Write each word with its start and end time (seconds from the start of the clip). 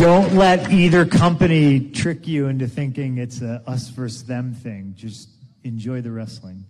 don't 0.00 0.34
let 0.34 0.72
either 0.72 1.04
company 1.04 1.78
trick 1.78 2.26
you 2.26 2.46
into 2.46 2.66
thinking 2.66 3.18
it's 3.18 3.42
a 3.42 3.62
us 3.66 3.90
versus 3.90 4.24
them 4.24 4.54
thing. 4.54 4.94
Just 4.96 5.28
enjoy 5.62 6.00
the 6.00 6.10
wrestling. 6.10 6.64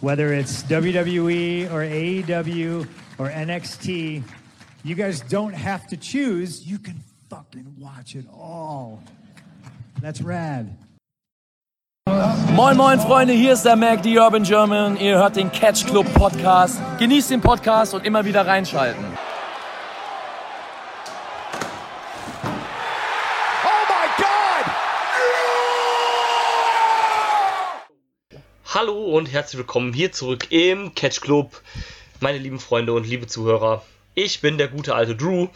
Whether 0.00 0.32
it's 0.32 0.62
WWE 0.62 1.70
or 1.70 1.84
AEW 1.84 2.88
or 3.18 3.28
NXT, 3.28 4.22
you 4.82 4.94
guys 4.94 5.20
don't 5.20 5.52
have 5.52 5.86
to 5.88 5.98
choose. 5.98 6.66
You 6.66 6.78
can 6.78 7.02
fucking 7.28 7.76
watch 7.78 8.16
it 8.16 8.24
all. 8.32 9.02
That's 10.00 10.22
rad. 10.22 10.74
Moin 12.54 12.78
moin 12.78 12.98
Freunde, 12.98 13.34
hier 13.34 13.52
ist 13.52 13.64
der 13.64 13.76
Mac, 13.76 14.02
die 14.02 14.16
Urban 14.16 14.44
German. 14.44 14.96
Ihr 14.96 15.18
hört 15.18 15.36
den 15.36 15.52
Catch 15.52 15.84
Club 15.84 16.06
Podcast. 16.14 16.80
Genießt 16.98 17.30
den 17.30 17.42
Podcast 17.42 17.92
und 17.92 18.06
immer 18.06 18.24
wieder 18.24 18.46
reinschalten. 18.46 19.04
Hallo 28.82 29.16
und 29.16 29.30
herzlich 29.30 29.58
willkommen 29.58 29.92
hier 29.92 30.10
zurück 30.10 30.50
im 30.50 30.92
Catch 30.96 31.20
Club, 31.20 31.62
meine 32.18 32.38
lieben 32.38 32.58
Freunde 32.58 32.92
und 32.92 33.06
liebe 33.06 33.28
Zuhörer. 33.28 33.86
Ich 34.16 34.40
bin 34.40 34.58
der 34.58 34.66
gute 34.66 34.96
alte 34.96 35.14
Drew 35.14 35.46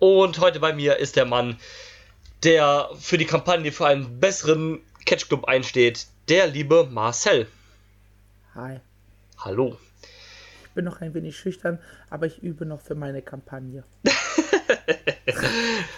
und 0.00 0.38
heute 0.38 0.60
bei 0.60 0.74
mir 0.74 0.98
ist 0.98 1.16
der 1.16 1.24
Mann, 1.24 1.58
der 2.42 2.90
für 3.00 3.16
die 3.16 3.24
Kampagne 3.24 3.72
für 3.72 3.86
einen 3.86 4.20
besseren 4.20 4.82
Catch 5.06 5.28
Club 5.28 5.46
einsteht, 5.46 6.08
der 6.28 6.46
liebe 6.46 6.86
Marcel. 6.90 7.48
Hi. 8.54 8.80
Hallo. 9.38 9.78
Ich 10.64 10.70
bin 10.74 10.84
noch 10.84 11.00
ein 11.00 11.14
wenig 11.14 11.38
schüchtern, 11.38 11.78
aber 12.10 12.26
ich 12.26 12.42
übe 12.42 12.66
noch 12.66 12.82
für 12.82 12.94
meine 12.94 13.22
Kampagne. 13.22 13.84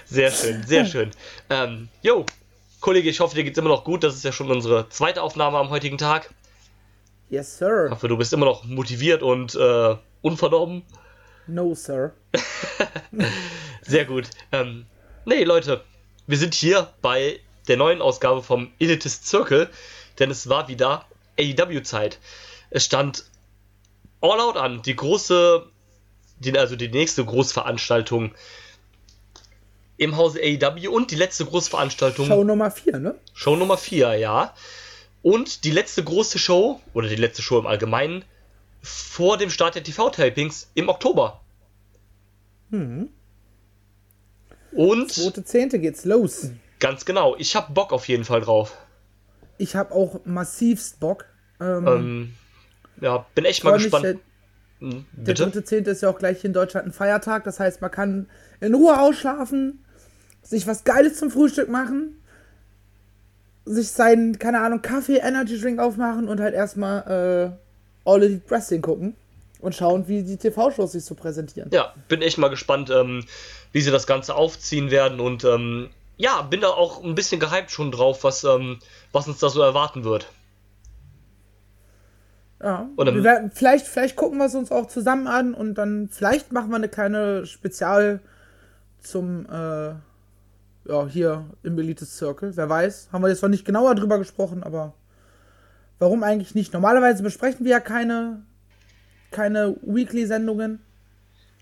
sehr 0.04 0.30
schön, 0.30 0.62
sehr 0.62 0.84
schön. 0.84 1.10
Ähm, 1.50 1.88
jo, 2.02 2.24
Kollege, 2.78 3.10
ich 3.10 3.18
hoffe, 3.18 3.34
dir 3.34 3.42
geht's 3.42 3.58
immer 3.58 3.70
noch 3.70 3.82
gut. 3.82 4.04
Das 4.04 4.14
ist 4.14 4.24
ja 4.24 4.30
schon 4.30 4.52
unsere 4.52 4.88
zweite 4.88 5.22
Aufnahme 5.22 5.58
am 5.58 5.70
heutigen 5.70 5.98
Tag. 5.98 6.30
Yes, 7.28 7.58
sir. 7.58 7.86
Ich 7.86 7.92
hoffe, 7.92 8.08
du 8.08 8.16
bist 8.16 8.32
immer 8.32 8.46
noch 8.46 8.64
motiviert 8.64 9.22
und 9.22 9.54
äh, 9.54 9.96
unverdorben. 10.22 10.82
No, 11.46 11.74
sir. 11.74 12.12
Sehr 13.82 14.04
gut. 14.04 14.30
Ähm, 14.52 14.86
nee, 15.24 15.44
Leute, 15.44 15.82
wir 16.26 16.38
sind 16.38 16.54
hier 16.54 16.92
bei 17.02 17.40
der 17.68 17.76
neuen 17.76 18.00
Ausgabe 18.00 18.42
vom 18.42 18.70
Elitist 18.78 19.26
Circle, 19.26 19.68
denn 20.18 20.30
es 20.30 20.48
war 20.48 20.68
wieder 20.68 21.04
AEW-Zeit. 21.38 22.18
Es 22.70 22.84
stand 22.84 23.24
All 24.20 24.40
Out 24.40 24.56
an, 24.56 24.82
die 24.82 24.96
große, 24.96 25.66
die, 26.38 26.58
also 26.58 26.76
die 26.76 26.88
nächste 26.88 27.24
Großveranstaltung 27.24 28.32
im 29.98 30.16
Hause 30.16 30.40
AEW 30.40 30.88
und 30.90 31.10
die 31.10 31.16
letzte 31.16 31.44
Großveranstaltung. 31.44 32.26
Show 32.26 32.44
Nummer 32.44 32.70
4, 32.70 32.98
ne? 32.98 33.14
Show 33.32 33.56
Nummer 33.56 33.76
4, 33.78 34.14
ja. 34.14 34.54
Und 35.26 35.64
die 35.64 35.72
letzte 35.72 36.04
große 36.04 36.38
Show, 36.38 36.80
oder 36.94 37.08
die 37.08 37.16
letzte 37.16 37.42
Show 37.42 37.58
im 37.58 37.66
Allgemeinen, 37.66 38.24
vor 38.80 39.36
dem 39.36 39.50
Start 39.50 39.74
der 39.74 39.82
TV-Typings 39.82 40.70
im 40.74 40.88
Oktober. 40.88 41.40
Mhm. 42.70 43.08
Und. 44.70 45.10
2.10. 45.10 45.78
geht's 45.78 46.04
los. 46.04 46.50
Ganz 46.78 47.04
genau. 47.04 47.34
Ich 47.38 47.56
hab 47.56 47.74
Bock 47.74 47.92
auf 47.92 48.06
jeden 48.06 48.22
Fall 48.22 48.40
drauf. 48.40 48.78
Ich 49.58 49.74
hab 49.74 49.90
auch 49.90 50.20
massivst 50.24 51.00
Bock. 51.00 51.24
Ähm, 51.60 51.86
ähm, 51.88 52.34
ja, 53.00 53.26
bin 53.34 53.46
echt 53.46 53.64
mal 53.64 53.78
gespannt. 53.78 54.20
Mich, 54.78 54.94
hm, 54.94 55.06
der, 55.10 55.34
der 55.34 55.48
3.10. 55.48 55.88
ist 55.88 56.02
ja 56.02 56.08
auch 56.08 56.20
gleich 56.20 56.40
hier 56.40 56.50
in 56.50 56.54
Deutschland 56.54 56.86
ein 56.86 56.92
Feiertag. 56.92 57.42
Das 57.42 57.58
heißt, 57.58 57.80
man 57.80 57.90
kann 57.90 58.30
in 58.60 58.76
Ruhe 58.76 59.00
ausschlafen, 59.00 59.84
sich 60.44 60.68
was 60.68 60.84
Geiles 60.84 61.18
zum 61.18 61.32
Frühstück 61.32 61.68
machen 61.68 62.22
sich 63.66 63.90
seinen, 63.90 64.38
keine 64.38 64.60
Ahnung, 64.60 64.80
Kaffee, 64.80 65.18
Energy 65.18 65.60
Drink 65.60 65.80
aufmachen 65.80 66.28
und 66.28 66.40
halt 66.40 66.54
erstmal 66.54 67.56
äh, 68.06 68.08
All 68.08 68.22
Elite 68.22 68.48
Wrestling 68.48 68.80
gucken 68.80 69.16
und 69.60 69.74
schauen, 69.74 70.06
wie 70.08 70.22
die 70.22 70.36
TV-Shows 70.36 70.92
sich 70.92 71.04
so 71.04 71.14
präsentieren. 71.14 71.70
Ja, 71.72 71.92
bin 72.08 72.22
echt 72.22 72.38
mal 72.38 72.48
gespannt, 72.48 72.90
ähm, 72.90 73.24
wie 73.72 73.80
sie 73.80 73.90
das 73.90 74.06
Ganze 74.06 74.36
aufziehen 74.36 74.90
werden 74.90 75.20
und 75.20 75.44
ähm, 75.44 75.90
ja, 76.16 76.42
bin 76.42 76.60
da 76.60 76.68
auch 76.68 77.02
ein 77.02 77.14
bisschen 77.14 77.40
gehypt 77.40 77.70
schon 77.70 77.90
drauf, 77.90 78.24
was, 78.24 78.44
ähm, 78.44 78.78
was 79.12 79.28
uns 79.28 79.38
da 79.38 79.48
so 79.48 79.60
erwarten 79.60 80.04
wird. 80.04 80.28
Ja, 82.62 82.88
und 82.96 83.22
werden, 83.22 83.50
vielleicht, 83.52 83.86
vielleicht 83.86 84.16
gucken 84.16 84.38
wir 84.38 84.46
es 84.46 84.54
uns 84.54 84.72
auch 84.72 84.86
zusammen 84.86 85.26
an 85.26 85.52
und 85.52 85.74
dann 85.74 86.08
vielleicht 86.10 86.52
machen 86.52 86.70
wir 86.70 86.76
eine 86.76 86.88
kleine 86.88 87.44
Spezial 87.44 88.20
zum 89.02 89.44
äh, 89.46 89.94
ja, 90.88 91.06
hier 91.06 91.44
im 91.62 91.78
Elite 91.78 92.04
Circle. 92.04 92.56
Wer 92.56 92.68
weiß, 92.68 93.10
haben 93.12 93.22
wir 93.22 93.28
jetzt 93.28 93.42
noch 93.42 93.48
nicht 93.48 93.64
genauer 93.64 93.94
drüber 93.94 94.18
gesprochen, 94.18 94.62
aber 94.62 94.94
warum 95.98 96.22
eigentlich 96.22 96.54
nicht? 96.54 96.72
Normalerweise 96.72 97.22
besprechen 97.22 97.64
wir 97.64 97.72
ja 97.72 97.80
keine, 97.80 98.42
keine 99.30 99.76
Weekly-Sendungen. 99.82 100.80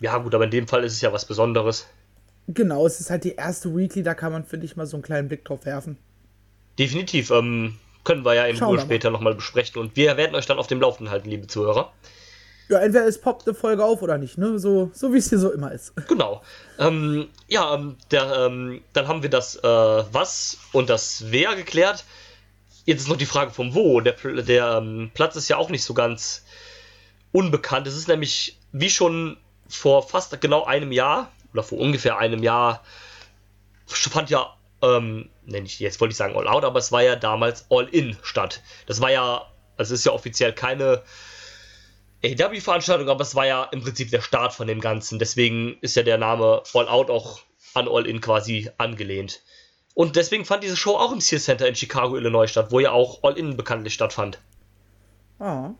Ja, 0.00 0.18
gut, 0.18 0.34
aber 0.34 0.44
in 0.44 0.50
dem 0.50 0.68
Fall 0.68 0.84
ist 0.84 0.94
es 0.94 1.00
ja 1.00 1.12
was 1.12 1.24
Besonderes. 1.24 1.86
Genau, 2.48 2.86
es 2.86 3.00
ist 3.00 3.10
halt 3.10 3.24
die 3.24 3.36
erste 3.36 3.74
Weekly, 3.74 4.02
da 4.02 4.14
kann 4.14 4.32
man, 4.32 4.44
finde 4.44 4.66
ich, 4.66 4.76
mal 4.76 4.86
so 4.86 4.96
einen 4.96 5.02
kleinen 5.02 5.28
Blick 5.28 5.44
drauf 5.44 5.64
werfen. 5.64 5.96
Definitiv, 6.78 7.30
ähm, 7.30 7.76
können 8.02 8.24
wir 8.24 8.34
ja 8.34 8.44
in 8.44 8.58
Ruhe 8.58 8.78
später 8.80 9.10
nochmal 9.10 9.34
besprechen 9.34 9.80
und 9.80 9.96
wir 9.96 10.16
werden 10.16 10.34
euch 10.34 10.46
dann 10.46 10.58
auf 10.58 10.66
dem 10.66 10.80
Laufenden 10.80 11.10
halten, 11.10 11.30
liebe 11.30 11.46
Zuhörer. 11.46 11.92
Ja, 12.68 12.78
entweder 12.78 13.06
es 13.06 13.20
poppt 13.20 13.46
eine 13.46 13.54
Folge 13.54 13.84
auf 13.84 14.00
oder 14.00 14.16
nicht, 14.16 14.38
ne? 14.38 14.58
So, 14.58 14.90
so 14.94 15.12
wie 15.12 15.18
es 15.18 15.28
hier 15.28 15.38
so 15.38 15.52
immer 15.52 15.72
ist. 15.72 15.92
Genau. 16.08 16.42
Ähm, 16.78 17.28
ja, 17.46 17.74
ähm, 17.74 17.96
der, 18.10 18.46
ähm, 18.46 18.82
dann 18.94 19.06
haben 19.06 19.22
wir 19.22 19.30
das 19.30 19.56
äh, 19.56 19.62
Was 19.62 20.58
und 20.72 20.88
das 20.88 21.24
Wer 21.28 21.56
geklärt. 21.56 22.04
Jetzt 22.86 23.02
ist 23.02 23.08
noch 23.08 23.16
die 23.16 23.26
Frage 23.26 23.50
vom 23.50 23.74
Wo. 23.74 24.00
Der, 24.00 24.14
der 24.14 24.78
ähm, 24.78 25.10
Platz 25.14 25.36
ist 25.36 25.48
ja 25.48 25.56
auch 25.56 25.68
nicht 25.68 25.84
so 25.84 25.94
ganz 25.94 26.44
unbekannt. 27.32 27.86
Es 27.86 27.96
ist 27.96 28.08
nämlich, 28.08 28.58
wie 28.72 28.90
schon 28.90 29.36
vor 29.68 30.06
fast 30.06 30.40
genau 30.40 30.64
einem 30.64 30.92
Jahr, 30.92 31.30
oder 31.52 31.62
vor 31.62 31.78
ungefähr 31.78 32.18
einem 32.18 32.42
Jahr, 32.42 32.82
fand 33.86 34.30
ja, 34.30 34.54
ähm, 34.82 35.28
nenne 35.44 35.66
ich 35.66 35.80
jetzt 35.80 36.00
wollte 36.00 36.12
ich 36.12 36.16
sagen 36.16 36.36
All 36.36 36.48
Out, 36.48 36.64
aber 36.64 36.78
es 36.78 36.92
war 36.92 37.02
ja 37.02 37.16
damals 37.16 37.66
All 37.70 37.88
In 37.88 38.16
statt. 38.22 38.62
Das 38.86 39.00
war 39.00 39.10
ja, 39.10 39.46
also 39.76 39.94
es 39.94 40.00
ist 40.00 40.06
ja 40.06 40.12
offiziell 40.12 40.52
keine 40.52 41.02
AEW-Veranstaltung, 42.24 43.08
aber 43.08 43.22
es 43.22 43.34
war 43.34 43.46
ja 43.46 43.64
im 43.64 43.82
Prinzip 43.82 44.10
der 44.10 44.20
Start 44.20 44.52
von 44.52 44.66
dem 44.66 44.80
Ganzen. 44.80 45.18
Deswegen 45.18 45.76
ist 45.80 45.96
ja 45.96 46.02
der 46.02 46.18
Name 46.18 46.62
All 46.72 46.88
Out 46.88 47.10
auch 47.10 47.40
an 47.74 47.88
All 47.88 48.06
In 48.06 48.20
quasi 48.20 48.70
angelehnt. 48.78 49.42
Und 49.94 50.16
deswegen 50.16 50.44
fand 50.44 50.64
diese 50.64 50.76
Show 50.76 50.96
auch 50.96 51.12
im 51.12 51.20
Sears 51.20 51.44
Center 51.44 51.68
in 51.68 51.74
Chicago, 51.74 52.16
Illinois 52.16 52.48
statt, 52.48 52.68
wo 52.70 52.80
ja 52.80 52.90
auch 52.90 53.22
All 53.22 53.38
In 53.38 53.56
bekanntlich 53.56 53.94
stattfand. 53.94 54.38
Ah. 55.38 55.70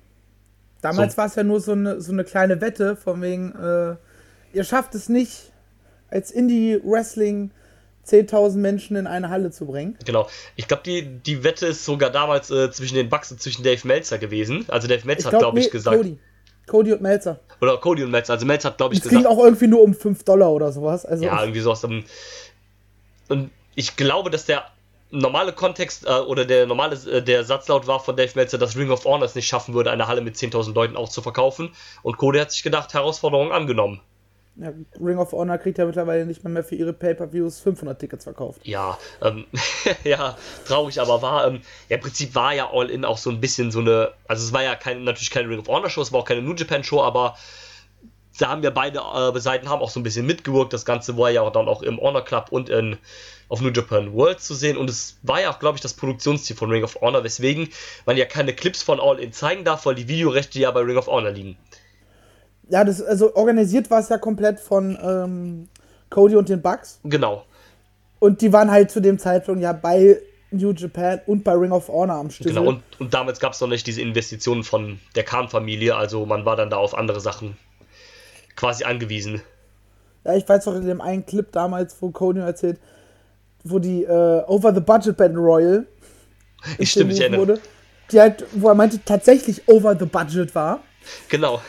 Damals 0.82 1.14
so. 1.14 1.18
war 1.18 1.26
es 1.26 1.34
ja 1.34 1.42
nur 1.42 1.60
so 1.60 1.72
eine, 1.72 2.00
so 2.00 2.12
eine 2.12 2.24
kleine 2.24 2.60
Wette, 2.60 2.96
von 2.96 3.22
wegen, 3.22 3.52
äh, 3.52 3.96
ihr 4.52 4.64
schafft 4.64 4.94
es 4.94 5.08
nicht, 5.08 5.50
als 6.10 6.30
Indie-Wrestling 6.30 7.50
10.000 8.06 8.56
Menschen 8.56 8.96
in 8.96 9.06
eine 9.06 9.30
Halle 9.30 9.50
zu 9.50 9.66
bringen. 9.66 9.98
Genau. 10.04 10.28
Ich 10.56 10.68
glaube, 10.68 10.82
die, 10.84 11.02
die 11.02 11.42
Wette 11.42 11.66
ist 11.66 11.84
sogar 11.84 12.10
damals 12.10 12.50
äh, 12.50 12.70
zwischen 12.70 12.96
den 12.96 13.08
Bucks 13.08 13.32
und 13.32 13.40
zwischen 13.40 13.64
Dave 13.64 13.86
Meltzer 13.86 14.18
gewesen. 14.18 14.66
Also 14.68 14.86
Dave 14.86 15.06
Meltzer 15.06 15.32
hat, 15.32 15.38
glaube 15.38 15.58
ich, 15.58 15.66
nee, 15.66 15.70
gesagt. 15.70 15.96
Cody. 15.96 16.18
Cody 16.66 16.92
und 16.92 17.02
Melzer. 17.02 17.40
Oder 17.60 17.76
Cody 17.78 18.04
und 18.04 18.10
Melzer. 18.10 18.34
Also 18.34 18.46
Melzer 18.46 18.70
hat, 18.70 18.78
glaube 18.78 18.94
ich, 18.94 19.00
das 19.00 19.08
gesagt. 19.08 19.26
ging 19.26 19.32
auch 19.32 19.42
irgendwie 19.42 19.66
nur 19.66 19.82
um 19.82 19.94
5 19.94 20.24
Dollar 20.24 20.50
oder 20.50 20.72
sowas. 20.72 21.04
Also 21.04 21.24
ja, 21.24 21.40
irgendwie 21.40 21.60
sowas. 21.60 21.84
Und 21.84 22.04
ich 23.74 23.96
glaube, 23.96 24.30
dass 24.30 24.46
der 24.46 24.64
normale 25.10 25.52
Kontext 25.52 26.06
äh, 26.06 26.10
oder 26.10 26.44
der 26.44 26.66
normale 26.66 26.96
äh, 27.10 27.22
der 27.22 27.44
Satzlaut 27.44 27.86
war 27.86 28.00
von 28.00 28.16
Dave 28.16 28.32
Meltzer, 28.34 28.58
dass 28.58 28.76
Ring 28.76 28.90
of 28.90 29.04
Honor 29.04 29.26
es 29.26 29.34
nicht 29.34 29.46
schaffen 29.46 29.74
würde, 29.74 29.90
eine 29.90 30.08
Halle 30.08 30.20
mit 30.20 30.36
10.000 30.36 30.74
Leuten 30.74 30.96
auch 30.96 31.08
zu 31.08 31.22
verkaufen. 31.22 31.70
Und 32.02 32.16
Cody 32.16 32.38
hat 32.38 32.52
sich 32.52 32.62
gedacht, 32.62 32.94
Herausforderung 32.94 33.52
angenommen. 33.52 34.00
Ja, 34.56 34.72
Ring 35.00 35.18
of 35.18 35.32
Honor 35.32 35.58
kriegt 35.58 35.78
ja 35.78 35.84
mittlerweile 35.84 36.26
nicht 36.26 36.44
mehr, 36.44 36.52
mehr 36.52 36.62
für 36.62 36.76
ihre 36.76 36.92
Pay-Per-Views 36.92 37.58
500 37.60 37.98
Tickets 37.98 38.24
verkauft. 38.24 38.60
Ja, 38.62 38.98
ähm, 39.20 39.46
ja, 40.04 40.36
traurig, 40.64 41.00
aber 41.00 41.22
war, 41.22 41.48
ähm, 41.48 41.62
ja, 41.88 41.96
im 41.96 42.02
Prinzip 42.02 42.34
war 42.36 42.54
ja 42.54 42.70
All 42.72 42.88
In 42.88 43.04
auch 43.04 43.18
so 43.18 43.30
ein 43.30 43.40
bisschen 43.40 43.72
so 43.72 43.80
eine, 43.80 44.12
also 44.28 44.44
es 44.44 44.52
war 44.52 44.62
ja 44.62 44.76
kein, 44.76 45.02
natürlich 45.02 45.30
keine 45.30 45.48
Ring 45.48 45.58
of 45.58 45.66
Honor 45.66 45.90
Show, 45.90 46.02
es 46.02 46.12
war 46.12 46.20
auch 46.20 46.24
keine 46.24 46.42
New 46.42 46.54
Japan 46.54 46.84
Show, 46.84 47.02
aber 47.02 47.36
da 48.38 48.48
haben 48.48 48.62
wir 48.62 48.70
beide 48.70 49.00
äh, 49.00 49.40
Seiten 49.40 49.68
haben 49.68 49.82
auch 49.82 49.90
so 49.90 50.00
ein 50.00 50.02
bisschen 50.02 50.26
mitgewirkt. 50.26 50.72
Das 50.72 50.84
Ganze 50.84 51.16
war 51.16 51.30
ja 51.30 51.42
auch 51.42 51.52
dann 51.52 51.68
auch 51.68 51.82
im 51.82 52.00
Honor 52.00 52.24
Club 52.24 52.46
und 52.50 52.68
in, 52.68 52.96
auf 53.48 53.60
New 53.60 53.70
Japan 53.70 54.12
World 54.12 54.40
zu 54.40 54.54
sehen. 54.54 54.76
Und 54.76 54.90
es 54.90 55.18
war 55.22 55.40
ja 55.40 55.50
auch, 55.50 55.60
glaube 55.60 55.76
ich, 55.76 55.82
das 55.82 55.94
Produktionsziel 55.94 56.56
von 56.56 56.68
Ring 56.70 56.82
of 56.82 57.00
Honor, 57.00 57.22
weswegen 57.22 57.68
man 58.06 58.16
ja 58.16 58.24
keine 58.24 58.52
Clips 58.52 58.82
von 58.82 58.98
All 58.98 59.20
In 59.20 59.32
zeigen 59.32 59.64
darf, 59.64 59.86
weil 59.86 59.94
die 59.94 60.08
Videorechte 60.08 60.58
ja 60.58 60.72
bei 60.72 60.80
Ring 60.80 60.96
of 60.96 61.06
Honor 61.06 61.30
liegen 61.30 61.56
ja, 62.68 62.84
das, 62.84 63.02
also 63.02 63.34
organisiert 63.34 63.90
war 63.90 64.00
es 64.00 64.08
ja 64.08 64.18
komplett 64.18 64.60
von 64.60 64.98
ähm, 65.02 65.68
Cody 66.10 66.36
und 66.36 66.48
den 66.48 66.62
Bucks. 66.62 67.00
Genau. 67.04 67.44
Und 68.18 68.40
die 68.40 68.52
waren 68.52 68.70
halt 68.70 68.90
zu 68.90 69.00
dem 69.00 69.18
Zeitpunkt 69.18 69.60
ja 69.62 69.72
bei 69.72 70.18
New 70.50 70.72
Japan 70.72 71.20
und 71.26 71.44
bei 71.44 71.52
Ring 71.52 71.72
of 71.72 71.88
Honor 71.88 72.16
am 72.16 72.30
Stück. 72.30 72.46
Genau, 72.46 72.64
und, 72.64 72.82
und 72.98 73.12
damals 73.12 73.40
gab 73.40 73.52
es 73.52 73.60
noch 73.60 73.68
nicht 73.68 73.86
diese 73.86 74.00
Investitionen 74.00 74.62
von 74.62 75.00
der 75.14 75.24
Khan-Familie, 75.24 75.96
also 75.96 76.24
man 76.24 76.44
war 76.44 76.56
dann 76.56 76.70
da 76.70 76.76
auf 76.76 76.96
andere 76.96 77.20
Sachen 77.20 77.56
quasi 78.56 78.84
angewiesen. 78.84 79.42
Ja, 80.24 80.34
ich 80.34 80.48
weiß 80.48 80.66
noch 80.66 80.76
in 80.76 80.86
dem 80.86 81.00
einen 81.00 81.26
Clip 81.26 81.50
damals, 81.52 81.96
wo 82.00 82.10
Cody 82.10 82.40
erzählt, 82.40 82.78
wo 83.64 83.78
die 83.78 84.04
äh, 84.04 84.42
Over 84.46 84.72
the 84.72 84.80
Budget 84.80 85.16
Battle 85.16 85.38
Royal 85.38 85.86
ich 86.78 86.90
stimme, 86.90 87.12
ich 87.12 87.20
erinnere. 87.20 87.40
Wurde, 87.40 87.60
die 88.10 88.20
halt, 88.20 88.44
wo 88.52 88.68
er 88.68 88.74
meinte, 88.74 89.00
tatsächlich 89.04 89.66
over 89.68 89.96
the 89.98 90.06
budget 90.06 90.54
war. 90.54 90.82
Genau. 91.28 91.62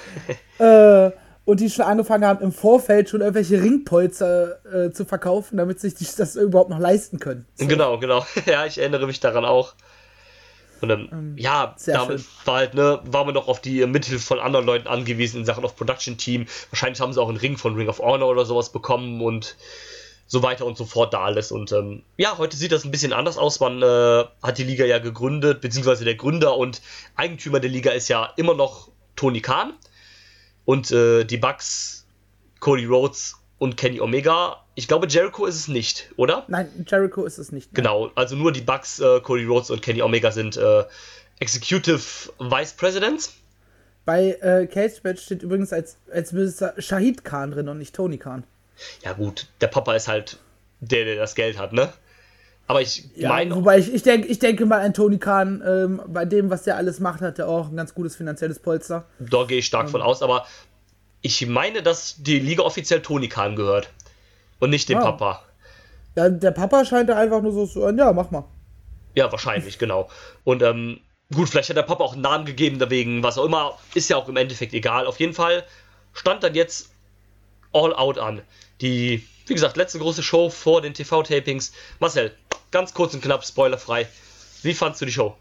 äh, 0.59 1.11
und 1.45 1.59
die 1.59 1.69
schon 1.69 1.85
angefangen 1.85 2.25
haben, 2.25 2.43
im 2.43 2.51
Vorfeld 2.51 3.09
schon 3.09 3.21
irgendwelche 3.21 3.61
Ringpolster 3.61 4.87
äh, 4.87 4.91
zu 4.91 5.05
verkaufen, 5.05 5.57
damit 5.57 5.79
sich 5.79 5.93
die 5.93 6.07
das 6.17 6.35
überhaupt 6.35 6.71
noch 6.71 6.79
leisten 6.79 7.19
können. 7.19 7.45
So. 7.55 7.67
Genau, 7.67 7.99
genau. 7.99 8.25
Ja, 8.45 8.65
ich 8.65 8.79
erinnere 8.79 9.05
mich 9.05 9.19
daran 9.19 9.45
auch. 9.45 9.75
Und 10.81 10.89
dann, 10.89 11.09
ähm, 11.11 11.35
ja, 11.37 11.75
damit 11.85 12.19
schön. 12.19 12.29
war 12.45 12.55
halt, 12.57 12.73
ne, 12.73 12.99
waren 13.05 13.27
wir 13.27 13.33
noch 13.33 13.47
auf 13.47 13.61
die 13.61 13.85
Mithilfe 13.85 14.23
von 14.23 14.39
anderen 14.39 14.65
Leuten 14.65 14.87
angewiesen 14.87 15.39
in 15.39 15.45
Sachen 15.45 15.63
auf 15.63 15.75
Production 15.75 16.17
Team. 16.17 16.47
Wahrscheinlich 16.69 16.99
haben 16.99 17.13
sie 17.13 17.21
auch 17.21 17.29
einen 17.29 17.38
Ring 17.38 17.57
von 17.57 17.75
Ring 17.75 17.88
of 17.88 17.99
Honor 17.99 18.27
oder 18.27 18.45
sowas 18.45 18.71
bekommen 18.71 19.21
und 19.21 19.55
so 20.27 20.43
weiter 20.43 20.65
und 20.65 20.77
so 20.77 20.85
fort 20.85 21.13
da 21.13 21.21
alles. 21.21 21.51
Und 21.51 21.71
ähm, 21.71 22.03
ja, 22.17 22.38
heute 22.38 22.57
sieht 22.57 22.71
das 22.71 22.83
ein 22.83 22.91
bisschen 22.91 23.13
anders 23.13 23.38
aus. 23.38 23.59
Man 23.59 23.81
äh, 23.81 24.25
hat 24.43 24.57
die 24.57 24.63
Liga 24.63 24.85
ja 24.85 24.99
gegründet, 24.99 25.61
beziehungsweise 25.61 26.03
der 26.03 26.15
Gründer 26.15 26.57
und 26.57 26.81
Eigentümer 27.15 27.59
der 27.59 27.69
Liga 27.69 27.91
ist 27.91 28.07
ja 28.09 28.33
immer 28.35 28.55
noch 28.55 28.89
Tony 29.15 29.41
Khan. 29.41 29.73
Und 30.65 30.91
äh, 30.91 31.23
die 31.23 31.38
Bucks, 31.38 32.06
Cody 32.59 32.85
Rhodes 32.85 33.35
und 33.57 33.77
Kenny 33.77 34.00
Omega. 34.01 34.63
Ich 34.75 34.88
glaube, 34.88 35.07
Jericho 35.07 35.45
ist 35.45 35.56
es 35.56 35.67
nicht, 35.67 36.12
oder? 36.17 36.45
Nein, 36.47 36.67
Jericho 36.88 37.23
ist 37.25 37.38
es 37.38 37.51
nicht. 37.51 37.71
Nein. 37.71 37.83
Genau, 37.83 38.12
also 38.15 38.35
nur 38.35 38.51
die 38.51 38.62
Bucks, 38.62 39.00
äh, 39.00 39.19
Cody 39.21 39.45
Rhodes 39.45 39.69
und 39.69 39.81
Kenny 39.81 40.01
Omega 40.01 40.31
sind 40.31 40.57
äh, 40.57 40.83
Executive 41.39 42.01
Vice 42.39 42.73
Presidents. 42.73 43.33
Bei 44.06 44.31
äh, 44.41 44.67
Cage 44.67 45.03
Match 45.03 45.23
steht 45.23 45.44
übrigens 45.44 45.73
als, 45.73 45.97
als 46.12 46.33
Shahid 46.79 47.23
Khan 47.23 47.51
drin 47.51 47.69
und 47.69 47.77
nicht 47.79 47.95
Tony 47.95 48.17
Khan. 48.17 48.44
Ja, 49.03 49.13
gut, 49.13 49.47
der 49.62 49.67
Papa 49.67 49.95
ist 49.95 50.07
halt 50.07 50.38
der, 50.79 51.06
der 51.06 51.15
das 51.15 51.35
Geld 51.35 51.57
hat, 51.57 51.73
ne? 51.73 51.91
Aber 52.67 52.81
ich 52.81 53.09
ja, 53.15 53.29
meine. 53.29 53.56
Wobei 53.56 53.77
ich, 53.77 53.94
ich, 53.94 54.01
denk, 54.01 54.25
ich 54.27 54.39
denke 54.39 54.65
mal, 54.65 54.81
an 54.81 54.94
Tony 54.94 55.19
Khan, 55.19 55.63
ähm, 55.65 56.01
bei 56.07 56.25
dem, 56.25 56.50
was 56.50 56.63
der 56.63 56.77
alles 56.77 57.00
macht, 57.00 57.21
hat 57.21 57.38
er 57.38 57.47
auch 57.47 57.69
ein 57.69 57.75
ganz 57.75 57.94
gutes 57.94 58.15
finanzielles 58.15 58.59
Polster. 58.59 59.06
Da 59.19 59.44
gehe 59.44 59.59
ich 59.59 59.67
stark 59.67 59.85
ähm. 59.85 59.91
von 59.91 60.01
aus, 60.01 60.23
aber 60.23 60.45
ich 61.21 61.45
meine, 61.47 61.83
dass 61.83 62.15
die 62.21 62.39
Liga 62.39 62.63
offiziell 62.63 63.01
Tony 63.01 63.27
Khan 63.27 63.56
gehört. 63.56 63.89
Und 64.59 64.69
nicht 64.69 64.89
dem 64.89 65.00
ja. 65.00 65.03
Papa. 65.03 65.44
Ja, 66.15 66.29
der 66.29 66.51
Papa 66.51 66.85
scheint 66.85 67.09
da 67.09 67.17
einfach 67.17 67.41
nur 67.41 67.51
so 67.51 67.67
zu 67.67 67.81
hören, 67.81 67.97
ja, 67.97 68.12
mach 68.13 68.31
mal. 68.31 68.45
Ja, 69.15 69.31
wahrscheinlich, 69.31 69.77
genau. 69.77 70.09
Und 70.44 70.62
ähm, 70.62 71.00
gut, 71.33 71.50
vielleicht 71.50 71.69
hat 71.69 71.77
der 71.77 71.83
Papa 71.83 72.03
auch 72.03 72.13
einen 72.13 72.21
Namen 72.21 72.45
gegeben, 72.45 72.79
deswegen, 72.79 73.21
was 73.21 73.38
auch 73.38 73.45
immer, 73.45 73.77
ist 73.94 74.09
ja 74.09 74.17
auch 74.17 74.29
im 74.29 74.38
Endeffekt 74.38 74.73
egal. 74.73 75.07
Auf 75.07 75.19
jeden 75.19 75.33
Fall 75.33 75.63
stand 76.13 76.44
dann 76.44 76.56
jetzt 76.56 76.91
All 77.73 77.94
Out 77.94 78.17
an. 78.17 78.41
Die, 78.81 79.27
wie 79.47 79.53
gesagt, 79.53 79.77
letzte 79.77 80.00
große 80.00 80.24
Show 80.24 80.50
vor 80.50 80.81
den 80.81 80.94
TV-Tapings. 80.94 81.71
Marcel, 82.00 82.31
ganz 82.71 82.94
kurz 82.94 83.13
und 83.13 83.21
knapp, 83.21 83.45
spoilerfrei. 83.45 84.07
Wie 84.62 84.74
fandst 84.74 85.01
du 85.01 85.06
die 85.06 85.12
Show? 85.12 85.36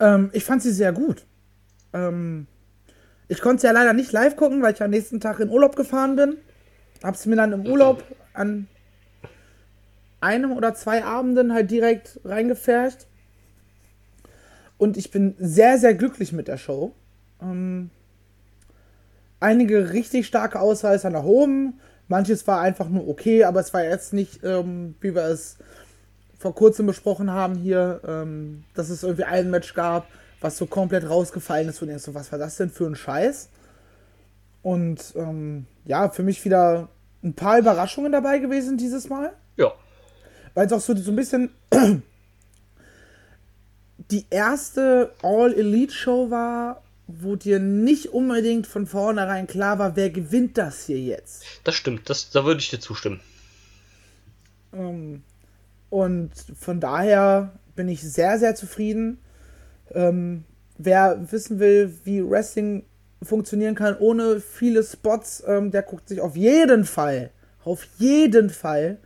Ähm, 0.00 0.30
ich 0.32 0.44
fand 0.44 0.62
sie 0.62 0.72
sehr 0.72 0.92
gut. 0.92 1.24
Ähm, 1.92 2.46
ich 3.28 3.40
konnte 3.40 3.60
sie 3.60 3.66
ja 3.66 3.72
leider 3.72 3.92
nicht 3.92 4.12
live 4.12 4.36
gucken, 4.36 4.62
weil 4.62 4.74
ich 4.74 4.82
am 4.82 4.90
nächsten 4.90 5.20
Tag 5.20 5.38
in 5.40 5.50
Urlaub 5.50 5.76
gefahren 5.76 6.16
bin. 6.16 6.36
Hab's 7.02 7.26
mir 7.26 7.36
dann 7.36 7.52
im 7.52 7.66
Urlaub 7.66 8.02
an 8.34 8.68
einem 10.20 10.52
oder 10.52 10.74
zwei 10.74 11.04
Abenden 11.04 11.52
halt 11.52 11.70
direkt 11.70 12.20
reingefärcht. 12.24 13.06
Und 14.78 14.96
ich 14.96 15.10
bin 15.10 15.34
sehr, 15.38 15.78
sehr 15.78 15.94
glücklich 15.94 16.32
mit 16.32 16.48
der 16.48 16.56
Show. 16.56 16.94
Ähm, 17.40 17.90
einige 19.38 19.92
richtig 19.92 20.26
starke 20.26 20.60
Ausreißer 20.60 21.10
nach 21.10 21.24
oben. 21.24 21.80
Manches 22.10 22.44
war 22.48 22.60
einfach 22.60 22.88
nur 22.88 23.08
okay, 23.08 23.44
aber 23.44 23.60
es 23.60 23.72
war 23.72 23.84
jetzt 23.84 24.12
nicht, 24.12 24.42
ähm, 24.42 24.96
wie 25.00 25.14
wir 25.14 25.26
es 25.26 25.58
vor 26.36 26.56
kurzem 26.56 26.86
besprochen 26.86 27.30
haben 27.30 27.54
hier, 27.54 28.00
ähm, 28.04 28.64
dass 28.74 28.90
es 28.90 29.04
irgendwie 29.04 29.24
ein 29.24 29.48
Match 29.48 29.74
gab, 29.74 30.08
was 30.40 30.58
so 30.58 30.66
komplett 30.66 31.08
rausgefallen 31.08 31.68
ist 31.68 31.80
und 31.82 31.88
erst 31.88 32.06
so, 32.06 32.14
was 32.14 32.32
war 32.32 32.38
das 32.40 32.56
denn 32.56 32.70
für 32.70 32.86
ein 32.86 32.96
Scheiß? 32.96 33.48
Und 34.62 35.14
ähm, 35.14 35.66
ja, 35.84 36.08
für 36.08 36.24
mich 36.24 36.44
wieder 36.44 36.88
ein 37.22 37.34
paar 37.34 37.60
Überraschungen 37.60 38.10
dabei 38.10 38.40
gewesen 38.40 38.76
dieses 38.76 39.08
Mal. 39.08 39.32
Ja. 39.56 39.72
Weil 40.54 40.66
es 40.66 40.72
auch 40.72 40.80
so, 40.80 40.96
so 40.96 41.12
ein 41.12 41.16
bisschen 41.16 41.50
die 44.10 44.26
erste 44.30 45.12
All-Elite-Show 45.22 46.28
war, 46.30 46.82
wo 47.20 47.36
dir 47.36 47.58
nicht 47.58 48.08
unbedingt 48.12 48.66
von 48.66 48.86
vornherein 48.86 49.46
klar 49.46 49.78
war, 49.78 49.96
wer 49.96 50.10
gewinnt 50.10 50.58
das 50.58 50.86
hier 50.86 50.98
jetzt. 50.98 51.44
Das 51.64 51.74
stimmt, 51.74 52.08
das, 52.10 52.30
da 52.30 52.44
würde 52.44 52.60
ich 52.60 52.70
dir 52.70 52.80
zustimmen. 52.80 53.20
Ähm, 54.72 55.22
und 55.88 56.30
von 56.58 56.80
daher 56.80 57.52
bin 57.76 57.88
ich 57.88 58.02
sehr, 58.02 58.38
sehr 58.38 58.54
zufrieden. 58.54 59.18
Ähm, 59.92 60.44
wer 60.78 61.32
wissen 61.32 61.58
will, 61.58 61.94
wie 62.04 62.28
Wrestling 62.28 62.84
funktionieren 63.22 63.74
kann 63.74 63.96
ohne 63.98 64.40
viele 64.40 64.82
Spots, 64.82 65.42
ähm, 65.46 65.70
der 65.70 65.82
guckt 65.82 66.08
sich 66.08 66.20
auf 66.20 66.36
jeden 66.36 66.84
Fall, 66.84 67.30
auf 67.64 67.86
jeden 67.98 68.50
Fall 68.50 68.98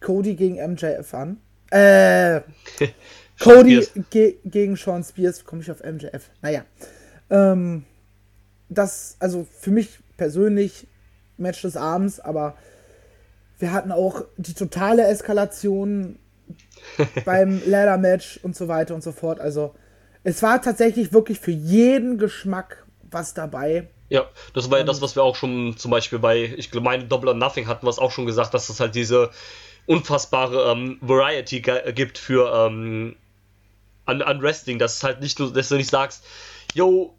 Cody 0.00 0.34
gegen 0.34 0.56
MJF 0.56 1.14
an. 1.14 1.38
Äh, 1.70 2.40
Cody 3.38 3.86
ge 4.10 4.36
gegen 4.44 4.76
Sean 4.76 5.04
Spears, 5.04 5.44
komme 5.44 5.62
ich 5.62 5.70
auf 5.70 5.82
MJF. 5.82 6.30
Naja. 6.40 6.64
Ähm, 7.32 7.84
das, 8.68 9.16
also 9.18 9.46
für 9.58 9.70
mich 9.70 9.98
persönlich 10.16 10.86
Match 11.36 11.62
des 11.62 11.76
Abends, 11.76 12.20
aber 12.20 12.56
wir 13.58 13.72
hatten 13.72 13.90
auch 13.90 14.24
die 14.36 14.54
totale 14.54 15.06
Eskalation 15.06 16.18
beim 17.24 17.62
Ladder-Match 17.66 18.40
und 18.42 18.54
so 18.54 18.68
weiter 18.68 18.94
und 18.94 19.02
so 19.02 19.12
fort. 19.12 19.40
Also 19.40 19.74
es 20.24 20.42
war 20.42 20.60
tatsächlich 20.62 21.12
wirklich 21.12 21.40
für 21.40 21.50
jeden 21.50 22.18
Geschmack 22.18 22.86
was 23.10 23.34
dabei. 23.34 23.88
Ja, 24.08 24.26
das 24.52 24.70
war 24.70 24.78
ja 24.78 24.84
das, 24.84 25.00
was 25.00 25.16
wir 25.16 25.22
auch 25.22 25.36
schon 25.36 25.76
zum 25.76 25.90
Beispiel 25.90 26.18
bei, 26.18 26.54
ich 26.56 26.72
meine, 26.74 27.04
Double 27.04 27.30
or 27.30 27.34
Nothing 27.34 27.66
hatten 27.66 27.86
wir 27.86 27.90
es 27.90 27.98
auch 27.98 28.10
schon 28.10 28.26
gesagt, 28.26 28.52
dass 28.52 28.68
es 28.68 28.78
halt 28.78 28.94
diese 28.94 29.30
unfassbare 29.86 30.70
ähm, 30.70 30.98
Variety 31.00 31.60
gibt 31.60 32.18
für 32.18 32.52
ähm, 32.54 33.16
an, 34.04 34.22
an 34.22 34.42
Wrestling, 34.42 34.78
dass 34.78 34.96
es 34.96 35.02
halt 35.02 35.20
nicht 35.20 35.38
nur, 35.38 35.52
dass 35.52 35.68
du 35.68 35.76
nicht 35.76 35.90
sagst, 35.90 36.24
yo, 36.74 37.14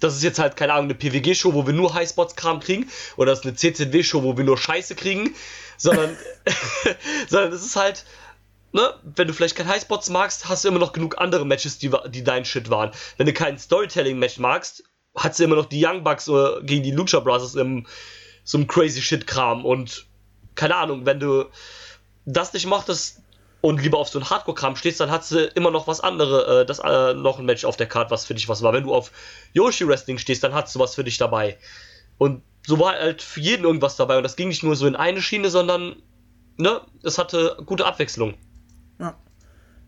das 0.00 0.16
ist 0.16 0.22
jetzt 0.22 0.38
halt, 0.38 0.56
keine 0.56 0.72
Ahnung, 0.72 0.86
eine 0.86 0.94
PWG-Show, 0.94 1.54
wo 1.54 1.66
wir 1.66 1.72
nur 1.72 1.94
Highspots-Kram 1.94 2.60
kriegen, 2.60 2.90
oder 3.16 3.32
das 3.32 3.40
ist 3.40 3.46
eine 3.46 3.54
CCW-Show, 3.54 4.22
wo 4.22 4.36
wir 4.36 4.44
nur 4.44 4.58
Scheiße 4.58 4.94
kriegen, 4.94 5.34
sondern, 5.76 6.16
sondern 7.28 7.52
es 7.52 7.64
ist 7.64 7.76
halt, 7.76 8.04
ne, 8.72 8.94
wenn 9.02 9.28
du 9.28 9.34
vielleicht 9.34 9.56
kein 9.56 9.68
Highspots 9.68 10.10
magst, 10.10 10.48
hast 10.48 10.64
du 10.64 10.68
immer 10.68 10.78
noch 10.78 10.92
genug 10.92 11.18
andere 11.18 11.44
Matches, 11.46 11.78
die, 11.78 11.90
die 12.08 12.24
dein 12.24 12.44
Shit 12.44 12.70
waren. 12.70 12.90
Wenn 13.16 13.26
du 13.26 13.32
kein 13.32 13.58
Storytelling-Match 13.58 14.38
magst, 14.38 14.84
hast 15.14 15.38
du 15.38 15.44
immer 15.44 15.56
noch 15.56 15.66
die 15.66 15.84
Young 15.84 16.02
Bucks 16.02 16.28
oder 16.28 16.62
gegen 16.62 16.82
die 16.82 16.92
Lucha 16.92 17.20
Brothers 17.20 17.54
im 17.54 17.86
so 18.44 18.58
einem 18.58 18.66
crazy 18.66 19.02
Shit-Kram 19.02 19.64
und 19.64 20.06
keine 20.54 20.76
Ahnung, 20.76 21.06
wenn 21.06 21.20
du 21.20 21.46
das 22.24 22.52
nicht 22.52 22.66
mochtest, 22.66 23.20
und 23.60 23.82
lieber 23.82 23.98
auf 23.98 24.08
so 24.08 24.18
einen 24.18 24.30
Hardcore-Kram 24.30 24.76
stehst, 24.76 25.00
dann 25.00 25.10
hast 25.10 25.32
du 25.32 25.44
immer 25.54 25.70
noch 25.70 25.86
was 25.86 26.00
anderes, 26.00 26.62
äh, 26.62 26.66
das 26.66 26.78
äh, 26.78 27.14
noch 27.14 27.38
ein 27.38 27.44
Match 27.44 27.64
auf 27.64 27.76
der 27.76 27.86
Karte, 27.86 28.10
was 28.10 28.24
für 28.24 28.34
dich 28.34 28.48
was 28.48 28.62
war. 28.62 28.72
Wenn 28.72 28.84
du 28.84 28.94
auf 28.94 29.12
Yoshi 29.52 29.86
Wrestling 29.86 30.18
stehst, 30.18 30.42
dann 30.42 30.54
hast 30.54 30.74
du 30.74 30.78
was 30.78 30.94
für 30.94 31.04
dich 31.04 31.18
dabei. 31.18 31.58
Und 32.18 32.42
so 32.66 32.78
war 32.78 32.94
halt 32.94 33.22
für 33.22 33.40
jeden 33.40 33.64
irgendwas 33.64 33.96
dabei. 33.96 34.16
Und 34.16 34.22
das 34.22 34.36
ging 34.36 34.48
nicht 34.48 34.62
nur 34.62 34.76
so 34.76 34.86
in 34.86 34.96
eine 34.96 35.20
Schiene, 35.20 35.50
sondern 35.50 35.96
ne, 36.56 36.80
es 37.02 37.18
hatte 37.18 37.58
gute 37.66 37.84
Abwechslung. 37.84 38.34
Ja. 38.98 39.16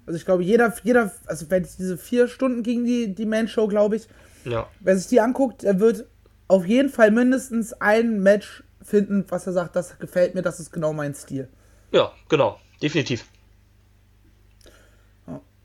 Also 0.06 0.18
ich 0.18 0.24
glaube, 0.24 0.42
jeder, 0.42 0.74
jeder, 0.82 1.12
also 1.26 1.50
wenn 1.50 1.62
es 1.62 1.76
diese 1.76 1.96
vier 1.96 2.28
Stunden 2.28 2.62
ging, 2.62 2.84
die, 2.84 3.14
die 3.14 3.26
Man-Show, 3.26 3.68
glaube 3.68 3.96
ich, 3.96 4.08
ja. 4.44 4.68
wer 4.80 4.96
sich 4.96 5.06
die 5.06 5.20
anguckt, 5.20 5.64
er 5.64 5.80
wird 5.80 6.06
auf 6.48 6.66
jeden 6.66 6.90
Fall 6.90 7.10
mindestens 7.10 7.72
ein 7.74 8.20
Match 8.22 8.64
finden, 8.82 9.24
was 9.28 9.46
er 9.46 9.52
sagt, 9.52 9.76
das 9.76 9.98
gefällt 9.98 10.34
mir, 10.34 10.42
das 10.42 10.60
ist 10.60 10.72
genau 10.72 10.92
mein 10.92 11.14
Stil. 11.14 11.48
Ja, 11.92 12.12
genau, 12.28 12.58
definitiv 12.82 13.24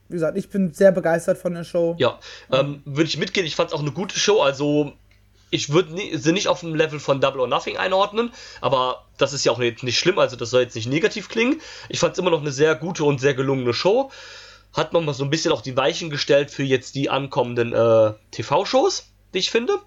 wie 0.09 0.13
gesagt, 0.13 0.37
ich 0.37 0.49
bin 0.49 0.73
sehr 0.73 0.91
begeistert 0.91 1.37
von 1.37 1.53
der 1.53 1.63
Show. 1.63 1.95
Ja, 1.97 2.19
ähm, 2.51 2.81
würde 2.85 3.09
ich 3.09 3.17
mitgehen. 3.17 3.45
Ich 3.45 3.55
fand 3.55 3.69
es 3.69 3.75
auch 3.75 3.81
eine 3.81 3.91
gute 3.91 4.19
Show. 4.19 4.41
Also, 4.41 4.93
ich 5.49 5.71
würde 5.71 5.95
sie 6.17 6.31
nicht 6.31 6.47
auf 6.47 6.61
dem 6.61 6.75
Level 6.75 6.99
von 6.99 7.21
Double 7.21 7.41
or 7.41 7.47
Nothing 7.47 7.77
einordnen, 7.77 8.31
aber 8.61 9.05
das 9.17 9.33
ist 9.33 9.45
ja 9.45 9.51
auch 9.51 9.57
nicht, 9.57 9.83
nicht 9.83 9.97
schlimm. 9.97 10.19
Also, 10.19 10.35
das 10.35 10.49
soll 10.49 10.61
jetzt 10.61 10.75
nicht 10.75 10.89
negativ 10.89 11.29
klingen. 11.29 11.61
Ich 11.89 11.99
fand 11.99 12.13
es 12.13 12.19
immer 12.19 12.31
noch 12.31 12.41
eine 12.41 12.51
sehr 12.51 12.75
gute 12.75 13.03
und 13.03 13.19
sehr 13.19 13.33
gelungene 13.33 13.73
Show. 13.73 14.11
Hat 14.73 14.93
man 14.93 15.05
mal 15.05 15.13
so 15.13 15.23
ein 15.23 15.29
bisschen 15.29 15.51
auch 15.51 15.61
die 15.61 15.75
Weichen 15.75 16.09
gestellt 16.09 16.51
für 16.51 16.63
jetzt 16.63 16.95
die 16.95 17.09
ankommenden 17.09 17.73
äh, 17.73 18.13
TV-Shows, 18.31 19.07
die 19.33 19.39
ich 19.39 19.51
finde. 19.51 19.79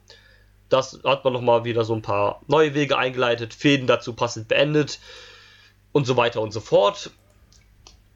Das 0.69 1.01
hat 1.05 1.25
man 1.25 1.33
nochmal 1.33 1.65
wieder 1.65 1.85
so 1.85 1.95
ein 1.95 2.03
paar 2.03 2.43
neue 2.47 2.75
Wege 2.75 2.97
eingeleitet, 2.97 3.55
Fäden 3.55 3.87
dazu 3.87 4.15
passend 4.15 4.49
beendet 4.49 5.01
und 5.93 6.07
so 6.07 6.17
weiter 6.17 6.41
und 6.41 6.53
so 6.53 6.61
fort. 6.61 7.11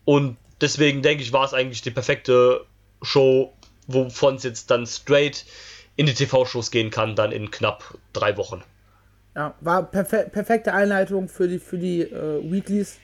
Und 0.04 0.36
deswegen 0.64 1.02
denke 1.02 1.22
ich, 1.22 1.32
war 1.32 1.44
es 1.44 1.54
eigentlich 1.54 1.82
die 1.82 1.90
perfekte 1.90 2.64
Show, 3.02 3.52
wovon 3.86 4.36
es 4.36 4.42
jetzt 4.42 4.70
dann 4.70 4.86
straight 4.86 5.44
in 5.96 6.06
die 6.06 6.14
TV-Shows 6.14 6.70
gehen 6.70 6.90
kann, 6.90 7.14
dann 7.14 7.30
in 7.30 7.50
knapp 7.50 7.98
drei 8.12 8.36
Wochen. 8.36 8.64
Ja, 9.36 9.54
war 9.60 9.82
perfe 9.84 10.28
perfekte 10.32 10.72
Einleitung 10.72 11.28
für 11.28 11.48
die, 11.48 11.58
für 11.58 11.78
die 11.78 12.02
äh, 12.02 12.50
Weeklies. 12.50 12.98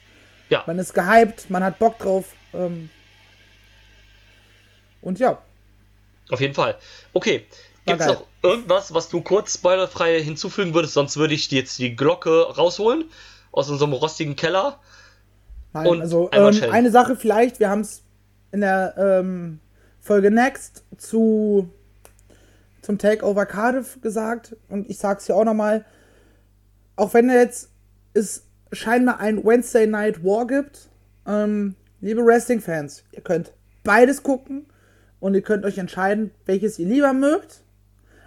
Ja. 0.49 0.63
Man 0.65 0.79
ist 0.79 0.93
gehypt, 0.93 1.49
man 1.49 1.63
hat 1.63 1.77
Bock 1.79 1.99
drauf. 1.99 2.33
Ähm, 2.53 2.89
und 5.01 5.19
ja. 5.19 5.41
Auf 6.29 6.41
jeden 6.41 6.53
Fall. 6.53 6.77
Okay. 7.13 7.45
Gibt 7.85 8.01
es 8.01 8.07
noch 8.07 8.25
irgendwas, 8.43 8.93
was 8.93 9.09
du 9.09 9.21
kurz 9.21 9.55
spoilerfrei 9.55 10.21
hinzufügen 10.21 10.73
würdest? 10.73 10.93
Sonst 10.93 11.17
würde 11.17 11.33
ich 11.33 11.47
dir 11.47 11.59
jetzt 11.59 11.79
die 11.79 11.95
Glocke 11.95 12.55
rausholen 12.55 13.05
aus 13.51 13.69
unserem 13.69 13.93
rostigen 13.93 14.35
Keller. 14.35 14.79
Nein, 15.73 15.87
Und 15.87 16.01
also 16.01 16.29
ähm, 16.31 16.53
eine 16.71 16.91
Sache 16.91 17.15
vielleicht, 17.15 17.59
wir 17.59 17.69
haben 17.69 17.81
es 17.81 18.03
in 18.51 18.61
der 18.61 18.95
ähm, 18.97 19.59
Folge 19.99 20.31
Next 20.31 20.83
zu 20.97 21.69
zum 22.81 22.97
Takeover 22.97 23.45
Cardiff 23.45 24.01
gesagt 24.01 24.55
und 24.67 24.89
ich 24.89 24.97
sag's 24.97 25.27
hier 25.27 25.35
auch 25.35 25.45
nochmal, 25.45 25.85
auch 26.95 27.13
wenn 27.13 27.29
jetzt 27.29 27.69
es 28.13 28.47
scheinbar 28.71 29.19
ein 29.19 29.43
Wednesday 29.45 29.85
Night 29.85 30.23
War 30.23 30.47
gibt, 30.47 30.89
ähm, 31.27 31.75
liebe 32.01 32.25
Wrestling-Fans, 32.25 33.03
ihr 33.11 33.21
könnt 33.21 33.53
beides 33.83 34.23
gucken 34.23 34.65
und 35.19 35.35
ihr 35.35 35.41
könnt 35.41 35.63
euch 35.65 35.77
entscheiden, 35.77 36.31
welches 36.45 36.79
ihr 36.79 36.87
lieber 36.87 37.13
mögt, 37.13 37.61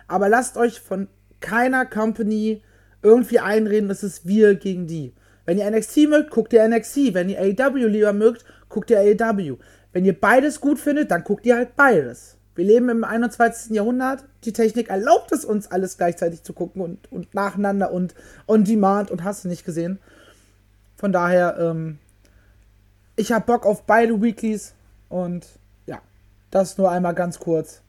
aber 0.06 0.28
lasst 0.28 0.56
euch 0.56 0.80
von 0.80 1.08
keiner 1.40 1.84
Company 1.84 2.62
irgendwie 3.02 3.40
einreden, 3.40 3.88
das 3.88 4.02
ist 4.02 4.26
wir 4.26 4.54
gegen 4.54 4.86
die. 4.86 5.12
Wenn 5.46 5.58
ihr 5.58 5.70
NXT 5.70 6.08
mögt, 6.08 6.30
guckt 6.30 6.52
ihr 6.52 6.66
NXT. 6.66 7.14
Wenn 7.14 7.28
ihr 7.28 7.40
AEW 7.40 7.86
lieber 7.86 8.12
mögt, 8.12 8.44
guckt 8.68 8.90
ihr 8.90 8.98
AEW. 8.98 9.56
Wenn 9.92 10.04
ihr 10.04 10.18
beides 10.18 10.60
gut 10.60 10.78
findet, 10.78 11.10
dann 11.10 11.22
guckt 11.24 11.46
ihr 11.46 11.56
halt 11.56 11.76
beides. 11.76 12.36
Wir 12.56 12.64
leben 12.64 12.88
im 12.88 13.04
21. 13.04 13.72
Jahrhundert. 13.74 14.24
Die 14.44 14.52
Technik 14.52 14.88
erlaubt 14.88 15.32
es 15.32 15.44
uns, 15.44 15.70
alles 15.70 15.96
gleichzeitig 15.96 16.42
zu 16.42 16.52
gucken 16.52 16.82
und, 16.82 17.10
und 17.12 17.34
nacheinander 17.34 17.90
und 17.92 18.14
on 18.46 18.64
demand 18.64 19.10
und 19.10 19.24
hast 19.24 19.44
du 19.44 19.48
nicht 19.48 19.64
gesehen. 19.64 19.98
Von 20.96 21.12
daher, 21.12 21.56
ähm, 21.58 21.98
ich 23.16 23.32
habe 23.32 23.44
Bock 23.46 23.66
auf 23.66 23.82
beide 23.82 24.20
Weeklies 24.22 24.74
und 25.08 25.46
ja, 25.86 26.00
das 26.50 26.78
nur 26.78 26.90
einmal 26.90 27.14
ganz 27.14 27.38
kurz. 27.38 27.80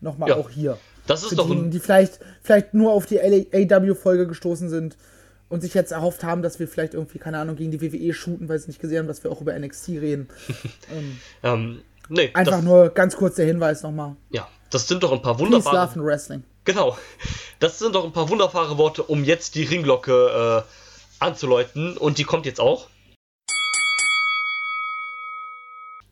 Nochmal 0.00 0.30
Ja. 0.30 0.36
auch 0.36 0.50
hier. 0.50 0.78
Das 1.06 1.22
ist 1.22 1.30
Für 1.30 1.36
doch 1.36 1.50
ein, 1.50 1.70
die 1.70 1.78
vielleicht, 1.78 2.18
vielleicht 2.42 2.74
nur 2.74 2.92
auf 2.92 3.06
die 3.06 3.20
AW-Folge 3.20 4.26
gestoßen 4.26 4.68
sind 4.68 4.96
und 5.48 5.60
sich 5.60 5.74
jetzt 5.74 5.92
erhofft 5.92 6.24
haben, 6.24 6.42
dass 6.42 6.58
wir 6.58 6.68
vielleicht 6.68 6.94
irgendwie, 6.94 7.18
keine 7.18 7.38
Ahnung, 7.38 7.56
gegen 7.56 7.70
die 7.70 7.80
WWE 7.80 8.12
shooten, 8.12 8.48
weil 8.48 8.58
sie 8.58 8.68
nicht 8.68 8.80
gesehen 8.80 8.98
haben, 8.98 9.06
dass 9.06 9.22
wir 9.22 9.30
auch 9.30 9.40
über 9.40 9.56
NXT 9.58 9.88
reden. 9.88 10.28
ähm, 10.92 11.18
ähm, 11.42 11.82
nee, 12.08 12.30
einfach 12.34 12.62
nur 12.62 12.90
ganz 12.90 13.16
kurz 13.16 13.36
der 13.36 13.46
Hinweis 13.46 13.82
nochmal. 13.82 14.16
ja, 14.30 14.48
das 14.70 14.88
sind 14.88 15.02
doch 15.02 15.12
ein 15.12 15.22
paar 15.22 15.38
wunderbare 15.38 15.76
Love 15.76 15.92
and 15.94 16.04
Wrestling. 16.04 16.44
Genau. 16.64 16.98
Das 17.60 17.78
sind 17.78 17.94
doch 17.94 18.04
ein 18.04 18.12
paar 18.12 18.28
wunderbare 18.28 18.76
Worte, 18.76 19.04
um 19.04 19.22
jetzt 19.22 19.54
die 19.54 19.62
Ringglocke 19.62 20.64
äh, 20.64 21.24
anzuläuten. 21.24 21.96
Und 21.96 22.18
die 22.18 22.24
kommt 22.24 22.44
jetzt 22.44 22.60
auch. 22.60 22.88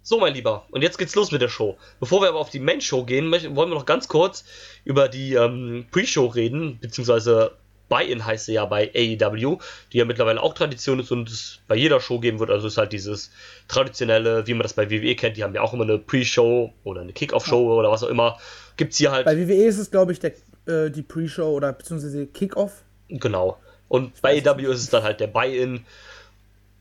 So, 0.02 0.20
mein 0.20 0.34
Lieber. 0.34 0.66
Und 0.70 0.82
jetzt 0.82 0.98
geht's 0.98 1.14
los 1.16 1.32
mit 1.32 1.42
der 1.42 1.48
Show. 1.48 1.76
Bevor 1.98 2.20
wir 2.20 2.28
aber 2.28 2.38
auf 2.38 2.50
die 2.50 2.60
Main-Show 2.60 3.04
gehen, 3.04 3.26
möchten, 3.26 3.56
wollen 3.56 3.70
wir 3.70 3.74
noch 3.74 3.86
ganz 3.86 4.06
kurz 4.06 4.44
über 4.84 5.08
die 5.08 5.34
ähm, 5.34 5.86
Pre-Show 5.90 6.26
reden, 6.26 6.78
beziehungsweise 6.80 7.56
Buy-In 7.88 8.24
heißt 8.24 8.46
sie 8.46 8.54
ja 8.54 8.64
bei 8.64 8.90
AEW, 8.94 9.58
die 9.92 9.98
ja 9.98 10.04
mittlerweile 10.04 10.42
auch 10.42 10.54
Tradition 10.54 11.00
ist 11.00 11.10
und 11.12 11.28
es 11.28 11.60
bei 11.68 11.76
jeder 11.76 12.00
Show 12.00 12.18
geben 12.18 12.38
wird. 12.38 12.50
Also 12.50 12.66
es 12.66 12.74
ist 12.74 12.78
halt 12.78 12.92
dieses 12.92 13.30
traditionelle, 13.68 14.46
wie 14.46 14.54
man 14.54 14.62
das 14.62 14.72
bei 14.72 14.90
WWE 14.90 15.14
kennt. 15.16 15.36
Die 15.36 15.44
haben 15.44 15.54
ja 15.54 15.60
auch 15.60 15.72
immer 15.72 15.84
eine 15.84 15.98
Pre-Show 15.98 16.72
oder 16.84 17.02
eine 17.02 17.12
Kick-Off-Show 17.12 17.78
oder 17.78 17.90
was 17.90 18.02
auch 18.02 18.08
immer. 18.08 18.38
Gibt's 18.76 18.96
hier 18.96 19.12
halt. 19.12 19.26
Bei 19.26 19.36
WWE 19.36 19.66
ist 19.66 19.78
es, 19.78 19.90
glaube 19.90 20.12
ich, 20.12 20.20
der, 20.20 20.32
äh, 20.66 20.90
die 20.90 21.02
Pre-Show 21.02 21.48
oder 21.48 21.72
beziehungsweise 21.72 22.26
Kickoff. 22.26 22.82
Genau. 23.08 23.58
Und 23.88 24.20
bei 24.22 24.42
AEW 24.42 24.72
ist 24.72 24.80
es 24.80 24.90
dann 24.90 25.02
halt 25.02 25.20
der 25.20 25.28
Buy-In. 25.28 25.84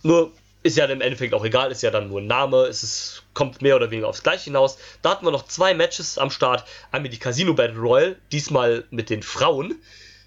Nur 0.04 0.32
ist 0.64 0.78
ja 0.78 0.86
im 0.86 1.02
Endeffekt 1.02 1.34
auch 1.34 1.44
egal, 1.46 1.72
ist 1.72 1.84
ja 1.84 1.92
dann 1.92 2.08
nur 2.08 2.22
ein 2.22 2.28
Name, 2.28 2.64
es 2.64 2.84
ist, 2.84 3.24
kommt 3.34 3.62
mehr 3.62 3.76
oder 3.76 3.92
weniger 3.92 4.08
aufs 4.08 4.24
Gleiche 4.24 4.46
hinaus. 4.46 4.78
Da 5.02 5.12
hatten 5.12 5.26
wir 5.26 5.32
noch 5.32 5.46
zwei 5.46 5.74
Matches 5.74 6.18
am 6.18 6.32
Start. 6.32 6.64
Einmal 6.92 7.10
die 7.10 7.20
Casino 7.20 7.54
Battle 7.54 7.78
Royale, 7.78 8.16
diesmal 8.32 8.86
mit 8.90 9.10
den 9.10 9.24
Frauen, 9.24 9.76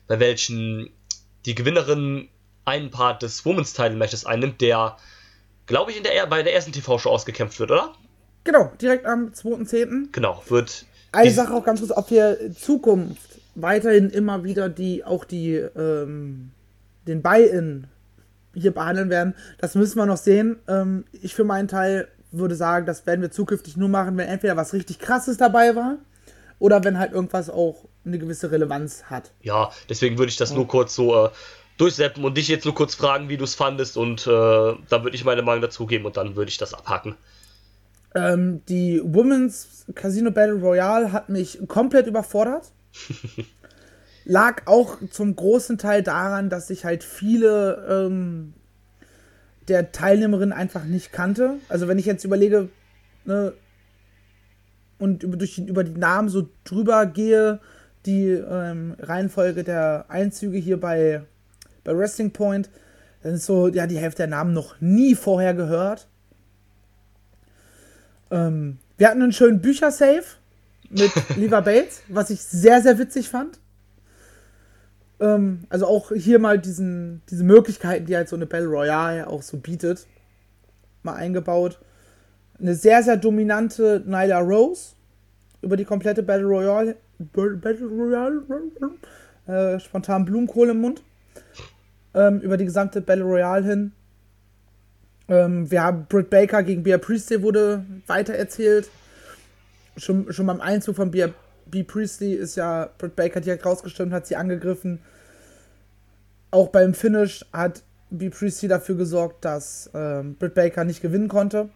bei 0.09 0.21
welchen 0.21 0.91
die 1.45 1.55
Gewinnerin 1.55 2.29
einen 2.65 2.91
Part 2.91 3.23
des 3.23 3.45
Women's 3.45 3.73
Title 3.73 3.97
Matches 3.97 4.27
einnimmt, 4.27 4.61
der, 4.61 4.97
glaube 5.67 5.93
ich, 5.93 5.99
in 5.99 6.03
der, 6.03 6.27
bei 6.27 6.43
der 6.43 6.55
ersten 6.55 6.73
TV-Show 6.73 7.09
ausgekämpft 7.09 7.59
wird, 7.61 7.71
oder? 7.71 7.93
Genau, 8.45 8.73
direkt 8.81 9.07
am 9.07 9.29
2.10. 9.29 10.09
Genau, 10.13 10.43
wird. 10.49 10.85
Eine 11.13 11.31
Sache 11.31 11.55
auch 11.55 11.65
ganz 11.65 11.81
kurz, 11.81 11.93
ob 11.93 12.11
wir 12.11 12.41
in 12.41 12.57
Zukunft 12.57 13.41
weiterhin 13.55 14.11
immer 14.11 14.45
wieder 14.45 14.69
die, 14.69 15.05
auch 15.05 15.25
die, 15.25 15.55
ähm, 15.55 16.51
den 17.07 17.23
Buy-In 17.23 17.87
hier 18.55 18.73
behandeln 18.73 19.11
werden, 19.11 19.35
das 19.59 19.75
müssen 19.75 19.99
wir 19.99 20.07
noch 20.07 20.17
sehen. 20.17 20.57
Ähm, 20.69 21.05
ich 21.13 21.35
für 21.35 21.45
meinen 21.45 21.69
Teil 21.69 22.09
würde 22.33 22.55
sagen, 22.55 22.87
das 22.87 23.07
werden 23.07 23.23
wir 23.23 23.31
zukünftig 23.31 23.77
nur 23.77 23.89
machen, 23.89 24.17
wenn 24.17 24.29
entweder 24.29 24.57
was 24.57 24.73
richtig 24.73 24.99
krasses 24.99 25.37
dabei 25.37 25.77
war 25.77 25.99
oder 26.59 26.83
wenn 26.85 26.99
halt 26.99 27.13
irgendwas 27.13 27.51
auch 27.51 27.85
eine 28.07 28.19
gewisse 28.19 28.51
Relevanz 28.51 29.05
hat. 29.05 29.33
Ja, 29.43 29.71
deswegen 29.89 30.19
würde 30.19 30.31
ich 30.31 30.37
das 30.37 30.53
nur 30.53 30.67
kurz 30.67 30.95
so 30.95 31.27
äh, 31.27 31.31
durchseppen 31.77 32.25
und 32.25 32.37
dich 32.37 32.49
jetzt 32.49 32.65
nur 32.65 32.75
kurz 32.75 32.95
fragen, 32.95 33.29
wie 33.29 33.37
du 33.37 33.45
es 33.45 33.55
fandest 33.55 33.97
und 33.97 34.27
äh, 34.27 34.31
dann 34.31 35.03
würde 35.03 35.15
ich 35.15 35.25
meine 35.25 35.43
Meinung 35.43 35.63
dazu 35.63 35.87
geben 35.87 36.07
und 36.07 36.17
dann 36.17 36.37
würde 36.37 36.49
ich 36.49 36.59
das 36.59 36.75
abhaken. 36.75 37.17
Ähm, 38.15 38.63
die 38.69 39.01
Women's 39.05 39.85
Casino 39.95 40.31
Battle 40.31 40.55
Royale 40.55 41.13
hat 41.13 41.29
mich 41.29 41.59
komplett 41.69 42.07
überfordert. 42.07 42.73
Lag 44.25 44.63
auch 44.67 44.97
zum 45.11 45.37
großen 45.37 45.79
Teil 45.79 46.03
daran, 46.03 46.49
dass 46.49 46.71
ich 46.71 46.85
halt 46.85 47.05
viele 47.05 47.87
ähm, 47.89 48.55
der 49.69 49.93
Teilnehmerinnen 49.93 50.53
einfach 50.53 50.85
nicht 50.85 51.13
kannte. 51.13 51.59
Also 51.69 51.89
wenn 51.89 51.99
ich 51.99 52.07
jetzt 52.07 52.25
überlege 52.25 52.69
ne, 53.25 53.53
und 54.99 55.23
über, 55.23 55.37
durch, 55.37 55.59
über 55.59 55.85
die 55.85 55.99
Namen 55.99 56.29
so 56.29 56.49
drüber 56.65 57.07
gehe, 57.07 57.61
die 58.07 58.29
ähm, 58.29 58.95
Reihenfolge 58.99 59.65
der 59.65 60.07
Einzüge 60.09 60.59
hier 60.59 60.81
bei, 60.81 61.23
bei 61.85 61.97
Wrestling 61.97 62.33
Point, 62.33 62.71
dann 63.23 63.35
ist 63.35 63.47
so, 63.47 63.69
ja, 63.69 63.87
die 63.87 63.99
Hälfte 63.99 64.19
der 64.19 64.29
Namen 64.29 64.53
noch 64.53 64.81
nie 64.81 65.15
vorher 65.15 65.55
gehört. 65.55 66.07
Ähm, 68.31 68.79
wir 68.97 69.09
hatten 69.09 69.23
einen 69.23 69.33
schönen 69.33 69.61
Büchersafe 69.61 70.39
mit 70.91 71.11
Lever 71.37 71.63
Bates, 71.63 72.03
was 72.09 72.31
ich 72.31 72.43
sehr, 72.43 72.83
sehr 72.83 72.99
witzig 72.99 73.29
fand. 73.29 73.59
Ähm, 75.21 75.65
also 75.69 75.87
auch 75.87 76.13
hier 76.13 76.39
mal 76.39 76.59
diesen, 76.59 77.23
diese 77.31 77.45
Möglichkeiten, 77.45 78.07
die 78.07 78.17
halt 78.17 78.29
so 78.29 78.37
eine 78.37 78.47
Battle 78.47 78.69
Royale 78.69 79.27
auch 79.27 79.43
so 79.43 79.57
bietet, 79.57 80.07
mal 81.03 81.15
eingebaut. 81.15 81.79
Eine 82.59 82.75
sehr, 82.75 83.03
sehr 83.03 83.17
dominante 83.17 84.03
Nyla 84.07 84.39
Rose 84.39 84.95
über 85.63 85.77
die 85.77 85.85
komplette 85.85 86.23
Battle 86.23 86.47
Royale. 86.47 86.97
Battle 87.19 87.87
Royale? 87.87 88.43
Äh, 89.47 89.81
spontan 89.81 90.25
Blumenkohl 90.25 90.71
im 90.71 90.81
Mund. 90.81 91.03
Ähm, 92.15 92.41
über 92.41 92.57
die 92.57 92.65
gesamte 92.65 93.01
Battle 93.01 93.25
Royale 93.25 93.65
hin. 93.65 93.93
Ähm, 95.29 95.71
wir 95.71 95.83
haben 95.83 96.07
Britt 96.09 96.31
Baker 96.31 96.63
gegen 96.63 96.83
Bea 96.83 96.99
Priestley 96.99 97.43
wurde 97.43 97.85
weitererzählt. 98.07 98.89
Schon, 99.97 100.33
schon 100.33 100.47
beim 100.47 100.61
Einzug 100.61 100.97
von 100.97 101.11
Bea, 101.11 101.31
Bea 101.67 101.85
Priestley 101.85 102.35
ist 102.35 102.57
ja 102.57 102.91
Britt 102.99 103.17
Baker 103.17 103.41
direkt 103.41 103.65
rausgestimmt, 103.65 104.13
hat 104.13 104.27
sie 104.27 104.37
angegriffen. 104.37 105.01
Auch 106.51 106.69
beim 106.69 106.95
Finish 106.95 107.45
hat 107.53 107.83
Bea 108.11 108.31
Priestley 108.31 108.69
dafür 108.69 108.95
gesorgt, 108.95 109.45
dass 109.45 109.91
ähm, 109.95 110.37
Britt 110.37 110.55
Baker 110.55 110.85
nicht 110.85 111.03
gewinnen 111.03 111.29
konnte. 111.29 111.71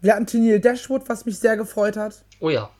Wir 0.00 0.14
hatten 0.14 0.26
Tennille 0.26 0.60
Dashwood, 0.60 1.08
was 1.08 1.26
mich 1.26 1.38
sehr 1.38 1.56
gefreut 1.58 1.96
hat. 1.96 2.24
Oh 2.40 2.48
ja. 2.48 2.70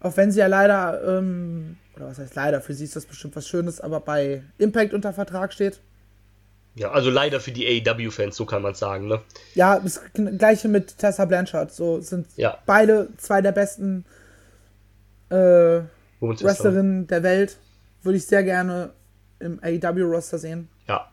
Auch 0.00 0.16
wenn 0.16 0.30
sie 0.30 0.40
ja 0.40 0.46
leider, 0.46 1.18
ähm, 1.18 1.76
oder 1.96 2.08
was 2.08 2.18
heißt 2.18 2.34
leider, 2.34 2.60
für 2.60 2.74
sie 2.74 2.84
ist 2.84 2.96
das 2.96 3.06
bestimmt 3.06 3.34
was 3.36 3.48
Schönes, 3.48 3.80
aber 3.80 4.00
bei 4.00 4.42
Impact 4.58 4.92
unter 4.94 5.12
Vertrag 5.12 5.52
steht. 5.52 5.80
Ja, 6.74 6.90
also 6.90 7.08
leider 7.08 7.40
für 7.40 7.52
die 7.52 7.66
AEW-Fans, 7.66 8.36
so 8.36 8.44
kann 8.44 8.60
man 8.60 8.74
sagen, 8.74 9.06
ne? 9.06 9.22
Ja, 9.54 9.80
das 9.80 10.02
gleiche 10.12 10.68
mit 10.68 10.98
Tessa 10.98 11.24
Blanchard. 11.24 11.72
So 11.72 12.00
sind 12.00 12.26
Ja. 12.36 12.58
beide 12.66 13.08
zwei 13.16 13.40
der 13.40 13.52
besten 13.52 14.04
äh, 15.30 15.80
Wrestlerinnen 16.20 17.06
der 17.06 17.22
Welt. 17.22 17.56
Würde 18.02 18.18
ich 18.18 18.26
sehr 18.26 18.42
gerne 18.42 18.90
im 19.40 19.58
AEW-Roster 19.62 20.38
sehen. 20.38 20.68
Ja, 20.86 21.10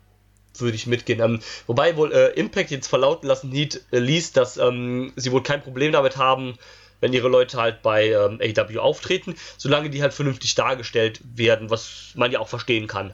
würde 0.58 0.76
ich 0.76 0.86
mitgehen. 0.86 1.22
Ähm, 1.22 1.40
wobei 1.66 1.96
wohl 1.96 2.12
äh, 2.12 2.34
Impact 2.34 2.70
jetzt 2.72 2.88
verlauten 2.88 3.28
lassen 3.28 3.50
hielt, 3.52 3.86
äh, 3.92 4.00
ließ, 4.00 4.34
dass 4.34 4.58
ähm, 4.58 5.14
sie 5.16 5.32
wohl 5.32 5.44
kein 5.44 5.62
Problem 5.62 5.94
damit 5.94 6.18
haben, 6.18 6.56
wenn 7.04 7.12
ihre 7.12 7.28
Leute 7.28 7.58
halt 7.58 7.82
bei 7.82 8.08
ähm, 8.08 8.40
AEW 8.42 8.80
auftreten, 8.80 9.36
solange 9.58 9.90
die 9.90 10.02
halt 10.02 10.14
vernünftig 10.14 10.56
dargestellt 10.56 11.20
werden, 11.36 11.70
was 11.70 12.14
man 12.16 12.32
ja 12.32 12.40
auch 12.40 12.48
verstehen 12.48 12.88
kann. 12.88 13.14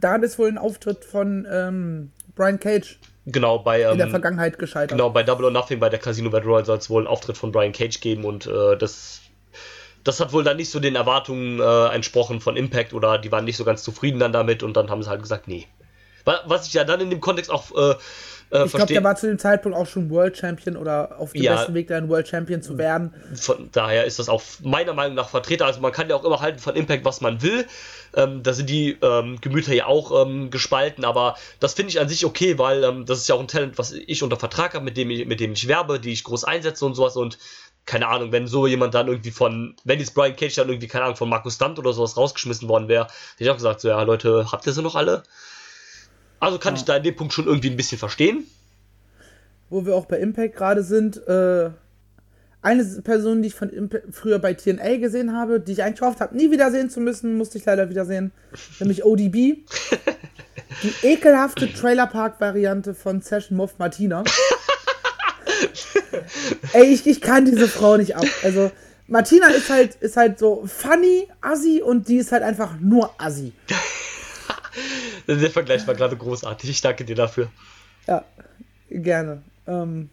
Da 0.00 0.14
ist 0.16 0.38
wohl 0.38 0.48
ein 0.48 0.56
Auftritt 0.56 1.04
von 1.04 1.46
ähm, 1.50 2.12
Brian 2.36 2.60
Cage 2.60 2.98
Genau, 3.26 3.58
bei, 3.58 3.82
in 3.82 3.96
der 3.96 4.06
ähm, 4.06 4.10
Vergangenheit 4.10 4.58
gescheitert. 4.58 4.90
genau, 4.90 5.10
bei 5.10 5.22
Double 5.22 5.46
or 5.46 5.50
Nothing, 5.50 5.80
bei 5.80 5.88
der 5.88 5.98
Casino 5.98 6.30
Battle 6.30 6.48
Royale 6.48 6.66
soll 6.66 6.78
es 6.78 6.90
wohl 6.90 7.00
einen 7.00 7.06
Auftritt 7.08 7.36
von 7.36 7.50
Brian 7.52 7.72
Cage 7.72 7.98
geben 8.00 8.24
und 8.24 8.46
äh, 8.46 8.76
das 8.76 9.20
das 10.04 10.20
hat 10.20 10.32
wohl 10.34 10.44
dann 10.44 10.58
nicht 10.58 10.70
so 10.70 10.78
den 10.78 10.94
Erwartungen 10.94 11.58
äh, 11.58 11.86
entsprochen 11.94 12.40
von 12.40 12.56
Impact 12.56 12.92
oder 12.92 13.18
die 13.18 13.32
waren 13.32 13.46
nicht 13.46 13.56
so 13.56 13.64
ganz 13.64 13.82
zufrieden 13.82 14.20
dann 14.20 14.32
damit 14.32 14.62
und 14.62 14.76
dann 14.76 14.90
haben 14.90 15.02
sie 15.02 15.08
halt 15.08 15.22
gesagt, 15.22 15.48
nee. 15.48 15.66
Was 16.46 16.66
ich 16.66 16.74
ja 16.74 16.84
dann 16.84 17.00
in 17.00 17.10
dem 17.10 17.20
Kontext 17.20 17.50
auch 17.50 17.70
äh, 17.76 17.94
äh, 18.50 18.64
ich 18.64 18.72
glaube, 18.72 18.92
der 18.92 19.04
war 19.04 19.16
zu 19.16 19.26
dem 19.26 19.38
Zeitpunkt 19.38 19.76
auch 19.76 19.86
schon 19.86 20.10
World 20.10 20.36
Champion 20.36 20.76
oder 20.76 21.18
auf 21.18 21.32
dem 21.32 21.42
ja, 21.42 21.56
besten 21.56 21.74
Weg, 21.74 21.90
ein 21.90 22.08
World 22.08 22.28
Champion 22.28 22.62
zu 22.62 22.78
werden. 22.78 23.12
Von 23.34 23.68
daher 23.72 24.04
ist 24.04 24.18
das 24.18 24.28
auch 24.28 24.42
meiner 24.62 24.94
Meinung 24.94 25.14
nach 25.14 25.28
Vertreter. 25.28 25.66
Also 25.66 25.80
man 25.80 25.92
kann 25.92 26.08
ja 26.08 26.16
auch 26.16 26.24
immer 26.24 26.40
halten 26.40 26.58
von 26.58 26.76
Impact, 26.76 27.04
was 27.04 27.20
man 27.20 27.42
will. 27.42 27.66
Ähm, 28.14 28.42
da 28.42 28.52
sind 28.52 28.70
die 28.70 28.96
ähm, 29.02 29.40
Gemüter 29.40 29.74
ja 29.74 29.86
auch 29.86 30.24
ähm, 30.24 30.50
gespalten, 30.50 31.04
aber 31.04 31.36
das 31.58 31.74
finde 31.74 31.90
ich 31.90 32.00
an 32.00 32.08
sich 32.08 32.24
okay, 32.24 32.58
weil 32.58 32.84
ähm, 32.84 33.06
das 33.06 33.18
ist 33.18 33.28
ja 33.28 33.34
auch 33.34 33.40
ein 33.40 33.48
Talent, 33.48 33.76
was 33.76 33.92
ich 33.92 34.22
unter 34.22 34.36
Vertrag 34.36 34.74
habe, 34.74 34.84
mit 34.84 34.96
dem 34.96 35.10
ich, 35.10 35.26
mit 35.26 35.40
dem 35.40 35.52
ich 35.52 35.66
werbe, 35.66 35.98
die 35.98 36.12
ich 36.12 36.22
groß 36.22 36.44
einsetze 36.44 36.84
und 36.86 36.94
sowas 36.94 37.16
und 37.16 37.38
keine 37.86 38.08
Ahnung, 38.08 38.32
wenn 38.32 38.46
so 38.46 38.66
jemand 38.66 38.94
dann 38.94 39.08
irgendwie 39.08 39.30
von, 39.30 39.76
wenn 39.84 39.98
jetzt 39.98 40.14
Brian 40.14 40.36
Cage 40.36 40.54
dann 40.54 40.68
irgendwie, 40.68 40.88
keine 40.88 41.04
Ahnung, 41.04 41.16
von 41.16 41.28
Markus 41.28 41.56
Stunt 41.56 41.78
oder 41.78 41.92
sowas 41.92 42.16
rausgeschmissen 42.16 42.68
worden 42.68 42.88
wäre, 42.88 43.04
hätte 43.04 43.44
ich 43.44 43.50
auch 43.50 43.56
gesagt, 43.56 43.80
so, 43.80 43.88
ja, 43.88 44.00
Leute, 44.02 44.46
habt 44.50 44.66
ihr 44.66 44.72
sie 44.72 44.82
noch 44.82 44.94
alle? 44.94 45.22
Also 46.40 46.58
kann 46.58 46.74
ja. 46.74 46.80
ich 46.80 46.84
da 46.84 46.96
in 46.96 47.02
dem 47.02 47.16
Punkt 47.16 47.32
schon 47.32 47.46
irgendwie 47.46 47.70
ein 47.70 47.76
bisschen 47.76 47.98
verstehen 47.98 48.46
wo 49.74 49.84
wir 49.84 49.94
auch 49.96 50.06
bei 50.06 50.18
Impact 50.18 50.56
gerade 50.56 50.82
sind, 50.84 51.16
äh, 51.26 51.70
eine 52.62 52.84
Person, 53.02 53.42
die 53.42 53.48
ich 53.48 53.54
von 53.54 53.68
Impact 53.70 54.14
früher 54.14 54.38
bei 54.38 54.54
TNA 54.54 54.96
gesehen 54.98 55.36
habe, 55.36 55.60
die 55.60 55.72
ich 55.72 55.82
eigentlich 55.82 56.00
gehofft 56.00 56.20
habe, 56.20 56.36
nie 56.36 56.50
wiedersehen 56.50 56.88
zu 56.88 57.00
müssen, 57.00 57.36
musste 57.36 57.58
ich 57.58 57.64
leider 57.64 57.90
wiedersehen, 57.90 58.32
nämlich 58.78 59.04
ODB. 59.04 59.58
Die 60.82 60.94
ekelhafte 61.02 61.72
Trailerpark-Variante 61.72 62.94
von 62.94 63.20
Session 63.20 63.56
Moff 63.56 63.78
Martina. 63.78 64.22
Ey, 66.72 66.84
ich, 66.84 67.06
ich 67.06 67.20
kann 67.20 67.44
diese 67.44 67.68
Frau 67.68 67.96
nicht 67.96 68.16
ab. 68.16 68.26
Also, 68.42 68.70
Martina 69.06 69.48
ist 69.48 69.68
halt, 69.70 69.96
ist 69.96 70.16
halt 70.16 70.38
so 70.38 70.64
funny, 70.66 71.28
assi 71.40 71.82
und 71.82 72.08
die 72.08 72.16
ist 72.16 72.32
halt 72.32 72.42
einfach 72.42 72.78
nur 72.80 73.10
assi. 73.18 73.52
Der 75.26 75.50
Vergleich 75.50 75.86
war 75.86 75.94
gerade 75.94 76.16
großartig. 76.16 76.70
Ich 76.70 76.80
danke 76.80 77.04
dir 77.04 77.16
dafür. 77.16 77.50
Ja, 78.06 78.24
gerne. 78.90 79.42
Ähm, 79.66 80.10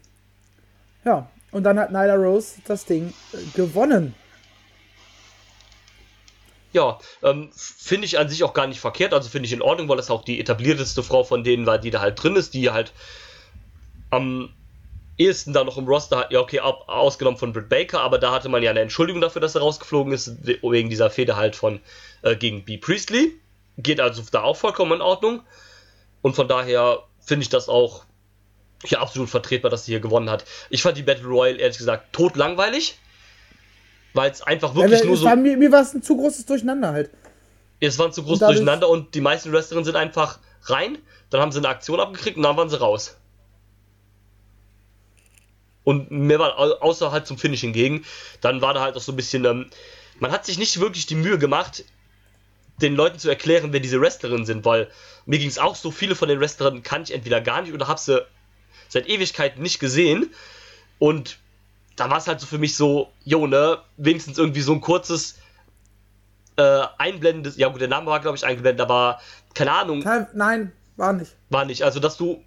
ja, 1.03 1.29
und 1.51 1.63
dann 1.63 1.79
hat 1.79 1.91
Nyla 1.91 2.15
Rose 2.15 2.61
das 2.65 2.85
Ding 2.85 3.13
äh, 3.33 3.37
gewonnen. 3.53 4.15
Ja, 6.73 6.99
ähm, 7.21 7.49
finde 7.53 8.05
ich 8.05 8.17
an 8.17 8.29
sich 8.29 8.43
auch 8.43 8.53
gar 8.53 8.67
nicht 8.67 8.79
verkehrt. 8.79 9.13
Also 9.13 9.29
finde 9.29 9.47
ich 9.47 9.53
in 9.53 9.61
Ordnung, 9.61 9.89
weil 9.89 9.97
das 9.97 10.09
auch 10.09 10.23
die 10.23 10.39
etablierteste 10.39 11.03
Frau 11.03 11.23
von 11.23 11.43
denen 11.43 11.65
war, 11.65 11.77
die 11.77 11.91
da 11.91 11.99
halt 11.99 12.21
drin 12.21 12.37
ist, 12.37 12.53
die 12.53 12.69
halt 12.69 12.93
am 14.09 14.53
ehesten 15.17 15.51
da 15.51 15.65
noch 15.65 15.77
im 15.77 15.85
Roster 15.85 16.19
hat. 16.19 16.31
Ja, 16.31 16.39
okay, 16.39 16.59
ab, 16.59 16.85
ausgenommen 16.87 17.37
von 17.37 17.51
Britt 17.51 17.67
Baker, 17.67 18.01
aber 18.01 18.17
da 18.17 18.31
hatte 18.31 18.47
man 18.47 18.63
ja 18.63 18.71
eine 18.71 18.79
Entschuldigung 18.79 19.21
dafür, 19.21 19.41
dass 19.41 19.55
er 19.55 19.61
rausgeflogen 19.61 20.13
ist, 20.13 20.45
wegen 20.45 20.89
dieser 20.89 21.09
Fehde 21.09 21.35
halt 21.35 21.57
von 21.57 21.81
äh, 22.21 22.37
gegen 22.37 22.63
B. 22.63 22.77
Priestley. 22.77 23.33
Geht 23.81 23.99
also 23.99 24.23
da 24.31 24.43
auch 24.43 24.57
vollkommen 24.57 24.93
in 24.93 25.01
Ordnung. 25.01 25.41
Und 26.21 26.35
von 26.35 26.47
daher 26.47 27.03
finde 27.19 27.43
ich 27.43 27.49
das 27.49 27.69
auch 27.69 28.05
ja 28.85 28.99
absolut 28.99 29.29
vertretbar, 29.29 29.69
dass 29.69 29.85
sie 29.85 29.91
hier 29.91 29.99
gewonnen 29.99 30.29
hat. 30.29 30.45
Ich 30.69 30.81
fand 30.81 30.97
die 30.97 31.03
Battle 31.03 31.27
Royale 31.27 31.57
ehrlich 31.57 31.77
gesagt 31.77 32.13
tot 32.13 32.35
langweilig, 32.35 32.97
weil 34.13 34.31
es 34.31 34.41
einfach 34.41 34.75
wirklich 34.75 34.99
ja, 35.01 35.05
nur 35.05 35.17
so. 35.17 35.25
War, 35.25 35.35
mir, 35.35 35.57
mir 35.57 35.71
war 35.71 35.81
es 35.81 35.93
ein 35.93 36.01
zu 36.01 36.17
großes 36.17 36.45
Durcheinander 36.45 36.91
halt. 36.91 37.11
Es 37.79 37.97
war 37.97 38.07
ein 38.07 38.13
zu 38.13 38.23
großes 38.23 38.39
Durcheinander 38.47 38.89
und 38.89 39.15
die 39.15 39.21
meisten 39.21 39.51
Wrestlerinnen 39.51 39.85
sind 39.85 39.95
einfach 39.95 40.39
rein, 40.63 40.99
dann 41.29 41.41
haben 41.41 41.51
sie 41.51 41.57
eine 41.59 41.69
Aktion 41.69 41.99
abgekriegt 41.99 42.37
und 42.37 42.43
dann 42.43 42.57
waren 42.57 42.69
sie 42.69 42.79
raus. 42.79 43.17
Und 45.83 46.11
mehr 46.11 46.37
war 46.37 46.59
außer 46.59 47.11
halt 47.11 47.25
zum 47.25 47.39
Finish 47.39 47.61
hingegen. 47.61 48.05
Dann 48.39 48.61
war 48.61 48.73
da 48.73 48.81
halt 48.81 48.95
auch 48.95 49.01
so 49.01 49.11
ein 49.11 49.15
bisschen. 49.15 49.45
Ähm, 49.45 49.69
man 50.19 50.31
hat 50.31 50.45
sich 50.45 50.59
nicht 50.59 50.79
wirklich 50.79 51.07
die 51.07 51.15
Mühe 51.15 51.39
gemacht, 51.39 51.83
den 52.77 52.95
Leuten 52.95 53.19
zu 53.19 53.29
erklären, 53.29 53.73
wer 53.73 53.79
diese 53.79 54.01
Wrestlerinnen 54.01 54.45
sind, 54.45 54.65
weil 54.65 54.89
mir 55.25 55.39
ging 55.39 55.49
es 55.49 55.59
auch 55.59 55.75
so, 55.75 55.91
viele 55.91 56.15
von 56.15 56.29
den 56.29 56.39
Wrestlerinnen 56.39 56.83
kann 56.83 57.03
ich 57.03 57.13
entweder 57.13 57.41
gar 57.41 57.61
nicht 57.61 57.73
oder 57.73 57.87
habe 57.87 57.99
sie 57.99 58.25
seit 58.89 59.07
Ewigkeiten 59.07 59.61
nicht 59.61 59.79
gesehen. 59.79 60.31
Und 60.99 61.37
da 61.95 62.09
war 62.09 62.17
es 62.17 62.27
halt 62.27 62.39
so 62.39 62.47
für 62.47 62.57
mich 62.57 62.75
so, 62.75 63.11
jo, 63.23 63.47
ne, 63.47 63.79
wenigstens 63.97 64.37
irgendwie 64.37 64.61
so 64.61 64.73
ein 64.73 64.81
kurzes 64.81 65.37
äh, 66.57 66.83
einblendendes, 66.97 67.57
ja 67.57 67.69
gut, 67.69 67.81
der 67.81 67.87
Name 67.87 68.07
war 68.07 68.19
glaube 68.19 68.37
ich 68.37 68.45
eingeblendet, 68.45 68.81
aber 68.81 69.19
keine 69.53 69.71
Ahnung. 69.71 69.99
Nein, 69.99 70.71
war 70.97 71.13
nicht. 71.13 71.35
War 71.49 71.65
nicht. 71.65 71.83
Also, 71.83 71.99
dass 71.99 72.17
du, 72.17 72.43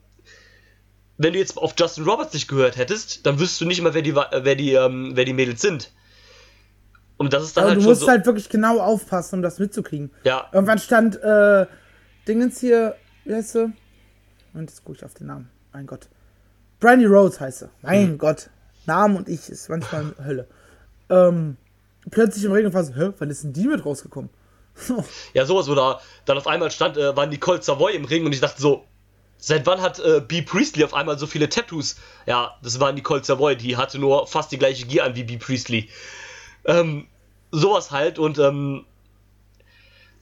wenn 1.18 1.32
du 1.32 1.38
jetzt 1.38 1.56
auf 1.56 1.74
Justin 1.78 2.04
Roberts 2.04 2.34
nicht 2.34 2.48
gehört 2.48 2.76
hättest, 2.76 3.26
dann 3.26 3.38
wüsstest 3.38 3.60
du 3.60 3.66
nicht 3.66 3.82
mal, 3.82 3.94
wer 3.94 4.02
die, 4.02 4.14
wer 4.14 4.54
die, 4.54 4.72
ähm, 4.74 5.12
wer 5.14 5.24
die 5.24 5.32
Mädels 5.32 5.60
sind. 5.60 5.90
Und 7.16 7.32
das 7.32 7.44
ist 7.44 7.56
dann 7.56 7.64
aber 7.64 7.72
halt 7.72 7.82
du 7.82 7.88
musst 7.88 8.00
so 8.02 8.08
halt 8.08 8.26
wirklich 8.26 8.48
genau 8.48 8.80
aufpassen, 8.80 9.36
um 9.36 9.42
das 9.42 9.58
mitzukriegen. 9.58 10.10
Ja. 10.24 10.48
Irgendwann 10.52 10.78
stand 10.78 11.16
äh, 11.22 11.66
Dingens 12.26 12.58
hier, 12.60 12.96
wie 13.24 13.34
heißt 13.34 13.52
sie? 13.52 13.72
Und 14.52 14.70
jetzt 14.70 14.84
gucke 14.84 14.98
ich 14.98 15.04
auf 15.04 15.14
den 15.14 15.28
Namen. 15.28 15.50
Mein 15.72 15.86
Gott. 15.86 16.08
Brandy 16.80 17.06
Rhodes 17.06 17.40
heißt 17.40 17.60
sie. 17.60 17.70
Mein 17.82 18.12
mhm. 18.12 18.18
Gott. 18.18 18.50
Namen 18.86 19.16
und 19.16 19.28
ich 19.28 19.48
ist 19.48 19.68
manchmal 19.68 20.14
Hölle. 20.24 20.48
Ähm, 21.08 21.56
plötzlich 22.10 22.44
im 22.44 22.52
Regen 22.52 22.72
war 22.72 22.84
so, 22.84 22.94
hä, 22.94 23.12
wann 23.18 23.30
ist 23.30 23.44
denn 23.44 23.52
die 23.52 23.66
mit 23.66 23.84
rausgekommen? 23.84 24.30
ja, 25.34 25.46
sowas, 25.46 25.68
oder 25.68 26.00
dann 26.24 26.36
auf 26.36 26.46
einmal 26.46 26.70
stand, 26.70 26.96
äh, 26.96 27.16
war 27.16 27.26
Nicole 27.26 27.62
Savoy 27.62 27.94
im 27.94 28.04
Ring 28.04 28.26
und 28.26 28.34
ich 28.34 28.40
dachte 28.40 28.60
so, 28.60 28.84
seit 29.38 29.66
wann 29.66 29.80
hat 29.80 30.00
äh, 30.00 30.20
B. 30.20 30.42
Priestley 30.42 30.84
auf 30.84 30.94
einmal 30.94 31.18
so 31.18 31.26
viele 31.26 31.48
Tattoos? 31.48 31.96
Ja, 32.26 32.56
das 32.62 32.80
war 32.80 32.92
Nicole 32.92 33.22
Savoy, 33.22 33.56
die 33.56 33.76
hatte 33.76 33.98
nur 33.98 34.26
fast 34.26 34.52
die 34.52 34.58
gleiche 34.58 34.86
Gier 34.86 35.04
an 35.04 35.14
wie 35.14 35.24
B. 35.24 35.36
Priestley. 35.36 35.88
Ähm, 36.66 37.06
sowas 37.50 37.90
halt 37.90 38.18
und 38.18 38.38
ähm, 38.38 38.84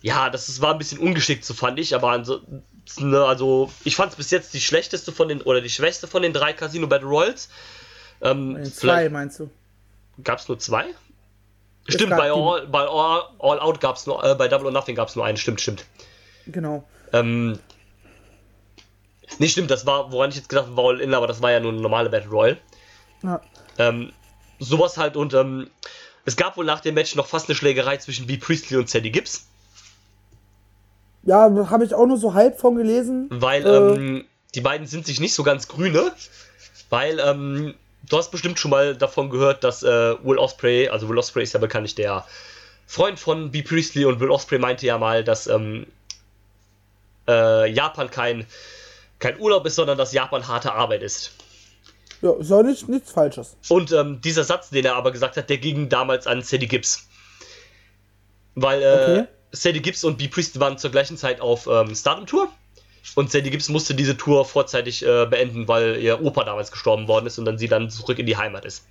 ja, 0.03 0.29
das, 0.31 0.47
das 0.47 0.61
war 0.61 0.73
ein 0.73 0.79
bisschen 0.79 0.99
ungeschickt, 0.99 1.45
so 1.45 1.55
fand 1.55 1.79
ich, 1.79 1.95
aber 1.95 2.11
also, 2.11 2.41
ne, 2.99 3.25
also 3.25 3.71
ich 3.85 3.97
fand 3.97 4.11
es 4.11 4.17
bis 4.17 4.31
jetzt 4.31 4.53
die 4.53 4.61
schlechteste 4.61 5.13
von 5.13 5.29
den, 5.29 5.41
oder 5.43 5.61
die 5.61 5.71
schwächste 5.71 6.09
von 6.09 6.23
den 6.23 6.33
drei 6.33 6.53
Casino 6.53 6.89
Battle 6.89 7.09
Royals. 7.09 7.49
Ähm, 8.21 8.63
zwei 8.65 9.09
meinst 9.09 9.39
du? 9.41 9.51
Gab 10.23 10.41
es 10.41 10.49
nur 10.49 10.59
zwei? 10.59 10.87
Es 11.87 11.95
stimmt, 11.95 12.11
bei 12.11 12.31
All, 12.31 12.67
bei 12.67 12.81
All, 12.81 13.23
All 13.39 13.61
Out 13.61 13.81
gab 13.81 13.97
es 13.97 14.07
nur, 14.07 14.23
äh, 14.25 14.35
bei 14.35 14.49
Double 14.49 14.67
or 14.67 14.73
Nothing 14.73 14.95
gab 14.95 15.09
es 15.09 15.17
nur 15.17 15.25
einen, 15.25 15.37
stimmt, 15.37 15.61
stimmt. 15.61 15.85
Genau. 16.47 16.85
Ähm, 17.13 17.59
nee, 19.39 19.49
stimmt, 19.49 19.71
das 19.71 19.87
war, 19.87 20.13
woran 20.13 20.31
ich 20.31 20.37
jetzt 20.37 20.49
gedacht 20.49 20.67
habe, 20.67 20.77
war 20.77 20.87
All 20.87 21.01
In, 21.01 21.15
aber 21.15 21.27
das 21.27 21.41
war 21.41 21.53
ja 21.53 21.61
nur 21.61 21.73
eine 21.73 21.81
normale 21.81 22.11
Battle 22.11 22.31
Royal. 22.31 22.59
Ja. 23.23 23.41
Ähm, 23.79 24.13
sowas 24.59 24.99
halt 24.99 25.17
und 25.17 25.35
ähm, 25.35 25.71
es 26.25 26.37
gab 26.37 26.57
wohl 26.57 26.65
nach 26.65 26.81
dem 26.81 26.95
Match 26.95 27.15
noch 27.15 27.27
fast 27.27 27.49
eine 27.49 27.57
Schlägerei 27.57 27.97
zwischen 27.97 28.27
B. 28.27 28.37
Priestley 28.37 28.77
und 28.77 28.89
Sadie 28.89 29.11
Gibbs. 29.11 29.47
Ja, 31.25 31.51
habe 31.71 31.85
ich 31.85 31.95
auch 31.95 32.07
nur 32.07 32.19
so 32.19 32.35
halb 32.35 32.59
von 32.59 32.75
gelesen. 32.77 33.29
Weil 33.31 33.67
äh, 33.67 33.95
ähm, 33.95 34.25
die 34.55 34.61
beiden 34.61 34.87
sind 34.87 35.07
sich 35.07 35.21
nicht 35.21 35.35
so 35.35 35.43
ganz 35.43 35.69
grüne. 35.69 36.13
Weil 36.91 37.21
ähm, 37.21 37.75
du 38.09 38.17
hast 38.17 38.31
bestimmt 38.31 38.59
schon 38.59 38.71
mal 38.71 38.97
davon 38.97 39.31
gehört, 39.31 39.65
dass 39.65 39.83
äh, 39.83 40.15
Will 40.25 40.39
Osprey, 40.39 40.89
also 40.89 41.09
Will 41.09 41.19
Osprey 41.19 41.43
ist 41.43 41.55
ja 41.55 41.61
bekanntlich 41.61 41.95
der 41.95 42.25
Freund 42.87 43.19
von 43.19 43.51
B. 43.51 43.63
Priestley 43.63 44.05
und 44.05 44.21
Will 44.21 44.31
Osprey 44.31 44.59
meinte 44.59 44.87
ja 44.87 44.99
mal, 44.99 45.25
dass 45.25 45.47
ähm, 45.47 45.87
äh, 47.29 47.71
Japan 47.71 48.11
kein, 48.11 48.47
kein 49.19 49.39
Urlaub 49.39 49.65
ist, 49.67 49.77
sondern 49.77 49.97
dass 49.97 50.13
Japan 50.13 50.49
harte 50.49 50.73
Arbeit 50.73 51.03
ist. 51.03 51.33
Ja, 52.23 52.33
ist 52.35 52.53
auch 52.53 52.63
nicht, 52.63 52.89
nichts 52.89 53.11
Falsches. 53.11 53.57
Und 53.69 53.91
ähm, 53.93 54.21
dieser 54.21 54.45
Satz, 54.45 54.71
den 54.71 54.85
er 54.85 54.95
aber 54.95 55.11
gesagt 55.11 55.37
hat, 55.37 55.51
der 55.51 55.59
ging 55.59 55.89
damals 55.89 56.27
an 56.27 56.43
Sadie 56.43 56.69
Gibbs. 56.69 57.09
Weil 58.55 58.83
äh, 58.83 58.85
okay. 58.85 59.29
Sadie 59.51 59.83
Gibbs 59.83 60.05
und 60.05 60.19
B. 60.19 60.29
Priest 60.29 60.59
waren 60.61 60.79
zur 60.79 60.91
gleichen 60.91 61.17
Zeit 61.17 61.41
auf 61.41 61.67
ähm, 61.67 61.95
Stardom 61.95 62.27
Tour. 62.27 62.49
Und 63.17 63.33
Sadie 63.33 63.51
Gibbs 63.51 63.69
musste 63.69 63.95
diese 63.95 64.17
Tour 64.17 64.45
vorzeitig 64.45 65.05
äh, 65.05 65.27
beenden, 65.27 65.67
weil 65.67 65.97
ihr 65.97 66.23
Opa 66.23 66.45
damals 66.45 66.71
gestorben 66.71 67.09
worden 67.09 67.27
ist 67.27 67.39
und 67.39 67.45
dann 67.45 67.59
sie 67.59 67.69
dann 67.69 67.91
zurück 67.91 68.19
in 68.21 68.27
die 68.27 68.37
Heimat 68.37 68.65
ist. 68.65 68.87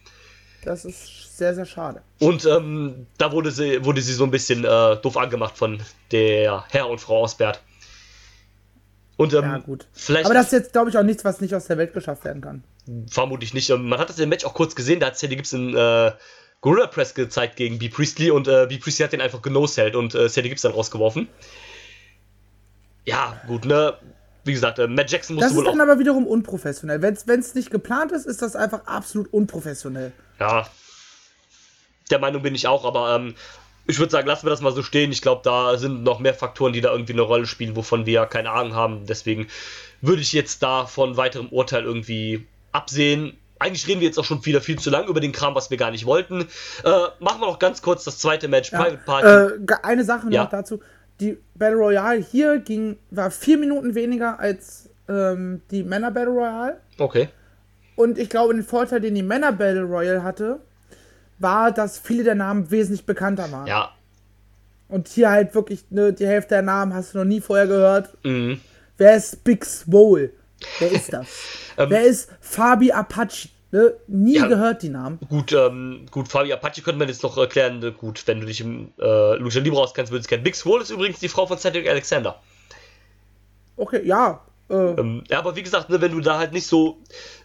Das 0.65 0.83
ist 0.83 1.37
sehr, 1.37 1.55
sehr 1.55 1.65
schade. 1.65 2.01
Und 2.19 2.45
ähm, 2.45 3.07
da 3.17 3.31
wurde 3.31 3.51
sie, 3.51 3.83
wurde 3.83 4.01
sie 4.01 4.13
so 4.13 4.25
ein 4.25 4.31
bisschen 4.31 4.65
äh, 4.65 4.97
doof 4.97 5.15
angemacht 5.15 5.57
von 5.57 5.81
der 6.11 6.65
Herr 6.69 6.89
und 6.89 6.99
Frau 6.99 7.21
Osbert. 7.21 7.61
Und, 9.15 9.33
ähm, 9.33 9.43
ja, 9.43 9.57
gut. 9.59 9.87
Aber 10.23 10.33
das 10.33 10.47
ist 10.47 10.51
jetzt, 10.51 10.73
glaube 10.73 10.89
ich, 10.89 10.97
auch 10.97 11.03
nichts, 11.03 11.23
was 11.23 11.41
nicht 11.41 11.55
aus 11.55 11.65
der 11.67 11.77
Welt 11.77 11.93
geschafft 11.93 12.25
werden 12.25 12.41
kann. 12.41 12.63
Vermutlich 13.09 13.53
nicht. 13.53 13.69
Man 13.69 13.99
hat 13.99 14.09
das 14.09 14.19
im 14.19 14.29
Match 14.29 14.45
auch 14.45 14.53
kurz 14.53 14.75
gesehen, 14.75 14.99
da 14.99 15.07
hat 15.07 15.17
Sadie 15.17 15.35
Gibbs 15.35 15.53
einen 15.53 15.75
äh, 15.75 16.11
Gorilla 16.61 16.87
Press 16.87 17.13
gezeigt 17.13 17.55
gegen 17.55 17.79
B. 17.79 17.89
Priestley 17.89 18.31
und 18.31 18.47
äh, 18.47 18.65
B. 18.67 18.77
Priestley 18.77 19.03
hat 19.03 19.13
den 19.13 19.21
einfach 19.21 19.41
genoselt 19.41 19.95
und 19.95 20.15
äh, 20.15 20.29
Sadie 20.29 20.49
Gibbs 20.49 20.61
dann 20.61 20.71
rausgeworfen. 20.71 21.27
Ja, 23.05 23.41
gut, 23.47 23.65
ne? 23.65 23.97
Wie 24.43 24.53
gesagt, 24.53 24.79
äh, 24.79 24.87
Matt 24.87 25.11
Jackson 25.11 25.35
musste 25.35 25.55
wohl. 25.55 25.63
Das 25.63 25.73
ist 25.73 25.79
dann 25.79 25.89
aber 25.89 25.99
wiederum 25.99 26.25
unprofessionell. 26.25 27.01
Wenn 27.01 27.39
es 27.39 27.55
nicht 27.55 27.69
geplant 27.69 28.11
ist, 28.11 28.25
ist 28.25 28.41
das 28.41 28.55
einfach 28.55 28.85
absolut 28.85 29.31
unprofessionell. 29.31 30.11
Ja. 30.39 30.67
Der 32.09 32.19
Meinung 32.19 32.41
bin 32.41 32.55
ich 32.55 32.67
auch, 32.67 32.83
aber 32.83 33.15
ähm, 33.15 33.35
ich 33.87 33.99
würde 33.99 34.11
sagen, 34.11 34.27
lassen 34.27 34.45
wir 34.45 34.49
das 34.49 34.61
mal 34.61 34.73
so 34.73 34.83
stehen. 34.83 35.11
Ich 35.11 35.21
glaube, 35.21 35.41
da 35.43 35.77
sind 35.77 36.03
noch 36.03 36.19
mehr 36.19 36.33
Faktoren, 36.33 36.73
die 36.73 36.81
da 36.81 36.91
irgendwie 36.91 37.13
eine 37.13 37.21
Rolle 37.21 37.45
spielen, 37.45 37.75
wovon 37.75 38.05
wir 38.05 38.25
keine 38.25 38.51
Ahnung 38.51 38.75
haben. 38.75 39.05
Deswegen 39.05 39.47
würde 40.01 40.21
ich 40.21 40.33
jetzt 40.33 40.63
da 40.63 40.85
von 40.85 41.17
weiterem 41.17 41.49
Urteil 41.49 41.83
irgendwie 41.83 42.47
absehen 42.71 43.37
eigentlich 43.59 43.87
reden 43.87 43.99
wir 44.01 44.07
jetzt 44.07 44.17
auch 44.17 44.25
schon 44.25 44.43
wieder 44.43 44.59
viel 44.59 44.79
zu 44.79 44.89
lang 44.89 45.07
über 45.07 45.19
den 45.19 45.31
Kram, 45.31 45.53
was 45.53 45.69
wir 45.69 45.77
gar 45.77 45.91
nicht 45.91 46.07
wollten. 46.07 46.41
Äh, 46.41 46.89
machen 47.19 47.41
wir 47.41 47.45
noch 47.45 47.59
ganz 47.59 47.83
kurz 47.83 48.03
das 48.03 48.17
zweite 48.17 48.47
Match, 48.47 48.71
Ja. 48.71 48.79
Private 48.81 49.01
Party. 49.05 49.27
Äh, 49.27 49.75
eine 49.83 50.03
Sache 50.03 50.25
noch 50.25 50.33
Ja. 50.33 50.45
dazu. 50.47 50.79
Die 51.19 51.37
Battle 51.53 51.75
Royale 51.77 52.21
hier 52.21 52.57
ging, 52.57 52.97
war 53.11 53.29
vier 53.29 53.59
Minuten 53.59 53.93
weniger 53.93 54.39
als 54.39 54.89
ähm, 55.07 55.61
die 55.69 55.83
Männer 55.83 56.09
Battle 56.09 56.31
Royale. 56.31 56.77
Okay. 56.97 57.29
Und 57.95 58.17
ich 58.17 58.29
glaube, 58.31 58.55
den 58.55 58.63
Vorteil, 58.63 58.99
den 58.99 59.13
die 59.13 59.21
Männer 59.21 59.51
Battle 59.51 59.83
Royale 59.83 60.23
hatte, 60.23 60.59
war, 61.37 61.71
dass 61.71 61.99
viele 61.99 62.23
der 62.23 62.35
Namen 62.35 62.71
wesentlich 62.71 63.05
bekannter 63.05 63.51
waren. 63.51 63.67
Ja. 63.67 63.91
Und 64.87 65.07
hier 65.07 65.29
halt 65.29 65.53
wirklich, 65.53 65.85
ne, 65.91 66.13
die 66.13 66.25
Hälfte 66.25 66.55
der 66.55 66.61
Namen 66.63 66.95
hast 66.95 67.13
du 67.13 67.19
noch 67.19 67.25
nie 67.25 67.41
vorher 67.41 67.67
gehört. 67.67 68.09
Mhm. 68.23 68.59
Wer 68.97 69.17
ist 69.17 69.43
Big 69.43 69.63
Swole? 69.65 70.31
Wer 70.79 70.91
ist 70.91 71.11
das? 71.13 71.27
Ähm, 71.77 71.89
Wer 71.89 72.03
ist 72.03 72.29
Fabi 72.41 72.91
Apache? 72.91 73.47
Ne? 73.71 73.93
Nie 74.07 74.35
Ja. 74.35 74.47
gehört 74.47 74.83
die 74.83 74.89
Namen. 74.89 75.19
Gut, 75.29 75.53
ähm, 75.53 76.05
gut, 76.11 76.27
Fabi 76.27 76.51
Apache 76.51 76.81
könnte 76.81 76.99
man 76.99 77.07
jetzt 77.07 77.23
noch 77.23 77.37
erklären. 77.37 77.81
äh, 77.81 77.91
Gut, 77.91 78.21
wenn 78.27 78.41
du 78.41 78.45
dich 78.45 78.59
im 78.59 78.91
äh, 78.99 79.35
Lucha 79.37 79.59
Libre 79.59 79.79
auskennst, 79.79 80.11
würdest 80.11 80.29
du 80.29 80.35
kennen. 80.35 80.43
Big 80.43 80.55
Swole 80.55 80.83
ist 80.83 80.89
übrigens 80.89 81.19
die 81.19 81.29
Frau 81.29 81.45
von 81.45 81.57
Cedric 81.57 81.87
Alexander. 81.89 82.41
Okay, 83.77 84.01
ja. 84.05 84.41
Äh, 84.69 84.73
Ähm, 84.73 85.23
ja, 85.29 85.39
aber 85.39 85.55
wie 85.55 85.63
gesagt, 85.63 85.89
ne, 85.89 86.01
wenn 86.01 86.11
du 86.11 86.19
da 86.19 86.37
halt 86.37 86.51
nicht 86.53 86.67
so. 86.67 86.97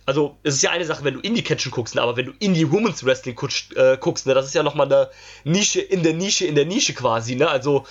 Also, 0.04 0.36
es 0.42 0.54
ist 0.54 0.62
ja 0.62 0.70
eine 0.70 0.84
Sache, 0.84 1.04
wenn 1.04 1.14
du 1.14 1.20
Indie-Catchen 1.20 1.70
guckst, 1.70 1.94
ne, 1.94 2.02
aber 2.02 2.16
wenn 2.16 2.26
du 2.26 2.32
Indie-Women's 2.38 3.04
Wrestling 3.04 3.34
guckst, 3.36 3.76
äh, 3.76 3.96
guckst, 4.00 4.26
ne, 4.26 4.34
das 4.34 4.46
ist 4.46 4.54
ja 4.54 4.62
nochmal 4.64 4.86
eine 4.86 5.08
Nische 5.44 5.80
in 5.80 6.02
der 6.02 6.14
Nische 6.14 6.46
in 6.46 6.54
der 6.56 6.66
Nische 6.66 6.94
quasi, 6.94 7.36
ne? 7.36 7.48
Also, 7.48 7.86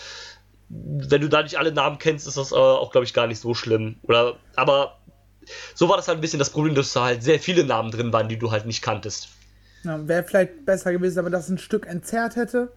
wenn 0.70 1.22
du 1.22 1.30
da 1.30 1.44
nicht 1.44 1.58
alle 1.58 1.72
Namen 1.72 2.00
kennst, 2.00 2.28
ist 2.28 2.38
das 2.38 2.52
äh, 2.52 2.56
auch, 2.56 2.92
glaube 2.92 3.06
ich, 3.06 3.14
gar 3.14 3.28
nicht 3.28 3.40
so 3.40 3.54
schlimm. 3.54 3.98
Oder, 4.04 4.36
aber 4.56 4.98
so 5.74 5.90
war 5.90 5.98
das 5.98 6.08
halt 6.08 6.18
ein 6.18 6.22
bisschen 6.22 6.40
das 6.40 6.50
Problem, 6.50 6.76
dass 6.76 6.94
da 6.94 7.06
halt 7.06 7.24
sehr 7.24 7.40
viele 7.40 7.64
Namen 7.66 7.92
drin 7.92 8.12
waren, 8.14 8.30
die 8.30 8.38
du 8.38 8.52
halt 8.52 8.66
nicht 8.66 8.82
kanntest. 8.82 9.30
ja, 9.84 10.08
Wäre 10.08 10.24
vielleicht 10.24 10.66
besser 10.66 10.92
gewesen, 10.92 11.18
wenn 11.18 11.26
man 11.26 11.34
das 11.34 11.50
ein 11.50 11.58
Stück 11.58 11.88
entzerrt 11.88 12.36
hätte. 12.36 12.72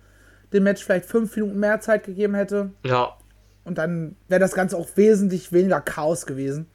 Dem 0.52 0.62
Match 0.62 0.82
vielleicht 0.82 1.04
fünf 1.04 1.34
Minuten 1.36 1.58
mehr 1.58 1.80
Zeit 1.80 2.04
gegeben 2.04 2.34
hätte. 2.34 2.70
Ja, 2.84 3.16
Und 3.64 3.76
dann 3.76 4.16
wäre 4.28 4.40
das 4.40 4.52
Ganze 4.54 4.76
auch 4.78 4.88
wesentlich 4.96 5.52
weniger 5.52 5.80
Chaos 5.80 6.24
gewesen. 6.24 6.66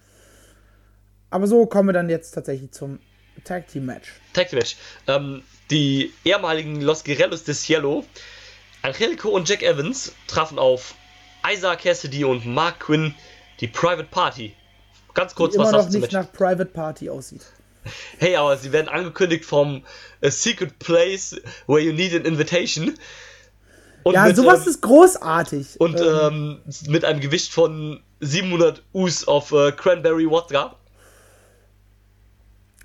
Aber 1.32 1.48
so 1.48 1.66
kommen 1.66 1.90
wir 1.90 1.94
dann 1.94 2.10
jetzt 2.10 2.32
tatsächlich 2.32 2.72
zum 2.72 3.00
Tag 3.44 3.68
Team 3.68 3.88
Match. 3.88 4.14
Tag 4.34 4.50
Team 4.50 4.60
Match. 4.60 4.78
Ähm, 5.08 5.42
die 5.72 6.14
ehemaligen 6.24 6.82
Los 6.82 7.04
Guerreros 7.04 7.44
de 7.44 7.56
Cielo, 7.56 8.06
Angelico 8.84 9.30
und 9.30 9.50
Jack 9.50 9.64
Evans, 9.64 10.14
trafen 10.28 10.60
auf 10.60 10.94
Isaac 11.52 11.80
Cassidy 11.82 12.24
und 12.26 12.46
Mark 12.46 12.82
Quinn, 12.82 13.16
die 13.60 13.68
Private 13.68 14.08
Party. 14.12 14.54
Ganz 15.13 15.36
kurz, 15.36 15.54
Die 15.54 15.60
was 15.60 15.69
immer 15.69 15.84
noch 15.84 15.89
nicht 15.89 16.12
nach 16.12 16.32
Private 16.32 16.65
Party 16.65 17.10
aussieht. 17.10 17.45
Hey, 18.17 18.36
aber 18.36 18.56
sie 18.58 18.71
werden 18.71 18.88
angekündigt 18.88 19.45
vom 19.45 19.84
A 20.23 20.32
Secret 20.32 20.80
Place 20.80 21.36
where 21.67 21.82
you 21.82 21.91
need 21.93 22.13
an 22.15 22.26
invitation. 22.26 22.93
Und 24.04 24.13
Ja, 24.13 24.26
mit, 24.26 24.36
sowas 24.36 24.63
ähm, 24.63 24.69
ist 24.69 24.82
großartig. 24.82 25.80
und 25.80 25.99
Ähm, 25.99 26.06
ähm, 26.06 26.60
mit 26.88 27.06
einem 27.06 27.19
Gewicht 27.19 27.52
von 27.52 28.02
700 28.21 28.84
Us 28.93 29.28
auf 29.28 29.52
äh, 29.52 29.71
Cranberry 29.73 30.30
Wodka. 30.30 30.76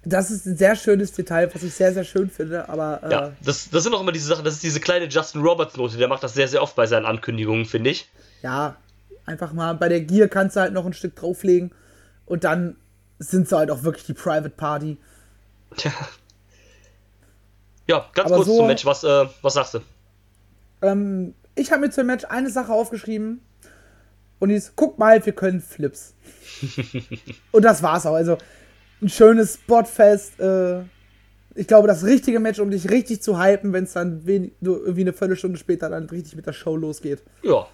das 0.05 0.31
ist 0.31 0.47
ein 0.47 0.57
sehr 0.57 0.75
schönes 0.75 1.13
Detail, 1.13 1.51
was 1.53 1.63
ich 1.63 1.75
sehr, 1.75 1.93
sehr 1.93 2.05
schön 2.05 2.31
finde. 2.31 2.69
Aber 2.69 3.01
äh, 3.03 3.11
Ja, 3.11 3.33
das, 3.43 3.69
das 3.71 3.83
sind 3.83 3.95
auch 3.95 4.01
immer 4.01 4.13
diese 4.13 4.27
Sachen, 4.27 4.45
das 4.45 4.55
ist 4.55 4.63
diese 4.63 4.81
kleine 4.81 5.07
Justin 5.07 5.43
Roberts 5.43 5.77
Note, 5.77 5.97
der 5.97 6.09
macht 6.09 6.23
das 6.23 6.35
sehr, 6.35 6.49
sehr 6.49 6.63
oft 6.63 6.75
bei 6.77 6.87
seinen 6.87 7.07
Ankündigungen, 7.07 7.67
finde 7.67 7.91
ich. 7.91 8.09
ja, 8.43 8.77
einfach 9.27 9.53
mal 9.53 9.75
bei 9.75 9.89
der 9.91 10.01
Gear 10.01 10.27
kannst 10.29 10.57
du 10.57 10.61
halt 10.61 10.73
noch 10.73 10.87
ein 10.87 10.95
Stück 10.95 11.15
drauflegen. 11.15 11.71
Und 12.29 12.45
dann 12.45 12.77
sind 13.19 13.49
sie 13.49 13.57
halt 13.57 13.71
auch 13.71 13.83
wirklich 13.83 14.05
die 14.07 14.15
Private 14.15 14.51
Party. 14.51 14.97
Tja. 15.77 15.93
Ja, 17.87 18.07
ganz 18.15 18.27
Aber 18.27 18.37
kurz 18.37 18.49
so- 18.49 18.57
zum 18.59 18.67
Match, 18.67 18.85
was, 18.85 19.03
äh, 19.05 19.27
was 19.43 19.55
sagst 19.55 19.75
du? 19.75 19.81
Ähm, 20.83 21.35
ich 21.55 21.73
habe 21.73 21.81
mir 21.83 21.91
zum 21.91 22.07
Match 22.07 22.25
eine 22.27 22.51
Sache 22.51 22.73
aufgeschrieben. 22.73 23.41
Und 24.41 24.51
die 24.51 24.55
ist, 24.55 24.75
guck 24.77 24.99
mal, 24.99 25.25
wir 25.25 25.33
können 25.33 25.61
Flips. 25.61 26.15
und 27.53 27.65
das 27.65 27.83
war's 27.83 28.07
auch. 28.07 28.15
Also 28.15 28.39
ein 29.03 29.09
schönes 29.09 29.55
Spotfest. 29.55 30.39
Äh, 30.39 30.83
ich 31.57 31.67
glaube, 31.67 31.89
das 31.89 32.05
richtige 32.05 32.39
Match, 32.39 32.61
um 32.61 32.71
dich 32.71 32.89
richtig 32.89 33.21
zu 33.21 33.43
hypen, 33.43 33.73
wenn 33.73 33.83
es 33.85 33.95
dann 33.95 34.25
wenig, 34.27 34.53
nur 34.61 34.79
irgendwie 34.81 35.01
eine 35.01 35.13
Viertelstunde 35.13 35.59
später 35.59 35.89
dann 35.89 36.05
richtig 36.09 36.37
mit 36.37 36.47
der 36.47 36.53
Show 36.53 36.77
losgeht. 36.77 37.23
Ja, 37.43 37.67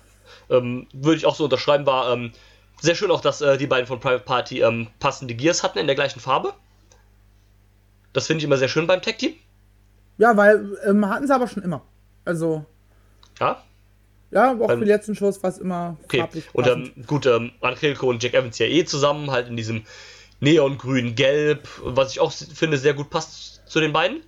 ähm, 0.48 0.86
würde 0.94 1.18
ich 1.18 1.26
auch 1.26 1.34
so 1.34 1.44
unterschreiben, 1.44 1.84
war 1.84 2.14
ähm, 2.14 2.32
sehr 2.80 2.94
schön 2.94 3.10
auch, 3.10 3.20
dass 3.20 3.40
äh, 3.40 3.56
die 3.56 3.66
beiden 3.66 3.86
von 3.86 4.00
Private 4.00 4.24
Party 4.24 4.60
ähm, 4.62 4.88
passende 4.98 5.34
Gears 5.34 5.62
hatten 5.62 5.78
in 5.78 5.86
der 5.86 5.96
gleichen 5.96 6.20
Farbe. 6.20 6.54
Das 8.12 8.26
finde 8.26 8.38
ich 8.38 8.44
immer 8.44 8.56
sehr 8.56 8.68
schön 8.68 8.86
beim 8.86 9.02
Tag 9.02 9.18
Team. 9.18 9.34
Ja, 10.18 10.36
weil 10.36 10.78
ähm, 10.84 11.08
hatten 11.08 11.26
sie 11.26 11.34
aber 11.34 11.48
schon 11.48 11.62
immer. 11.62 11.82
Also, 12.24 12.64
Ja, 13.38 13.62
ja, 14.30 14.52
auch 14.52 14.70
Ähm, 14.70 14.78
für 14.78 14.84
die 14.84 14.90
letzten 14.90 15.14
Shows 15.14 15.42
war 15.42 15.50
es 15.50 15.58
immer 15.58 15.96
okay. 16.04 16.26
Und 16.52 16.66
ähm, 16.66 16.92
gut, 17.06 17.26
ähm, 17.26 17.52
Angelico 17.60 18.08
und 18.08 18.22
Jack 18.22 18.34
Evans 18.34 18.58
ja 18.58 18.66
eh 18.66 18.84
zusammen, 18.84 19.30
halt 19.30 19.48
in 19.48 19.56
diesem 19.56 19.84
neongrün 20.40 21.14
Gelb, 21.14 21.68
was 21.82 22.12
ich 22.12 22.20
auch 22.20 22.32
finde 22.32 22.78
sehr 22.78 22.94
gut 22.94 23.10
passt 23.10 23.62
zu 23.66 23.80
den 23.80 23.92
beiden. 23.92 24.22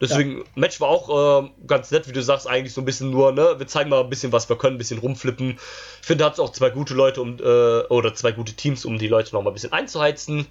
Deswegen, 0.00 0.44
Match 0.54 0.78
war 0.80 0.88
auch 0.88 1.44
äh, 1.44 1.50
ganz 1.66 1.90
nett, 1.90 2.06
wie 2.06 2.12
du 2.12 2.22
sagst, 2.22 2.46
eigentlich 2.46 2.74
so 2.74 2.82
ein 2.82 2.84
bisschen 2.84 3.10
nur, 3.10 3.32
ne, 3.32 3.54
wir 3.58 3.66
zeigen 3.66 3.88
mal 3.88 4.02
ein 4.02 4.10
bisschen, 4.10 4.30
was 4.30 4.48
wir 4.48 4.58
können, 4.58 4.76
ein 4.76 4.78
bisschen 4.78 4.98
rumflippen. 4.98 5.52
Ich 5.52 6.06
finde, 6.06 6.22
da 6.22 6.26
hat 6.26 6.34
es 6.34 6.40
auch 6.40 6.52
zwei 6.52 6.68
gute 6.68 6.92
Leute 6.92 7.22
um, 7.22 7.38
äh, 7.38 7.86
oder 7.88 8.14
zwei 8.14 8.32
gute 8.32 8.52
Teams, 8.52 8.84
um 8.84 8.98
die 8.98 9.08
Leute 9.08 9.34
noch 9.34 9.42
mal 9.42 9.50
ein 9.50 9.54
bisschen 9.54 9.72
einzuheizen. 9.72 10.46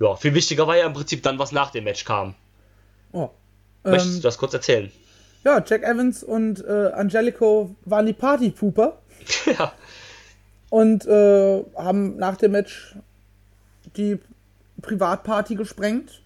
Ja, 0.00 0.16
viel 0.16 0.32
wichtiger 0.32 0.66
war 0.66 0.76
ja 0.76 0.86
im 0.86 0.94
Prinzip 0.94 1.22
dann, 1.22 1.38
was 1.38 1.52
nach 1.52 1.70
dem 1.70 1.84
Match 1.84 2.04
kam. 2.04 2.34
oh. 3.12 3.28
Möchtest 3.84 4.14
ähm, 4.14 4.16
du 4.16 4.22
das 4.22 4.38
kurz 4.38 4.54
erzählen? 4.54 4.90
ja, 5.44 5.62
Jack 5.64 5.82
Evans 5.82 6.22
und 6.22 6.64
äh, 6.64 6.90
Angelico 6.94 7.74
waren 7.84 8.06
die 8.06 8.12
Partypooper. 8.12 8.98
ja. 9.58 9.72
und 10.70 11.06
äh, 11.06 11.64
haben 11.76 12.16
nach 12.16 12.36
dem 12.36 12.52
Match 12.52 12.96
die 13.96 14.18
Privatparty 14.82 15.54
gesprengt. 15.54 16.22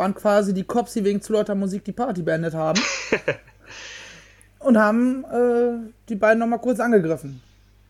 Waren 0.00 0.14
quasi 0.14 0.54
die 0.54 0.64
Cops, 0.64 0.94
die 0.94 1.04
wegen 1.04 1.20
zu 1.20 1.34
lauter 1.34 1.54
Musik 1.54 1.84
die 1.84 1.92
Party 1.92 2.22
beendet 2.22 2.54
haben. 2.54 2.80
und 4.58 4.78
haben 4.78 5.24
äh, 5.24 5.92
die 6.08 6.14
beiden 6.14 6.38
nochmal 6.38 6.58
kurz 6.58 6.80
angegriffen. 6.80 7.42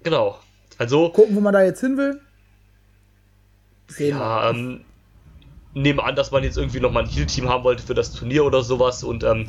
Genau. 0.02 0.36
Also, 0.76 1.10
Gucken, 1.10 1.36
wo 1.36 1.40
man 1.40 1.52
da 1.52 1.62
jetzt 1.62 1.78
hin 1.78 1.96
will. 1.96 2.20
Sehen. 3.86 4.18
Ja, 4.18 4.50
ähm, 4.50 4.80
nehme 5.72 6.02
an, 6.02 6.16
dass 6.16 6.32
man 6.32 6.42
jetzt 6.42 6.58
irgendwie 6.58 6.80
nochmal 6.80 7.04
ein 7.04 7.08
Heal-Team 7.08 7.48
haben 7.48 7.62
wollte 7.62 7.84
für 7.84 7.94
das 7.94 8.12
Turnier 8.12 8.44
oder 8.44 8.64
sowas 8.64 9.04
und 9.04 9.22
ähm, 9.22 9.46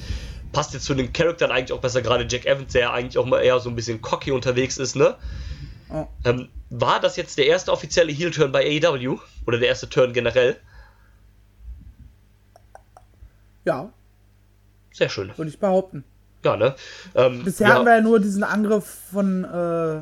passt 0.51 0.75
jetzt 0.75 0.85
zu 0.85 0.93
den 0.93 1.11
Charakteren 1.11 1.51
eigentlich 1.51 1.73
auch 1.73 1.81
besser, 1.81 2.03
gerade 2.03 2.27
Jack 2.29 2.45
Evans, 2.45 2.73
der 2.73 2.81
ja 2.81 2.93
eigentlich 2.93 3.17
auch 3.17 3.25
mal 3.25 3.39
eher 3.39 3.59
so 3.59 3.71
ein 3.71 3.75
bisschen 3.75 4.03
cocky 4.03 4.29
unterwegs 4.29 4.77
ist, 4.77 4.95
ne? 4.95 5.15
Oh. 5.89 6.05
Ähm, 6.25 6.49
war 6.69 6.99
das 6.99 7.15
jetzt 7.15 7.39
der 7.39 7.47
erste 7.47 7.71
offizielle 7.71 8.11
Heel-Turn 8.11 8.51
bei 8.51 8.63
AEW? 8.63 9.17
Oder 9.47 9.57
der 9.57 9.69
erste 9.69 9.89
Turn 9.89 10.13
generell? 10.13 10.57
Ja, 13.65 13.91
Sehr 14.91 15.09
schön. 15.09 15.31
würde 15.37 15.49
ich 15.49 15.59
behaupten. 15.59 16.03
Ja, 16.43 16.57
ne? 16.57 16.75
Ähm, 17.15 17.43
Bisher 17.43 17.67
ja, 17.67 17.75
hatten 17.75 17.85
wir 17.85 17.95
ja 17.95 18.01
nur 18.01 18.19
diesen 18.19 18.43
Angriff 18.43 18.85
von, 19.11 19.43
äh, 19.43 20.01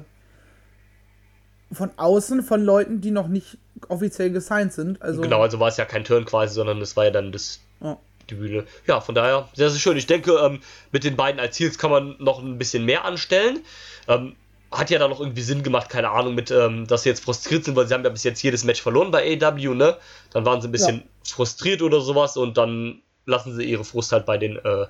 von 1.74 1.92
außen, 1.98 2.44
von 2.44 2.64
Leuten, 2.64 3.02
die 3.02 3.12
noch 3.12 3.28
nicht 3.28 3.58
offiziell 3.88 4.32
gesigned 4.32 4.74
sind. 4.74 5.02
Also, 5.02 5.22
Genau, 5.22 5.42
also 5.42 5.60
war 5.60 5.68
es 5.68 5.78
ja 5.78 5.86
kein 5.86 6.04
Turn 6.04 6.26
quasi, 6.26 6.54
sondern 6.54 6.82
es 6.82 6.96
war 6.96 7.06
ja 7.06 7.12
dann 7.12 7.32
das, 7.32 7.60
oh. 7.82 7.98
die 8.30 8.36
Bühne. 8.36 8.66
Ja, 8.88 9.02
von 9.02 9.16
daher 9.16 9.50
sehr, 9.54 9.70
sehr 9.70 9.80
schön. 9.80 9.98
Ich 9.98 10.08
denke, 10.08 10.32
ähm, 10.34 10.62
mit 10.92 11.04
den 11.04 11.16
beiden 11.16 11.40
als 11.40 11.60
Heels 11.60 11.78
kann 11.78 11.92
man 11.92 12.16
noch 12.20 12.42
ein 12.42 12.58
bisschen 12.58 12.86
mehr 12.86 13.06
anstellen. 13.06 13.60
Ähm, 14.08 14.36
hat 14.72 14.90
ja 14.92 15.00
dann 15.00 15.10
noch 15.10 15.20
irgendwie 15.20 15.42
Sinn 15.42 15.64
gemacht, 15.64 15.90
keine 15.90 16.12
Ahnung, 16.12 16.36
mit, 16.36 16.52
ähm, 16.52 16.86
dass 16.88 17.04
sie 17.04 17.10
jetzt 17.10 17.24
frustriert 17.24 17.66
sind, 17.66 17.76
weil 17.76 17.88
sie 17.88 17.94
haben 17.94 18.04
ja 18.04 18.10
bis 18.10 18.24
jetzt 18.24 18.42
jedes 18.44 18.64
Match 18.64 18.82
verloren 18.82 19.12
bei 19.12 19.24
AEW, 19.42 19.74
ne? 19.74 19.98
Dann 20.32 20.46
waren 20.46 20.62
sie 20.62 20.68
ein 20.68 20.72
bisschen 20.72 21.04
frustriert 21.24 21.82
oder 21.82 22.02
sowas 22.02 22.38
und 22.38 22.58
dann 22.58 23.02
lassen 23.26 23.56
sie 23.56 23.64
ihre 23.64 23.86
Frust 23.86 24.12
halt 24.12 24.26
bei 24.26 24.38
den 24.38 24.58
äh, 24.58 24.86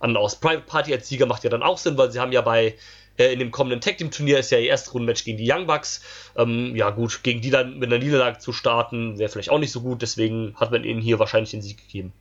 anderen 0.00 0.24
aus. 0.24 0.36
Private 0.36 0.66
Party 0.66 0.92
als 0.92 1.08
Sieger 1.08 1.26
macht 1.26 1.44
ja 1.44 1.50
dann 1.50 1.62
auch 1.62 1.78
Sinn, 1.78 1.96
weil 1.96 2.10
sie 2.10 2.20
haben 2.20 2.32
ja 2.32 2.40
bei 2.40 2.74
äh, 3.16 3.32
in 3.32 3.38
dem 3.38 3.50
kommenden 3.50 3.80
Tag 3.80 3.98
Team 3.98 4.10
Turnier 4.10 4.38
ist 4.38 4.50
ja 4.50 4.58
ihr 4.58 4.68
erste 4.68 4.92
Rundenmatch 4.92 5.24
gegen 5.24 5.38
die 5.38 5.50
Young 5.50 5.66
Bucks. 5.66 6.02
Ähm, 6.36 6.74
ja 6.74 6.90
gut, 6.90 7.22
gegen 7.22 7.40
die 7.40 7.50
dann 7.50 7.78
mit 7.78 7.92
einer 7.92 8.02
Niederlage 8.02 8.38
zu 8.38 8.52
starten, 8.52 9.18
wäre 9.18 9.30
vielleicht 9.30 9.50
auch 9.50 9.58
nicht 9.58 9.72
so 9.72 9.80
gut, 9.80 10.02
deswegen 10.02 10.54
hat 10.56 10.70
man 10.70 10.84
ihnen 10.84 11.00
hier 11.00 11.18
wahrscheinlich 11.18 11.50
den 11.50 11.62
Sieg 11.62 11.78
gegeben. 11.78 12.12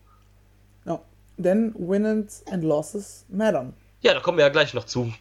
Ja. 0.86 1.00
Denn 1.38 1.74
Wins 1.76 2.44
and 2.50 2.64
Losses 2.64 3.26
mattern. 3.30 3.74
Ja, 4.02 4.14
da 4.14 4.20
kommen 4.20 4.38
wir 4.38 4.46
ja 4.46 4.52
gleich 4.52 4.74
noch 4.74 4.86
zu. 4.86 5.12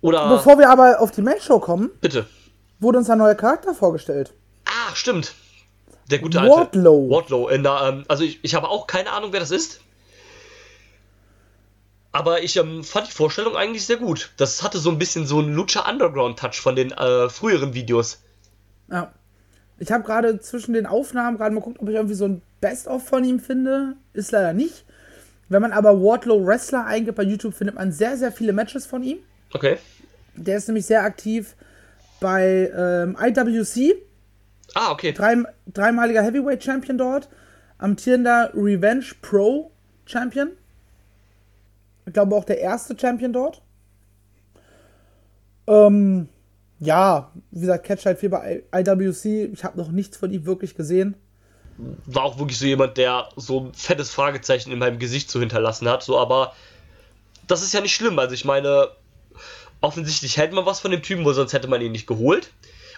Oder 0.00 0.28
Bevor 0.28 0.58
wir 0.58 0.68
aber 0.68 1.00
auf 1.00 1.12
die 1.12 1.22
Matchshow 1.22 1.60
kommen, 1.60 1.90
bitte. 2.00 2.26
wurde 2.80 2.98
uns 2.98 3.08
ein 3.08 3.18
neuer 3.18 3.36
Charakter 3.36 3.72
vorgestellt. 3.72 4.32
Ah, 4.64 4.92
stimmt. 4.94 5.34
Der 6.10 6.18
gute 6.18 6.40
alte 6.40 6.54
Wardlow. 6.54 7.10
Wardlow. 7.10 7.48
In 7.48 7.62
der, 7.62 7.80
ähm, 7.84 8.04
also 8.08 8.24
ich, 8.24 8.40
ich 8.42 8.54
habe 8.54 8.68
auch 8.68 8.86
keine 8.86 9.12
Ahnung, 9.12 9.32
wer 9.32 9.40
das 9.40 9.50
ist. 9.50 9.80
Aber 12.12 12.42
ich 12.42 12.56
ähm, 12.56 12.84
fand 12.84 13.08
die 13.08 13.12
Vorstellung 13.12 13.56
eigentlich 13.56 13.86
sehr 13.86 13.96
gut. 13.96 14.32
Das 14.36 14.62
hatte 14.62 14.78
so 14.78 14.90
ein 14.90 14.98
bisschen 14.98 15.26
so 15.26 15.38
einen 15.38 15.54
Lucha 15.54 15.88
Underground 15.88 16.38
Touch 16.38 16.60
von 16.60 16.76
den 16.76 16.92
äh, 16.92 17.30
früheren 17.30 17.72
Videos. 17.72 18.20
Ja. 18.90 19.12
Ich 19.78 19.90
habe 19.90 20.04
gerade 20.04 20.38
zwischen 20.38 20.74
den 20.74 20.86
Aufnahmen 20.86 21.38
gerade 21.38 21.54
mal 21.54 21.60
guckt, 21.60 21.80
ob 21.80 21.88
ich 21.88 21.94
irgendwie 21.94 22.14
so 22.14 22.26
ein 22.26 22.42
Best-of 22.60 23.04
von 23.04 23.24
ihm 23.24 23.40
finde. 23.40 23.96
Ist 24.12 24.30
leider 24.30 24.52
nicht. 24.52 24.84
Wenn 25.48 25.62
man 25.62 25.72
aber 25.72 26.00
Wardlow 26.00 26.46
Wrestler 26.46 26.86
eingibt 26.86 27.16
bei 27.16 27.24
YouTube, 27.24 27.54
findet 27.54 27.74
man 27.76 27.90
sehr, 27.92 28.16
sehr 28.16 28.30
viele 28.30 28.52
Matches 28.52 28.86
von 28.86 29.02
ihm. 29.02 29.18
Okay. 29.52 29.78
Der 30.34 30.56
ist 30.58 30.68
nämlich 30.68 30.86
sehr 30.86 31.02
aktiv 31.02 31.56
bei 32.20 32.70
ähm, 32.74 33.16
IWC. 33.20 33.96
Ah, 34.74 34.92
okay. 34.92 35.12
Drei, 35.12 35.42
dreimaliger 35.66 36.22
Heavyweight 36.22 36.62
Champion 36.62 36.98
dort. 36.98 37.28
Amtierender 37.78 38.50
Revenge 38.54 39.06
Pro 39.20 39.70
Champion. 40.06 40.50
Ich 42.06 42.12
glaube 42.12 42.34
auch 42.34 42.44
der 42.44 42.58
erste 42.58 42.98
Champion 42.98 43.32
dort. 43.32 43.62
Ähm, 45.66 46.28
ja, 46.80 47.30
wie 47.50 47.60
gesagt, 47.60 47.84
Catch 47.86 48.06
halt 48.06 48.18
viel 48.18 48.28
bei 48.28 48.64
IWC. 48.74 49.52
Ich 49.52 49.64
habe 49.64 49.78
noch 49.78 49.90
nichts 49.90 50.16
von 50.16 50.32
ihm 50.32 50.46
wirklich 50.46 50.74
gesehen. 50.74 51.14
War 52.06 52.24
auch 52.24 52.38
wirklich 52.38 52.58
so 52.58 52.66
jemand, 52.66 52.96
der 52.96 53.28
so 53.36 53.60
ein 53.60 53.74
fettes 53.74 54.10
Fragezeichen 54.10 54.72
in 54.72 54.78
meinem 54.78 54.98
Gesicht 54.98 55.30
so 55.30 55.40
hinterlassen 55.40 55.88
hat. 55.88 56.02
So, 56.02 56.18
aber 56.18 56.54
das 57.46 57.62
ist 57.62 57.72
ja 57.72 57.80
nicht 57.80 57.94
schlimm. 57.94 58.18
Also 58.18 58.34
ich 58.34 58.44
meine, 58.44 58.88
offensichtlich 59.80 60.36
hält 60.36 60.52
man 60.52 60.66
was 60.66 60.80
von 60.80 60.90
dem 60.90 61.02
Typen, 61.02 61.24
wo 61.24 61.32
sonst 61.32 61.52
hätte 61.52 61.68
man 61.68 61.80
ihn 61.80 61.92
nicht 61.92 62.06
geholt. 62.06 62.50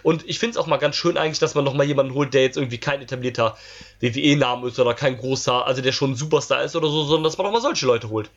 Und 0.05 0.23
ich 0.29 0.37
finde 0.37 0.51
es 0.51 0.57
auch 0.57 0.67
mal 0.67 0.77
ganz 0.77 0.95
schön 0.95 1.17
eigentlich, 1.17 1.39
dass 1.39 1.55
man 1.55 1.63
nochmal 1.63 1.87
jemanden 1.87 2.13
holt, 2.13 2.35
der 2.35 2.43
jetzt 2.43 2.57
irgendwie 2.57 2.77
kein 2.77 3.01
etablierter 3.01 3.57
WWE-Name 4.01 4.67
ist 4.67 4.79
oder 4.79 4.93
kein 4.93 5.17
großer, 5.17 5.65
also 5.65 5.81
der 5.81 5.93
schon 5.93 6.11
ein 6.11 6.15
Superstar 6.15 6.63
ist 6.63 6.75
oder 6.75 6.89
so, 6.89 7.05
sondern 7.05 7.23
dass 7.23 7.39
man 7.39 7.45
nochmal 7.45 7.61
solche 7.61 7.87
Leute 7.87 8.11
holt. 8.11 8.29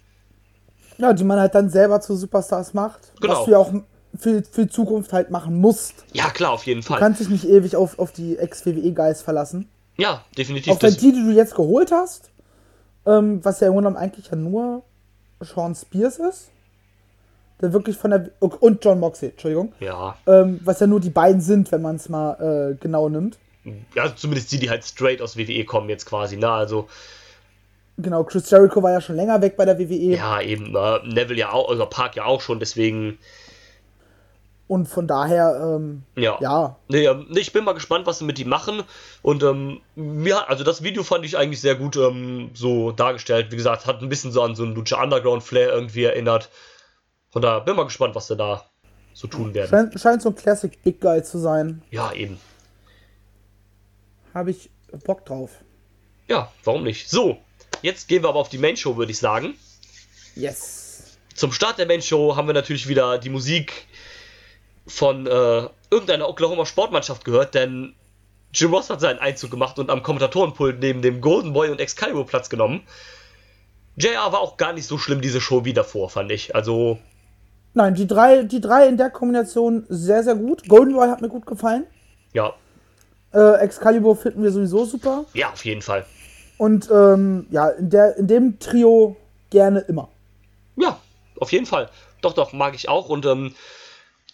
Ja, 0.96 1.12
die 1.12 1.24
man 1.24 1.38
halt 1.38 1.54
dann 1.54 1.68
selber 1.68 2.00
zu 2.00 2.16
Superstars 2.16 2.72
macht. 2.72 3.12
Genau. 3.20 3.35
Was 3.35 3.44
du 3.44 3.50
ja 3.50 3.59
auch 3.59 3.70
für, 4.18 4.42
für 4.50 4.64
die 4.64 4.70
Zukunft 4.70 5.12
halt 5.12 5.31
machen 5.31 5.61
musst. 5.61 6.07
Ja, 6.14 6.31
klar, 6.31 6.52
auf 6.52 6.64
jeden 6.64 6.81
Du 6.81 6.87
Fall. 6.87 7.00
kannst 7.00 7.20
dich 7.20 7.28
nicht 7.28 7.44
ewig 7.44 7.76
auf, 7.76 7.98
auf 7.98 8.12
die 8.12 8.38
Ex-WWE-Guys 8.38 9.20
verlassen. 9.20 9.68
Ja, 9.98 10.24
definitiv. 10.38 10.72
Auch 10.72 10.83
wenn 10.83 10.94
die, 10.94 11.12
die 11.12 11.22
du 11.22 11.33
jetzt 11.33 11.54
geholt 11.54 11.92
hast, 11.92 12.31
ähm, 13.04 13.44
was 13.44 13.61
ja 13.61 13.66
im 13.66 13.74
Grunde 13.74 13.90
genommen 13.90 14.02
eigentlich 14.02 14.28
ja 14.28 14.37
nur 14.37 14.85
Sean 15.40 15.74
Spears 15.74 16.18
ist, 16.18 16.48
der 17.61 17.73
wirklich 17.73 17.97
von 17.97 18.11
der. 18.11 18.31
Und 18.40 18.85
John 18.85 19.01
Moxley, 19.01 19.31
Entschuldigung. 19.31 19.73
ja, 19.81 20.16
Ähm, 20.27 20.61
was 20.64 20.81
ja 20.81 20.87
nur 20.87 21.01
die 21.01 21.11
beiden 21.11 21.40
sind, 21.40 21.71
wenn 21.73 21.83
man 21.83 21.97
es 21.97 22.09
mal 22.09 22.73
äh, 22.73 22.77
genau 22.81 23.09
nimmt. 23.09 23.38
ja, 23.94 24.14
zumindest 24.14 24.53
die, 24.53 24.59
die 24.59 24.71
halt 24.71 24.85
straight 24.85 25.21
aus 25.21 25.37
WWE 25.37 25.64
kommen 25.64 25.88
jetzt 25.88 26.07
quasi, 26.07 26.37
ne? 26.37 26.49
Also, 26.51 26.88
Genau, 28.01 28.23
Chris 28.23 28.49
Jericho 28.49 28.81
war 28.81 28.92
ja 28.92 29.01
schon 29.01 29.16
länger 29.16 29.42
weg 29.42 29.57
bei 29.57 29.64
der 29.64 29.77
WWE. 29.79 30.16
ja, 30.16 30.40
eben, 30.40 30.77
äh, 30.77 30.99
Neville 31.05 31.40
ja 31.40 31.51
auch, 31.53 31.68
also 31.68 31.85
Park 31.87 32.14
ja 32.14 32.27
auch 32.27 32.40
schon, 32.40 32.61
deswegen, 32.61 33.18
Und 34.68 34.87
von 34.87 35.09
daher, 35.09 35.77
ähm, 35.77 36.03
ja. 36.14 36.37
ja, 36.40 36.77
Nee, 36.88 37.07
ähm, 37.07 37.27
ich 37.31 37.53
bin 37.53 37.64
mal 37.64 37.73
gespannt, 37.73 38.07
was 38.07 38.18
sie 38.18 38.25
mit 38.25 38.38
ihm 38.38 38.49
machen. 38.51 38.83
Und 39.23 39.42
ähm, 39.42 39.81
mir, 39.97 40.49
also 40.49 40.62
das 40.62 40.83
Video 40.85 41.03
fand 41.03 41.25
ich 41.25 41.37
eigentlich 41.37 41.61
sehr 41.61 41.75
gut 41.75 41.97
ähm, 41.97 42.51
so 42.55 42.92
dargestellt. 42.92 43.51
Wie 43.51 43.57
gesagt, 43.57 43.87
hat 43.87 44.01
ein 44.03 44.09
bisschen 44.11 44.31
so 44.31 44.42
an 44.42 44.55
so 44.55 44.62
einen 44.62 44.75
Lucha 44.77 45.03
Underground 45.03 45.42
Flair 45.42 45.73
irgendwie 45.73 46.05
erinnert. 46.05 46.51
Von 47.31 47.43
daher 47.43 47.61
bin 47.61 47.77
mal 47.77 47.85
gespannt, 47.85 48.14
was 48.14 48.27
sie 48.27 48.37
da 48.37 48.64
so 49.12 49.27
tun 49.29 49.53
werden. 49.55 49.69
scheint, 49.69 50.01
scheint 50.01 50.23
so 50.23 50.31
ein 50.31 50.35
Classic 50.35 50.83
Big 50.83 51.01
Guy 51.01 51.23
zu 51.23 51.38
sein. 51.38 51.83
Ja, 51.91 52.12
eben. 52.12 52.38
Habe 54.33 54.51
ich 54.51 54.71
Bock 55.05 55.27
drauf. 55.27 55.51
Ja, 56.29 56.53
warum 56.64 56.85
nicht? 56.85 57.11
So, 57.11 57.38
jetzt 57.83 58.09
gehen 58.09 58.23
wir 58.23 58.29
aber 58.29 58.38
auf 58.38 58.49
die 58.49 58.59
Main 58.59 58.77
Show, 58.77 58.97
würde 58.97 59.12
ich 59.12 59.19
sagen. 59.19 59.55
Yes. 60.35 61.19
Zum 61.35 61.53
Start 61.53 61.79
der 61.79 61.87
Main 61.87 62.03
Show 62.03 62.37
haben 62.37 62.47
wir 62.47 62.55
natürlich 62.55 62.88
wieder 62.88 63.19
die 63.19 63.31
Musik 63.31 63.87
von 64.87 65.27
äh, 65.27 65.69
irgendeiner 65.91 66.29
Oklahoma 66.29 66.64
Sportmannschaft 66.64 67.25
gehört, 67.25 67.55
denn 67.55 67.95
Jim 68.53 68.73
Ross 68.73 68.88
hat 68.88 69.01
seinen 69.01 69.19
Einzug 69.19 69.51
gemacht 69.51 69.79
und 69.79 69.91
am 69.91 70.03
Kommentatorenpult 70.03 70.81
neben 70.81 71.03
dem 71.03 71.21
Golden 71.21 71.53
Boy 71.53 71.71
und 71.71 71.81
Excalibur 71.81 72.27
Platz 72.27 72.49
genommen. 72.49 72.83
JR 73.97 74.33
war 74.33 74.41
auch 74.41 74.57
gar 74.57 74.73
nicht 74.73 74.87
so 74.87 74.97
schlimm, 74.97 75.21
diese 75.21 75.41
Show 75.41 75.64
wie 75.64 75.73
davor, 75.73 76.09
fand 76.09 76.31
ich. 76.31 76.55
Also, 76.55 76.99
Nein, 77.79 77.95
die 77.95 78.09
drei, 78.09 78.43
die 78.43 78.61
drei 78.61 78.88
in 78.88 78.97
der 78.97 79.09
Kombination 79.09 79.87
sehr, 79.88 80.25
sehr 80.25 80.35
gut. 80.35 80.67
Golden 80.69 80.95
Boy 80.95 81.07
hat 81.09 81.21
mir 81.21 81.29
gut 81.29 81.47
gefallen. 81.47 81.87
ja, 82.33 82.53
Äh, 83.33 83.61
Excalibur 83.61 84.17
finden 84.17 84.43
wir 84.43 84.51
sowieso 84.51 84.85
super. 84.85 85.27
ja, 85.33 85.51
auf 85.53 85.64
jeden 85.64 85.81
Fall. 85.81 86.05
Und 86.57 86.91
ähm, 86.91 87.47
ja, 87.51 87.69
in, 87.69 87.88
der, 87.88 88.17
in 88.17 88.27
dem 88.27 88.59
Trio 88.59 89.17
gerne 89.51 89.79
immer. 89.87 90.09
Ja, 90.75 90.99
auf 91.38 91.53
jeden 91.53 91.67
Fall. 91.67 91.88
Doch, 92.21 92.33
doch, 92.33 92.53
mag 92.53 92.75
ich 92.75 92.88
auch 92.88 93.09
und 93.11 93.25
ähm, 93.27 93.55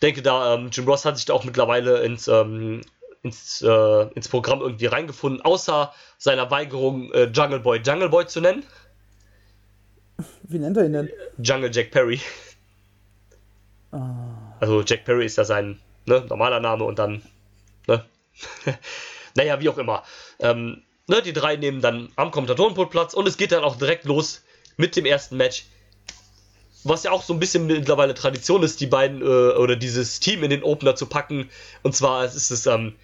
denke 0.01 0.23
da, 0.23 0.55
ähm, 0.55 0.71
Jim 0.73 0.87
Ross 0.89 1.05
hat 1.05 1.17
sich 1.19 1.27
da 1.27 1.35
auch 1.35 1.45
mittlerweile 1.45 1.99
ins, 2.03 2.27
ähm, 2.29 2.81
ins, 3.23 3.61
äh, 3.61 4.07
ins 4.15 4.29
Programm 4.29 4.63
irgendwie 4.63 4.87
reingefunden, 4.87 5.43
außer 5.43 5.93
seiner 6.17 6.51
Weigerung, 6.51 7.13
äh, 7.13 7.25
Jungle 7.25 7.61
Boy 7.61 7.83
Jungle 7.85 8.09
Boy 8.09 8.27
zu 8.27 8.41
nennen. 8.41 8.65
Wie 10.45 10.59
nennt 10.59 10.79
er 10.79 10.87
ihn 10.87 10.95
denn? 10.95 11.11
Jungle 11.43 11.71
Jack 11.71 11.91
Perry. 11.91 12.19
Also 14.61 14.83
Jack 14.83 15.05
Perry 15.05 15.27
ist 15.27 15.37
ja 15.37 15.45
sein 15.45 15.81
ne, 16.07 16.25
normaler 16.29 16.61
Name 16.61 16.85
und 16.85 16.99
dann, 16.99 17.23
ne? 17.87 18.05
naja, 19.35 19.61
wie 19.61 19.69
auch 19.69 19.79
immer. 19.79 20.03
Ähm, 20.41 20.83
ne, 21.07 21.23
die 21.23 21.33
drei 21.33 21.57
nehmen 21.57 21.81
dann 21.81 22.11
am 22.17 22.31
Kommentatorenpult 22.31 22.91
Platz 22.91 23.15
und 23.15 23.27
es 23.27 23.37
geht 23.37 23.53
dann 23.53 23.65
auch 23.65 23.77
direkt 23.77 24.05
los 24.05 24.43
mit 24.77 24.97
dem 24.97 25.07
ersten 25.07 25.37
Match. 25.37 25.67
Was 26.83 27.05
ja 27.05 27.13
auch 27.13 27.23
so 27.23 27.33
ein 27.33 27.41
bisschen 27.41 27.67
mittlerweile 27.67 28.15
Tradition 28.15 28.63
ist, 28.63 28.81
die 28.81 28.87
beiden 28.87 29.23
äh, 29.23 29.25
oder 29.25 29.77
dieses 29.77 30.21
Team 30.21 30.43
in 30.43 30.51
den 30.51 30.63
Opener 30.63 30.95
zu 30.95 31.07
packen. 31.07 31.49
Und 31.83 31.97
zwar 31.97 32.27
ist 32.27 32.51
es 32.51 32.67
ähm, 32.67 32.95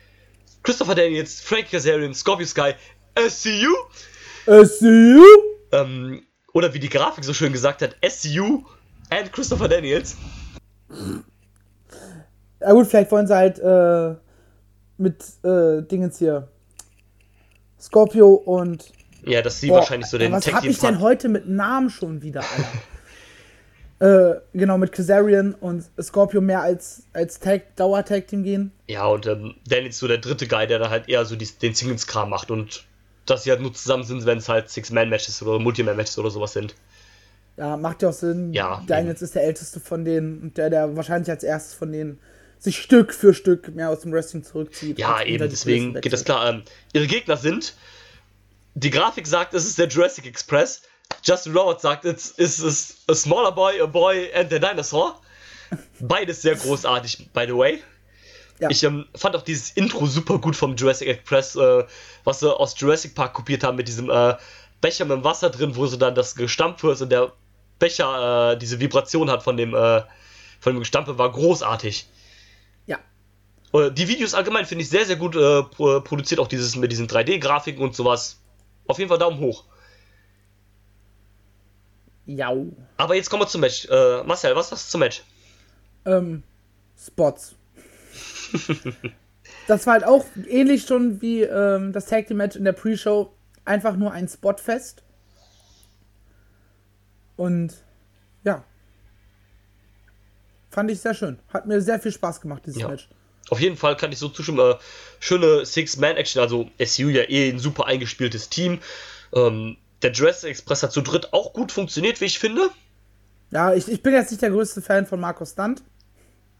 Christopher 0.62 0.94
Daniels, 0.94 1.40
Frank 1.40 1.70
Kazarian, 1.70 2.14
Scorpio 2.14 2.46
Sky, 2.46 2.74
SCU. 3.16 3.74
SCU? 4.44 5.24
Ähm, 5.72 6.26
oder 6.52 6.74
wie 6.74 6.78
die 6.78 6.90
Grafik 6.90 7.24
so 7.24 7.32
schön 7.32 7.52
gesagt 7.52 7.80
hat, 7.80 7.96
SCU 8.06 8.64
and 9.08 9.32
Christopher 9.32 9.68
Daniels. 9.68 10.16
Ja 12.60 12.72
gut, 12.72 12.86
vielleicht 12.86 13.10
wollen 13.10 13.26
sie 13.26 13.34
halt 13.34 13.58
äh, 13.58 14.14
mit 14.98 15.24
äh, 15.44 15.82
Dingens 15.82 16.18
hier. 16.18 16.48
Scorpio 17.80 18.34
und. 18.34 18.92
Ja, 19.24 19.42
dass 19.42 19.60
sie 19.60 19.68
Boah, 19.68 19.76
wahrscheinlich 19.76 20.08
so 20.08 20.18
den 20.18 20.32
was 20.32 20.44
Tag 20.44 20.54
hab 20.54 20.64
ich 20.64 20.78
denn 20.78 21.00
heute 21.00 21.28
mit 21.28 21.48
Namen 21.48 21.90
schon 21.90 22.22
wieder, 22.22 22.42
Alter? 23.98 24.34
äh, 24.54 24.58
genau, 24.58 24.78
mit 24.78 24.92
Kazarian 24.92 25.54
und 25.54 25.84
Scorpio 26.00 26.40
mehr 26.40 26.62
als, 26.62 27.04
als 27.12 27.38
Tag, 27.38 27.76
Dauer-Tag-Team 27.76 28.42
gehen. 28.42 28.72
Ja, 28.86 29.06
und 29.06 29.26
ähm, 29.26 29.54
Daniels 29.66 29.98
so 29.98 30.08
der 30.08 30.18
dritte 30.18 30.46
Guy, 30.46 30.66
der 30.66 30.78
da 30.78 30.90
halt 30.90 31.08
eher 31.08 31.24
so 31.24 31.36
die, 31.36 31.46
den 31.46 31.74
Singles-Kram 31.74 32.30
macht 32.30 32.50
und 32.50 32.84
dass 33.26 33.44
sie 33.44 33.50
halt 33.50 33.60
nur 33.60 33.72
zusammen 33.72 34.04
sind, 34.04 34.24
wenn 34.26 34.38
es 34.38 34.48
halt 34.48 34.70
Six-Man-Matches 34.70 35.42
oder 35.42 35.58
Multi-Man-Matches 35.58 36.18
oder 36.18 36.30
sowas 36.30 36.52
sind. 36.52 36.74
Ja, 37.56 37.76
macht 37.76 38.02
ja 38.02 38.08
auch 38.08 38.14
Sinn. 38.14 38.52
Ja, 38.52 38.82
Daniels 38.86 39.22
ist 39.22 39.34
der 39.34 39.44
älteste 39.44 39.80
von 39.80 40.04
denen 40.04 40.40
und 40.42 40.56
der, 40.56 40.70
der 40.70 40.96
wahrscheinlich 40.96 41.30
als 41.30 41.42
erstes 41.42 41.74
von 41.74 41.92
denen 41.92 42.18
sich 42.58 42.78
Stück 42.78 43.14
für 43.14 43.34
Stück 43.34 43.74
mehr 43.74 43.90
aus 43.90 44.00
dem 44.00 44.12
Wrestling 44.12 44.44
zurückzieht. 44.44 44.98
Ja, 44.98 45.22
eben, 45.22 45.48
deswegen 45.48 45.94
geht 46.00 46.12
das 46.12 46.24
klar. 46.24 46.48
Ähm, 46.48 46.62
ihre 46.92 47.06
Gegner 47.06 47.36
sind, 47.36 47.74
die 48.74 48.90
Grafik 48.90 49.26
sagt, 49.26 49.54
es 49.54 49.66
ist 49.66 49.78
der 49.78 49.88
Jurassic 49.88 50.26
Express. 50.26 50.82
Justin 51.24 51.56
Roberts 51.56 51.82
sagt, 51.82 52.04
es 52.04 52.30
ist 52.30 52.98
a 53.08 53.14
smaller 53.14 53.52
boy, 53.52 53.80
a 53.80 53.86
boy 53.86 54.30
and 54.34 54.52
a 54.52 54.58
dinosaur. 54.58 55.20
Beides 56.00 56.42
sehr 56.42 56.54
großartig, 56.54 57.30
by 57.32 57.46
the 57.46 57.56
way. 57.56 57.82
Ja. 58.58 58.68
Ich 58.68 58.82
ähm, 58.82 59.06
fand 59.14 59.34
auch 59.36 59.42
dieses 59.42 59.70
Intro 59.70 60.06
super 60.06 60.38
gut 60.38 60.54
vom 60.54 60.76
Jurassic 60.76 61.08
Express, 61.08 61.56
äh, 61.56 61.84
was 62.24 62.40
sie 62.40 62.54
aus 62.54 62.78
Jurassic 62.78 63.14
Park 63.14 63.32
kopiert 63.32 63.64
haben 63.64 63.76
mit 63.76 63.88
diesem 63.88 64.10
äh, 64.10 64.34
Becher 64.80 65.04
mit 65.04 65.16
dem 65.16 65.24
Wasser 65.24 65.50
drin, 65.50 65.76
wo 65.76 65.86
sie 65.86 65.98
dann 65.98 66.14
das 66.14 66.34
gestampft 66.34 66.82
wird 66.82 67.00
und 67.00 67.10
der 67.10 67.32
Becher 67.80 68.52
äh, 68.52 68.56
diese 68.58 68.78
Vibration 68.78 69.28
hat 69.28 69.42
von 69.42 69.56
dem, 69.56 69.74
äh, 69.74 70.02
von 70.60 70.74
dem 70.74 70.78
Gestampe, 70.78 71.18
war 71.18 71.32
großartig. 71.32 72.06
Ja. 72.86 72.98
Äh, 73.72 73.90
Die 73.90 74.06
Videos 74.06 74.34
allgemein 74.34 74.66
finde 74.66 74.82
ich 74.84 74.90
sehr, 74.90 75.04
sehr 75.04 75.16
gut 75.16 75.34
äh, 75.34 75.64
pro- 75.64 76.00
produziert, 76.00 76.38
auch 76.38 76.46
dieses 76.46 76.76
mit 76.76 76.92
diesen 76.92 77.08
3D-Grafiken 77.08 77.82
und 77.82 77.96
sowas. 77.96 78.38
Auf 78.86 78.98
jeden 78.98 79.08
Fall 79.08 79.18
Daumen 79.18 79.40
hoch. 79.40 79.64
Ja. 82.26 82.52
Aber 82.96 83.14
jetzt 83.16 83.28
kommen 83.30 83.42
wir 83.42 83.48
zum 83.48 83.62
Match. 83.62 83.86
Äh, 83.90 84.22
Marcel, 84.22 84.54
was 84.54 84.70
hast 84.70 84.86
du 84.86 84.90
zum 84.92 85.00
Match? 85.00 85.22
Ähm, 86.04 86.42
Spots. 86.96 87.56
das 89.66 89.86
war 89.86 89.94
halt 89.94 90.04
auch 90.04 90.24
ähnlich 90.48 90.84
schon 90.86 91.20
wie 91.20 91.42
ähm, 91.42 91.92
das 91.92 92.06
Tag 92.06 92.26
Team 92.28 92.36
Match 92.36 92.56
in 92.56 92.64
der 92.64 92.72
Pre-Show. 92.72 93.32
Einfach 93.64 93.96
nur 93.96 94.12
ein 94.12 94.28
Spotfest. 94.28 95.02
Und 97.40 97.72
ja. 98.44 98.62
Fand 100.68 100.90
ich 100.90 101.00
sehr 101.00 101.14
schön. 101.14 101.38
Hat 101.48 101.66
mir 101.66 101.80
sehr 101.80 101.98
viel 101.98 102.12
Spaß 102.12 102.42
gemacht, 102.42 102.64
dieses 102.66 102.82
Ja. 102.82 102.88
Match. 102.88 103.08
Auf 103.48 103.58
jeden 103.60 103.78
Fall 103.78 103.96
kann 103.96 104.12
ich 104.12 104.18
so 104.18 104.28
zustimmen. 104.28 104.58
Äh, 104.58 104.74
schöne 105.20 105.64
Six-Man-Action, 105.64 106.42
also 106.42 106.68
SU 106.78 107.08
ja 107.08 107.22
eh 107.22 107.48
ein 107.48 107.58
super 107.58 107.86
eingespieltes 107.86 108.50
Team. 108.50 108.80
Ähm, 109.32 109.78
der 110.02 110.12
Jurassic 110.12 110.50
Express 110.50 110.82
hat 110.82 110.92
zu 110.92 111.00
dritt 111.00 111.32
auch 111.32 111.54
gut 111.54 111.72
funktioniert, 111.72 112.20
wie 112.20 112.26
ich 112.26 112.38
finde. 112.38 112.68
Ja, 113.50 113.72
ich, 113.72 113.88
ich 113.88 114.02
bin 114.02 114.12
jetzt 114.12 114.30
nicht 114.32 114.42
der 114.42 114.50
größte 114.50 114.82
Fan 114.82 115.06
von 115.06 115.18
Markus 115.18 115.52
Stunt. 115.52 115.82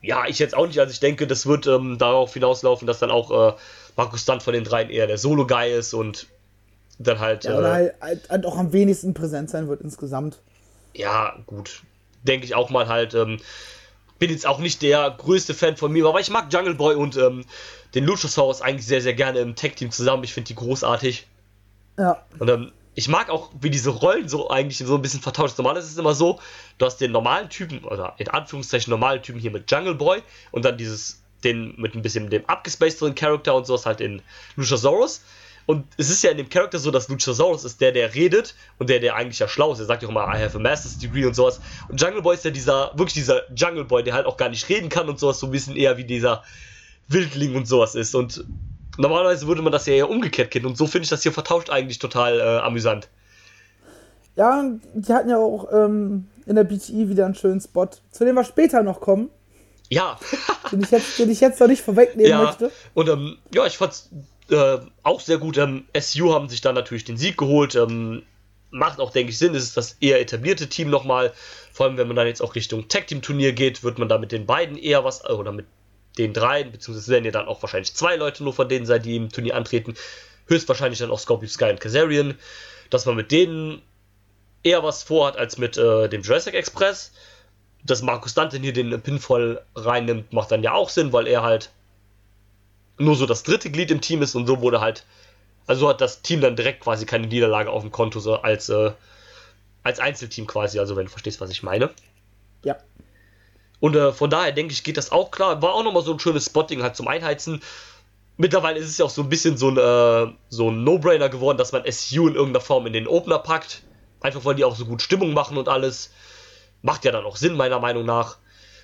ja, 0.01 0.25
ich 0.27 0.39
jetzt 0.39 0.57
auch 0.57 0.67
nicht. 0.67 0.81
Also 0.81 0.93
ich 0.93 1.01
denke, 1.01 1.27
das 1.27 1.45
wird 1.45 1.67
ähm, 1.67 1.99
darauf 1.99 2.33
hinauslaufen, 2.33 2.87
dass 2.87 3.01
dann 3.01 3.11
auch 3.11 3.31
äh, 3.31 3.57
Markus 3.97 4.23
Stunt 4.23 4.43
von 4.43 4.55
den 4.55 4.65
dreien 4.65 4.89
eher 4.89 5.07
der 5.07 5.19
Solo-Guy 5.19 5.73
ist 5.75 5.93
und 5.93 6.27
dann 6.99 7.19
halt. 7.19 7.45
Ja, 7.45 7.59
oder 7.59 7.69
äh, 7.69 7.93
halt, 8.01 8.31
halt, 8.31 8.47
auch 8.47 8.57
am 8.57 8.73
wenigsten 8.73 9.13
präsent 9.13 9.51
sein 9.51 9.69
wird 9.69 9.83
insgesamt. 9.83 10.41
Ja, 10.95 11.37
gut. 11.47 11.83
Denke 12.23 12.45
ich 12.45 12.55
auch 12.55 12.71
mal 12.71 12.89
halt. 12.89 13.15
Ähm, 13.15 13.39
bin 14.19 14.31
jetzt 14.31 14.47
auch 14.47 14.59
nicht 14.59 14.83
der 14.83 15.11
größte 15.11 15.55
Fan 15.55 15.77
von 15.77 15.91
mir, 15.91 16.07
aber 16.07 16.21
ich 16.21 16.31
mag 16.31 16.53
Jungle 16.53 16.75
Boy 16.75 16.95
und 16.95 17.17
ähm, 17.17 17.45
den 17.95 18.05
Luchasaurus 18.05 18.61
eigentlich 18.61 18.87
sehr, 18.87 19.01
sehr 19.01 19.15
gerne 19.15 19.39
im 19.41 19.57
Tag-Team 19.57 19.91
zusammen. 19.91 20.25
Ich 20.25 20.35
finde 20.35 20.49
die 20.49 20.55
großartig. 20.55 21.27
Ja. 21.99 22.23
Und 22.39 22.49
ähm, 22.51 22.73
ich 22.95 23.09
mag 23.09 23.31
auch, 23.31 23.51
wie 23.61 23.71
diese 23.71 23.91
Rollen 23.91 24.29
so 24.29 24.51
eigentlich 24.51 24.79
so 24.79 24.95
ein 24.95 25.03
bisschen 25.03 25.21
vertauscht. 25.21 25.57
Normal 25.57 25.77
ist 25.79 25.87
es 25.87 25.97
immer 25.97 26.15
so, 26.15 26.39
du 26.79 26.87
hast 26.87 26.99
den 26.99 27.13
normalen 27.13 27.49
Typen, 27.49 27.85
oder 27.85 28.15
in 28.19 28.29
Anführungszeichen 28.29 28.91
normalen 28.91 29.23
Typen 29.23 29.41
hier 29.41 29.51
mit 29.51 29.71
Jungle 29.71 29.95
Boy 29.95 30.23
und 30.51 30.65
dann 30.65 30.77
dieses, 30.77 31.23
den 31.43 31.75
mit 31.79 31.95
ein 31.95 32.03
bisschen 32.03 32.29
dem 32.29 32.45
abgespacederen 32.47 33.15
Charakter 33.15 33.55
und 33.55 33.67
sowas 33.67 33.87
halt 33.87 34.01
in 34.01 34.23
Luchasaurus. 34.57 35.23
Und 35.67 35.87
es 35.97 36.11
ist 36.11 36.23
ja 36.23 36.31
in 36.31 36.37
dem 36.37 36.49
Charakter 36.49 36.79
so, 36.79 36.91
dass 36.91 37.09
Luchasaurus 37.09 37.65
ist 37.65 37.81
der, 37.81 37.93
der 37.93 38.15
redet 38.15 38.55
und 38.79 38.91
der, 38.91 38.99
der 39.01 39.15
eigentlich 39.15 39.39
ja 39.39 39.49
schlau 39.49 39.73
ist. 39.73 39.79
Er 39.79 39.87
sagt 39.87 40.03
ja 40.03 40.09
auch 40.09 40.13
immer, 40.13 40.25
I 40.25 40.43
have 40.43 40.57
a 40.57 40.61
Master's 40.61 40.99
Degree 40.99 41.25
und 41.25 41.35
sowas. 41.35 41.61
Und 41.89 42.01
Jungle 42.01 42.23
Boy 42.23 42.35
ist 42.35 42.45
ja 42.45 42.51
dieser, 42.51 42.93
wirklich 42.97 43.15
dieser 43.15 43.43
Jungle 43.55 43.85
Boy, 43.85 44.03
der 44.03 44.15
halt 44.15 44.27
auch 44.27 44.37
gar 44.37 44.49
nicht 44.49 44.69
reden 44.69 44.89
kann 44.89 45.09
und 45.09 45.19
sowas, 45.19 45.39
so 45.39 45.47
ein 45.47 45.53
bisschen 45.53 45.77
eher 45.77 45.97
wie 45.97 46.05
dieser 46.05 46.43
Wildling 47.09 47.57
und 47.57 47.67
sowas 47.67 47.95
ist. 47.95 48.15
Und 48.15 48.45
normalerweise 48.99 49.47
würde 49.47 49.63
man 49.63 49.73
das 49.73 49.87
ja 49.87 49.95
eher 49.95 50.11
umgekehrt 50.11 50.51
kennen. 50.51 50.67
Und 50.67 50.77
so 50.77 50.87
finde 50.87 51.05
ich 51.05 51.11
das 51.11 51.23
hier 51.23 51.33
vertauscht 51.33 51.71
eigentlich 51.71 51.99
total 51.99 52.41
äh, 52.41 52.59
amüsant. 52.59 53.09
Ja, 54.37 54.65
die 54.95 55.13
hatten 55.13 55.29
ja 55.29 55.39
auch 55.39 55.69
ähm, 55.73 56.29
in 56.47 56.57
der 56.57 56.65
BTI 56.65 57.09
wieder 57.09 57.27
einen 57.27 57.35
schönen 57.35 57.61
Spot, 57.61 57.89
zu 58.11 58.25
dem 58.25 58.37
wir 58.37 58.45
später 58.45 58.83
noch 58.83 59.01
kommen. 59.01 59.31
Ja. 59.91 60.19
den, 60.71 60.83
ich 60.83 60.91
jetzt, 60.91 61.19
den 61.19 61.31
ich 61.31 61.41
jetzt 61.41 61.61
noch 61.61 61.67
nicht 61.67 61.83
vorwegnehmen 61.83 62.31
ja. 62.31 62.43
möchte. 62.43 62.71
Und 62.95 63.09
ähm, 63.09 63.39
ja, 63.53 63.67
ich 63.67 63.77
fand's 63.77 64.09
äh, 64.51 64.81
auch 65.03 65.21
sehr 65.21 65.39
gut. 65.39 65.59
Ähm, 65.59 65.85
SU 65.99 66.33
haben 66.33 66.49
sich 66.49 66.61
dann 66.61 66.75
natürlich 66.75 67.05
den 67.05 67.17
Sieg 67.17 67.37
geholt. 67.37 67.75
Ähm, 67.75 68.23
macht 68.71 69.01
auch, 69.01 69.11
denke 69.11 69.31
ich, 69.31 69.39
Sinn. 69.39 69.55
Es 69.55 69.65
ist 69.65 69.77
das 69.77 69.97
eher 70.01 70.21
etablierte 70.21 70.69
Team 70.69 70.91
nochmal. 70.91 71.33
Vor 71.73 71.87
allem, 71.87 71.97
wenn 71.97 72.07
man 72.07 72.17
dann 72.17 72.27
jetzt 72.27 72.41
auch 72.41 72.55
Richtung 72.55 72.89
Tag-Team-Turnier 72.89 73.53
geht, 73.53 73.83
wird 73.83 73.99
man 73.99 74.09
da 74.09 74.19
mit 74.19 74.33
den 74.33 74.47
beiden 74.47 74.77
eher 74.77 75.05
was, 75.05 75.25
äh, 75.25 75.33
oder 75.33 75.53
mit 75.53 75.67
den 76.19 76.33
dreien, 76.33 76.73
beziehungsweise 76.73 77.13
werden 77.13 77.25
ja 77.25 77.31
dann 77.31 77.47
auch 77.47 77.63
wahrscheinlich 77.63 77.95
zwei 77.95 78.17
Leute 78.17 78.43
nur 78.43 78.53
von 78.53 78.69
denen 78.69 78.87
sein, 78.87 79.03
die 79.03 79.17
im 79.17 79.31
Turnier 79.31 79.57
antreten. 79.57 79.95
Höchstwahrscheinlich 80.47 80.99
dann 80.99 81.11
auch 81.11 81.21
Scorpio 81.21 81.49
Sky 81.49 81.71
und 81.71 81.81
Kazarian. 81.81 82.37
Dass 82.91 83.07
man 83.07 83.17
mit 83.17 83.31
denen 83.31 83.83
eher 84.63 84.83
was 84.83 85.03
vorhat 85.03 85.37
als 85.37 85.59
mit 85.59 85.77
äh, 85.79 86.09
dem 86.09 86.23
Jurassic 86.23 86.55
Express. 86.55 87.13
Dass 87.85 88.03
Markus 88.03 88.35
Dante 88.35 88.59
hier 88.59 88.73
den 88.73 89.01
Pinfall 89.01 89.65
reinnimmt, 89.75 90.33
macht 90.33 90.51
dann 90.51 90.63
ja 90.63 90.73
auch 90.73 90.91
Sinn, 90.91 91.13
weil 91.13 91.27
er 91.27 91.43
halt 91.43 91.71
nur 93.01 93.17
so 93.17 93.27
das 93.27 93.43
dritte 93.43 93.71
Glied 93.71 93.91
im 93.91 94.01
Team 94.01 94.23
ist 94.23 94.35
und 94.35 94.47
so 94.47 94.61
wurde 94.61 94.81
halt, 94.81 95.05
also 95.67 95.89
hat 95.89 96.01
das 96.01 96.23
Team 96.23 96.41
dann 96.41 96.57
direkt 96.57 96.81
quasi 96.81 97.07
keine 97.07 97.27
Niederlage 97.27 97.71
auf 97.71 97.83
dem 97.83 97.91
Konto, 97.91 98.21
so 98.21 98.37
als, 98.37 98.69
äh, 98.69 98.93
als 99.83 99.99
Einzelteam 99.99 100.47
quasi, 100.47 100.79
also 100.79 100.97
wenn 100.97 101.07
du 101.07 101.11
verstehst, 101.11 101.41
was 101.41 101.51
ich 101.51 101.63
meine. 101.63 101.91
Ja. 102.65 102.77
Und 103.81 103.97
äh, 103.97 104.13
von 104.13 104.31
daher 104.31 104.53
denke 104.53 104.73
ich, 104.73 104.85
geht 104.85 104.99
das 104.99 105.11
auch 105.11 105.31
klar. 105.31 105.63
War 105.63 105.75
auch 105.75 105.83
nochmal 105.83 106.03
so 106.03 106.13
ein 106.13 106.19
schönes 106.21 106.45
Spotting 106.45 106.83
halt 106.83 106.97
zum 106.97 107.09
Einheizen. 107.09 107.63
Mittlerweile 108.37 108.79
ist 108.79 108.89
es 108.89 108.99
ja 108.99 109.07
auch 109.07 109.11
so 109.11 109.23
ein 109.23 109.29
bisschen 109.29 109.57
so 109.57 109.71
ein, 109.71 109.77
äh, 109.77 110.33
so 110.51 110.71
ein 110.71 110.85
No-Brainer 110.85 111.29
geworden, 111.29 111.59
dass 111.59 111.73
man 111.73 111.83
SU 111.91 112.29
in 112.29 112.35
irgendeiner 112.35 112.65
Form 112.65 112.87
in 112.87 112.93
den 112.93 113.07
Opener 113.07 113.39
packt. 113.39 113.83
Einfach 114.21 114.45
weil 114.45 114.55
die 114.55 114.65
auch 114.65 114.77
so 114.77 114.85
gut 114.85 115.01
Stimmung 115.03 115.33
machen 115.33 115.57
und 115.57 115.69
alles. 115.69 116.13
Macht 116.83 117.05
ja 117.05 117.13
dann 117.13 117.25
auch 117.25 117.37
Sinn, 117.37 117.57
meiner 117.57 117.79
Meinung 117.81 118.05
nach. 118.05 118.39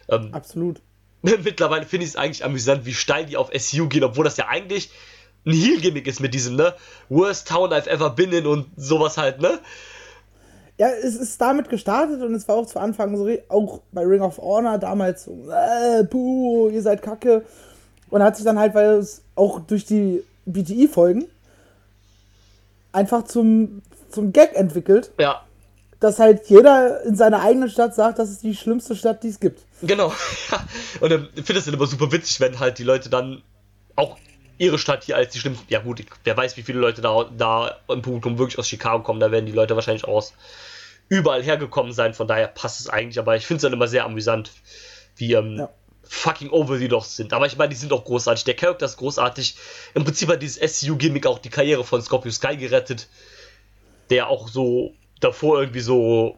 Ähm, 0.08 0.32
Absolut. 0.32 0.80
mittlerweile 1.44 1.86
finde 1.86 2.04
ich 2.04 2.10
es 2.10 2.16
eigentlich 2.16 2.44
amüsant, 2.44 2.86
wie 2.86 2.94
steil 2.94 3.26
die 3.26 3.36
auf 3.36 3.50
SU 3.56 3.88
gehen, 3.88 4.04
obwohl 4.04 4.24
das 4.24 4.36
ja 4.36 4.48
eigentlich 4.48 4.90
ein 5.44 5.52
Heal-Gimmick 5.52 6.06
ist 6.06 6.20
mit 6.20 6.34
diesem, 6.34 6.56
ne? 6.56 6.74
Worst 7.08 7.48
Town 7.48 7.70
I've 7.70 7.88
ever 7.88 8.10
been 8.10 8.32
in 8.32 8.46
und 8.46 8.66
sowas 8.76 9.16
halt, 9.16 9.40
ne? 9.40 9.58
Ja, 10.78 10.88
es 10.88 11.16
ist 11.16 11.40
damit 11.40 11.68
gestartet 11.68 12.20
und 12.22 12.34
es 12.34 12.46
war 12.48 12.56
auch 12.56 12.66
zu 12.66 12.78
Anfang 12.78 13.16
so, 13.16 13.28
auch 13.48 13.80
bei 13.92 14.02
Ring 14.02 14.20
of 14.20 14.38
Honor 14.38 14.78
damals 14.78 15.24
so, 15.24 15.48
äh, 15.50 16.04
puh, 16.04 16.68
ihr 16.68 16.82
seid 16.82 17.02
kacke. 17.02 17.44
Und 18.10 18.22
hat 18.22 18.36
sich 18.36 18.44
dann 18.44 18.58
halt, 18.58 18.74
weil 18.74 18.98
es 18.98 19.22
auch 19.34 19.60
durch 19.60 19.84
die 19.84 20.22
BTI-Folgen 20.44 21.26
einfach 22.92 23.24
zum, 23.24 23.82
zum 24.10 24.32
Gag 24.32 24.54
entwickelt. 24.54 25.10
Ja 25.18 25.45
dass 26.06 26.20
halt 26.20 26.48
jeder 26.48 27.02
in 27.02 27.16
seiner 27.16 27.42
eigenen 27.42 27.68
Stadt 27.68 27.94
sagt, 27.94 28.20
das 28.20 28.30
ist 28.30 28.44
die 28.44 28.54
schlimmste 28.54 28.94
Stadt, 28.94 29.24
die 29.24 29.28
es 29.28 29.40
gibt. 29.40 29.62
Genau. 29.82 30.12
Und 31.00 31.10
ähm, 31.10 31.28
ich 31.34 31.44
finde 31.44 31.54
das 31.54 31.64
dann 31.64 31.74
immer 31.74 31.86
super 31.86 32.12
witzig, 32.12 32.38
wenn 32.38 32.60
halt 32.60 32.78
die 32.78 32.84
Leute 32.84 33.10
dann 33.10 33.42
auch 33.96 34.16
ihre 34.56 34.78
Stadt 34.78 35.02
hier 35.02 35.16
als 35.16 35.32
die 35.32 35.40
schlimmste. 35.40 35.64
Ja, 35.68 35.80
gut, 35.80 36.04
wer 36.22 36.36
weiß, 36.36 36.56
wie 36.56 36.62
viele 36.62 36.78
Leute 36.78 37.02
da, 37.02 37.28
da 37.36 37.76
im 37.88 38.02
Publikum 38.02 38.38
wirklich 38.38 38.56
aus 38.58 38.68
Chicago 38.68 39.02
kommen. 39.02 39.18
Da 39.18 39.32
werden 39.32 39.46
die 39.46 39.52
Leute 39.52 39.74
wahrscheinlich 39.74 40.04
auch 40.04 40.14
aus 40.14 40.32
überall 41.08 41.42
hergekommen 41.42 41.92
sein. 41.92 42.14
Von 42.14 42.28
daher 42.28 42.46
passt 42.46 42.78
es 42.78 42.88
eigentlich. 42.88 43.18
Aber 43.18 43.34
ich 43.34 43.44
finde 43.44 43.56
es 43.56 43.62
dann 43.62 43.72
immer 43.72 43.88
sehr 43.88 44.04
amüsant, 44.04 44.52
wie 45.16 45.32
ähm, 45.32 45.56
ja. 45.58 45.68
fucking 46.04 46.50
over 46.50 46.78
die 46.78 46.88
doch 46.88 47.04
sind. 47.04 47.32
Aber 47.32 47.46
ich 47.46 47.56
meine, 47.56 47.70
die 47.70 47.76
sind 47.76 47.92
auch 47.92 48.04
großartig. 48.04 48.44
Der 48.44 48.54
Charakter 48.54 48.86
ist 48.86 48.96
großartig. 48.96 49.56
Im 49.94 50.04
Prinzip 50.04 50.28
hat 50.28 50.40
dieses 50.40 50.56
SCU-Gimmick 50.56 51.26
auch 51.26 51.40
die 51.40 51.50
Karriere 51.50 51.82
von 51.82 52.00
Scorpio 52.00 52.30
Sky 52.30 52.56
gerettet. 52.56 53.08
Der 54.08 54.28
auch 54.28 54.46
so 54.46 54.94
davor 55.20 55.60
irgendwie 55.60 55.80
so 55.80 56.36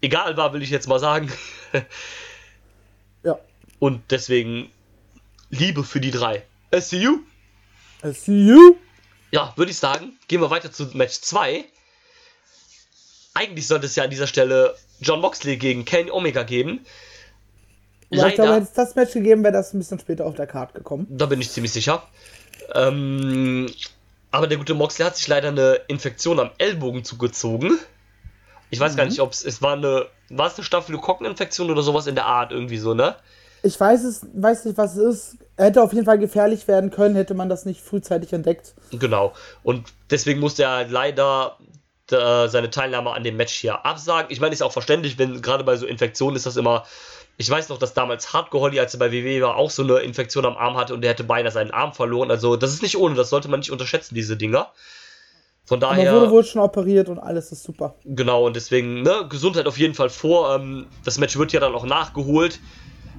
egal 0.00 0.36
war, 0.36 0.52
will 0.52 0.62
ich 0.62 0.70
jetzt 0.70 0.88
mal 0.88 0.98
sagen. 0.98 1.30
ja. 3.22 3.38
Und 3.78 4.02
deswegen 4.10 4.70
Liebe 5.50 5.84
für 5.84 6.00
die 6.00 6.10
drei. 6.10 6.44
SCU? 6.78 7.20
SCU? 8.02 8.76
Ja, 9.32 9.52
würde 9.56 9.70
ich 9.70 9.78
sagen. 9.78 10.18
Gehen 10.28 10.40
wir 10.40 10.50
weiter 10.50 10.72
zu 10.72 10.84
Match 10.94 11.20
2. 11.20 11.64
Eigentlich 13.34 13.66
sollte 13.66 13.86
es 13.86 13.96
ja 13.96 14.04
an 14.04 14.10
dieser 14.10 14.26
Stelle 14.26 14.74
John 15.00 15.20
Moxley 15.20 15.56
gegen 15.56 15.84
Kenny 15.84 16.10
Omega 16.10 16.42
geben. 16.42 16.84
Ja, 18.10 18.26
ich 18.26 18.34
glaube, 18.34 18.54
hätte 18.54 18.64
es 18.64 18.72
das 18.72 18.96
Match 18.96 19.12
gegeben, 19.12 19.44
wäre 19.44 19.52
das 19.52 19.72
ein 19.72 19.78
bisschen 19.78 20.00
später 20.00 20.26
auf 20.26 20.34
der 20.34 20.48
Karte 20.48 20.74
gekommen. 20.74 21.06
Da 21.10 21.26
bin 21.26 21.40
ich 21.40 21.50
ziemlich 21.50 21.72
sicher. 21.72 22.02
Ähm, 22.74 23.72
aber 24.30 24.46
der 24.46 24.58
gute 24.58 24.74
Moxley 24.74 25.04
hat 25.04 25.16
sich 25.16 25.28
leider 25.28 25.48
eine 25.48 25.80
Infektion 25.88 26.38
am 26.38 26.50
Ellbogen 26.58 27.04
zugezogen. 27.04 27.78
Ich 28.70 28.78
weiß 28.78 28.92
mhm. 28.92 28.96
gar 28.96 29.04
nicht, 29.06 29.20
ob 29.20 29.32
es 29.32 29.62
war 29.62 29.74
eine 29.74 30.06
war 30.30 30.46
es 30.46 30.56
eine 30.56 30.64
Staphylokokken-Infektion 30.64 31.70
oder 31.70 31.82
sowas 31.82 32.06
in 32.06 32.14
der 32.14 32.26
Art 32.26 32.52
irgendwie 32.52 32.78
so, 32.78 32.94
ne? 32.94 33.16
Ich 33.62 33.78
weiß 33.78 34.04
es, 34.04 34.26
weiß 34.32 34.64
nicht, 34.64 34.78
was 34.78 34.96
es 34.96 35.16
ist. 35.16 35.36
Er 35.56 35.66
hätte 35.66 35.82
auf 35.82 35.92
jeden 35.92 36.06
Fall 36.06 36.18
gefährlich 36.18 36.66
werden 36.68 36.90
können, 36.90 37.14
hätte 37.14 37.34
man 37.34 37.48
das 37.48 37.66
nicht 37.66 37.82
frühzeitig 37.82 38.32
entdeckt. 38.32 38.74
Genau. 38.92 39.34
Und 39.62 39.92
deswegen 40.10 40.40
musste 40.40 40.62
er 40.62 40.88
leider 40.88 41.58
äh, 42.10 42.48
seine 42.48 42.70
Teilnahme 42.70 43.12
an 43.12 43.24
dem 43.24 43.36
Match 43.36 43.52
hier 43.54 43.84
absagen. 43.84 44.30
Ich 44.30 44.40
meine, 44.40 44.54
ist 44.54 44.62
auch 44.62 44.72
verständlich, 44.72 45.18
wenn 45.18 45.42
gerade 45.42 45.64
bei 45.64 45.76
so 45.76 45.86
Infektionen 45.86 46.36
ist 46.36 46.46
das 46.46 46.56
immer 46.56 46.84
ich 47.36 47.48
weiß 47.48 47.68
noch, 47.70 47.78
dass 47.78 47.94
damals 47.94 48.32
Hardcore 48.32 48.64
Holly, 48.64 48.80
als 48.80 48.94
er 48.94 48.98
bei 48.98 49.12
WWE 49.12 49.40
war, 49.42 49.56
auch 49.56 49.70
so 49.70 49.82
eine 49.82 49.98
Infektion 49.98 50.44
am 50.44 50.56
Arm 50.56 50.76
hatte 50.76 50.94
und 50.94 51.00
der 51.00 51.10
hätte 51.10 51.24
beinahe 51.24 51.52
seinen 51.52 51.70
Arm 51.70 51.92
verloren. 51.92 52.30
Also, 52.30 52.56
das 52.56 52.72
ist 52.72 52.82
nicht 52.82 52.96
ohne, 52.98 53.14
das 53.14 53.30
sollte 53.30 53.48
man 53.48 53.60
nicht 53.60 53.70
unterschätzen, 53.70 54.14
diese 54.14 54.36
Dinger. 54.36 54.72
Von 55.64 55.78
daher. 55.78 56.10
Aber 56.10 56.22
wurde 56.22 56.32
wohl 56.32 56.44
schon 56.44 56.60
operiert 56.60 57.08
und 57.08 57.18
alles 57.18 57.52
ist 57.52 57.62
super. 57.62 57.94
Genau, 58.04 58.46
und 58.46 58.56
deswegen, 58.56 59.02
ne, 59.02 59.26
Gesundheit 59.28 59.66
auf 59.66 59.78
jeden 59.78 59.94
Fall 59.94 60.10
vor. 60.10 60.56
Ähm, 60.56 60.86
das 61.04 61.18
Match 61.18 61.38
wird 61.38 61.52
ja 61.52 61.60
dann 61.60 61.74
auch 61.74 61.86
nachgeholt. 61.86 62.58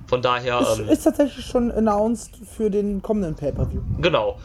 Von 0.08 0.22
daher. 0.22 0.60
Ist, 0.60 0.80
ähm, 0.80 0.90
ist 0.90 1.04
tatsächlich 1.04 1.46
schon 1.46 1.72
announced 1.72 2.32
für 2.56 2.70
den 2.70 3.02
kommenden 3.02 3.36
Pay-Per-View. 3.36 3.82
Genau. 4.02 4.38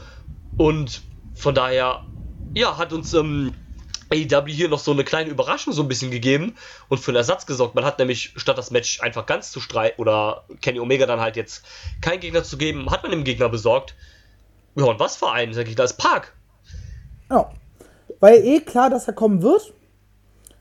Und 0.57 1.03
von 1.35 1.55
daher, 1.55 2.07
ja, 2.55 2.79
hat 2.79 2.93
uns 2.93 3.13
ähm, 3.15 3.53
AEW 4.11 4.49
hier 4.49 4.69
noch 4.69 4.79
so 4.79 4.93
eine 4.93 5.05
kleine 5.05 5.31
Überraschung 5.31 5.73
so 5.73 5.83
ein 5.83 5.89
bisschen 5.89 6.11
gegeben 6.11 6.55
und 6.89 6.99
für 6.99 7.11
einen 7.11 7.17
Ersatz 7.17 7.47
gesorgt. 7.47 7.75
Man 7.75 7.85
hat 7.85 7.99
nämlich 7.99 8.33
statt 8.37 8.59
das 8.59 8.71
Match 8.71 9.01
einfach 9.01 9.27
ganz 9.27 9.51
zu 9.51 9.61
streiten 9.61 10.01
oder 10.01 10.45
Kenny 10.61 10.81
Omega 10.81 11.07
dann 11.07 11.21
halt 11.21 11.37
jetzt 11.37 11.65
keinen 12.01 12.21
Gegner 12.21 12.45
zu 12.45 12.57
geben, 12.57 12.91
hat 12.91 13.03
man 13.03 13.11
dem 13.11 13.25
Gegner 13.25 13.49
besorgt. 13.49 13.95
Ja, 14.77 14.85
und 14.85 15.01
was 15.01 15.17
für 15.17 15.31
einen? 15.31 15.53
Der 15.53 15.65
Gegner 15.65 15.85
ist 15.85 15.97
Park. 15.97 16.35
Ja. 17.31 17.51
War 18.21 18.31
ja 18.31 18.43
eh 18.43 18.61
klar, 18.61 18.91
dass 18.91 19.09
er 19.09 19.15
kommen 19.15 19.43
wird. 19.43 19.73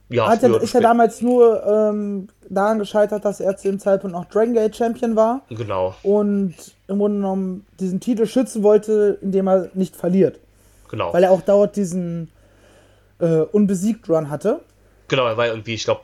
Ja, 0.08 0.28
hat 0.28 0.42
er, 0.42 0.62
ist 0.62 0.72
ja 0.72 0.80
damals 0.80 1.20
nur 1.20 1.64
ähm, 1.66 2.28
daran 2.48 2.78
gescheitert, 2.78 3.24
dass 3.24 3.40
er 3.40 3.56
zu 3.56 3.68
dem 3.68 3.80
Zeitpunkt 3.80 4.16
noch 4.16 4.26
Dragon 4.26 4.54
Gate 4.54 4.76
Champion 4.76 5.16
war. 5.16 5.42
Genau. 5.50 5.94
Und 6.02 6.54
im 6.86 6.98
Grunde 6.98 7.18
genommen 7.18 7.66
diesen 7.80 7.98
Titel 7.98 8.26
schützen 8.26 8.62
wollte, 8.62 9.18
indem 9.20 9.48
er 9.48 9.68
nicht 9.74 9.96
verliert. 9.96 10.38
Genau. 10.88 11.12
Weil 11.12 11.24
er 11.24 11.32
auch 11.32 11.40
dauert 11.40 11.74
diesen 11.74 12.30
äh, 13.18 13.40
unbesiegt 13.40 14.08
Run 14.08 14.30
hatte. 14.30 14.60
Genau, 15.08 15.26
er 15.26 15.36
war 15.36 15.46
irgendwie, 15.46 15.74
ich 15.74 15.84
glaube, 15.84 16.02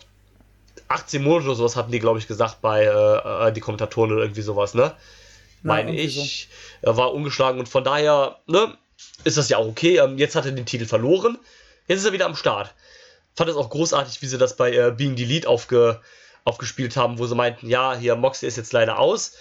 18 0.89 1.23
Monate 1.23 1.47
oder 1.47 1.57
sowas 1.57 1.77
hatten 1.77 1.93
die, 1.93 1.99
glaube 1.99 2.19
ich, 2.19 2.27
gesagt 2.27 2.61
bei 2.61 2.85
äh, 2.85 3.49
äh, 3.49 3.53
die 3.53 3.61
Kommentatoren 3.61 4.13
oder 4.13 4.23
irgendwie 4.23 4.43
sowas, 4.43 4.75
ne? 4.75 4.93
Meine 5.63 5.95
ich. 5.95 6.49
So. 6.81 6.89
Er 6.89 6.97
war 6.97 7.15
ungeschlagen 7.15 7.61
und 7.61 7.69
von 7.69 7.85
daher, 7.85 8.39
ne, 8.47 8.77
ist 9.25 9.39
das 9.39 9.49
ja 9.49 9.59
auch 9.59 9.67
okay. 9.67 9.99
Ähm, 9.99 10.19
jetzt 10.19 10.35
hat 10.35 10.45
er 10.45 10.53
den 10.53 10.67
Titel 10.67 10.87
verloren. 10.87 11.39
Jetzt 11.87 12.01
ist 12.01 12.07
er 12.07 12.13
wieder 12.13 12.27
am 12.27 12.37
Start. 12.37 12.75
Fand 13.35 13.49
es 13.49 13.57
auch 13.57 13.71
großartig, 13.71 14.21
wie 14.23 14.27
sie 14.27 14.39
das 14.39 14.57
bei 14.57 14.73
äh, 14.73 14.93
Being 14.95 15.17
the 15.17 15.25
Lead 15.25 15.47
aufge, 15.47 16.01
aufgespielt 16.45 16.97
haben, 16.97 17.19
wo 17.19 17.27
sie 17.27 17.35
meinten, 17.35 17.69
ja, 17.69 17.95
hier 17.95 18.17
Moxley 18.17 18.49
ist 18.49 18.57
jetzt 18.57 18.73
leider 18.73 18.99
aus. 18.99 19.33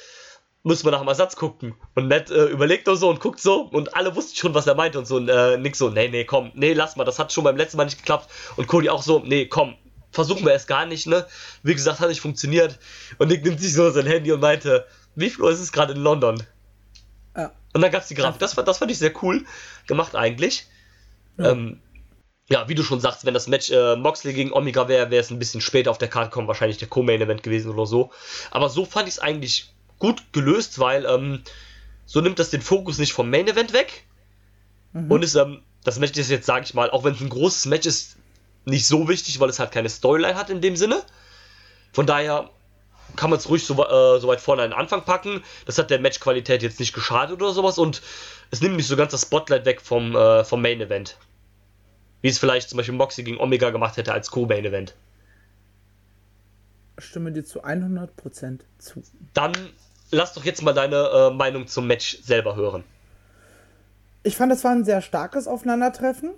Muss 0.64 0.84
man 0.84 0.91
nach 0.91 0.99
dem 0.99 1.07
Ersatz 1.07 1.36
gucken. 1.36 1.76
Und 1.95 2.07
Matt 2.07 2.30
äh, 2.30 2.45
überlegt 2.45 2.88
nur 2.88 2.95
so 2.95 3.09
und 3.09 3.20
guckt 3.20 3.39
so 3.39 3.62
und 3.62 3.95
alle 3.95 4.16
wussten 4.16 4.36
schon, 4.36 4.53
was 4.53 4.68
er 4.68 4.76
meint 4.76 4.95
und 4.95 5.07
so. 5.07 5.16
Und 5.16 5.30
äh, 5.30 5.57
Nick 5.57 5.76
so, 5.76 5.89
nee, 5.89 6.07
nee, 6.07 6.26
komm, 6.26 6.51
nee, 6.53 6.74
lass 6.74 6.95
mal, 6.95 7.03
das 7.03 7.20
hat 7.20 7.34
schon 7.34 7.43
beim 7.43 7.57
letzten 7.57 7.78
Mal 7.78 7.86
nicht 7.86 7.97
geklappt. 7.97 8.30
Und 8.57 8.68
Cody 8.68 8.89
auch 8.89 9.01
so, 9.01 9.20
nee, 9.20 9.47
komm, 9.47 9.76
versuchen 10.12 10.45
wir 10.45 10.53
es 10.53 10.68
gar 10.68 10.86
nicht, 10.86 11.07
ne? 11.07 11.26
Wie 11.64 11.74
gesagt, 11.74 11.99
hat 11.99 12.09
nicht 12.09 12.22
funktioniert. 12.22 12.78
Und 13.18 13.30
Nick 13.30 13.43
nimmt 13.43 13.59
sich 13.59 13.74
so 13.74 13.89
sein 13.89 14.05
Handy 14.05 14.32
und 14.32 14.39
meinte, 14.39 14.86
wie 15.16 15.30
viel 15.30 15.43
Uhr 15.43 15.51
ist 15.51 15.59
es 15.59 15.72
gerade 15.72 15.93
in 15.93 15.99
London? 15.99 16.43
Ja. 17.36 17.51
Und 17.74 17.82
dann 17.82 17.91
gab 17.91 18.03
es 18.03 18.07
die 18.07 18.16
Grafik. 18.16 18.39
Das, 18.39 18.53
das 18.53 18.78
fand 18.78 18.91
ich 18.91 18.97
sehr 18.97 19.14
cool 19.24 19.45
gemacht 19.88 20.16
eigentlich. 20.16 20.68
Ja. 21.38 21.51
Ähm, 21.51 21.80
ja, 22.49 22.68
wie 22.68 22.76
du 22.76 22.84
schon 22.84 22.99
sagst, 22.99 23.26
wenn 23.26 23.34
das 23.34 23.47
Match 23.47 23.72
äh, 23.72 23.95
Moxley 23.95 24.34
gegen 24.34 24.51
Omega 24.51 24.89
wäre, 24.89 25.09
wäre 25.09 25.22
es 25.22 25.32
ein 25.32 25.39
bisschen 25.39 25.62
später 25.62 25.89
auf 25.89 25.97
der 25.97 26.09
Karte 26.09 26.30
kommen, 26.30 26.49
wahrscheinlich 26.49 26.78
der 26.78 26.89
Co-Main-Event 26.89 27.43
gewesen 27.43 27.72
oder 27.72 27.86
so. 27.86 28.12
Aber 28.51 28.68
so 28.68 28.84
fand 28.84 29.07
ich 29.07 29.16
es 29.16 29.20
eigentlich 29.20 29.74
gut 30.02 30.34
gelöst, 30.34 30.80
weil 30.80 31.06
ähm, 31.06 31.43
so 32.06 32.20
nimmt 32.20 32.39
das 32.39 32.49
den 32.49 32.62
Fokus 32.62 32.97
nicht 32.97 33.14
vom 33.14 33.30
Main-Event 33.30 33.72
weg. 33.72 34.04
Mhm. 34.93 35.12
Und 35.12 35.24
ist, 35.24 35.36
ähm, 35.36 35.62
das 35.84 35.99
Match 35.99 36.18
ist 36.18 36.30
jetzt, 36.30 36.47
sage 36.47 36.66
ich 36.66 36.74
mal, 36.74 36.89
auch 36.89 37.04
wenn 37.04 37.14
es 37.14 37.22
ein 37.22 37.30
großes 37.30 37.68
Match 37.68 37.86
ist, 37.86 38.18
nicht 38.66 38.86
so 38.86 39.08
wichtig, 39.08 39.39
weil 39.39 39.49
es 39.49 39.60
halt 39.60 39.72
keine 39.72 39.89
Storyline 39.89 40.36
hat 40.36 40.49
in 40.49 40.60
dem 40.60 40.76
Sinne. 40.76 41.04
Von 41.93 42.06
daher 42.06 42.49
kann 43.16 43.30
man 43.30 43.39
es 43.39 43.47
ruhig 43.47 43.64
so, 43.64 43.74
äh, 43.74 44.20
so, 44.20 44.28
weit 44.28 44.41
vorne 44.41 44.64
an 44.64 44.72
den 44.72 44.80
Anfang 44.80 45.04
packen. 45.04 45.43
Das 45.66 45.78
hat 45.78 45.89
der 45.91 45.99
Matchqualität 45.99 46.64
jetzt 46.64 46.80
nicht 46.80 46.93
geschadet 46.93 47.41
oder 47.41 47.54
sowas 47.54 47.78
und 47.78 48.02
es 48.49 48.62
nimmt 48.62 48.76
nicht 48.76 48.88
so 48.88 48.95
ganz 48.95 49.12
das 49.12 49.22
Spotlight 49.22 49.66
weg 49.66 49.82
vom, 49.82 50.16
äh, 50.16 50.43
vom 50.43 50.62
Main 50.62 50.82
Event. 50.82 51.18
Wie 52.22 52.30
es 52.30 52.39
vielleicht 52.39 52.70
zum 52.70 52.78
Beispiel 52.78 52.95
Moxie 52.95 53.24
gegen 53.24 53.39
Omega 53.39 53.70
gemacht 53.70 53.97
hätte 53.97 54.14
als 54.14 54.32
Co-Main 54.32 54.66
Event. 54.66 54.95
Stimme 56.97 57.32
dir 57.32 57.43
zu 57.43 57.64
100% 57.64 58.60
zu. 58.78 59.02
Dann 59.34 59.54
lass 60.12 60.34
doch 60.34 60.45
jetzt 60.45 60.62
mal 60.62 60.74
deine 60.74 60.95
äh, 60.95 61.34
Meinung 61.34 61.68
zum 61.68 61.88
Match 61.88 62.22
selber 62.22 62.55
hören. 62.55 62.84
Ich 64.24 64.38
fand, 64.38 64.51
das 64.51 64.64
war 64.64 64.72
ein 64.72 64.86
sehr 64.86 65.01
starkes 65.01 65.47
Aufeinandertreffen. 65.47 66.32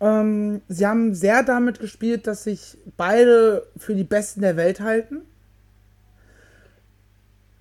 Ähm, 0.00 0.62
sie 0.68 0.86
haben 0.86 1.14
sehr 1.14 1.42
damit 1.42 1.80
gespielt, 1.80 2.26
dass 2.26 2.44
sich 2.44 2.78
beide 2.96 3.66
für 3.76 3.94
die 3.94 4.04
Besten 4.04 4.42
der 4.42 4.56
Welt 4.56 4.80
halten 4.80 5.22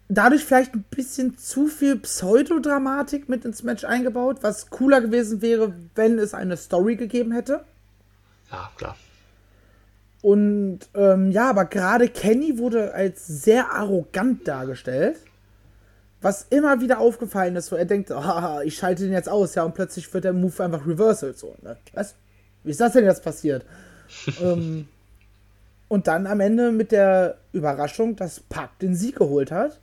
dadurch 0.10 0.44
vielleicht 0.44 0.74
ein 0.74 0.86
bisschen 0.90 1.38
zu 1.38 1.68
viel 1.68 1.98
Pseudodramatik 1.98 3.30
mit 3.30 3.46
ins 3.46 3.64
Match 3.64 3.84
eingebaut, 3.84 4.40
was 4.42 4.70
cooler 4.70 5.02
gewesen 5.02 5.42
wäre, 5.42 5.74
wenn 5.96 6.18
es 6.20 6.34
eine 6.34 6.58
Story 6.58 6.96
gegeben 6.96 7.32
hätte. 7.32 7.64
Ja, 8.52 8.72
klar. 8.78 8.96
Und 10.22 10.80
ähm, 10.96 11.32
ja, 11.32 11.50
aber 11.50 11.66
gerade 11.66 12.10
Kenny 12.10 12.58
wurde 12.58 12.94
als 12.94 13.28
sehr 13.28 13.72
arrogant 13.72 14.48
dargestellt. 14.48 15.18
Was 16.22 16.48
immer 16.50 16.82
wieder 16.82 17.00
aufgefallen 17.00 17.56
ist, 17.56 17.72
wo 17.72 17.76
er 17.76 17.86
denkt, 17.86 18.12
oh, 18.12 18.60
ich 18.64 18.76
schalte 18.76 19.04
den 19.04 19.14
jetzt 19.14 19.30
aus, 19.30 19.54
ja, 19.54 19.64
und 19.64 19.76
plötzlich 19.76 20.12
wird 20.14 20.24
der 20.24 20.34
Move 20.34 20.64
einfach 20.64 20.88
reversal. 20.88 21.36
So, 21.36 21.56
ne? 21.62 21.78
Was? 21.94 22.16
Wie 22.64 22.72
ist 22.72 22.82
das 22.82 22.94
denn 22.94 23.06
jetzt 23.06 23.24
passiert? 23.24 23.66
ähm, 24.42 24.88
und 25.88 26.08
dann 26.08 26.26
am 26.28 26.40
Ende 26.40 26.72
mit 26.72 26.92
der 26.92 27.38
Überraschung, 27.54 28.16
dass 28.16 28.40
Pack 28.40 28.80
den 28.80 28.96
Sieg 28.96 29.18
geholt 29.18 29.52
hat 29.52 29.80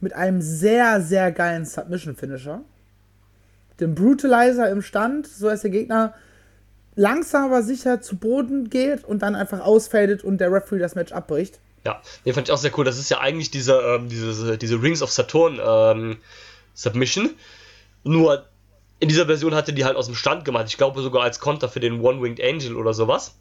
mit 0.00 0.12
einem 0.12 0.42
sehr, 0.42 1.00
sehr 1.00 1.32
geilen 1.32 1.64
Submission-Finisher. 1.64 2.60
Dem 3.80 3.94
Brutalizer 3.94 4.68
im 4.68 4.82
Stand, 4.82 5.26
so 5.26 5.48
dass 5.48 5.62
der 5.62 5.70
Gegner 5.70 6.14
langsam 6.94 7.46
aber 7.46 7.62
sicher 7.62 8.00
zu 8.00 8.16
Boden 8.16 8.70
geht 8.70 9.04
und 9.04 9.20
dann 9.22 9.34
einfach 9.34 9.60
ausfadet 9.60 10.24
und 10.24 10.38
der 10.38 10.52
Referee 10.52 10.78
das 10.78 10.94
Match 10.94 11.12
abbricht. 11.12 11.58
Ja, 11.84 12.00
den 12.24 12.34
fand 12.34 12.48
ich 12.48 12.52
auch 12.52 12.58
sehr 12.58 12.76
cool. 12.78 12.84
Das 12.84 12.98
ist 12.98 13.10
ja 13.10 13.18
eigentlich 13.18 13.50
diese, 13.50 13.74
ähm, 13.74 14.08
diese, 14.08 14.56
diese 14.56 14.80
Rings 14.80 15.02
of 15.02 15.10
Saturn 15.10 15.60
ähm, 15.64 16.18
Submission. 16.74 17.30
Nur 18.04 18.44
in 19.00 19.08
dieser 19.08 19.26
Version 19.26 19.54
hatte 19.54 19.72
die 19.72 19.84
halt 19.84 19.96
aus 19.96 20.06
dem 20.06 20.14
Stand 20.14 20.44
gemacht. 20.44 20.66
Ich 20.68 20.76
glaube 20.76 21.02
sogar 21.02 21.24
als 21.24 21.40
Konter 21.40 21.68
für 21.68 21.80
den 21.80 22.00
One-Winged 22.00 22.40
Angel 22.42 22.76
oder 22.76 22.94
sowas. 22.94 23.34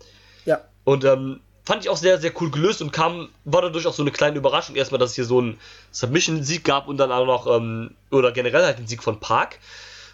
Ja. 0.46 0.62
Und 0.86 1.06
ähm, 1.06 1.40
fand 1.64 1.84
ich 1.84 1.90
auch 1.90 1.98
sehr, 1.98 2.20
sehr 2.20 2.32
cool 2.42 2.50
gelöst 2.50 2.82
und 2.82 2.92
kam, 2.92 3.30
war 3.46 3.62
dadurch 3.62 3.86
auch 3.86 3.94
so 3.94 4.02
eine 4.02 4.12
kleine 4.12 4.38
Überraschung. 4.38 4.76
Erstmal, 4.76 4.98
dass 4.98 5.12
es 5.12 5.16
hier 5.16 5.26
so 5.26 5.40
einen 5.40 5.60
Submission-Sieg 5.92 6.64
gab 6.64 6.88
und 6.88 6.98
dann 6.98 7.12
auch 7.12 7.26
noch, 7.28 7.46
ähm, 7.56 7.94
oder 8.10 8.32
generell 8.32 8.66
halt 8.66 8.80
den 8.80 8.88
Sieg 8.88 9.04
von 9.04 9.20
Park. 9.20 9.60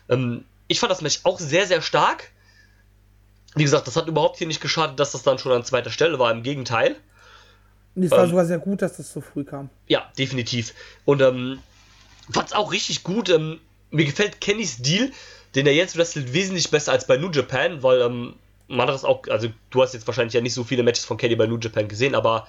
Ähm, 0.10 0.44
ich 0.68 0.82
fand 0.82 0.92
das 0.92 1.02
Match 1.02 1.22
auch 1.24 1.40
sehr, 1.40 1.66
sehr 1.66 1.82
stark. 1.82 2.32
Wie 3.56 3.64
gesagt, 3.64 3.88
das 3.88 3.96
hat 3.96 4.08
überhaupt 4.08 4.38
hier 4.38 4.48
nicht 4.48 4.62
geschadet, 4.62 5.00
dass 5.00 5.12
das 5.12 5.24
dann 5.24 5.40
schon 5.40 5.52
an 5.52 5.64
zweiter 5.64 5.90
Stelle 5.90 6.20
war. 6.20 6.32
Im 6.32 6.44
Gegenteil. 6.44 6.96
Es 7.96 8.12
war 8.12 8.24
ähm, 8.24 8.30
sogar 8.30 8.46
sehr 8.46 8.60
gut, 8.60 8.82
dass 8.82 8.98
das 8.98 9.12
so 9.12 9.22
früh 9.22 9.44
kam. 9.44 9.70
Ja, 9.88 10.12
definitiv. 10.18 10.74
Und 11.06 11.22
ähm, 11.22 11.60
fand 12.32 12.48
es 12.48 12.54
auch 12.54 12.72
richtig 12.72 13.04
gut. 13.04 13.30
Ähm, 13.30 13.60
mir 13.90 14.06
gefällt 14.06 14.42
Kennys 14.42 14.78
Deal, 14.78 15.12
den 15.56 15.66
er 15.66 15.74
jetzt 15.74 15.98
wrestelt, 15.98 16.34
wesentlich 16.34 16.70
besser 16.70 16.92
als 16.92 17.08
bei 17.08 17.18
New 17.18 17.32
Japan, 17.32 17.82
weil 17.82 18.02
ähm, 18.02 18.36
man 18.68 18.88
hat 18.88 18.94
das 18.94 19.06
auch, 19.06 19.24
also 19.30 19.48
du 19.70 19.82
hast 19.82 19.94
jetzt 19.94 20.06
wahrscheinlich 20.08 20.34
ja 20.34 20.42
nicht 20.42 20.54
so 20.54 20.64
viele 20.64 20.84
Matches 20.84 21.06
von 21.06 21.18
Kenny 21.18 21.36
bei 21.36 21.48
New 21.48 21.58
Japan 21.58 21.88
gesehen, 21.88 22.16
aber 22.16 22.48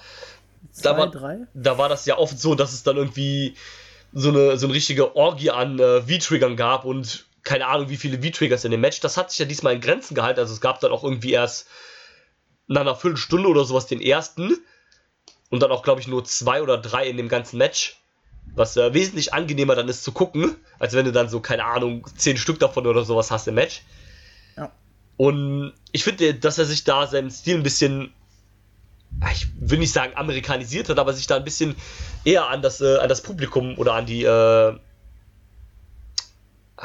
Zwei, 0.71 0.89
da, 0.89 0.97
war, 0.97 1.11
drei? 1.11 1.37
da 1.53 1.77
war 1.77 1.89
das 1.89 2.05
ja 2.05 2.17
oft 2.17 2.37
so, 2.39 2.55
dass 2.55 2.73
es 2.73 2.83
dann 2.83 2.97
irgendwie 2.97 3.55
so 4.11 4.29
eine, 4.29 4.57
so 4.57 4.67
eine 4.67 4.75
richtige 4.75 5.15
Orgie 5.15 5.51
an 5.51 5.79
äh, 5.79 6.01
V-Triggern 6.01 6.55
gab 6.55 6.83
und 6.83 7.25
keine 7.43 7.67
Ahnung, 7.67 7.89
wie 7.89 7.97
viele 7.97 8.21
V-Triggers 8.21 8.65
in 8.65 8.71
dem 8.71 8.81
Match. 8.81 8.99
Das 8.99 9.17
hat 9.17 9.31
sich 9.31 9.39
ja 9.39 9.45
diesmal 9.45 9.75
in 9.75 9.81
Grenzen 9.81 10.15
gehalten. 10.15 10.39
Also 10.39 10.53
es 10.53 10.61
gab 10.61 10.79
dann 10.79 10.91
auch 10.91 11.03
irgendwie 11.03 11.31
erst 11.31 11.67
nach 12.67 12.81
einer 12.81 12.95
Viertelstunde 12.95 13.47
oder 13.47 13.65
sowas 13.65 13.87
den 13.87 14.01
ersten 14.01 14.57
und 15.49 15.61
dann 15.61 15.71
auch, 15.71 15.83
glaube 15.83 16.01
ich, 16.01 16.07
nur 16.07 16.23
zwei 16.25 16.61
oder 16.61 16.77
drei 16.77 17.07
in 17.07 17.17
dem 17.17 17.29
ganzen 17.29 17.57
Match. 17.57 17.97
Was 18.55 18.77
äh, 18.77 18.93
wesentlich 18.93 19.33
angenehmer 19.33 19.75
dann 19.75 19.89
ist 19.89 20.03
zu 20.03 20.11
gucken, 20.11 20.55
als 20.79 20.93
wenn 20.93 21.05
du 21.05 21.11
dann 21.11 21.29
so, 21.29 21.39
keine 21.39 21.65
Ahnung, 21.65 22.07
zehn 22.15 22.37
Stück 22.37 22.59
davon 22.59 22.87
oder 22.87 23.03
sowas 23.03 23.31
hast 23.31 23.47
im 23.47 23.55
Match. 23.55 23.83
Und 25.19 25.73
ich 25.91 26.05
finde, 26.05 26.33
dass 26.33 26.57
er 26.59 26.65
sich 26.65 26.85
da 26.85 27.05
seinen 27.05 27.29
Stil 27.29 27.57
ein 27.57 27.63
bisschen, 27.63 28.13
ich 29.33 29.47
will 29.59 29.77
nicht 29.77 29.91
sagen 29.91 30.13
amerikanisiert 30.15 30.87
hat, 30.87 30.97
aber 30.97 31.11
sich 31.11 31.27
da 31.27 31.35
ein 31.35 31.43
bisschen 31.43 31.75
eher 32.23 32.47
an 32.47 32.61
das, 32.61 32.79
äh, 32.79 32.99
an 32.99 33.09
das 33.09 33.21
Publikum 33.21 33.77
oder 33.77 33.95
an 33.95 34.05
die, 34.05 34.23
äh, 34.23 34.79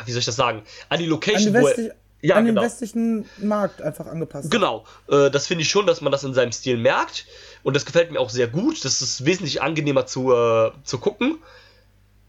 wie 0.05 0.13
soll 0.13 0.21
ich 0.21 0.25
das 0.27 0.37
sagen, 0.37 0.63
an 0.89 0.99
die 0.99 1.07
Location, 1.07 1.55
an, 1.55 1.63
die 1.63 1.69
westlich, 1.69 1.93
ja, 2.21 2.37
an 2.37 2.47
genau. 2.47 2.63
den 2.63 2.67
westlichen 2.67 3.29
Markt 3.39 3.83
einfach 3.83 4.07
angepasst. 4.07 4.51
Genau, 4.51 4.85
äh, 5.09 5.31
das 5.31 5.47
finde 5.47 5.63
ich 5.63 5.69
schon, 5.69 5.87
dass 5.87 6.01
man 6.01 6.11
das 6.11 6.25
in 6.25 6.33
seinem 6.33 6.53
Stil 6.53 6.79
merkt. 6.79 7.27
Und 7.63 7.75
das 7.75 7.85
gefällt 7.85 8.11
mir 8.11 8.21
auch 8.21 8.31
sehr 8.31 8.47
gut. 8.47 8.85
Das 8.85 9.03
ist 9.03 9.25
wesentlich 9.25 9.63
angenehmer 9.63 10.07
zu, 10.07 10.33
äh, 10.33 10.73
zu 10.85 10.99
gucken. 10.99 11.39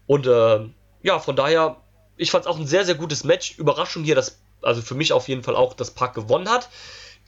Und 0.06 0.26
äh, 0.26 0.60
ja, 1.02 1.18
von 1.18 1.36
daher, 1.36 1.76
ich 2.16 2.30
fand 2.30 2.44
es 2.44 2.50
auch 2.50 2.58
ein 2.58 2.66
sehr, 2.66 2.84
sehr 2.84 2.94
gutes 2.94 3.24
Match. 3.24 3.58
Überraschung 3.58 4.04
hier, 4.04 4.14
dass 4.14 4.38
also 4.62 4.82
für 4.82 4.94
mich 4.94 5.12
auf 5.12 5.28
jeden 5.28 5.42
Fall 5.42 5.56
auch, 5.56 5.74
dass 5.74 5.90
Park 5.90 6.14
gewonnen 6.14 6.50
hat. 6.50 6.68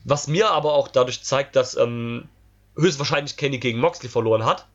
Was 0.03 0.27
mir 0.27 0.51
aber 0.51 0.73
auch 0.73 0.87
dadurch 0.87 1.23
zeigt, 1.23 1.55
dass 1.55 1.75
ähm, 1.75 2.29
höchstwahrscheinlich 2.75 3.37
Kenny 3.37 3.57
gegen 3.57 3.79
Moxley 3.79 4.09
verloren 4.09 4.45
hat. 4.45 4.67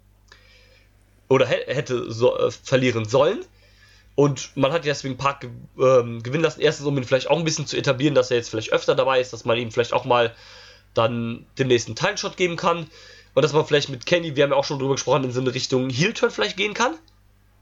Oder 1.28 1.46
hätte 1.46 2.12
so, 2.12 2.36
äh, 2.36 2.50
verlieren 2.50 3.04
sollen. 3.04 3.44
Und 4.16 4.56
man 4.56 4.72
hat 4.72 4.84
deswegen 4.84 5.16
Park 5.16 5.46
ähm, 5.78 6.22
gewinnen 6.22 6.44
lassen. 6.44 6.60
Erstens, 6.60 6.86
um 6.86 6.96
ihn 6.96 7.04
vielleicht 7.04 7.28
auch 7.28 7.38
ein 7.38 7.44
bisschen 7.44 7.66
zu 7.66 7.76
etablieren, 7.76 8.14
dass 8.14 8.30
er 8.30 8.36
jetzt 8.36 8.48
vielleicht 8.48 8.72
öfter 8.72 8.94
dabei 8.94 9.20
ist, 9.20 9.32
dass 9.32 9.44
man 9.44 9.58
ihm 9.58 9.72
vielleicht 9.72 9.92
auch 9.92 10.04
mal 10.04 10.32
dann 10.94 11.46
den 11.58 11.66
nächsten 11.66 11.96
Teilshot 11.96 12.36
geben 12.36 12.56
kann. 12.56 12.86
Und 13.34 13.42
dass 13.42 13.52
man 13.52 13.66
vielleicht 13.66 13.88
mit 13.88 14.06
Kenny, 14.06 14.36
wir 14.36 14.44
haben 14.44 14.50
ja 14.50 14.56
auch 14.56 14.64
schon 14.64 14.78
drüber 14.78 14.94
gesprochen, 14.94 15.24
in 15.24 15.32
so 15.32 15.40
eine 15.40 15.52
Richtung 15.52 15.90
Heel-Turn 15.90 16.30
vielleicht 16.30 16.56
gehen 16.56 16.74
kann. 16.74 16.94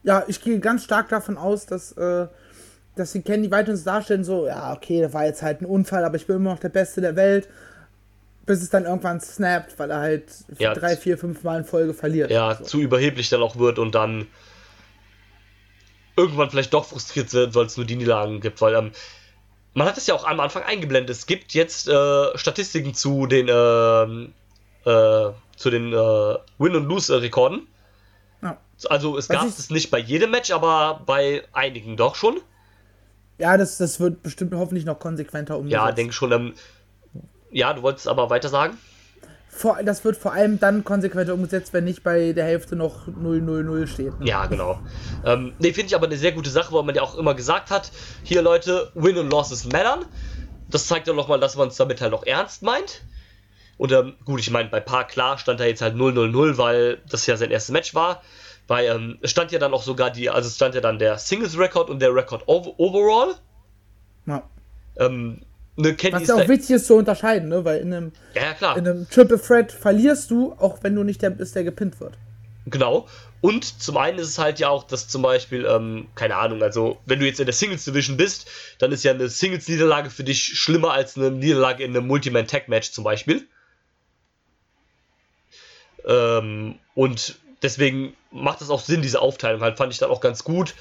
Ja, 0.03 0.25
ich 0.29 0.43
gehe 0.43 0.59
ganz 0.61 0.85
stark 0.85 1.09
davon 1.09 1.39
aus, 1.39 1.65
dass 1.65 1.93
äh, 1.93 2.27
dass 2.95 3.13
sie 3.13 3.23
Candy 3.23 3.51
weiter 3.51 3.71
uns 3.71 3.85
darstellen, 3.85 4.25
so, 4.25 4.47
ja, 4.47 4.73
okay, 4.73 5.01
das 5.01 5.15
war 5.15 5.25
jetzt 5.25 5.43
halt 5.43 5.63
ein 5.63 5.67
Unfall, 5.67 6.05
aber 6.05 6.17
ich 6.17 6.27
bin 6.27 6.37
immer 6.37 6.51
noch 6.51 6.59
der 6.59 6.69
Beste 6.69 7.01
der 7.01 7.17
Welt. 7.17 7.49
Bis 8.45 8.61
es 8.61 8.71
dann 8.71 8.85
irgendwann 8.85 9.21
snappt, 9.21 9.79
weil 9.79 9.93
er 9.93 10.01
halt 10.01 10.25
ja, 10.59 10.75
drei, 10.75 10.97
vier, 10.97 11.17
fünf 11.17 11.45
Mal 11.45 11.61
in 11.61 11.65
Folge 11.65 11.95
verliert. 11.95 12.31
Ja, 12.31 12.57
so. 12.57 12.65
zu 12.65 12.81
überheblich 12.81 13.29
dann 13.29 13.41
auch 13.41 13.57
wird 13.57 13.79
und 13.79 13.95
dann 13.95 14.27
irgendwann 16.17 16.51
vielleicht 16.51 16.73
doch 16.75 16.85
frustriert 16.85 17.33
wird, 17.33 17.55
weil 17.55 17.67
es 17.67 17.77
nur 17.77 17.87
die 17.87 17.97
Niederlagen 17.97 18.41
gibt, 18.41 18.61
weil 18.61 18.75
ähm, 18.75 18.93
man 19.75 19.87
hat 19.87 19.97
es 19.97 20.07
ja 20.07 20.15
auch 20.15 20.27
am 20.27 20.41
Anfang 20.41 20.63
eingeblendet. 20.63 21.11
Es 21.11 21.27
gibt 21.27 21.55
jetzt 21.55 21.89
äh, 21.89 22.37
Statistiken 22.37 22.95
zu 22.95 23.27
den 23.27 23.49
ähm, 23.51 24.35
äh, 24.85 25.33
zu 25.57 25.71
den 25.71 25.93
äh, 25.93 25.97
Win- 26.59 26.77
und 26.77 26.85
Lose-Rekorden. 26.85 27.67
Ja. 28.43 28.59
Also 28.89 29.17
es 29.17 29.29
gab 29.29 29.47
es 29.47 29.71
nicht 29.71 29.91
bei 29.91 29.99
jedem 29.99 30.31
Match, 30.31 30.51
aber 30.51 31.03
bei 31.07 31.45
einigen 31.53 31.97
doch 31.97 32.17
schon. 32.17 32.41
Ja, 33.39 33.57
das, 33.57 33.79
das 33.79 34.01
wird 34.01 34.23
bestimmt 34.23 34.55
hoffentlich 34.55 34.85
noch 34.85 34.99
konsequenter 34.99 35.57
umgesetzt. 35.57 35.83
Ja, 35.83 35.93
denke 35.93 36.13
schon. 36.13 36.33
Ähm, 36.33 36.55
ja, 37.51 37.73
du 37.73 37.83
wolltest 37.83 38.09
aber 38.09 38.31
weiter 38.31 38.49
sagen? 38.49 38.77
Vor, 39.55 39.79
das 39.85 40.03
wird 40.03 40.17
vor 40.17 40.33
allem 40.33 40.59
dann 40.59 40.83
konsequenter 40.83 41.35
umgesetzt, 41.35 41.75
wenn 41.75 41.85
nicht 41.85 42.03
bei 42.03 42.33
der 42.33 42.47
Hälfte 42.47 42.75
noch 42.75 43.07
000 43.07 43.87
steht. 43.87 44.19
Ne? 44.19 44.27
Ja, 44.27 44.47
genau. 44.47 44.81
Ähm, 45.27 45.53
ne, 45.59 45.75
finde 45.75 45.89
ich 45.89 45.95
aber 45.95 46.07
eine 46.07 46.17
sehr 46.17 46.33
gute 46.33 46.49
Sache, 46.49 46.73
weil 46.73 46.83
man 46.85 46.95
ja 46.95 47.03
auch 47.03 47.17
immer 47.17 47.35
gesagt 47.35 47.71
hat, 47.71 47.93
hier 48.23 48.41
Leute, 48.41 48.91
Win 48.95 49.19
und 49.19 49.31
Losses 49.31 49.67
mattern. 49.67 50.07
Das 50.71 50.87
zeigt 50.87 51.07
ja 51.07 51.13
nochmal, 51.13 51.39
dass 51.39 51.55
man 51.55 51.69
es 51.69 51.77
damit 51.77 52.01
halt 52.01 52.15
auch 52.15 52.25
ernst 52.25 52.63
meint. 52.63 53.03
Und 53.77 53.93
ähm, 53.93 54.15
gut, 54.25 54.41
ich 54.41 54.51
meine, 54.51 54.71
bei 54.71 54.81
Park 54.81 55.11
klar 55.11 55.37
stand 55.37 55.61
da 55.61 55.65
jetzt 55.65 55.83
halt 55.83 55.97
0-0-0, 55.97 56.57
weil 56.57 57.03
das 57.11 57.27
ja 57.27 57.37
sein 57.37 57.51
erstes 57.51 57.73
Match 57.73 57.95
war 57.95 58.23
Weil 58.69 58.87
ähm, 58.87 59.19
es 59.21 59.31
stand 59.31 59.53
ja 59.53 59.59
dann 59.59 59.75
auch 59.75 59.83
sogar 59.83 60.11
die, 60.11 60.31
also 60.31 60.49
es 60.49 60.57
stand 60.57 60.75
ja 60.75 60.81
dann 60.81 60.99
der 60.99 61.19
Singles-Record 61.19 61.91
und 61.91 62.01
der 62.01 62.15
Record 62.15 62.49
over 62.49 62.73
overall. 62.79 63.35
Ja. 64.25 64.43
Ähm, 64.97 65.43
ne, 65.77 65.95
Kenny 65.95 66.14
Was 66.14 66.23
ist 66.23 66.29
ja 66.29 66.35
auch 66.37 66.49
wichtig 66.49 66.70
ist 66.70 66.87
zu 66.87 66.95
unterscheiden, 66.95 67.49
ne? 67.49 67.64
Weil 67.64 67.81
in 67.81 67.93
einem, 67.93 68.12
ja, 68.35 68.73
in 68.75 68.87
einem 68.87 69.09
Triple 69.09 69.41
Threat 69.41 69.73
verlierst 69.73 70.31
du, 70.31 70.53
auch 70.59 70.79
wenn 70.83 70.95
du 70.95 71.03
nicht 71.03 71.23
der 71.23 71.31
bist, 71.31 71.55
der 71.55 71.64
gepinnt 71.64 72.01
wird. 72.01 72.14
Genau. 72.66 73.09
Und 73.41 73.83
zum 73.83 73.97
einen 73.97 74.18
ist 74.18 74.29
es 74.29 74.39
halt 74.39 74.61
ja 74.61 74.68
auch, 74.68 74.85
dass 74.85 75.09
zum 75.09 75.23
Beispiel, 75.23 75.66
ähm, 75.66 76.07
keine 76.14 76.37
Ahnung, 76.37 76.62
also 76.62 76.99
wenn 77.07 77.18
du 77.18 77.27
jetzt 77.27 77.41
in 77.41 77.47
der 77.47 77.55
Singles 77.55 77.85
Division 77.85 78.16
bist, 78.16 78.49
dann 78.79 78.93
ist 78.93 79.03
ja 79.03 79.11
eine 79.11 79.29
Singles-Niederlage 79.29 80.11
für 80.11 80.23
dich 80.23 80.45
schlimmer 80.45 80.93
als 80.93 81.16
eine 81.16 81.33
Niederlage 81.33 81.83
in 81.83 81.97
einem 81.97 82.07
Multiman-Tag-Match 82.07 82.93
zum 82.93 83.03
Beispiel. 83.03 83.49
Ähm, 86.07 86.79
und 86.95 87.37
deswegen 87.62 88.14
macht 88.31 88.61
es 88.61 88.70
auch 88.70 88.81
Sinn, 88.81 89.03
diese 89.03 89.20
Aufteilung 89.20 89.61
halt, 89.61 89.77
fand 89.77 89.93
ich 89.93 89.99
dann 89.99 90.11
auch 90.11 90.20
ganz 90.20 90.45
gut. 90.45 90.75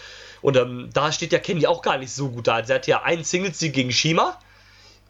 Und 0.44 0.56
ähm, 0.56 0.90
da 0.94 1.12
steht 1.12 1.34
ja 1.34 1.40
Kenny 1.40 1.66
auch 1.66 1.82
gar 1.82 1.98
nicht 1.98 2.12
so 2.12 2.30
gut 2.30 2.48
da. 2.48 2.60
Er 2.60 2.76
hat 2.76 2.86
ja 2.86 3.02
einen 3.02 3.24
Singles-Sieg 3.24 3.74
gegen 3.74 3.92
Shima 3.92 4.40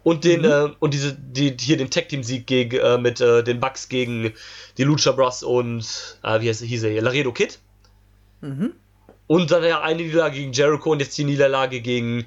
und 0.04 0.24
den 0.24 0.44
äh, 0.44 0.70
und 0.80 0.94
diese 0.94 1.14
die, 1.14 1.56
hier 1.60 1.78
den 1.78 1.90
Tag 1.90 2.10
Team 2.10 2.24
Sieg 2.24 2.48
gegen 2.48 2.78
äh, 2.78 2.98
mit 2.98 3.22
äh, 3.22 3.44
den 3.44 3.60
Bucks 3.60 3.90
gegen 3.90 4.34
die 4.78 4.84
Lucha 4.84 5.12
Bros 5.12 5.44
und 5.44 6.18
äh, 6.24 6.42
wie 6.42 6.50
heißt, 6.50 6.62
hieß 6.62 6.84
er 6.84 6.92
hier 6.92 7.02
Laredo 7.02 7.32
Kid? 7.32 7.60
Und 9.28 9.52
dann 9.52 9.64
ja 9.64 9.82
eine 9.82 10.02
Niederlage 10.02 10.38
gegen 10.38 10.52
Jericho 10.52 10.92
und 10.92 11.00
jetzt 11.00 11.18
die 11.18 11.24
Niederlage 11.24 11.82
gegen 11.82 12.26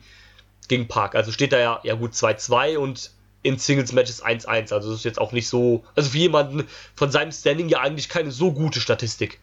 gegen 0.68 0.86
Park. 0.86 1.14
Also 1.14 1.32
steht 1.32 1.52
da 1.52 1.58
ja 1.58 1.80
ja 1.82 1.94
gut 1.94 2.12
2-2 2.12 2.78
und 2.78 3.10
in 3.42 3.58
Singles 3.58 3.92
Matches 3.92 4.24
1-1 4.24 4.72
also 4.72 4.90
das 4.90 5.00
ist 5.00 5.04
jetzt 5.04 5.20
auch 5.20 5.32
nicht 5.32 5.48
so 5.48 5.84
also 5.96 6.08
für 6.08 6.18
jemanden 6.18 6.66
von 6.94 7.10
seinem 7.10 7.32
Standing 7.32 7.68
ja 7.68 7.80
eigentlich 7.80 8.08
keine 8.08 8.30
so 8.30 8.52
gute 8.52 8.80
Statistik. 8.80 9.40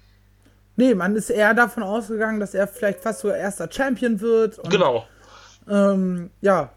Nee, 0.78 0.96
man 0.96 1.16
ist 1.16 1.30
eher 1.30 1.54
davon 1.54 1.84
ausgegangen, 1.84 2.40
dass 2.40 2.54
er 2.54 2.68
vielleicht 2.68 3.02
fast 3.02 3.20
sogar 3.20 3.38
erster 3.38 3.70
Champion 3.70 4.22
wird. 4.22 4.58
Und, 4.58 4.70
genau. 4.70 5.06
Ähm, 5.70 6.32
ja, 6.40 6.72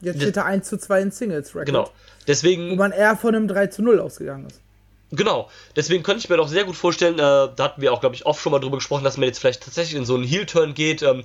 jetzt 0.00 0.20
steht 0.20 0.36
er 0.36 0.44
1 0.46 0.68
zu 0.68 0.78
2 0.78 1.00
in 1.00 1.10
Singles 1.10 1.54
Record. 1.54 1.66
genau 1.66 1.84
Wo 1.84 1.90
deswegen 2.26 2.76
man 2.76 2.92
eher 2.92 3.16
von 3.16 3.34
einem 3.34 3.48
3 3.48 3.68
zu 3.68 3.82
0 3.82 4.00
ausgegangen 4.00 4.46
ist. 4.46 4.60
Genau, 5.14 5.50
deswegen 5.76 6.02
könnte 6.02 6.20
ich 6.20 6.30
mir 6.30 6.38
doch 6.38 6.48
sehr 6.48 6.64
gut 6.64 6.74
vorstellen, 6.74 7.16
äh, 7.16 7.18
da 7.18 7.54
hatten 7.58 7.82
wir 7.82 7.92
auch, 7.92 8.00
glaube 8.00 8.14
ich, 8.14 8.24
oft 8.24 8.40
schon 8.40 8.50
mal 8.50 8.60
drüber 8.60 8.78
gesprochen, 8.78 9.04
dass 9.04 9.18
man 9.18 9.26
jetzt 9.28 9.38
vielleicht 9.38 9.62
tatsächlich 9.62 9.96
in 9.96 10.06
so 10.06 10.14
einen 10.14 10.24
Heel-Turn 10.24 10.72
geht, 10.72 11.02
ähm, 11.02 11.24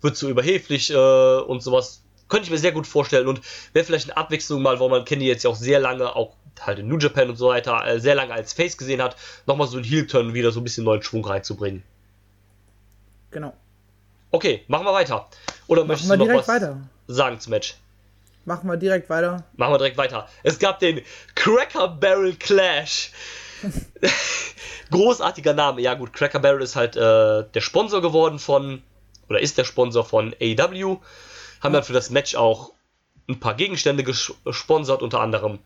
wird 0.00 0.16
so 0.16 0.28
überheblich 0.30 0.90
äh, 0.90 0.96
und 0.96 1.62
sowas. 1.62 2.02
Könnte 2.28 2.46
ich 2.46 2.50
mir 2.50 2.58
sehr 2.58 2.72
gut 2.72 2.86
vorstellen 2.86 3.28
und 3.28 3.40
wäre 3.74 3.84
vielleicht 3.84 4.08
eine 4.08 4.16
Abwechslung 4.16 4.62
mal, 4.62 4.80
wo 4.80 4.88
man 4.88 5.04
Kenny 5.04 5.26
jetzt 5.26 5.44
ja 5.44 5.50
auch 5.50 5.54
sehr 5.54 5.78
lange, 5.78 6.16
auch 6.16 6.34
halt 6.60 6.78
in 6.78 6.88
New 6.88 6.96
Japan 6.96 7.28
und 7.28 7.36
so 7.36 7.48
weiter, 7.48 7.86
äh, 7.86 8.00
sehr 8.00 8.14
lange 8.14 8.32
als 8.32 8.54
Face 8.54 8.78
gesehen 8.78 9.02
hat, 9.02 9.16
nochmal 9.46 9.68
so 9.68 9.76
einen 9.76 9.84
Heel-Turn 9.84 10.32
wieder 10.32 10.50
so 10.50 10.60
ein 10.60 10.64
bisschen 10.64 10.84
neuen 10.84 11.02
Schwung 11.02 11.24
reinzubringen. 11.24 11.82
Genau. 13.30 13.52
Okay, 14.30 14.64
machen 14.66 14.86
wir 14.86 14.94
weiter. 14.94 15.28
Oder 15.66 15.82
Machen 15.82 15.88
möchtest 15.88 16.10
du 16.10 16.16
noch 16.16 16.28
was 16.28 16.48
weiter. 16.48 16.78
sagen 17.06 17.38
zum 17.38 17.50
Match? 17.50 17.76
Machen 18.46 18.70
wir 18.70 18.76
direkt 18.78 19.10
weiter. 19.10 19.44
Machen 19.56 19.74
wir 19.74 19.78
direkt 19.78 19.98
weiter. 19.98 20.28
Es 20.42 20.58
gab 20.58 20.78
den 20.78 21.02
Cracker 21.34 21.88
Barrel 21.88 22.34
Clash. 22.36 23.10
Großartiger 24.90 25.52
Name. 25.52 25.80
Ja 25.82 25.94
gut, 25.94 26.12
Cracker 26.12 26.38
Barrel 26.38 26.62
ist 26.62 26.76
halt 26.76 26.96
äh, 26.96 27.44
der 27.52 27.60
Sponsor 27.60 28.00
geworden 28.00 28.38
von, 28.38 28.82
oder 29.28 29.40
ist 29.40 29.58
der 29.58 29.64
Sponsor 29.64 30.04
von 30.04 30.34
AEW. 30.40 30.98
Haben 31.60 31.74
dann 31.74 31.82
für 31.82 31.92
das 31.92 32.10
Match 32.10 32.34
auch 32.36 32.72
ein 33.28 33.40
paar 33.40 33.54
Gegenstände 33.54 34.04
ges- 34.04 34.32
gesponsert, 34.44 35.02
unter 35.02 35.20
anderem, 35.20 35.58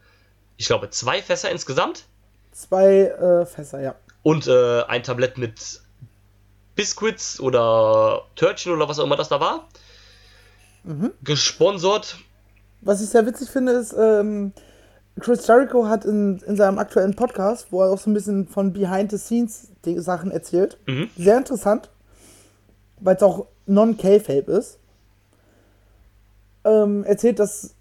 ich 0.57 0.67
glaube, 0.67 0.89
zwei 0.91 1.21
Fässer 1.23 1.51
insgesamt 1.51 2.05
Zwei 2.53 3.03
äh, 3.09 3.47
Fässer, 3.47 3.81
ja. 3.81 3.95
und 4.23 4.47
äh, 4.49 4.83
ein 4.85 5.03
Tablett 5.03 5.37
mit 5.39 5.81
Biscuits 6.75 7.39
oder 7.41 8.23
Törtchen 8.37 8.73
oder 8.73 8.89
was 8.89 8.99
auch 8.99 9.05
immer 9.05 9.17
das 9.17 9.29
da 9.29 9.39
war. 9.41 9.69
Gesponsert 11.23 12.17
Was 12.83 13.03
ich 13.03 13.09
sehr 13.11 13.27
witzig 13.27 13.51
finde, 13.51 13.73
ist, 13.73 13.95
ähm, 13.99 14.53
Chris 15.19 15.47
Jericho 15.47 15.87
hat 15.87 16.05
in, 16.05 16.39
in 16.47 16.57
seinem 16.57 16.79
aktuellen 16.79 17.15
Podcast, 17.15 17.67
wo 17.71 17.83
er 17.83 17.91
auch 17.91 17.99
so 17.99 18.09
ein 18.11 18.15
bisschen 18.15 18.47
von 18.49 18.73
Behind-the-Scenes-Sachen 18.73 20.31
erzählt, 20.31 20.79
Mhm. 20.87 21.11
sehr 21.17 21.37
interessant, 21.37 21.91
weil 23.01 23.17
es 23.17 23.23
auch 23.23 23.47
non-K-Fape 23.67 24.51
ist, 24.53 24.79
ähm, 26.65 27.05
erzählt, 27.05 27.39
dass 27.39 27.75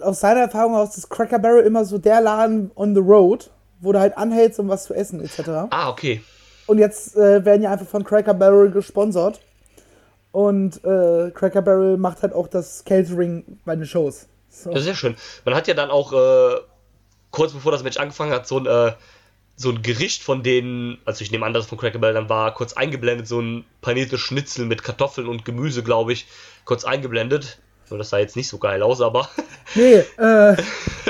aus 0.00 0.20
seiner 0.20 0.40
Erfahrung 0.40 0.74
aus 0.74 0.94
das 0.94 1.08
Cracker 1.08 1.38
Barrel 1.38 1.64
immer 1.64 1.84
so 1.84 1.98
der 1.98 2.20
Laden 2.20 2.70
on 2.74 2.94
the 2.94 3.00
road, 3.00 3.50
wo 3.80 3.92
du 3.92 3.98
halt 4.00 4.16
anhältst, 4.18 4.58
um 4.60 4.68
was 4.68 4.84
zu 4.84 4.94
essen, 4.94 5.20
etc. 5.20 5.48
Ah, 5.70 5.88
okay. 5.88 6.22
Und 6.66 6.78
jetzt 6.78 7.16
äh, 7.16 7.44
werden 7.44 7.62
ja 7.62 7.70
einfach 7.72 7.86
von 7.86 8.04
Cracker 8.04 8.34
Barrel 8.34 8.70
gesponsert. 8.70 9.40
Und 10.32 10.84
äh, 10.84 11.30
Cracker 11.30 11.62
Barrel 11.62 11.96
macht 11.96 12.22
halt 12.22 12.32
auch 12.32 12.48
das 12.48 12.84
Catering 12.84 13.58
bei 13.64 13.74
den 13.74 13.86
Shows. 13.86 14.28
So. 14.50 14.70
Ja, 14.72 14.80
sehr 14.80 14.94
schön. 14.94 15.16
Man 15.44 15.54
hat 15.54 15.68
ja 15.68 15.74
dann 15.74 15.90
auch 15.90 16.12
äh, 16.12 16.56
kurz 17.30 17.52
bevor 17.52 17.72
das 17.72 17.82
Match 17.82 17.96
angefangen 17.96 18.32
hat, 18.32 18.46
so 18.46 18.58
ein, 18.58 18.66
äh, 18.66 18.92
so 19.56 19.70
ein 19.70 19.82
Gericht 19.82 20.22
von 20.22 20.42
denen, 20.42 20.98
also 21.04 21.22
ich 21.22 21.30
nehme 21.30 21.44
an, 21.46 21.52
dass 21.52 21.64
es 21.64 21.68
von 21.68 21.78
Cracker 21.78 21.98
Barrel 21.98 22.14
dann 22.14 22.28
war, 22.28 22.54
kurz 22.54 22.74
eingeblendet, 22.74 23.26
so 23.26 23.40
ein 23.40 23.64
paniertes 23.80 24.20
Schnitzel 24.20 24.66
mit 24.66 24.82
Kartoffeln 24.82 25.28
und 25.28 25.44
Gemüse, 25.44 25.82
glaube 25.82 26.12
ich, 26.12 26.26
kurz 26.64 26.84
eingeblendet. 26.84 27.58
So, 27.88 27.96
das 27.96 28.10
sah 28.10 28.18
jetzt 28.18 28.36
nicht 28.36 28.48
so 28.48 28.58
geil 28.58 28.82
aus, 28.82 29.00
aber 29.00 29.30
Nee, 29.74 30.04
äh, 30.18 30.56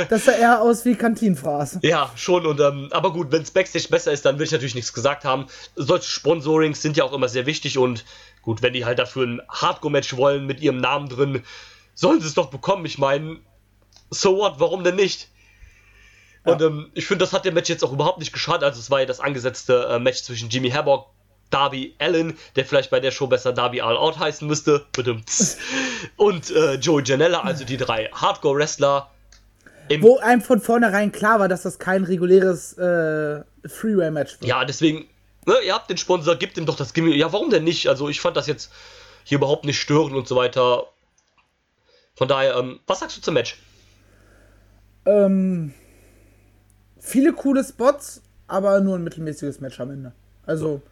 das 0.08 0.24
sah 0.24 0.32
eher 0.32 0.62
aus 0.62 0.84
wie 0.84 0.94
Kantinenfraß. 0.94 1.78
ja, 1.82 2.10
schon. 2.14 2.46
Und 2.46 2.60
ähm, 2.60 2.88
aber 2.92 3.12
gut, 3.12 3.32
wenn 3.32 3.42
es 3.42 3.50
Backstage 3.50 3.88
besser 3.90 4.12
ist, 4.12 4.24
dann 4.24 4.38
will 4.38 4.46
ich 4.46 4.52
natürlich 4.52 4.76
nichts 4.76 4.92
gesagt 4.92 5.24
haben. 5.24 5.46
Solche 5.74 6.08
Sponsorings 6.08 6.80
sind 6.80 6.96
ja 6.96 7.04
auch 7.04 7.12
immer 7.12 7.28
sehr 7.28 7.46
wichtig 7.46 7.78
und 7.78 8.04
gut, 8.48 8.62
wenn 8.62 8.72
die 8.72 8.86
halt 8.86 8.98
dafür 8.98 9.26
ein 9.26 9.42
Hardcore-Match 9.50 10.16
wollen 10.16 10.46
mit 10.46 10.60
ihrem 10.60 10.78
Namen 10.78 11.10
drin, 11.10 11.42
sollen 11.94 12.22
sie 12.22 12.26
es 12.26 12.32
doch 12.32 12.48
bekommen. 12.48 12.86
Ich 12.86 12.96
meine, 12.96 13.40
so 14.08 14.38
what, 14.38 14.54
warum 14.56 14.84
denn 14.84 14.96
nicht? 14.96 15.28
Und 16.44 16.62
ähm, 16.62 16.90
ich 16.94 17.06
finde, 17.06 17.26
das 17.26 17.34
hat 17.34 17.44
dem 17.44 17.52
Match 17.52 17.68
jetzt 17.68 17.84
auch 17.84 17.92
überhaupt 17.92 18.20
nicht 18.20 18.32
geschadet. 18.32 18.62
Also 18.62 18.80
es 18.80 18.90
war 18.90 19.00
ja 19.00 19.06
das 19.06 19.20
angesetzte 19.20 19.88
äh, 19.90 19.98
Match 19.98 20.22
zwischen 20.22 20.48
Jimmy 20.48 20.70
Herbock, 20.70 21.10
Darby 21.50 21.94
Allen, 21.98 22.38
der 22.56 22.64
vielleicht 22.64 22.88
bei 22.88 23.00
der 23.00 23.10
Show 23.10 23.26
besser 23.26 23.52
Darby 23.52 23.82
All 23.82 23.98
Out 23.98 24.18
heißen 24.18 24.48
müsste, 24.48 24.86
und 26.16 26.50
äh, 26.50 26.76
Joey 26.76 27.02
Janella, 27.04 27.40
also 27.42 27.66
die 27.66 27.76
drei 27.76 28.08
Hardcore-Wrestler. 28.14 29.10
Wo 30.00 30.16
einem 30.20 30.40
von 30.40 30.62
vornherein 30.62 31.12
klar 31.12 31.38
war, 31.38 31.48
dass 31.48 31.64
das 31.64 31.78
kein 31.78 32.04
reguläres 32.04 32.78
äh, 32.78 33.42
Freeway-Match 33.66 34.40
wird. 34.40 34.48
Ja, 34.48 34.64
deswegen, 34.64 35.06
ne, 35.48 35.54
ihr 35.64 35.74
habt 35.74 35.90
den 35.90 35.96
Sponsor, 35.96 36.36
gebt 36.36 36.56
ihm 36.56 36.66
doch 36.66 36.76
das 36.76 36.92
Gimmick. 36.92 37.16
Ja, 37.16 37.32
warum 37.32 37.50
denn 37.50 37.64
nicht? 37.64 37.88
Also 37.88 38.08
ich 38.08 38.20
fand 38.20 38.36
das 38.36 38.46
jetzt 38.46 38.70
hier 39.24 39.38
überhaupt 39.38 39.64
nicht 39.64 39.80
störend 39.80 40.14
und 40.14 40.28
so 40.28 40.36
weiter. 40.36 40.86
Von 42.14 42.28
daher, 42.28 42.56
ähm, 42.56 42.80
was 42.86 43.00
sagst 43.00 43.16
du 43.16 43.20
zum 43.20 43.34
Match? 43.34 43.60
Ähm, 45.06 45.72
viele 47.00 47.32
coole 47.32 47.64
Spots, 47.64 48.22
aber 48.46 48.80
nur 48.80 48.96
ein 48.96 49.04
mittelmäßiges 49.04 49.60
Match 49.60 49.80
am 49.80 49.90
Ende. 49.90 50.12
Also, 50.46 50.82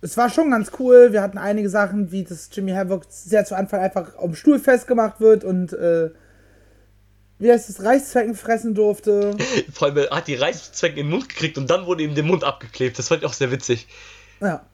es 0.00 0.16
war 0.16 0.30
schon 0.30 0.50
ganz 0.50 0.70
cool. 0.78 1.12
Wir 1.12 1.22
hatten 1.22 1.38
einige 1.38 1.70
Sachen, 1.70 2.12
wie 2.12 2.24
das 2.24 2.50
Jimmy 2.52 2.72
Havoc 2.72 3.06
sehr 3.08 3.44
zu 3.44 3.56
Anfang 3.56 3.80
einfach 3.80 4.16
auf 4.16 4.26
dem 4.26 4.34
Stuhl 4.34 4.58
festgemacht 4.58 5.20
wird 5.20 5.44
und, 5.44 5.72
äh, 5.72 6.10
wie 7.38 7.50
heißt 7.52 7.68
es, 7.70 7.82
Reißzwecken 7.84 8.34
fressen 8.34 8.74
durfte. 8.74 9.36
Vor 9.72 9.88
allem, 9.88 9.96
er 9.98 10.10
hat 10.16 10.26
die 10.28 10.34
Reißzwecken 10.34 10.98
in 10.98 11.06
den 11.06 11.10
Mund 11.12 11.28
gekriegt 11.28 11.56
und 11.58 11.68
dann 11.70 11.86
wurde 11.86 12.02
ihm 12.02 12.14
der 12.14 12.24
Mund 12.24 12.44
abgeklebt. 12.44 12.98
Das 12.98 13.08
fand 13.08 13.22
ich 13.22 13.26
auch 13.28 13.32
sehr 13.32 13.50
witzig. 13.50 13.86
Ja. 14.40 14.64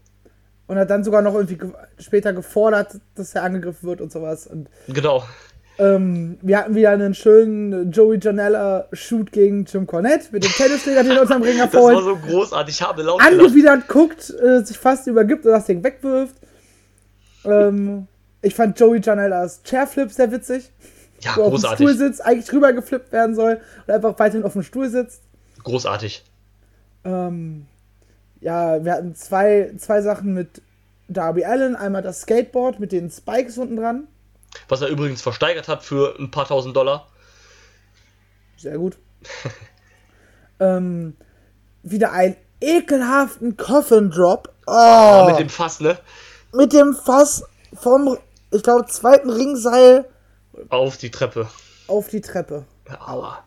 Und 0.67 0.79
hat 0.79 0.89
dann 0.89 1.05
sogar 1.05 1.21
noch 1.23 1.35
irgendwie 1.35 1.59
ge 1.59 1.71
später 1.99 2.33
gefordert, 2.33 2.97
dass 3.17 3.35
er 3.35 3.43
angegriffen 3.43 3.87
wird 3.87 4.01
und 4.01 4.11
sowas. 4.11 4.47
Und 4.47 4.69
Genau. 4.89 5.23
ähm, 5.79 6.39
wir 6.41 6.57
hatten 6.59 6.75
wieder 6.75 6.91
einen 6.91 7.13
schönen 7.15 7.91
Joey 7.93 8.19
Janella-Shoot 8.19 9.31
gegen 9.31 9.67
Jim 9.67 9.87
Cornette 9.87 10.29
mit 10.33 10.43
dem 10.45 10.51
Tennisschläger, 10.53 11.03
den 11.03 11.13
er 11.13 11.23
unterm 11.23 11.43
Ring 11.43 11.59
Das 11.59 11.75
war 11.75 11.93
hervorholt. 11.93 12.23
so 12.23 12.29
großartig. 12.31 12.75
Ich 12.77 12.83
habe 12.83 13.03
laut 13.03 13.21
angewidert 13.21 13.89
guckt, 13.89 14.31
äh, 14.43 14.65
sich 14.65 14.79
fast 14.79 15.07
übergibt 15.07 15.45
und 15.45 15.53
das 15.53 15.67
Ding 15.67 15.85
wegwirft. 15.85 16.37
Ähm, 17.45 18.07
ich 18.41 18.55
fand 18.55 18.79
Joey 18.81 19.01
Janellas 19.03 19.61
Chairflip 19.65 20.11
sehr 20.13 20.33
witzig. 20.33 20.71
Ja, 21.25 21.37
Wo 21.37 21.41
er 21.43 21.47
auf 21.47 21.53
dem 21.53 21.59
Stuhl 21.59 21.77
großartig. 21.77 21.99
sitzt, 21.99 22.25
eigentlich 22.25 22.53
rüber 22.53 22.73
geflippt 22.73 23.11
werden 23.13 23.35
soll 23.35 23.61
und 23.87 23.93
einfach 23.93 24.19
weiterhin 24.19 24.45
auf 24.45 24.53
dem 24.53 24.63
Stuhl 24.63 24.89
sitzt. 24.91 25.23
Großartig. 25.63 26.23
Ähm, 27.05 27.67
ja, 28.41 28.85
wir 28.85 28.93
hatten 28.93 29.15
zwei, 29.15 29.73
zwei 29.79 30.03
Sachen 30.03 30.35
mit 30.35 30.61
Darby 31.09 31.45
Allen. 31.45 31.77
Einmal 31.77 32.03
das 32.03 32.23
Skateboard 32.23 32.81
mit 32.81 32.93
den 32.93 33.11
Spikes 33.11 33.57
unten 33.59 33.77
dran. 33.77 34.07
Was 34.69 34.83
er 34.83 34.89
übrigens 34.89 35.23
versteigert 35.23 35.67
hat 35.69 35.83
für 35.83 36.15
ein 36.19 36.31
paar 36.31 36.47
tausend 36.47 36.77
Dollar. 36.77 37.09
Sehr 38.57 38.79
gut. 38.79 38.97
ähm, 40.61 41.17
wieder 41.83 42.13
einen 42.13 42.37
ekelhaften 42.61 43.57
Coffin 43.57 44.11
Drop. 44.11 44.53
Oh, 44.67 45.27
Mit 45.29 45.39
dem 45.39 45.49
Fass, 45.49 45.81
ne? 45.81 45.99
mit 46.53 46.73
dem 46.73 46.95
Fass 46.95 47.43
vom, 47.75 48.17
ich 48.53 48.63
glaube, 48.63 48.87
zweiten 48.87 49.29
Ringseil 49.29 50.05
Auf 50.69 50.97
die 50.97 51.11
Treppe. 51.11 51.49
auf 51.89 52.09
die 52.09 52.21
Treppe. 52.21 52.65
Aua. 53.07 53.45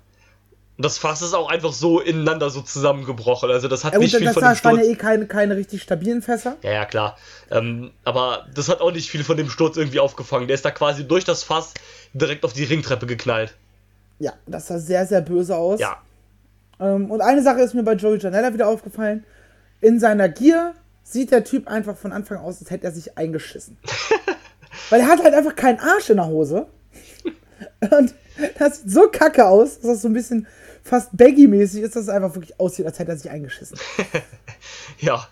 Und 0.78 0.86
das 0.86 1.00
Fass 1.00 1.24
ist 1.24 1.34
auch 1.34 1.50
einfach 1.50 1.74
so 1.74 2.00
ineinander 2.00 2.52
so 2.52 2.62
zusammengebrochen. 2.62 3.50
Also 3.50 3.68
das 3.68 3.84
hat 3.84 3.94
Ja, 3.94 3.98
gut, 4.00 4.04
nicht 4.04 4.16
viel 4.16 4.26
das, 4.26 4.34
von 4.36 4.44
dem 4.44 4.50
das 4.50 4.64
waren 4.64 4.76
ja 4.78 4.84
Sturz. 4.84 4.96
eh 4.96 5.00
keine, 5.00 5.26
keine 5.26 5.56
richtig 5.56 5.82
stabilen 5.82 6.22
Fässer. 6.22 6.56
Ja, 6.62 6.72
ja, 6.72 6.86
klar. 6.86 7.18
Ähm, 7.50 7.90
aber 8.04 8.46
das 8.54 8.70
hat 8.70 8.80
auch 8.82 8.92
nicht 8.92 9.10
viel 9.10 9.24
von 9.24 9.38
dem 9.38 9.50
Sturz 9.50 9.76
irgendwie 9.76 10.00
aufgefangen. 10.00 10.48
Der 10.48 10.54
ist 10.54 10.66
da 10.66 10.70
quasi 10.72 11.08
durch 11.08 11.24
das 11.26 11.44
Fass 11.44 11.74
direkt 12.14 12.46
auf 12.46 12.54
die 12.54 12.64
Ringtreppe 12.64 13.08
geknallt. 13.08 13.56
Ja, 14.20 14.34
das 14.46 14.68
sah 14.68 14.78
sehr, 14.78 15.06
sehr 15.08 15.22
böse 15.22 15.56
aus. 15.58 15.80
Ja. 15.80 15.98
Ähm, 16.80 17.10
und 17.10 17.22
eine 17.22 17.42
Sache 17.42 17.62
ist 17.62 17.74
mir 17.74 17.84
bei 17.84 17.94
Joey 17.94 18.20
Janella 18.20 18.54
wieder 18.54 18.68
aufgefallen. 18.68 19.24
In 19.82 20.00
seiner 20.00 20.30
Gier 20.30 20.76
sieht 21.04 21.32
der 21.32 21.44
Typ 21.44 21.68
einfach 21.68 21.98
von 21.98 22.12
Anfang 22.12 22.38
aus, 22.38 22.60
als 22.60 22.70
hätte 22.70 22.86
er 22.86 22.92
sich 22.92 23.18
eingeschissen. 23.18 23.78
Weil 24.92 25.00
er 25.02 25.08
hat 25.08 25.24
halt 25.24 25.34
einfach 25.34 25.56
keinen 25.56 25.80
Arsch 25.80 26.12
in 26.12 26.18
der 26.18 26.28
Hose. 26.28 26.68
Und 27.82 28.14
das 28.60 28.82
sieht 28.82 28.92
so 28.92 29.08
kacke 29.10 29.46
aus, 29.46 29.76
dass 29.80 29.88
das 29.92 30.02
so 30.02 30.08
ein 30.08 30.14
bisschen 30.14 30.48
fast 30.84 31.10
baggy-mäßig 31.16 31.82
ist, 31.82 31.96
dass 31.96 32.04
es 32.04 32.10
einfach 32.10 32.34
wirklich 32.36 32.60
aussieht, 32.60 32.86
als 32.86 32.98
hätte 33.00 33.12
er 33.12 33.18
sich 33.18 33.30
eingeschissen. 33.30 33.78
Ja. 35.00 35.28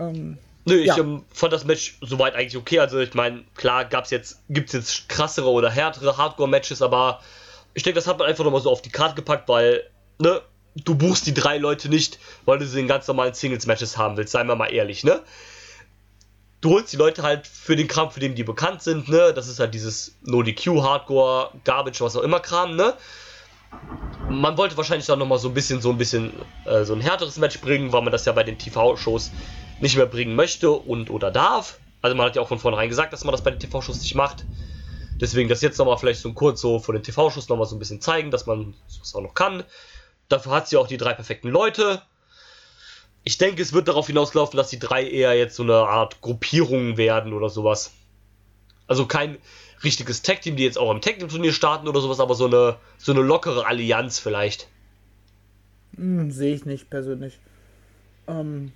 Ähm, 0.00 0.38
Nö, 0.64 0.76
ich 0.76 0.86
Ja. 0.86 0.98
ähm, 0.98 1.24
fand 1.32 1.52
das 1.52 1.64
Match 1.64 1.98
soweit 2.00 2.34
eigentlich 2.34 2.56
okay. 2.56 2.78
Also 2.80 2.98
ich 2.98 3.14
meine, 3.14 3.44
klar 3.54 3.84
gab's 3.84 4.10
jetzt, 4.10 4.38
gibt's 4.48 4.72
jetzt 4.72 5.08
krassere 5.08 5.50
oder 5.50 5.70
härtere 5.70 6.16
Hardcore-Matches, 6.16 6.82
aber 6.82 7.20
ich 7.74 7.82
denke, 7.82 7.96
das 7.96 8.06
hat 8.06 8.18
man 8.18 8.28
einfach 8.28 8.44
nochmal 8.44 8.60
so 8.62 8.70
auf 8.70 8.82
die 8.82 8.90
Karte 8.90 9.14
gepackt, 9.14 9.48
weil, 9.48 9.82
ne, 10.18 10.40
du 10.74 10.94
buchst 10.94 11.26
die 11.26 11.34
drei 11.34 11.58
Leute 11.58 11.88
nicht, 11.88 12.18
weil 12.44 12.58
du 12.58 12.66
sie 12.66 12.80
in 12.80 12.88
ganz 12.88 13.06
normalen 13.06 13.34
Singles-Matches 13.34 13.96
haben 13.98 14.16
willst, 14.16 14.32
seien 14.32 14.46
wir 14.46 14.56
mal 14.56 14.72
ehrlich, 14.72 15.04
ne? 15.04 15.20
Du 16.64 16.70
holst 16.70 16.90
die 16.94 16.96
Leute 16.96 17.22
halt 17.22 17.46
für 17.46 17.76
den 17.76 17.88
Kram, 17.88 18.10
für 18.10 18.20
den 18.20 18.34
die 18.34 18.42
bekannt 18.42 18.82
sind, 18.82 19.10
ne? 19.10 19.34
Das 19.34 19.48
ist 19.48 19.60
halt 19.60 19.74
dieses 19.74 20.16
No-DQ, 20.22 20.80
Hardcore, 20.80 21.50
Garbage, 21.62 22.00
was 22.00 22.16
auch 22.16 22.22
immer 22.22 22.40
Kram, 22.40 22.74
ne? 22.74 22.94
Man 24.30 24.56
wollte 24.56 24.74
wahrscheinlich 24.78 25.04
dann 25.04 25.18
nochmal 25.18 25.36
so 25.36 25.48
ein 25.48 25.52
bisschen, 25.52 25.82
so 25.82 25.90
ein 25.90 25.98
bisschen, 25.98 26.32
äh, 26.64 26.84
so 26.84 26.94
ein 26.94 27.02
härteres 27.02 27.36
Match 27.36 27.60
bringen, 27.60 27.92
weil 27.92 28.00
man 28.00 28.12
das 28.12 28.24
ja 28.24 28.32
bei 28.32 28.44
den 28.44 28.56
TV-Shows 28.56 29.30
nicht 29.80 29.98
mehr 29.98 30.06
bringen 30.06 30.34
möchte 30.36 30.70
und 30.70 31.10
oder 31.10 31.30
darf. 31.30 31.80
Also 32.00 32.16
man 32.16 32.24
hat 32.24 32.36
ja 32.36 32.40
auch 32.40 32.48
von 32.48 32.58
vornherein 32.58 32.88
gesagt, 32.88 33.12
dass 33.12 33.24
man 33.24 33.32
das 33.32 33.44
bei 33.44 33.50
den 33.50 33.60
TV-Shows 33.60 34.00
nicht 34.00 34.14
macht. 34.14 34.46
Deswegen 35.20 35.50
das 35.50 35.60
jetzt 35.60 35.76
nochmal 35.76 35.98
vielleicht 35.98 36.20
so 36.20 36.32
kurz 36.32 36.62
so 36.62 36.78
vor 36.78 36.94
den 36.94 37.02
TV-Shows 37.02 37.50
nochmal 37.50 37.66
so 37.66 37.76
ein 37.76 37.78
bisschen 37.78 38.00
zeigen, 38.00 38.30
dass 38.30 38.46
man 38.46 38.72
das 38.88 39.14
auch 39.14 39.20
noch 39.20 39.34
kann. 39.34 39.64
Dafür 40.30 40.52
hat 40.52 40.68
sie 40.68 40.78
auch 40.78 40.86
die 40.86 40.96
drei 40.96 41.12
perfekten 41.12 41.50
Leute. 41.50 42.00
Ich 43.24 43.38
denke, 43.38 43.62
es 43.62 43.72
wird 43.72 43.88
darauf 43.88 44.06
hinauslaufen, 44.06 44.56
dass 44.56 44.68
die 44.68 44.78
drei 44.78 45.08
eher 45.08 45.34
jetzt 45.34 45.56
so 45.56 45.62
eine 45.62 45.74
Art 45.76 46.20
Gruppierung 46.20 46.96
werden 46.98 47.32
oder 47.32 47.48
sowas. 47.48 47.92
Also 48.86 49.06
kein 49.06 49.38
richtiges 49.82 50.22
Tag-Team, 50.22 50.56
die 50.56 50.64
jetzt 50.64 50.78
auch 50.78 50.90
im 50.90 51.00
Tag-Team-Turnier 51.00 51.52
starten 51.52 51.88
oder 51.88 52.00
sowas, 52.00 52.20
aber 52.20 52.34
so 52.34 52.46
eine, 52.46 52.76
so 52.98 53.12
eine 53.12 53.22
lockere 53.22 53.66
Allianz 53.66 54.18
vielleicht. 54.18 54.68
hm, 55.96 56.30
Sehe 56.30 56.54
ich 56.54 56.66
nicht 56.66 56.90
persönlich. 56.90 57.38
Ähm, 58.26 58.72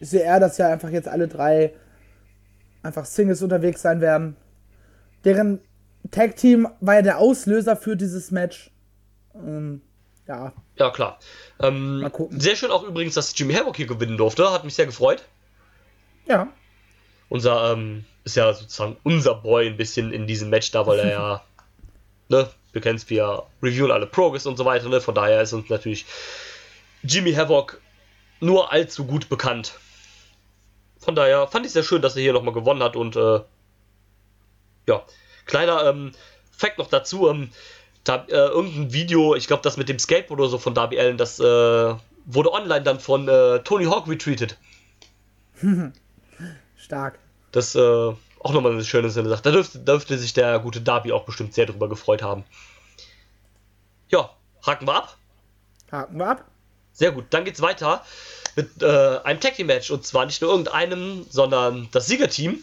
ich 0.00 0.10
sehe 0.10 0.22
eher, 0.22 0.40
dass 0.40 0.58
ja 0.58 0.68
einfach 0.72 0.90
jetzt 0.90 1.08
alle 1.08 1.28
drei 1.28 1.74
einfach 2.82 3.04
Singles 3.04 3.42
unterwegs 3.42 3.82
sein 3.82 4.00
werden. 4.00 4.36
Deren 5.24 5.60
Tag-Team 6.10 6.68
war 6.80 6.96
ja 6.96 7.02
der 7.02 7.18
Auslöser 7.18 7.76
für 7.76 7.96
dieses 7.96 8.30
Match. 8.30 8.70
Ähm, 9.34 9.80
ja, 10.26 10.52
Ja, 10.76 10.90
klar. 10.90 11.18
Ähm, 11.60 12.00
Mal 12.00 12.10
gucken. 12.10 12.40
Sehr 12.40 12.56
schön 12.56 12.70
auch 12.70 12.82
übrigens, 12.82 13.14
dass 13.14 13.38
Jimmy 13.38 13.54
Havoc 13.54 13.76
hier 13.76 13.86
gewinnen 13.86 14.16
durfte. 14.16 14.50
Hat 14.50 14.64
mich 14.64 14.74
sehr 14.74 14.86
gefreut. 14.86 15.22
ja. 16.26 16.48
Unser, 17.30 17.72
ähm, 17.72 18.04
ist 18.24 18.36
ja 18.36 18.52
sozusagen 18.52 18.96
unser 19.02 19.34
Boy 19.34 19.66
ein 19.66 19.76
bisschen 19.76 20.12
in 20.12 20.26
diesem 20.26 20.50
Match 20.50 20.70
da, 20.70 20.86
weil 20.86 20.98
er 20.98 21.10
ja, 21.10 21.44
ne, 22.28 22.48
wir 22.72 22.80
kennen 22.80 22.96
es, 22.96 23.08
wir 23.08 23.44
reviewen 23.62 23.90
alle 23.90 24.06
Progress 24.06 24.46
und 24.46 24.56
so 24.56 24.64
weiter, 24.64 24.88
ne, 24.88 25.00
von 25.00 25.14
daher 25.14 25.42
ist 25.42 25.52
uns 25.52 25.68
natürlich 25.68 26.04
Jimmy 27.02 27.32
Havoc 27.32 27.80
nur 28.40 28.72
allzu 28.72 29.06
gut 29.06 29.28
bekannt. 29.28 29.78
Von 30.98 31.14
daher 31.14 31.46
fand 31.46 31.66
ich 31.66 31.72
sehr 31.72 31.82
schön, 31.82 32.02
dass 32.02 32.16
er 32.16 32.22
hier 32.22 32.32
nochmal 32.32 32.54
gewonnen 32.54 32.82
hat 32.82 32.96
und, 32.96 33.16
äh, 33.16 33.40
ja, 34.86 35.02
kleiner, 35.46 35.84
ähm, 35.86 36.12
Fact 36.50 36.78
noch 36.78 36.88
dazu, 36.88 37.28
ähm, 37.28 37.50
da, 38.04 38.24
äh, 38.28 38.32
irgendein 38.32 38.92
Video, 38.92 39.34
ich 39.34 39.46
glaube, 39.46 39.62
das 39.62 39.76
mit 39.76 39.88
dem 39.88 39.98
Skateboard 39.98 40.40
oder 40.40 40.48
so 40.48 40.58
von 40.58 40.74
Darby 40.74 40.98
Allen, 40.98 41.16
das, 41.16 41.40
äh, 41.40 41.94
wurde 42.26 42.52
online 42.52 42.82
dann 42.82 43.00
von, 43.00 43.28
äh, 43.28 43.60
Tony 43.60 43.86
Hawk 43.86 44.08
retweetet. 44.08 44.56
Stark. 46.76 47.18
Das 47.52 47.74
äh, 47.74 47.80
auch 48.44 48.52
nochmal 48.52 48.72
eine 48.72 48.84
schöne 48.84 49.10
Sache. 49.10 49.40
Da 49.42 49.50
dürfte, 49.50 49.78
dürfte 49.78 50.18
sich 50.18 50.34
der 50.34 50.58
gute 50.58 50.80
Darby 50.80 51.12
auch 51.12 51.24
bestimmt 51.24 51.54
sehr 51.54 51.66
drüber 51.66 51.88
gefreut 51.88 52.22
haben. 52.22 52.44
Ja, 54.08 54.30
haken 54.66 54.86
wir 54.86 54.96
ab. 54.96 55.16
Haken 55.90 56.18
wir 56.18 56.26
ab. 56.26 56.44
Sehr 56.92 57.12
gut. 57.12 57.24
Dann 57.30 57.44
geht's 57.44 57.62
weiter 57.62 58.04
mit 58.54 58.82
äh, 58.82 59.18
einem 59.24 59.40
Tag 59.40 59.54
Team 59.54 59.68
Match. 59.68 59.90
Und 59.90 60.04
zwar 60.04 60.26
nicht 60.26 60.42
nur 60.42 60.50
irgendeinem, 60.50 61.26
sondern 61.30 61.88
das 61.92 62.06
Siegerteam 62.06 62.62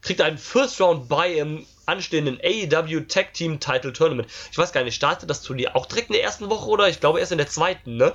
kriegt 0.00 0.20
einen 0.20 0.38
First 0.38 0.80
Round 0.80 1.08
Bye 1.08 1.34
im 1.34 1.66
anstehenden 1.86 2.38
AEW 2.42 3.00
Tag 3.08 3.32
Team 3.34 3.60
Title 3.60 3.92
Tournament. 3.92 4.28
Ich 4.50 4.58
weiß 4.58 4.72
gar 4.72 4.84
nicht, 4.84 4.94
startet 4.94 5.30
das 5.30 5.42
Turnier 5.42 5.74
auch 5.76 5.86
direkt 5.86 6.08
in 6.10 6.14
der 6.14 6.22
ersten 6.24 6.50
Woche 6.50 6.68
oder 6.68 6.88
ich 6.88 7.00
glaube 7.00 7.20
erst 7.20 7.32
in 7.32 7.38
der 7.38 7.48
zweiten, 7.48 7.96
ne? 7.96 8.12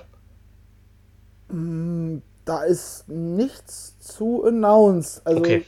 Da 2.45 2.63
ist 2.63 3.07
nichts 3.07 3.99
zu 3.99 4.43
announce. 4.45 5.21
Also, 5.25 5.39
Okay. 5.39 5.65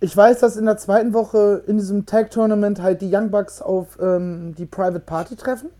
ich 0.00 0.16
weiß, 0.16 0.40
dass 0.40 0.56
in 0.56 0.66
der 0.66 0.76
zweiten 0.76 1.12
Woche 1.12 1.62
in 1.66 1.78
diesem 1.78 2.06
Tag-Tournament 2.06 2.80
halt 2.80 3.02
die 3.02 3.12
Young 3.12 3.30
Bucks 3.30 3.60
auf 3.60 3.98
ähm, 4.00 4.54
die 4.56 4.66
Private 4.66 5.00
Party 5.00 5.36
treffen. 5.36 5.70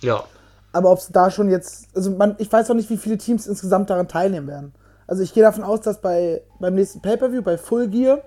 Ja. 0.00 0.24
Aber 0.72 0.90
ob 0.90 0.98
es 0.98 1.08
da 1.08 1.30
schon 1.30 1.48
jetzt, 1.50 1.86
also 1.94 2.10
man, 2.10 2.34
ich 2.38 2.50
weiß 2.50 2.70
auch 2.70 2.74
nicht, 2.74 2.90
wie 2.90 2.96
viele 2.96 3.18
Teams 3.18 3.46
insgesamt 3.46 3.90
daran 3.90 4.08
teilnehmen 4.08 4.48
werden. 4.48 4.74
Also 5.06 5.22
ich 5.22 5.34
gehe 5.34 5.42
davon 5.42 5.62
aus, 5.64 5.82
dass 5.82 6.00
bei 6.00 6.42
beim 6.58 6.74
nächsten 6.74 7.02
Pay-Per-View, 7.02 7.42
bei 7.42 7.58
Full 7.58 7.88
Gear, 7.88 8.22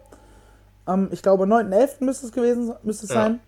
am, 0.85 1.09
ich 1.11 1.21
glaube, 1.21 1.45
9.11. 1.45 2.03
müsste 2.03 2.25
es 2.27 2.31
gewesen 2.31 2.73
müsste 2.83 3.05
es 3.05 3.11
Ja. 3.11 3.15
sein, 3.23 3.39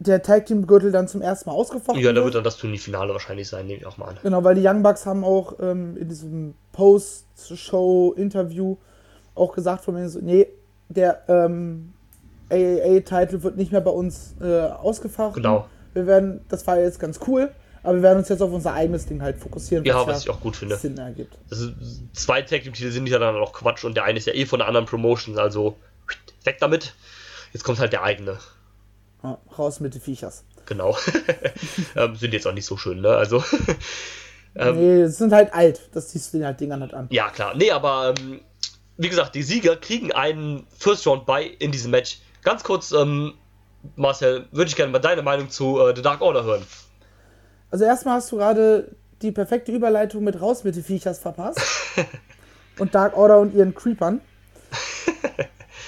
der 0.00 0.22
Tag-Team-Gürtel 0.22 0.92
dann 0.92 1.08
zum 1.08 1.22
ersten 1.22 1.50
Mal 1.50 1.56
ausgefochten 1.56 2.00
Ja, 2.02 2.12
da 2.12 2.22
wird 2.24 2.34
dann 2.36 2.44
das 2.44 2.56
Turnierfinale 2.56 3.12
wahrscheinlich 3.12 3.48
sein, 3.48 3.66
nehme 3.66 3.80
ich 3.80 3.86
auch 3.86 3.96
mal 3.96 4.08
an. 4.10 4.18
Genau, 4.22 4.44
weil 4.44 4.54
die 4.54 4.64
Young 4.66 4.82
Bucks 4.82 5.06
haben 5.06 5.24
auch 5.24 5.54
ähm, 5.60 5.96
in 5.96 6.08
diesem 6.08 6.54
Post-Show-Interview 6.72 8.76
auch 9.34 9.52
gesagt 9.54 9.84
von 9.84 9.94
mir 9.94 10.08
so, 10.08 10.20
nee, 10.20 10.46
der 10.88 11.22
ähm, 11.28 11.92
AAA-Titel 12.50 13.42
wird 13.42 13.56
nicht 13.56 13.72
mehr 13.72 13.80
bei 13.80 13.90
uns 13.90 14.34
äh, 14.40 14.60
ausgefochten. 14.60 15.42
Genau. 15.42 15.66
Wir 15.94 16.06
werden, 16.06 16.40
das 16.48 16.66
war 16.66 16.78
jetzt 16.78 17.00
ganz 17.00 17.18
cool, 17.26 17.50
aber 17.82 17.94
wir 17.96 18.02
werden 18.02 18.18
uns 18.18 18.28
jetzt 18.28 18.42
auf 18.42 18.52
unser 18.52 18.74
eigenes 18.74 19.06
Ding 19.06 19.22
halt 19.22 19.38
fokussieren. 19.38 19.84
Ja, 19.84 20.06
was 20.06 20.22
ich 20.22 20.30
auch 20.30 20.40
gut 20.40 20.56
finde. 20.56 20.76
Sinn 20.76 20.98
ergibt. 20.98 21.36
Ist, 21.50 21.72
zwei 22.12 22.42
Tag 22.42 22.62
Team 22.62 22.72
Titel 22.72 22.90
sind 22.90 23.08
ja 23.08 23.18
dann 23.18 23.36
auch 23.36 23.52
Quatsch 23.52 23.84
und 23.84 23.96
der 23.96 24.04
eine 24.04 24.18
ist 24.18 24.26
ja 24.26 24.34
eh 24.34 24.46
von 24.46 24.58
der 24.60 24.68
anderen 24.68 24.86
Promotion, 24.86 25.38
also 25.38 25.76
weg 26.44 26.58
damit. 26.60 26.94
Jetzt 27.52 27.62
kommt 27.64 27.78
halt 27.78 27.92
der 27.92 28.02
eigene. 28.02 28.38
Ja, 29.22 29.38
raus 29.56 29.80
mit 29.80 29.94
den 29.94 30.00
Viechers. 30.00 30.44
Genau. 30.66 30.96
ähm, 31.96 32.14
sind 32.14 32.34
jetzt 32.34 32.46
auch 32.46 32.52
nicht 32.52 32.66
so 32.66 32.76
schön, 32.76 33.00
ne? 33.00 33.10
Also. 33.10 33.42
Ähm. 34.56 34.76
nee, 34.76 35.06
sie 35.06 35.12
sind 35.12 35.32
halt 35.32 35.52
alt. 35.52 35.88
Das 35.92 36.10
siehst 36.10 36.32
du 36.32 36.38
den 36.38 36.46
halt 36.46 36.58
Dingern 36.58 36.80
nicht 36.80 36.94
an. 36.94 37.06
ja, 37.10 37.28
klar. 37.28 37.54
Nee, 37.54 37.70
aber 37.70 38.14
ähm, 38.18 38.40
wie 38.96 39.08
gesagt, 39.08 39.34
die 39.34 39.42
Sieger 39.42 39.76
kriegen 39.76 40.10
einen 40.10 40.66
First 40.76 41.06
Round 41.06 41.26
bei 41.26 41.44
in 41.44 41.70
diesem 41.70 41.92
Match. 41.92 42.18
Ganz 42.42 42.64
kurz, 42.64 42.90
ähm, 42.90 43.34
Marcel, 43.94 44.46
würde 44.50 44.68
ich 44.68 44.74
gerne 44.74 44.90
mal 44.90 44.98
deine 44.98 45.22
Meinung 45.22 45.50
zu 45.50 45.78
äh, 45.80 45.94
The 45.94 46.02
Dark 46.02 46.22
Order 46.22 46.44
hören. 46.44 46.66
Also 47.70 47.84
erstmal 47.84 48.14
hast 48.16 48.32
du 48.32 48.36
gerade 48.38 48.96
die 49.22 49.32
perfekte 49.32 49.70
Überleitung 49.70 50.24
mit 50.24 50.40
raus 50.40 50.64
mit 50.64 50.74
den 50.74 50.82
Viechers 50.82 51.18
verpasst. 51.18 51.60
und 52.78 52.94
Dark 52.94 53.16
Order 53.16 53.38
und 53.38 53.54
ihren 53.54 53.74
Creepern. 53.74 54.20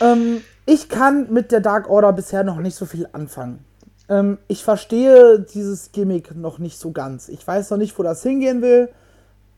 Ähm, 0.01 0.43
ich 0.67 0.89
kann 0.89 1.33
mit 1.33 1.53
der 1.53 1.61
Dark 1.61 1.89
Order 1.89 2.13
bisher 2.13 2.45
noch 2.45 2.59
nicht 2.59 2.77
so 2.77 2.87
viel 2.87 3.09
anfangen. 3.13 3.65
Ähm, 4.09 4.39
ich 4.49 4.65
verstehe 4.65 5.41
dieses 5.41 5.93
Gimmick 5.93 6.35
noch 6.37 6.59
nicht 6.59 6.79
so 6.79 6.91
ganz. 6.91 7.29
Ich 7.29 7.47
weiß 7.47 7.71
noch 7.71 7.79
nicht, 7.79 7.99
wo 7.99 8.03
das 8.03 8.23
hingehen 8.23 8.63
will. 8.63 8.91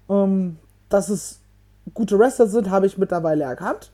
Ähm, 0.09 0.59
dass 0.88 1.09
es 1.09 1.40
gute 1.95 2.18
Wrestler 2.18 2.47
sind, 2.47 2.70
habe 2.70 2.86
ich 2.86 2.99
mittlerweile 2.99 3.45
erkannt. 3.45 3.90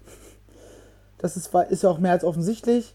Das 1.19 1.37
ist, 1.37 1.55
ist 1.71 1.83
ja 1.83 1.91
auch 1.91 1.99
mehr 1.99 2.13
als 2.13 2.25
offensichtlich. 2.25 2.95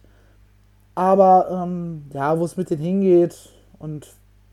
Aber 0.95 1.47
ähm, 1.49 2.05
ja, 2.13 2.37
wo 2.39 2.45
es 2.45 2.57
mit 2.57 2.69
denen 2.69 2.81
hingeht 2.81 3.35
und 3.79 4.07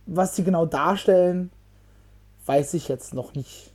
was 0.07 0.35
sie 0.37 0.45
genau 0.45 0.67
darstellen, 0.67 1.51
weiß 2.47 2.75
ich 2.75 2.89
jetzt 2.89 3.13
noch 3.13 3.35
nicht. 3.35 3.70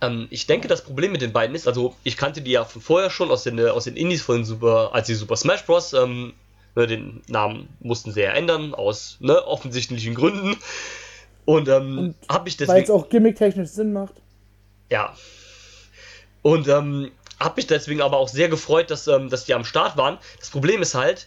Ähm, 0.00 0.28
ich 0.30 0.46
denke, 0.46 0.68
das 0.68 0.82
Problem 0.82 1.12
mit 1.12 1.22
den 1.22 1.32
beiden 1.32 1.54
ist, 1.54 1.66
also 1.66 1.94
ich 2.04 2.16
kannte 2.16 2.42
die 2.42 2.52
ja 2.52 2.64
von 2.64 2.80
vorher 2.80 3.10
schon 3.10 3.30
aus 3.30 3.42
den, 3.42 3.58
äh, 3.58 3.68
aus 3.68 3.84
den 3.84 3.96
Indies 3.96 4.22
von 4.22 4.44
Super, 4.44 4.90
als 4.92 5.06
sie 5.06 5.14
Super 5.14 5.36
Smash 5.36 5.64
Bros. 5.66 5.92
Ähm, 5.92 6.32
ne, 6.74 6.86
den 6.86 7.22
Namen 7.28 7.68
mussten 7.80 8.12
sie 8.12 8.22
ja 8.22 8.30
ändern, 8.30 8.74
aus 8.74 9.16
ne, 9.20 9.44
offensichtlichen 9.46 10.14
Gründen. 10.14 10.56
Und, 11.44 11.68
ähm, 11.68 12.14
habe 12.28 12.48
ich 12.48 12.58
Weil 12.60 12.66
deswegen. 12.66 12.84
es 12.84 12.90
auch 12.90 13.08
gimmick-technisch 13.08 13.70
Sinn 13.70 13.92
macht. 13.92 14.14
Ja. 14.90 15.14
Und 16.42 16.68
ähm, 16.68 17.10
habe 17.38 17.56
mich 17.56 17.66
deswegen 17.66 18.02
aber 18.02 18.18
auch 18.18 18.28
sehr 18.28 18.48
gefreut, 18.48 18.90
dass, 18.90 19.08
ähm, 19.08 19.28
dass 19.28 19.44
die 19.44 19.54
am 19.54 19.64
Start 19.64 19.96
waren. 19.96 20.18
Das 20.38 20.50
Problem 20.50 20.82
ist 20.82 20.94
halt, 20.94 21.26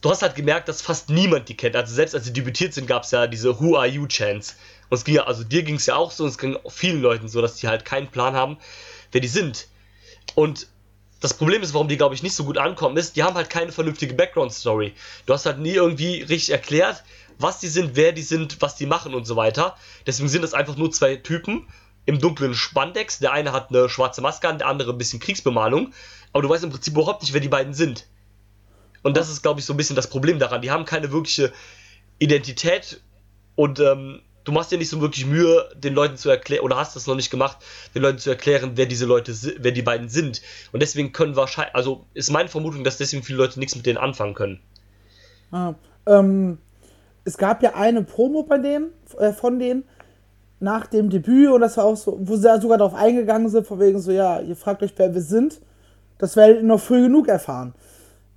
du 0.00 0.10
hast 0.10 0.22
halt 0.22 0.34
gemerkt, 0.34 0.68
dass 0.68 0.82
fast 0.82 1.10
niemand 1.10 1.48
die 1.48 1.56
kennt. 1.56 1.76
Also 1.76 1.94
selbst 1.94 2.14
als 2.14 2.24
sie 2.24 2.32
debütiert 2.32 2.74
sind, 2.74 2.86
gab 2.86 3.04
es 3.04 3.10
ja 3.10 3.26
diese 3.26 3.60
Who 3.60 3.76
Are 3.76 3.86
You 3.86 4.06
Chance. 4.06 4.54
Es 4.94 5.04
ging 5.04 5.14
ja, 5.14 5.24
also 5.24 5.44
dir 5.44 5.62
ging 5.62 5.76
es 5.76 5.86
ja 5.86 5.96
auch 5.96 6.10
so, 6.10 6.24
und 6.24 6.30
es 6.30 6.38
ging 6.38 6.58
vielen 6.68 7.00
Leuten 7.00 7.28
so, 7.28 7.40
dass 7.40 7.56
die 7.56 7.68
halt 7.68 7.84
keinen 7.84 8.08
Plan 8.08 8.34
haben, 8.34 8.58
wer 9.10 9.20
die 9.20 9.28
sind. 9.28 9.68
Und 10.34 10.68
das 11.20 11.34
Problem 11.34 11.62
ist, 11.62 11.72
warum 11.72 11.88
die, 11.88 11.96
glaube 11.96 12.14
ich, 12.14 12.22
nicht 12.22 12.34
so 12.34 12.44
gut 12.44 12.58
ankommen, 12.58 12.96
ist, 12.96 13.16
die 13.16 13.22
haben 13.22 13.36
halt 13.36 13.48
keine 13.48 13.72
vernünftige 13.72 14.14
Background-Story. 14.14 14.92
Du 15.24 15.32
hast 15.32 15.46
halt 15.46 15.58
nie 15.58 15.72
irgendwie 15.72 16.22
richtig 16.22 16.50
erklärt, 16.50 17.04
was 17.38 17.60
die 17.60 17.68
sind, 17.68 17.96
wer 17.96 18.12
die 18.12 18.22
sind, 18.22 18.60
was 18.60 18.76
die 18.76 18.86
machen 18.86 19.14
und 19.14 19.24
so 19.24 19.36
weiter. 19.36 19.76
Deswegen 20.06 20.28
sind 20.28 20.42
das 20.42 20.52
einfach 20.52 20.76
nur 20.76 20.90
zwei 20.90 21.16
Typen 21.16 21.68
im 22.04 22.18
dunklen 22.18 22.54
Spandex. 22.54 23.20
Der 23.20 23.32
eine 23.32 23.52
hat 23.52 23.70
eine 23.70 23.88
schwarze 23.88 24.20
Maske 24.20 24.48
an, 24.48 24.58
der 24.58 24.66
andere 24.66 24.92
ein 24.92 24.98
bisschen 24.98 25.20
Kriegsbemalung. 25.20 25.92
Aber 26.32 26.42
du 26.42 26.48
weißt 26.48 26.64
im 26.64 26.70
Prinzip 26.70 26.94
überhaupt 26.94 27.22
nicht, 27.22 27.32
wer 27.32 27.40
die 27.40 27.48
beiden 27.48 27.72
sind. 27.72 28.08
Und 29.02 29.16
das 29.16 29.28
ist, 29.28 29.42
glaube 29.42 29.60
ich, 29.60 29.66
so 29.66 29.74
ein 29.74 29.76
bisschen 29.76 29.96
das 29.96 30.08
Problem 30.08 30.38
daran. 30.38 30.60
Die 30.60 30.70
haben 30.70 30.84
keine 30.84 31.12
wirkliche 31.12 31.52
Identität 32.18 33.00
und 33.54 33.80
ähm, 33.80 34.22
du 34.44 34.52
machst 34.52 34.72
dir 34.72 34.78
nicht 34.78 34.88
so 34.88 35.00
wirklich 35.00 35.26
Mühe, 35.26 35.68
den 35.76 35.94
Leuten 35.94 36.16
zu 36.16 36.30
erklären, 36.30 36.64
oder 36.64 36.76
hast 36.76 36.96
es 36.96 37.06
noch 37.06 37.14
nicht 37.14 37.30
gemacht, 37.30 37.58
den 37.94 38.02
Leuten 38.02 38.18
zu 38.18 38.30
erklären, 38.30 38.72
wer 38.74 38.86
diese 38.86 39.06
Leute, 39.06 39.34
wer 39.58 39.72
die 39.72 39.82
beiden 39.82 40.08
sind. 40.08 40.42
Und 40.72 40.80
deswegen 40.80 41.12
können 41.12 41.36
wahrscheinlich, 41.36 41.74
also 41.74 42.04
ist 42.14 42.30
meine 42.30 42.48
Vermutung, 42.48 42.84
dass 42.84 42.98
deswegen 42.98 43.22
viele 43.22 43.38
Leute 43.38 43.58
nichts 43.58 43.76
mit 43.76 43.86
denen 43.86 43.98
anfangen 43.98 44.34
können. 44.34 44.60
Ah, 45.50 45.74
ähm, 46.06 46.58
es 47.24 47.36
gab 47.38 47.62
ja 47.62 47.74
eine 47.74 48.02
Promo 48.02 48.42
bei 48.42 48.58
denen, 48.58 48.90
äh, 49.18 49.32
von 49.32 49.58
denen, 49.58 49.84
nach 50.60 50.86
dem 50.86 51.10
Debüt, 51.10 51.50
und 51.50 51.60
das 51.60 51.76
war 51.76 51.84
auch 51.84 51.96
so, 51.96 52.18
wo 52.20 52.36
sie 52.36 52.44
da 52.44 52.60
sogar 52.60 52.78
darauf 52.78 52.94
eingegangen 52.94 53.48
sind, 53.48 53.66
von 53.66 53.80
wegen 53.80 53.98
so, 53.98 54.12
ja, 54.12 54.40
ihr 54.40 54.56
fragt 54.56 54.82
euch, 54.82 54.92
wer 54.96 55.12
wir 55.12 55.20
sind. 55.20 55.60
Das 56.18 56.36
werdet 56.36 56.58
ihr 56.58 56.62
noch 56.62 56.80
früh 56.80 57.02
genug 57.02 57.26
erfahren. 57.26 57.74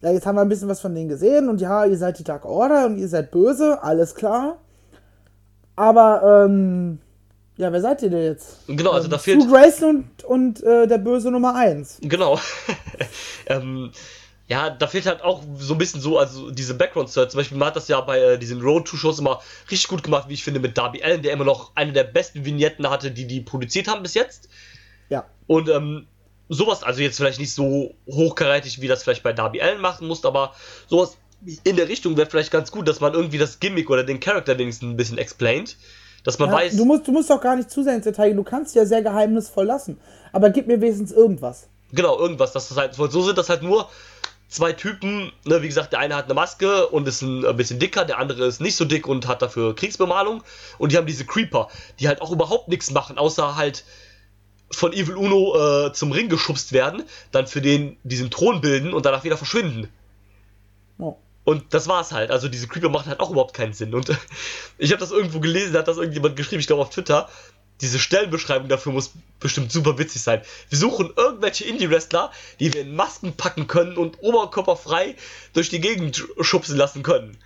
Ja, 0.02 0.12
jetzt 0.12 0.26
haben 0.26 0.36
wir 0.36 0.42
ein 0.42 0.50
bisschen 0.50 0.68
was 0.68 0.82
von 0.82 0.94
denen 0.94 1.10
gesehen 1.10 1.50
und 1.50 1.62
ja, 1.62 1.86
ihr 1.86 1.98
seid 1.98 2.20
die 2.20 2.24
Dark 2.24 2.46
Order 2.46 2.88
und 2.88 2.98
ihr 2.98 3.08
seid 3.08 3.32
böse, 3.32 3.82
alles 3.82 4.16
klar. 4.16 4.58
Aber, 5.76 6.46
ähm, 6.46 7.00
ja, 7.58 7.72
wer 7.72 7.82
seid 7.82 8.02
ihr 8.02 8.10
denn 8.10 8.24
jetzt? 8.24 8.60
Genau, 8.68 8.92
also 8.92 9.06
ähm, 9.06 9.12
da 9.12 9.18
fehlt. 9.18 9.42
Sue 9.42 9.52
Grayson 9.52 10.10
und, 10.24 10.24
und 10.24 10.64
äh, 10.64 10.88
der 10.88 10.98
böse 10.98 11.32
Nummer 11.32 11.56
1. 11.56 12.00
Genau. 12.02 12.40
ähm, 13.48 13.92
ja, 14.48 14.70
da 14.70 14.88
fehlt 14.88 15.06
halt 15.08 15.24
auch 15.24 15.42
so 15.58 15.74
ein 15.74 15.78
bisschen 15.78 16.02
so, 16.02 16.20
also 16.20 16.52
diese 16.52 16.76
Background-Story. 16.76 17.30
Zum 17.30 17.40
Beispiel, 17.40 17.58
man 17.58 17.70
hat 17.70 17.76
das 17.76 17.88
ja 17.88 18.00
bei 18.02 18.20
äh, 18.20 18.38
diesen 18.38 18.62
Road-to-Shows 18.62 19.20
immer 19.20 19.42
richtig 19.72 19.88
gut 19.88 20.04
gemacht, 20.04 20.30
wie 20.30 20.34
ich 20.34 20.44
finde, 20.44 20.60
mit 20.60 20.78
Darby 20.78 21.02
Allen, 21.02 21.24
der 21.24 21.34
immer 21.34 21.46
noch 21.46 21.72
eine 21.76 21.94
der 21.94 22.04
besten 22.04 22.46
Vignetten 22.46 22.90
hatte, 22.90 23.12
die 23.12 23.26
die 23.26 23.42
produziert 23.42 23.88
haben 23.88 24.04
bis 24.04 24.14
jetzt. 24.14 24.50
Ja. 25.10 25.26
Und 25.48 25.70
ähm, 25.70 26.06
sowas, 26.50 26.84
also 26.84 27.02
jetzt 27.02 27.18
vielleicht 27.18 27.40
nicht 27.40 27.54
so 27.54 27.96
hochkarätig, 28.08 28.82
wie 28.82 28.88
das 28.88 29.02
vielleicht 29.02 29.24
bei 29.24 29.34
Darby 29.34 29.62
Allen 29.62 29.82
machen 29.82 30.08
muss, 30.08 30.24
aber 30.26 30.54
sowas 30.88 31.18
in 31.64 31.76
der 31.76 31.88
Richtung 31.88 32.18
wäre 32.18 32.30
vielleicht 32.30 32.52
ganz 32.52 32.72
gut, 32.72 32.88
dass 32.88 33.00
man 33.00 33.14
irgendwie 33.14 33.38
das 33.38 33.60
Gimmick 33.60 33.90
oder 33.90 34.04
den 34.04 34.20
Charakter 34.20 34.58
wenigstens 34.58 34.90
ein 34.90 34.98
bisschen 34.98 35.18
explaint. 35.18 35.78
Dass 36.24 36.40
man 36.40 36.50
Ja, 36.50 36.56
weiß. 36.56 36.76
du, 36.76 36.86
musst, 36.86 37.08
du 37.08 37.12
musst 37.12 37.30
doch 37.30 37.40
gar 37.40 37.56
nicht 37.56 37.70
zu 37.70 37.84
sehr 37.84 37.96
ins 37.96 38.06
Detail. 38.06 38.34
Du 38.34 38.44
kannst 38.44 38.76
ja 38.76 38.86
sehr 38.86 39.04
geheimnisvoll 39.04 39.66
lassen. 39.66 40.00
Aber 40.32 40.50
gib 40.50 40.66
mir 40.68 40.82
wenigstens 40.82 41.12
irgendwas. 41.12 41.68
Genau, 41.92 42.18
irgendwas. 42.18 42.52
Dass 42.52 42.70
das 42.70 42.78
halt, 42.78 42.96
so 42.96 43.22
sind 43.22 43.38
das 43.38 43.50
halt 43.50 43.62
nur 43.62 43.90
zwei 44.50 44.74
Typen. 44.74 45.32
Ne, 45.46 45.62
wie 45.62 45.68
gesagt, 45.68 45.94
der 45.94 46.00
eine 46.00 46.16
hat 46.16 46.26
eine 46.26 46.34
Maske 46.34 46.88
und 46.88 47.08
ist 47.08 47.22
ein, 47.22 47.46
ein 47.46 47.56
bisschen 47.56 47.78
dicker, 47.78 48.06
der 48.06 48.18
andere 48.18 48.46
ist 48.46 48.60
nicht 48.60 48.76
so 48.76 48.86
dick 48.86 49.08
und 49.08 49.28
hat 49.28 49.44
dafür 49.44 49.76
Kriegsbemalung. 49.76 50.44
Und 50.80 50.92
die 50.92 50.98
haben 50.98 51.06
diese 51.06 51.26
Creeper, 51.26 51.70
die 52.00 52.08
halt 52.08 52.22
auch 52.22 52.32
überhaupt 52.32 52.70
nichts 52.70 52.90
machen, 52.90 53.20
außer 53.20 53.56
halt 53.56 53.84
von 54.72 54.94
Evil 54.94 55.16
Uno 55.16 55.88
äh, 55.88 55.94
zum 55.94 56.12
Ring 56.12 56.28
geschubst 56.28 56.74
werden, 56.74 57.04
dann 57.32 57.46
für 57.46 57.62
den 57.62 57.98
diesen 58.04 58.32
Thron 58.32 58.62
bilden 58.62 58.94
und 58.94 59.06
danach 59.06 59.24
wieder 59.24 59.38
verschwinden. 59.38 59.90
Und 61.46 61.74
das 61.74 61.88
war's 61.88 62.12
halt. 62.12 62.32
Also 62.32 62.50
diese 62.50 62.68
Creeper 62.68 62.90
machen 62.90 63.10
halt 63.10 63.20
auch 63.20 63.30
überhaupt 63.30 63.54
keinen 63.54 63.74
Sinn. 63.74 63.94
Und 63.94 64.10
ich 64.78 64.92
habe 64.92 65.00
das 65.00 65.12
irgendwo 65.12 65.40
gelesen, 65.40 65.74
da 65.74 65.80
hat 65.80 65.88
das 65.88 65.98
irgendjemand 65.98 66.36
geschrieben, 66.36 66.60
ich 66.60 66.68
glaube 66.68 66.82
auf 66.82 66.90
Twitter. 66.90 67.30
Diese 67.82 68.00
Stellenbeschreibung 68.00 68.68
dafür 68.68 68.94
muss 68.94 69.14
bestimmt 69.40 69.72
super 69.72 69.98
witzig 69.98 70.22
sein. 70.22 70.42
Wir 70.70 70.78
suchen 70.78 71.12
irgendwelche 71.16 71.66
Indie-Wrestler, 71.66 72.32
die 72.60 72.74
wir 72.74 72.82
in 72.82 72.96
Masken 72.96 73.34
packen 73.34 73.68
können 73.68 73.98
und 73.98 74.24
oberkörperfrei 74.24 75.16
durch 75.54 75.70
die 75.70 75.82
Gegend 75.82 76.26
schubsen 76.40 76.78
lassen 76.78 77.04
können. 77.04 77.38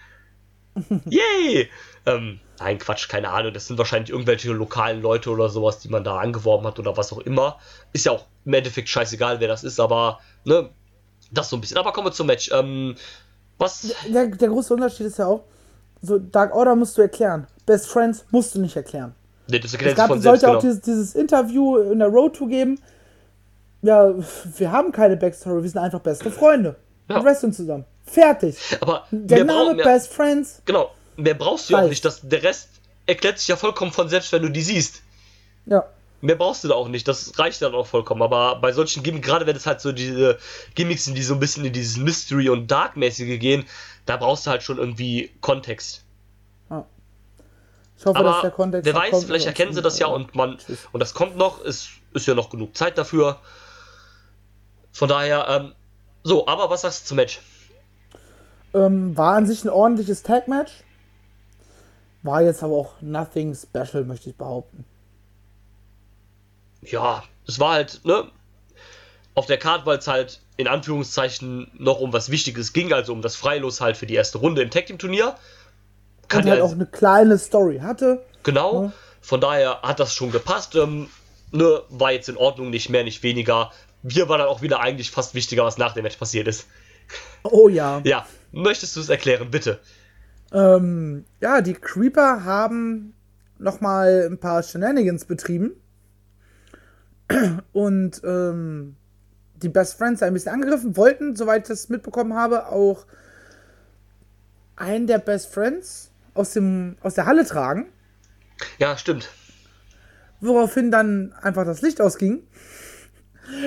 Yay! 1.09 1.69
Ähm, 2.05 2.39
nein, 2.59 2.77
Quatsch, 2.77 3.09
keine 3.09 3.29
Ahnung. 3.29 3.53
Das 3.53 3.67
sind 3.67 3.79
wahrscheinlich 3.79 4.11
irgendwelche 4.11 4.51
lokalen 4.51 5.01
Leute 5.01 5.31
oder 5.31 5.49
sowas, 5.49 5.79
die 5.79 5.89
man 5.89 6.03
da 6.03 6.19
angeworben 6.19 6.65
hat 6.67 6.79
oder 6.79 6.95
was 6.95 7.11
auch 7.11 7.19
immer. 7.19 7.59
Ist 7.91 8.05
ja 8.05 8.13
auch 8.13 8.25
im 8.45 8.53
Endeffekt 8.53 8.87
scheißegal, 8.87 9.39
wer 9.39 9.47
das 9.47 9.63
ist, 9.63 9.79
aber, 9.79 10.19
ne, 10.45 10.69
das 11.31 11.49
so 11.49 11.57
ein 11.57 11.61
bisschen. 11.61 11.77
Aber 11.77 11.91
kommen 11.91 12.07
wir 12.07 12.11
zum 12.11 12.27
Match. 12.27 12.51
Ähm, 12.53 12.95
was? 13.59 13.93
Der, 14.11 14.27
der 14.27 14.49
große 14.49 14.73
Unterschied 14.73 15.05
ist 15.07 15.19
ja 15.19 15.27
auch, 15.27 15.43
so 16.01 16.17
Dark 16.17 16.55
Order 16.55 16.75
musst 16.75 16.97
du 16.97 17.01
erklären. 17.01 17.45
Best 17.65 17.87
Friends 17.87 18.25
musst 18.31 18.55
du 18.55 18.59
nicht 18.59 18.75
erklären. 18.75 19.13
Nee, 19.47 19.59
das 19.59 19.67
Es 19.67 19.73
erklärt 19.73 19.91
sich 19.91 19.97
gab, 19.97 20.07
von 20.07 20.21
sollte 20.21 20.39
selbst, 20.41 20.45
auch 20.57 20.61
genau. 20.61 20.73
dieses, 20.73 20.81
dieses 20.81 21.15
Interview 21.15 21.77
in 21.77 21.99
der 21.99 22.07
Road 22.07 22.35
to 22.35 22.47
geben. 22.47 22.79
Ja, 23.81 24.13
wir 24.57 24.71
haben 24.71 24.91
keine 24.91 25.17
Backstory, 25.17 25.61
wir 25.63 25.69
sind 25.69 25.79
einfach 25.79 25.99
beste 25.99 26.31
Freunde. 26.31 26.75
Ja. 27.07 27.15
Wir 27.17 27.25
wresteln 27.25 27.53
zusammen. 27.53 27.85
Fertig. 28.05 28.57
Aber 28.81 29.05
Der 29.11 29.43
Name 29.45 29.75
mehr, 29.75 29.85
Best 29.85 30.11
Friends. 30.13 30.61
genau, 30.65 30.91
mehr 31.15 31.33
brauchst 31.35 31.69
du 31.69 31.73
ja 31.73 31.83
auch 31.83 31.89
nicht. 31.89 32.03
Das, 32.03 32.21
der 32.21 32.41
Rest 32.43 32.69
erklärt 33.05 33.39
sich 33.39 33.47
ja 33.47 33.55
vollkommen 33.55 33.91
von 33.91 34.09
selbst, 34.09 34.31
wenn 34.31 34.41
du 34.41 34.49
die 34.49 34.61
siehst. 34.61 35.01
Ja. 35.65 35.85
Mehr 36.21 36.35
brauchst 36.35 36.63
du 36.63 36.67
da 36.67 36.75
auch 36.75 36.89
nicht, 36.89 37.07
das 37.07 37.39
reicht 37.39 37.61
dann 37.61 37.73
auch 37.73 37.87
vollkommen. 37.87 38.21
Aber 38.21 38.59
bei 38.59 38.71
solchen 38.71 39.03
Gimmicks, 39.03 39.25
gerade 39.25 39.45
wenn 39.45 39.55
es 39.55 39.65
halt 39.65 39.79
so 39.79 39.91
diese 39.91 40.37
Gimmicks 40.75 41.05
sind, 41.05 41.17
die 41.17 41.23
so 41.23 41.33
ein 41.33 41.39
bisschen 41.39 41.63
in 41.63 41.73
dieses 41.73 41.97
Mystery- 41.97 42.49
und 42.49 42.69
Dark-mäßige 42.69 43.39
gehen, 43.39 43.65
da 44.05 44.17
brauchst 44.17 44.45
du 44.45 44.51
halt 44.51 44.63
schon 44.63 44.77
irgendwie 44.77 45.31
Kontext. 45.39 46.03
Ich 47.99 48.05
hoffe, 48.05 48.23
dass 48.23 48.33
Aber 48.33 48.41
der 48.41 48.51
Kontext 48.51 48.85
wer 48.85 48.93
weiß, 48.93 49.25
vielleicht 49.25 49.45
erkennen 49.45 49.73
sie 49.73 49.81
das 49.81 49.99
ja 49.99 50.07
und 50.07 50.33
man 50.33 50.57
tschüss. 50.57 50.87
und 50.93 51.01
das 51.01 51.13
kommt 51.13 51.35
noch, 51.35 51.61
ist, 51.61 51.89
ist 52.13 52.27
ja 52.27 52.33
noch 52.33 52.49
genug 52.49 52.77
Zeit 52.77 52.97
dafür. 52.97 53.39
Von 54.93 55.09
daher, 55.09 55.45
ähm, 55.49 55.73
so, 56.23 56.47
aber 56.47 56.69
was 56.69 56.81
sagst 56.81 57.03
du 57.03 57.07
zum 57.09 57.17
Match? 57.17 57.41
Ähm, 58.73 59.17
war 59.17 59.35
an 59.35 59.45
sich 59.45 59.65
ein 59.65 59.69
ordentliches 59.69 60.23
Tag-Match. 60.23 60.71
War 62.23 62.41
jetzt 62.41 62.63
aber 62.63 62.75
auch 62.75 63.01
nothing 63.01 63.53
special, 63.53 64.05
möchte 64.05 64.29
ich 64.29 64.35
behaupten. 64.37 64.85
Ja, 66.81 67.23
es 67.47 67.59
war 67.59 67.73
halt, 67.73 68.01
ne, 68.05 68.29
auf 69.35 69.45
der 69.45 69.57
Karte, 69.57 69.85
weil 69.85 69.97
es 69.99 70.07
halt 70.07 70.41
in 70.57 70.67
Anführungszeichen 70.67 71.71
noch 71.77 71.99
um 71.99 72.11
was 72.11 72.29
Wichtiges 72.29 72.73
ging, 72.73 72.91
also 72.91 73.13
um 73.13 73.21
das 73.21 73.35
Freilos 73.35 73.79
halt 73.79 73.95
für 73.97 74.05
die 74.05 74.15
erste 74.15 74.39
Runde 74.39 74.61
im 74.61 74.69
Tag 74.69 74.87
Team 74.87 74.97
Turnier. 74.97 75.35
Kann 76.27 76.41
Und 76.41 76.47
ja, 76.47 76.53
halt 76.53 76.61
auch 76.63 76.71
eine 76.73 76.85
kleine 76.85 77.37
Story 77.37 77.79
hatte. 77.79 78.25
genau, 78.43 78.83
Ja. 78.85 78.91
von 79.21 79.39
daher 79.41 79.81
hat 79.81 79.99
das 79.99 80.13
schon 80.13 80.31
gepasst. 80.31 80.75
Ähm, 80.75 81.07
ne, 81.51 81.81
war 81.89 82.11
jetzt 82.11 82.29
in 82.29 82.37
Ordnung, 82.37 82.69
nicht 82.69 82.89
mehr, 82.89 83.03
nicht 83.03 83.23
weniger. 83.23 83.71
Hier 84.07 84.29
war 84.29 84.37
dann 84.37 84.47
auch 84.47 84.61
wieder 84.61 84.79
eigentlich 84.81 85.11
fast 85.11 85.33
wichtiger, 85.35 85.63
was 85.65 85.77
nach 85.77 85.93
dem 85.93 86.03
Match 86.03 86.17
passiert 86.17 86.47
ist. 86.47 86.67
Oh 87.43 87.69
ja. 87.69 88.01
Ja, 88.03 88.25
möchtest 88.51 88.95
du 88.95 88.99
es 88.99 89.09
erklären, 89.09 89.49
bitte? 89.51 89.79
Ähm, 90.51 91.25
ja, 91.41 91.61
die 91.61 91.73
Creeper 91.73 92.43
haben 92.43 93.13
nochmal 93.57 94.27
ein 94.29 94.39
paar 94.39 94.63
Shenanigans 94.63 95.25
betrieben. 95.25 95.71
Und 97.73 98.21
ähm, 98.23 98.95
die 99.55 99.69
Best 99.69 99.97
Friends 99.97 100.23
ein 100.23 100.33
bisschen 100.33 100.53
angegriffen, 100.53 100.97
wollten, 100.97 101.35
soweit 101.35 101.63
ich 101.63 101.67
das 101.67 101.89
mitbekommen 101.89 102.33
habe, 102.33 102.67
auch 102.67 103.05
einen 104.75 105.07
der 105.07 105.19
Best 105.19 105.53
Friends 105.53 106.11
aus, 106.33 106.53
dem, 106.53 106.97
aus 107.01 107.15
der 107.15 107.25
Halle 107.25 107.45
tragen. 107.45 107.87
Ja, 108.77 108.97
stimmt. 108.97 109.29
Woraufhin 110.41 110.89
dann 110.91 111.33
einfach 111.41 111.65
das 111.65 111.81
Licht 111.81 112.01
ausging. 112.01 112.43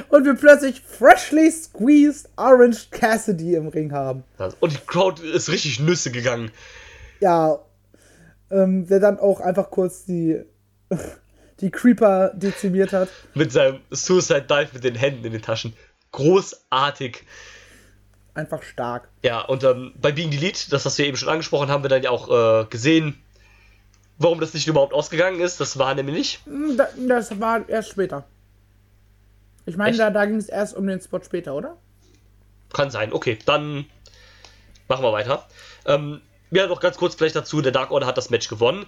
Und 0.08 0.24
wir 0.24 0.34
plötzlich 0.34 0.80
freshly 0.80 1.50
squeezed 1.50 2.30
Orange 2.36 2.88
Cassidy 2.90 3.56
im 3.56 3.68
Ring 3.68 3.92
haben. 3.92 4.24
Und 4.60 4.72
die 4.72 4.78
Crowd 4.86 5.22
ist 5.22 5.48
richtig 5.48 5.80
Nüsse 5.80 6.10
gegangen. 6.10 6.50
Ja, 7.20 7.58
ähm, 8.50 8.86
der 8.86 9.00
dann 9.00 9.18
auch 9.18 9.40
einfach 9.40 9.70
kurz 9.70 10.04
die, 10.04 10.40
die 11.62 11.70
Creeper 11.70 12.32
dezimiert 12.34 12.92
hat. 12.92 13.08
Mit 13.34 13.52
seinem 13.52 13.80
Suicide 13.90 14.42
Dive 14.42 14.68
mit 14.74 14.84
den 14.84 14.94
Händen 14.96 15.24
in 15.24 15.32
den 15.32 15.42
Taschen. 15.42 15.74
Großartig. 16.10 17.24
Einfach 18.34 18.62
stark. 18.62 19.08
Ja, 19.22 19.40
und 19.42 19.62
ähm, 19.64 19.92
bei 20.00 20.12
Being 20.12 20.30
Delete, 20.30 20.68
das 20.70 20.84
was 20.84 20.98
wir 20.98 21.06
eben 21.06 21.16
schon 21.16 21.28
angesprochen 21.28 21.68
haben, 21.70 21.82
wir 21.84 21.88
dann 21.88 22.02
ja 22.02 22.10
auch 22.10 22.62
äh, 22.62 22.64
gesehen, 22.66 23.22
warum 24.18 24.40
das 24.40 24.54
nicht 24.54 24.66
überhaupt 24.66 24.92
ausgegangen 24.92 25.40
ist. 25.40 25.60
Das 25.60 25.78
war 25.78 25.94
nämlich 25.94 26.16
nicht. 26.16 26.46
Hm, 26.46 26.76
da- 26.76 26.88
Das 27.08 27.40
war 27.40 27.68
erst 27.68 27.90
später. 27.90 28.24
Ich 29.64 29.76
meine, 29.76 29.90
Echt? 29.90 30.00
da, 30.00 30.10
da 30.10 30.24
ging 30.26 30.36
es 30.36 30.48
erst 30.48 30.74
um 30.76 30.86
den 30.86 31.00
Spot 31.00 31.20
später, 31.22 31.54
oder? 31.54 31.76
Kann 32.72 32.90
sein. 32.90 33.12
Okay, 33.12 33.38
dann 33.46 33.84
machen 34.88 35.04
wir 35.04 35.12
weiter. 35.12 35.46
Ähm, 35.86 36.20
ja, 36.52 36.66
noch 36.66 36.80
ganz 36.80 36.96
kurz 36.96 37.14
vielleicht 37.14 37.34
dazu, 37.34 37.60
der 37.62 37.72
Dark 37.72 37.90
Order 37.90 38.06
hat 38.06 38.18
das 38.18 38.30
Match 38.30 38.48
gewonnen. 38.48 38.84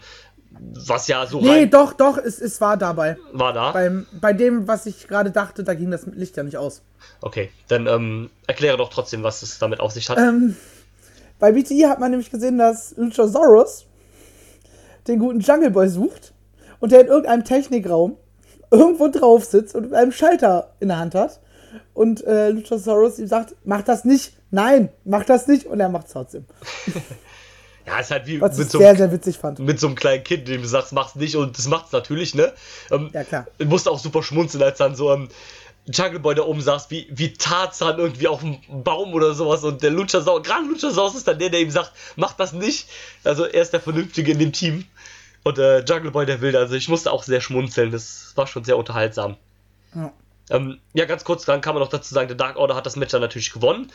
Was 0.87 1.09
ja 1.09 1.27
so 1.27 1.41
Nee, 1.41 1.67
doch, 1.67 1.95
doch, 1.95 2.19
es, 2.19 2.41
es 2.41 2.61
war 2.61 2.77
dabei. 2.77 3.17
war 3.33 3.53
da. 3.53 3.73
Beim, 3.73 4.07
bei 4.21 4.33
dem, 4.33 4.69
was 4.69 4.87
ich 4.87 5.09
gerade 5.09 5.31
dachte, 5.31 5.65
da 5.65 5.75
ging 5.75 5.91
das 5.91 6.07
Licht 6.07 6.37
ja 6.37 6.43
nicht 6.43 6.57
aus. 6.57 6.83
Okay, 7.21 7.51
dann 7.69 7.87
ähm, 7.87 8.31
erkläre 8.47 8.77
doch 8.77 8.91
trotzdem, 8.91 9.23
was 9.23 9.43
es 9.43 9.59
damit 9.59 9.81
auf 9.81 9.93
sich 9.93 10.09
hat. 10.09 10.19
Ähm, 10.19 10.57
Bei 11.39 11.53
BTI 11.53 11.87
hat 11.89 11.99
man 11.99 12.11
nämlich 12.11 12.31
gesehen, 12.31 12.59
dass 12.59 12.95
Luchasaurus 12.97 13.87
den 15.09 15.19
guten 15.19 15.41
Jungle 15.41 15.71
Boy 15.71 15.89
sucht 15.89 16.33
und 16.81 16.93
der 16.93 17.01
in 17.01 17.07
irgendeinem 17.09 17.45
Technikraum 17.45 18.17
irgendwo 18.71 19.09
drauf 19.09 19.45
sitzt 19.45 19.75
und 19.75 19.93
einen 19.93 20.13
Schalter 20.13 20.75
in 20.81 20.89
der 20.89 20.99
Hand 20.99 21.15
hat. 21.15 21.41
Und 21.93 22.25
äh, 22.25 22.51
Luchasaurus 22.51 23.19
ihm 23.19 23.27
sagt, 23.27 23.55
mach 23.65 23.83
das 23.83 24.05
nicht, 24.05 24.35
nein, 24.51 24.91
mach 25.05 25.25
das 25.25 25.47
nicht. 25.47 25.67
Und 25.67 25.81
er 25.81 25.89
macht 25.89 26.07
es 26.07 26.13
trotzdem. 26.13 26.45
Ja, 27.87 27.99
ist 27.99 28.11
halt 28.11 28.27
wie 28.27 28.41
Was 28.41 28.57
mit 28.57 28.67
ich 28.67 28.73
so, 28.73 28.79
sehr, 28.79 28.91
einem, 28.91 28.99
sehr 28.99 29.13
witzig 29.13 29.39
fand. 29.39 29.59
mit 29.59 29.79
so 29.79 29.89
einem 29.89 29.97
kleinen 29.97 30.25
Kind, 30.25 30.49
dem 30.49 30.63
du 30.63 30.69
sagst, 30.69 30.93
mach's 30.93 31.15
nicht 31.15 31.37
und 31.37 31.59
das 31.59 31.69
macht's 31.69 31.93
natürlich, 31.93 32.35
ne? 32.35 32.53
Ähm, 32.91 33.11
Ja, 33.13 33.25
klar. 33.25 33.47
Ich 33.59 33.67
musste 33.67 33.91
auch 33.91 33.99
super 33.99 34.23
schmunzeln, 34.23 34.63
als 34.63 34.79
dann 34.79 34.95
so 34.95 35.13
ähm, 35.13 35.29
Jungle 35.87 36.21
Boy 36.21 36.35
da 36.35 36.43
oben 36.43 36.63
saß, 36.63 36.91
wie, 36.91 37.07
wie 37.11 37.35
Tarzan 37.35 37.99
irgendwie 37.99 38.27
auf 38.27 38.41
dem 38.41 38.59
Baum 38.83 39.13
oder 39.13 39.35
sowas 39.35 39.65
und 39.65 39.83
der 39.83 39.91
Luchasaurus, 39.91 40.47
gerade 40.47 40.67
Luchasaurus 40.67 41.15
ist 41.15 41.29
dann 41.29 41.39
der, 41.39 41.51
der 41.51 41.61
ihm 41.61 41.71
sagt, 41.71 41.93
mach 42.17 42.33
das 42.33 42.53
nicht. 42.55 42.89
Also 43.23 43.45
er 43.45 43.61
ist 43.61 43.73
der 43.73 43.81
Vernünftige 43.81 44.33
in 44.33 44.39
dem 44.39 44.53
Team. 44.53 44.87
Und 45.43 45.59
äh, 45.59 45.81
Jungle 45.81 46.11
Boy 46.11 46.25
der 46.25 46.41
Wilde, 46.41 46.59
also 46.59 46.75
ich 46.75 46.89
musste 46.89 47.13
auch 47.13 47.23
sehr 47.23 47.43
schmunzeln, 47.43 47.91
das 47.91 48.33
war 48.35 48.47
schon 48.47 48.65
sehr 48.65 48.79
unterhaltsam. 48.79 49.37
Ja. 49.95 50.11
Ähm, 50.49 50.79
ja, 50.95 51.05
ganz 51.05 51.23
kurz, 51.25 51.45
dann 51.45 51.61
kann 51.61 51.75
man 51.75 51.83
noch 51.83 51.91
dazu 51.91 52.15
sagen, 52.15 52.29
der 52.29 52.37
Dark 52.37 52.57
Order 52.57 52.75
hat 52.75 52.87
das 52.87 52.97
Match 52.97 53.13
dann 53.13 53.21
natürlich 53.21 53.53
gewonnen. 53.53 53.93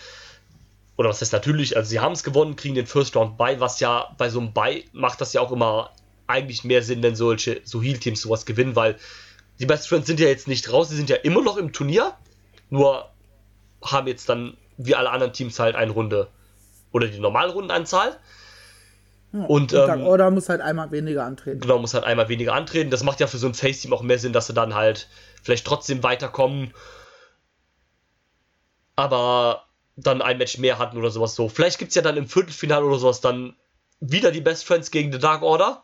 Oder 0.99 1.07
was 1.07 1.21
heißt 1.21 1.31
natürlich, 1.31 1.77
also 1.77 1.89
sie 1.89 2.01
haben 2.01 2.11
es 2.11 2.25
gewonnen, 2.25 2.57
kriegen 2.57 2.75
den 2.75 2.85
First 2.85 3.15
Round 3.15 3.37
bei, 3.37 3.61
was 3.61 3.79
ja 3.79 4.13
bei 4.17 4.27
so 4.27 4.41
einem 4.41 4.51
Bei 4.51 4.83
macht 4.91 5.21
das 5.21 5.31
ja 5.31 5.39
auch 5.39 5.53
immer 5.53 5.91
eigentlich 6.27 6.65
mehr 6.65 6.83
Sinn, 6.83 7.01
wenn 7.01 7.15
solche 7.15 7.61
so 7.63 7.81
Heal-Teams 7.81 8.19
sowas 8.19 8.45
gewinnen, 8.45 8.75
weil 8.75 8.97
die 9.59 9.65
Best 9.65 9.87
Friends 9.87 10.07
sind 10.07 10.19
ja 10.19 10.27
jetzt 10.27 10.49
nicht 10.49 10.73
raus, 10.73 10.89
sie 10.89 10.97
sind 10.97 11.09
ja 11.09 11.15
immer 11.15 11.41
noch 11.41 11.55
im 11.55 11.71
Turnier, 11.71 12.15
nur 12.69 13.09
haben 13.81 14.07
jetzt 14.07 14.27
dann 14.27 14.57
wie 14.75 14.93
alle 14.93 15.09
anderen 15.09 15.31
Teams 15.31 15.57
halt 15.57 15.77
eine 15.77 15.93
Runde 15.93 16.27
oder 16.91 17.07
die 17.07 17.19
Normalrundenanzahl. 17.19 18.17
Ja. 19.31 19.45
Und, 19.45 19.71
Dark 19.71 19.99
ähm, 19.99 20.05
Order 20.05 20.29
muss 20.31 20.49
halt 20.49 20.59
einmal 20.59 20.91
weniger 20.91 21.23
antreten. 21.23 21.61
Genau, 21.61 21.79
muss 21.79 21.93
halt 21.93 22.03
einmal 22.03 22.27
weniger 22.27 22.55
antreten. 22.55 22.91
Das 22.91 23.03
macht 23.03 23.21
ja 23.21 23.27
für 23.27 23.37
so 23.37 23.47
ein 23.47 23.53
Face-Team 23.53 23.93
auch 23.93 24.01
mehr 24.01 24.19
Sinn, 24.19 24.33
dass 24.33 24.47
sie 24.47 24.53
dann 24.53 24.75
halt 24.75 25.07
vielleicht 25.43 25.65
trotzdem 25.65 26.03
weiterkommen. 26.03 26.73
Aber 28.97 29.68
dann 30.03 30.21
ein 30.21 30.37
Match 30.37 30.57
mehr 30.57 30.77
hatten 30.79 30.97
oder 30.97 31.11
sowas 31.11 31.35
so. 31.35 31.49
Vielleicht 31.49 31.79
gibt 31.79 31.89
es 31.89 31.95
ja 31.95 32.01
dann 32.01 32.17
im 32.17 32.27
Viertelfinale 32.27 32.85
oder 32.85 32.97
sowas 32.97 33.21
dann 33.21 33.55
wieder 33.99 34.31
die 34.31 34.41
Best 34.41 34.65
Friends 34.65 34.91
gegen 34.91 35.11
The 35.11 35.19
Dark 35.19 35.41
Order. 35.41 35.83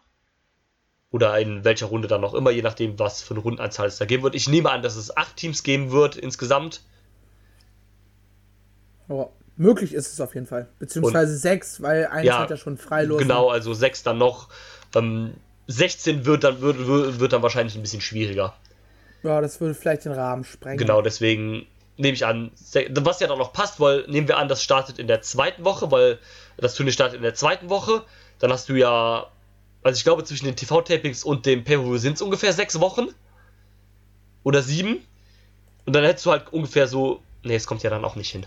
Oder 1.12 1.38
in 1.40 1.64
welcher 1.64 1.86
Runde 1.86 2.08
dann 2.08 2.22
noch 2.22 2.34
immer, 2.34 2.52
je 2.52 2.62
nachdem, 2.62 3.00
was 3.00 3.22
für 3.22 3.34
eine 3.34 3.44
Rundenanzahl 3.44 3.88
es 3.88 3.98
da 3.98 4.06
geben 4.06 4.24
wird. 4.24 4.36
Ich 4.36 4.50
nehme 4.50 4.72
an, 4.72 4.82
dass 4.82 4.96
es 4.96 5.16
acht 5.16 5.38
Teams 5.38 5.64
geben 5.64 5.92
wird 5.92 6.18
insgesamt. 6.18 6.82
Ja, 9.08 9.30
möglich 9.56 9.94
ist 9.94 10.12
es 10.12 10.20
auf 10.20 10.34
jeden 10.34 10.48
Fall. 10.48 10.68
Beziehungsweise 10.80 11.38
sechs, 11.38 11.82
weil 11.82 12.08
eins 12.08 12.26
Ja, 12.26 12.40
hat 12.40 12.50
ja 12.50 12.58
schon 12.58 12.78
freilos. 12.78 13.22
Genau, 13.22 13.50
also 13.50 13.74
sechs 13.74 14.04
dann 14.04 14.18
noch. 14.18 14.50
Ähm, 14.94 15.36
16 15.68 16.26
wird 16.26 16.44
dann, 16.44 16.62
wird 16.62 16.88
wird 17.20 17.34
dann 17.34 17.42
wahrscheinlich 17.42 17.76
ein 17.76 17.82
bisschen 17.82 18.02
schwieriger. 18.02 18.56
Ja, 19.24 19.42
das 19.42 19.60
würde 19.60 19.74
vielleicht 19.74 20.06
den 20.06 20.12
Rahmen 20.12 20.44
sprengen. 20.44 20.78
Genau, 20.78 21.02
deswegen 21.02 21.66
nehme 21.98 22.14
ich 22.14 22.26
an, 22.26 22.52
was 22.90 23.20
ja 23.20 23.28
dann 23.28 23.38
noch 23.38 23.54
passt, 23.54 23.80
weil 23.80 24.06
nehmen 24.08 24.28
wir 24.28 24.38
an, 24.38 24.48
das 24.48 24.62
startet 24.64 25.00
in 25.00 25.08
der 25.08 25.22
zweiten 25.22 25.64
Woche, 25.64 25.92
weil 25.92 26.20
das 26.58 26.76
Turnier 26.76 26.92
startet 26.92 27.18
in 27.18 27.24
der 27.24 27.36
zweiten 27.36 27.70
Woche. 27.70 28.04
Dann 28.40 28.52
hast 28.52 28.68
du 28.70 28.74
ja, 28.76 29.28
also 29.84 29.98
ich 29.98 30.04
glaube, 30.04 30.24
zwischen 30.24 30.46
den 30.46 30.56
TV-Tapings 30.56 31.24
und 31.24 31.46
dem 31.46 31.64
Pay-Per-View 31.64 31.98
sind 31.98 32.14
es 32.14 32.22
ungefähr 32.22 32.54
sechs 32.54 32.80
Wochen. 32.80 33.08
Oder 34.44 34.62
sieben. 34.62 35.00
Und 35.86 35.96
dann 35.96 36.04
hättest 36.04 36.26
du 36.26 36.32
halt 36.32 36.52
ungefähr 36.52 36.88
so, 36.88 37.22
nee, 37.44 37.56
es 37.56 37.66
kommt 37.66 37.84
ja 37.84 37.90
dann 37.90 38.04
auch 38.04 38.16
nicht 38.16 38.32
hin. 38.32 38.46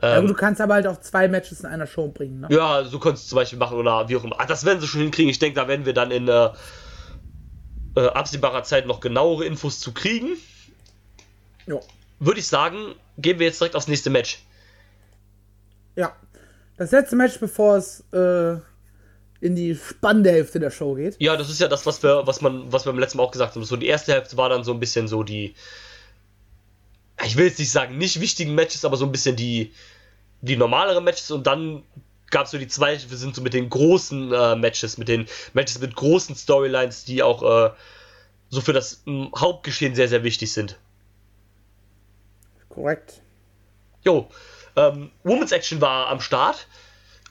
Ja, 0.00 0.18
Ähm, 0.18 0.28
du 0.28 0.34
kannst 0.34 0.60
aber 0.60 0.74
halt 0.74 0.86
auch 0.86 1.00
zwei 1.00 1.26
Matches 1.26 1.60
in 1.60 1.66
einer 1.66 1.86
Show 1.86 2.08
bringen, 2.08 2.40
ne? 2.40 2.48
ja, 2.50 2.84
so 2.84 3.00
könntest 3.00 3.26
du 3.26 3.30
zum 3.30 3.36
Beispiel 3.36 3.58
machen 3.58 3.76
oder 3.76 4.08
wie 4.08 4.16
auch 4.16 4.22
immer. 4.22 4.38
Ah, 4.38 4.46
das 4.46 4.64
werden 4.64 4.80
sie 4.80 4.86
schon 4.86 5.00
hinkriegen. 5.00 5.30
Ich 5.30 5.40
denke, 5.40 5.56
da 5.60 5.66
werden 5.66 5.86
wir 5.86 5.92
dann 5.94 6.12
in 6.12 6.28
äh, 6.28 6.50
äh, 7.96 8.06
absehbarer 8.06 8.62
Zeit 8.62 8.86
noch 8.86 9.00
genauere 9.00 9.44
Infos 9.44 9.80
zu 9.80 9.92
kriegen. 9.92 10.36
Ja. 11.66 11.80
Würde 12.18 12.40
ich 12.40 12.46
sagen, 12.46 12.94
gehen 13.16 13.38
wir 13.38 13.46
jetzt 13.46 13.60
direkt 13.60 13.76
aufs 13.76 13.88
nächste 13.88 14.10
Match. 14.10 14.40
Ja. 15.96 16.16
Das 16.76 16.92
letzte 16.92 17.16
Match, 17.16 17.38
bevor 17.40 17.76
es 17.76 18.04
äh, 18.12 18.56
in 19.40 19.54
die 19.54 19.76
spannende 19.76 20.30
Hälfte 20.30 20.60
der 20.60 20.70
Show 20.70 20.94
geht. 20.94 21.16
Ja, 21.18 21.36
das 21.36 21.50
ist 21.50 21.60
ja 21.60 21.68
das, 21.68 21.86
was 21.86 22.02
wir, 22.02 22.26
was 22.26 22.40
man, 22.40 22.72
was 22.72 22.86
wir 22.86 22.92
beim 22.92 23.00
letzten 23.00 23.18
Mal 23.18 23.24
auch 23.24 23.30
gesagt 23.30 23.54
haben. 23.54 23.64
So 23.64 23.76
die 23.76 23.86
erste 23.86 24.12
Hälfte 24.12 24.36
war 24.36 24.48
dann 24.48 24.64
so 24.64 24.72
ein 24.72 24.80
bisschen 24.80 25.08
so 25.08 25.22
die, 25.22 25.54
ich 27.24 27.36
will 27.36 27.46
jetzt 27.46 27.58
nicht 27.58 27.72
sagen 27.72 27.98
nicht 27.98 28.20
wichtigen 28.20 28.54
Matches, 28.54 28.84
aber 28.84 28.96
so 28.96 29.04
ein 29.04 29.12
bisschen 29.12 29.36
die, 29.36 29.72
die 30.40 30.56
normaleren 30.56 31.04
Matches 31.04 31.30
und 31.30 31.46
dann 31.46 31.82
gab 32.30 32.46
es 32.46 32.50
so 32.50 32.58
die 32.58 32.68
zwei, 32.68 32.98
wir 33.08 33.16
sind 33.16 33.34
so 33.34 33.42
mit 33.42 33.54
den 33.54 33.68
großen 33.68 34.32
äh, 34.32 34.56
Matches, 34.56 34.98
mit 34.98 35.08
den 35.08 35.26
Matches 35.54 35.80
mit 35.80 35.94
großen 35.94 36.36
Storylines, 36.36 37.04
die 37.04 37.22
auch 37.22 37.42
äh, 37.42 37.70
so 38.50 38.60
für 38.60 38.72
das 38.72 39.02
m, 39.06 39.30
Hauptgeschehen 39.36 39.94
sehr, 39.94 40.08
sehr 40.08 40.24
wichtig 40.24 40.52
sind. 40.52 40.78
Korrekt. 42.68 43.22
Jo, 44.04 44.28
ähm, 44.76 45.10
Women's 45.24 45.52
Action 45.52 45.80
war 45.80 46.08
am 46.08 46.20
Start 46.20 46.66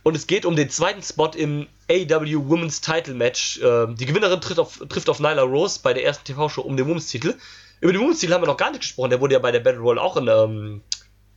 und 0.03 0.15
es 0.15 0.27
geht 0.27 0.45
um 0.45 0.55
den 0.55 0.69
zweiten 0.69 1.01
Spot 1.01 1.31
im 1.35 1.67
AEW 1.89 2.49
Women's 2.49 2.81
Title 2.81 3.13
Match. 3.13 3.59
Ähm, 3.63 3.95
die 3.95 4.05
Gewinnerin 4.05 4.41
trifft 4.41 4.59
auf, 4.59 4.81
trifft 4.89 5.09
auf 5.09 5.19
Nyla 5.19 5.43
Rose 5.43 5.79
bei 5.81 5.93
der 5.93 6.03
ersten 6.03 6.25
TV-Show 6.25 6.61
um 6.61 6.77
den 6.77 6.87
Women's 6.87 7.07
Titel. 7.07 7.35
Über 7.79 7.93
den 7.93 8.01
Women's 8.01 8.19
Titel 8.19 8.33
haben 8.33 8.41
wir 8.41 8.47
noch 8.47 8.57
gar 8.57 8.71
nicht 8.71 8.81
gesprochen, 8.81 9.09
der 9.09 9.21
wurde 9.21 9.33
ja 9.33 9.39
bei 9.39 9.51
der 9.51 9.59
Battle 9.59 9.79
Royale 9.79 10.01
auch 10.01 10.17
in, 10.17 10.27
ähm, 10.27 10.81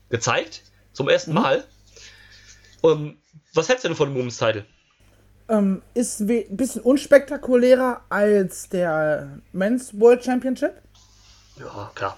gezeigt. 0.08 0.62
Zum 0.92 1.08
ersten 1.08 1.32
Mal. 1.32 1.64
Ähm, 2.82 3.18
was 3.54 3.68
hältst 3.68 3.84
du 3.84 3.88
denn 3.88 3.96
von 3.96 4.08
dem 4.08 4.18
Women's 4.18 4.38
Title? 4.38 4.64
Ähm, 5.48 5.82
ist 5.94 6.20
ein 6.20 6.56
bisschen 6.56 6.82
unspektakulärer 6.82 8.02
als 8.08 8.68
der 8.68 9.40
Men's 9.52 9.98
World 9.98 10.24
Championship. 10.24 10.74
Ja, 11.58 11.90
klar. 11.94 12.16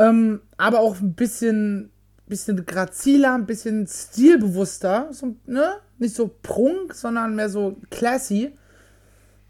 Ähm, 0.00 0.40
aber 0.56 0.80
auch 0.80 0.98
ein 0.98 1.12
bisschen, 1.12 1.90
bisschen 2.26 2.64
graziler, 2.64 3.34
ein 3.34 3.46
bisschen 3.46 3.86
stilbewusster. 3.86 5.08
So, 5.12 5.36
ne? 5.46 5.76
Nicht 5.98 6.14
so 6.14 6.30
prunk, 6.42 6.94
sondern 6.94 7.36
mehr 7.36 7.50
so 7.50 7.76
classy. 7.90 8.52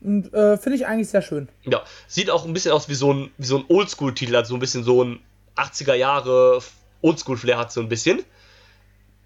Und 0.01 0.35
äh, 0.35 0.57
finde 0.57 0.77
ich 0.77 0.87
eigentlich 0.87 1.09
sehr 1.09 1.23
schön. 1.23 1.49
Ja, 1.63 1.83
sieht 2.09 2.31
auch 2.31 2.45
ein 2.45 2.53
bisschen 2.53 2.73
aus 2.73 2.89
wie 2.89 2.95
so 2.95 3.13
ein, 3.13 3.31
so 3.39 3.59
ein 3.59 3.65
Oldschool-Titel, 3.69 4.35
also 4.35 4.51
so 4.51 4.55
ein 4.57 4.61
bisschen 4.61 4.83
so 4.83 5.05
ein 5.05 5.21
80er 5.57 5.95
Jahre 5.95 6.61
Oldschool-Flair 7.03 7.59
hat 7.59 7.71
so 7.71 7.81
ein 7.81 7.89
bisschen. 7.89 8.21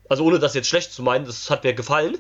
Also 0.09 0.25
ohne 0.25 0.39
das 0.39 0.53
jetzt 0.53 0.69
schlecht 0.69 0.93
zu 0.93 1.03
meinen, 1.03 1.25
das 1.25 1.49
hat 1.49 1.65
mir 1.65 1.73
gefallen. 1.73 2.19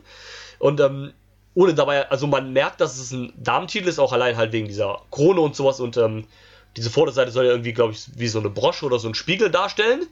Und 0.58 0.80
ähm, 0.80 1.12
ohne 1.54 1.74
dabei, 1.74 2.08
also 2.10 2.26
man 2.26 2.52
merkt, 2.52 2.80
dass 2.80 2.98
es 2.98 3.10
ein 3.10 3.32
Damentitel 3.36 3.88
ist, 3.88 3.98
auch 3.98 4.12
allein 4.12 4.36
halt 4.36 4.52
wegen 4.52 4.68
dieser 4.68 5.02
Krone 5.10 5.40
und 5.40 5.54
sowas. 5.54 5.80
Und 5.80 5.96
ähm, 5.98 6.24
diese 6.76 6.90
Vorderseite 6.90 7.30
soll 7.30 7.46
ja 7.46 7.52
irgendwie, 7.52 7.72
glaube 7.72 7.92
ich, 7.92 8.06
wie 8.16 8.28
so 8.28 8.40
eine 8.40 8.50
Brosche 8.50 8.84
oder 8.86 8.98
so 8.98 9.08
ein 9.08 9.14
Spiegel 9.14 9.50
darstellen. 9.50 10.06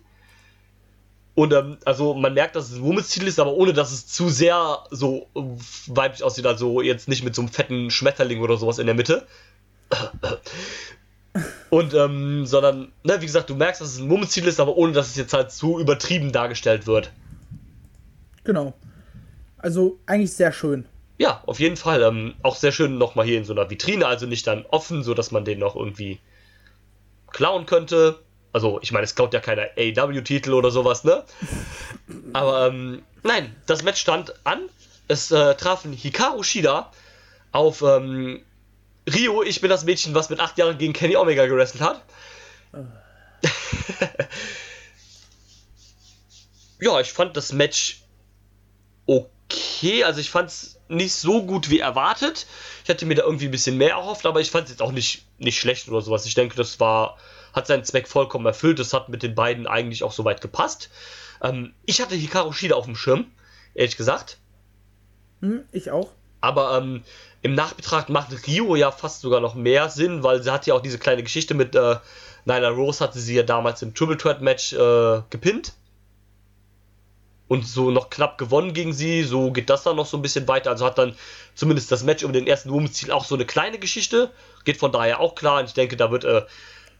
Und 1.34 1.52
ähm, 1.52 1.78
also 1.84 2.14
man 2.14 2.34
merkt, 2.34 2.56
dass 2.56 2.70
es 2.70 2.76
ein 2.76 2.82
Women's 2.82 3.08
Titel 3.08 3.26
ist, 3.26 3.40
aber 3.40 3.54
ohne 3.54 3.72
dass 3.72 3.90
es 3.90 4.06
zu 4.06 4.28
sehr 4.28 4.84
so 4.90 5.28
äh, 5.34 5.40
weiblich 5.86 6.22
aussieht, 6.22 6.46
also 6.46 6.82
jetzt 6.82 7.08
nicht 7.08 7.24
mit 7.24 7.34
so 7.34 7.42
einem 7.42 7.48
fetten 7.50 7.90
Schmetterling 7.90 8.42
oder 8.42 8.58
sowas 8.58 8.78
in 8.78 8.86
der 8.86 8.94
Mitte. 8.94 9.26
Und, 11.70 11.94
ähm, 11.94 12.44
sondern, 12.44 12.92
ne, 13.02 13.18
wie 13.20 13.26
gesagt, 13.26 13.48
du 13.48 13.54
merkst, 13.54 13.80
dass 13.80 13.94
es 13.94 13.98
ein 13.98 14.10
Women's 14.10 14.34
Titel 14.34 14.48
ist, 14.48 14.60
aber 14.60 14.76
ohne 14.76 14.92
dass 14.92 15.08
es 15.08 15.16
jetzt 15.16 15.32
halt 15.32 15.50
zu 15.50 15.80
übertrieben 15.80 16.30
dargestellt 16.30 16.86
wird. 16.86 17.10
Genau. 18.44 18.74
Also 19.56 19.98
eigentlich 20.04 20.32
sehr 20.32 20.52
schön. 20.52 20.84
Ja, 21.16 21.42
auf 21.46 21.60
jeden 21.60 21.76
Fall. 21.76 22.02
Ähm, 22.02 22.34
auch 22.42 22.56
sehr 22.56 22.72
schön 22.72 22.98
nochmal 22.98 23.24
hier 23.24 23.38
in 23.38 23.44
so 23.44 23.54
einer 23.54 23.70
Vitrine, 23.70 24.06
also 24.06 24.26
nicht 24.26 24.46
dann 24.46 24.66
offen, 24.66 25.02
so 25.02 25.14
dass 25.14 25.30
man 25.30 25.46
den 25.46 25.60
noch 25.60 25.76
irgendwie 25.76 26.18
klauen 27.32 27.66
könnte. 27.66 28.18
Also, 28.52 28.78
ich 28.82 28.92
meine, 28.92 29.04
es 29.04 29.14
klaut 29.14 29.32
ja 29.32 29.40
keiner 29.40 29.68
AW-Titel 29.76 30.52
oder 30.52 30.70
sowas, 30.70 31.04
ne? 31.04 31.24
Aber, 32.32 32.66
ähm, 32.68 33.02
nein, 33.22 33.54
das 33.66 33.82
Match 33.82 34.00
stand 34.00 34.34
an. 34.44 34.68
Es 35.08 35.30
äh, 35.30 35.54
trafen 35.54 35.92
Hikaru 35.92 36.42
Shida 36.42 36.92
auf 37.50 37.82
ähm, 37.82 38.42
Rio, 39.12 39.42
ich 39.42 39.60
bin 39.60 39.70
das 39.70 39.84
Mädchen, 39.84 40.14
was 40.14 40.30
mit 40.30 40.40
acht 40.40 40.56
Jahren 40.58 40.78
gegen 40.78 40.92
Kenny 40.92 41.16
Omega 41.16 41.46
gewrestelt 41.46 41.82
hat. 41.82 42.02
ja, 46.80 47.00
ich 47.00 47.12
fand 47.12 47.36
das 47.36 47.52
Match 47.52 48.02
okay. 49.06 50.04
Also 50.04 50.20
ich 50.20 50.30
fand 50.30 50.50
es 50.50 50.71
nicht 50.88 51.14
so 51.14 51.44
gut 51.44 51.70
wie 51.70 51.80
erwartet. 51.80 52.46
Ich 52.82 52.88
hätte 52.88 53.06
mir 53.06 53.14
da 53.14 53.22
irgendwie 53.22 53.46
ein 53.46 53.50
bisschen 53.50 53.78
mehr 53.78 53.90
erhofft, 53.90 54.26
aber 54.26 54.40
ich 54.40 54.50
fand 54.50 54.64
es 54.64 54.70
jetzt 54.70 54.82
auch 54.82 54.92
nicht, 54.92 55.24
nicht 55.38 55.58
schlecht 55.58 55.88
oder 55.88 56.00
sowas. 56.00 56.26
Ich 56.26 56.34
denke, 56.34 56.56
das 56.56 56.80
war, 56.80 57.16
hat 57.52 57.66
seinen 57.66 57.84
Zweck 57.84 58.08
vollkommen 58.08 58.46
erfüllt. 58.46 58.78
Das 58.78 58.92
hat 58.92 59.08
mit 59.08 59.22
den 59.22 59.34
beiden 59.34 59.66
eigentlich 59.66 60.02
auch 60.02 60.12
soweit 60.12 60.40
gepasst. 60.40 60.90
Ähm, 61.42 61.74
ich 61.86 62.00
hatte 62.00 62.14
Hikaru 62.14 62.52
Shida 62.52 62.74
auf 62.74 62.84
dem 62.84 62.96
Schirm, 62.96 63.26
ehrlich 63.74 63.96
gesagt. 63.96 64.38
Hm, 65.40 65.64
ich 65.72 65.90
auch. 65.90 66.10
Aber 66.40 66.76
ähm, 66.76 67.02
im 67.42 67.54
Nachbetracht 67.54 68.08
macht 68.08 68.46
Rio 68.46 68.76
ja 68.76 68.90
fast 68.90 69.20
sogar 69.20 69.40
noch 69.40 69.54
mehr 69.54 69.88
Sinn, 69.88 70.22
weil 70.22 70.42
sie 70.42 70.52
hat 70.52 70.66
ja 70.66 70.74
auch 70.74 70.82
diese 70.82 70.98
kleine 70.98 71.22
Geschichte 71.22 71.54
mit 71.54 71.74
äh, 71.74 71.96
Nyla 72.44 72.70
Rose 72.70 73.02
hatte 73.02 73.18
sie 73.18 73.34
ja 73.34 73.42
damals 73.42 73.82
im 73.82 73.94
Triple 73.94 74.16
Threat 74.16 74.40
Match 74.40 74.72
äh, 74.72 75.22
gepinnt. 75.30 75.74
Und 77.52 77.66
so 77.66 77.90
noch 77.90 78.08
knapp 78.08 78.38
gewonnen 78.38 78.72
gegen 78.72 78.94
sie. 78.94 79.24
So 79.24 79.52
geht 79.52 79.68
das 79.68 79.82
dann 79.82 79.96
noch 79.96 80.06
so 80.06 80.16
ein 80.16 80.22
bisschen 80.22 80.48
weiter. 80.48 80.70
Also 80.70 80.86
hat 80.86 80.96
dann 80.96 81.14
zumindest 81.54 81.92
das 81.92 82.02
Match 82.02 82.24
um 82.24 82.32
den 82.32 82.46
ersten 82.46 82.70
Women's 82.70 82.94
Ziel 82.94 83.10
auch 83.10 83.26
so 83.26 83.34
eine 83.34 83.44
kleine 83.44 83.78
Geschichte. 83.78 84.30
Geht 84.64 84.78
von 84.78 84.90
daher 84.90 85.20
auch 85.20 85.34
klar. 85.34 85.60
Und 85.60 85.66
ich 85.66 85.74
denke, 85.74 85.98
da 85.98 86.10
wird 86.10 86.24
äh, 86.24 86.42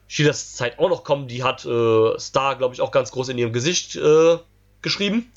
Shidas 0.09 0.55
Zeit 0.55 0.79
auch 0.79 0.91
noch 0.91 1.05
kommen. 1.05 1.27
Die 1.27 1.43
hat 1.43 1.65
äh, 1.65 2.19
Star, 2.19 2.57
glaube 2.57 2.75
ich, 2.75 2.83
auch 2.83 2.91
ganz 2.91 3.13
groß 3.13 3.31
in 3.31 3.39
ihrem 3.39 3.55
Gesicht 3.55 3.97
äh, 3.97 4.37
geschrieben. 4.83 5.33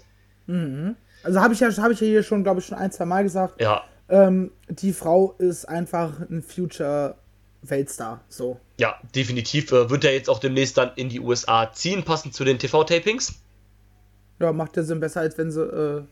Also 1.24 1.40
habe 1.40 1.54
ich, 1.54 1.62
ja, 1.62 1.70
hab 1.78 1.92
ich 1.92 2.02
ja 2.02 2.08
hier 2.08 2.24
schon, 2.24 2.44
glaube 2.44 2.60
ich, 2.60 2.66
schon 2.66 2.78
ein, 2.78 2.92
zwei 2.92 3.06
Mal 3.06 3.24
gesagt. 3.24 3.62
Ja, 3.62 3.86
Ähm, 4.10 4.52
die 4.68 4.92
Frau 4.92 5.34
ist 5.38 5.64
einfach 5.64 6.20
ein 6.30 6.44
Future 6.44 7.16
Weltstar. 7.62 8.22
So. 8.28 8.60
ja, 8.78 8.96
definitiv. 9.16 9.72
Äh, 9.72 9.90
wird 9.90 10.04
er 10.04 10.14
jetzt 10.14 10.30
auch 10.30 10.40
demnächst 10.40 10.78
dann 10.78 10.92
in 10.98 11.08
die 11.08 11.22
USA 11.22 11.72
ziehen, 11.72 12.04
passend 12.04 12.34
zu 12.34 12.44
den 12.44 12.60
TV-Tapings. 12.60 13.45
Ja, 14.40 14.52
macht 14.52 14.76
der 14.76 14.84
Sinn 14.84 15.00
besser, 15.00 15.22
als 15.22 15.38
wenn 15.38 15.52
sie. 15.52 15.62
Äh 15.62 16.04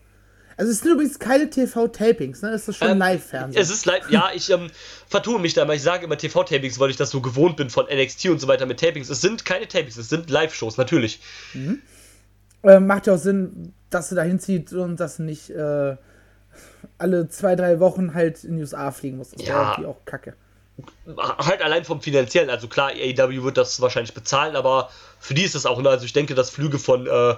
also 0.56 0.70
es 0.70 0.80
sind 0.80 0.92
übrigens 0.92 1.18
keine 1.18 1.50
TV-Tapings, 1.50 2.42
ne? 2.42 2.50
Es 2.50 2.68
ist 2.68 2.76
schon 2.76 2.90
Ähm, 2.90 2.98
Live-Fernsehen. 2.98 3.60
Es 3.60 3.70
ist 3.70 3.86
leid, 3.86 4.02
ja, 4.08 4.30
ich 4.34 4.50
ähm, 4.50 4.70
vertue 5.08 5.40
mich 5.40 5.54
da 5.54 5.62
immer. 5.62 5.74
Ich 5.74 5.82
sage 5.82 6.04
immer 6.04 6.16
TV-Tapings, 6.16 6.78
weil 6.78 6.90
ich 6.90 6.96
das 6.96 7.10
so 7.10 7.20
gewohnt 7.20 7.56
bin 7.56 7.70
von 7.70 7.86
NXT 7.86 8.26
und 8.26 8.40
so 8.40 8.46
weiter 8.46 8.64
mit 8.66 8.78
Tapings. 8.78 9.08
Es 9.08 9.20
sind 9.20 9.44
keine 9.44 9.66
Tapings, 9.66 9.96
es 9.96 10.08
sind 10.08 10.30
Live-Shows, 10.30 10.76
natürlich. 10.76 11.20
Äh, 12.62 12.80
macht 12.80 13.06
ja 13.08 13.14
auch 13.14 13.18
Sinn, 13.18 13.72
dass 13.90 14.10
sie 14.10 14.14
da 14.14 14.22
hinzieht 14.22 14.72
und 14.72 15.00
dass 15.00 15.18
nicht 15.18 15.50
äh, 15.50 15.96
alle 16.98 17.28
zwei, 17.28 17.56
drei 17.56 17.80
Wochen 17.80 18.14
halt 18.14 18.44
in 18.44 18.56
die 18.56 18.62
USA 18.62 18.92
fliegen 18.92 19.16
muss. 19.16 19.30
Das 19.32 19.42
Ja. 19.42 19.54
wäre 19.54 19.64
irgendwie 19.72 19.86
auch 19.86 20.04
kacke. 20.04 20.34
Halt 21.06 21.62
allein 21.62 21.84
vom 21.84 22.00
finanziellen. 22.00 22.50
Also 22.50 22.68
klar, 22.68 22.90
AEW 22.90 23.42
wird 23.44 23.56
das 23.56 23.80
wahrscheinlich 23.80 24.14
bezahlen, 24.14 24.56
aber 24.56 24.90
für 25.20 25.34
die 25.34 25.42
ist 25.42 25.54
das 25.54 25.66
auch, 25.66 25.80
ne? 25.80 25.88
Also 25.88 26.04
ich 26.04 26.12
denke, 26.12 26.34
dass 26.34 26.50
Flüge 26.50 26.78
von 26.80 27.06
äh, 27.06 27.34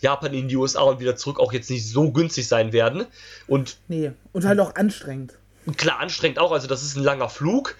Japan 0.00 0.34
in 0.34 0.48
die 0.48 0.56
USA 0.56 0.82
und 0.82 1.00
wieder 1.00 1.16
zurück 1.16 1.40
auch 1.40 1.52
jetzt 1.52 1.70
nicht 1.70 1.88
so 1.88 2.10
günstig 2.12 2.48
sein 2.48 2.72
werden. 2.72 3.06
Und 3.46 3.78
Nee. 3.88 4.12
Und 4.32 4.44
halt 4.44 4.60
auch 4.60 4.74
anstrengend. 4.74 5.34
klar, 5.76 6.00
anstrengend 6.00 6.38
auch, 6.38 6.52
also 6.52 6.66
das 6.66 6.82
ist 6.82 6.96
ein 6.96 7.02
langer 7.02 7.28
Flug. 7.28 7.76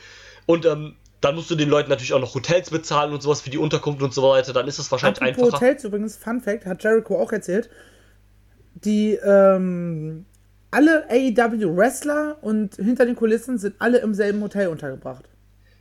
Und 0.47 0.67
ähm, 0.67 0.97
dann 1.21 1.35
musst 1.35 1.51
du 1.51 1.55
den 1.55 1.69
Leuten 1.69 1.91
natürlich 1.91 2.13
auch 2.13 2.21
noch 2.21 2.35
Hotels 2.35 2.71
bezahlen 2.71 3.13
und 3.13 3.23
sowas 3.23 3.41
für 3.41 3.51
die 3.51 3.59
Unterkunft 3.59 4.03
und 4.03 4.15
so 4.15 4.23
weiter. 4.23 4.53
Dann 4.53 4.69
ist 4.69 4.79
es 4.79 4.91
wahrscheinlich 4.91 5.21
Apropos 5.21 5.55
einfacher. 5.55 5.61
Hotels 5.61 5.85
übrigens, 5.85 6.17
Fun 6.17 6.41
Fact, 6.41 6.67
hat 6.67 6.83
Jericho 6.83 7.21
auch 7.21 7.33
erzählt. 7.33 7.69
Die, 8.75 9.15
ähm, 9.15 10.25
alle 10.71 11.07
AEW-Wrestler 11.11 12.39
und 12.43 12.77
hinter 12.77 13.07
den 13.07 13.17
Kulissen 13.17 13.59
sind 13.59 13.77
alle 13.79 13.99
im 13.99 14.15
selben 14.15 14.43
Hotel 14.43 14.69
untergebracht. 14.69 15.25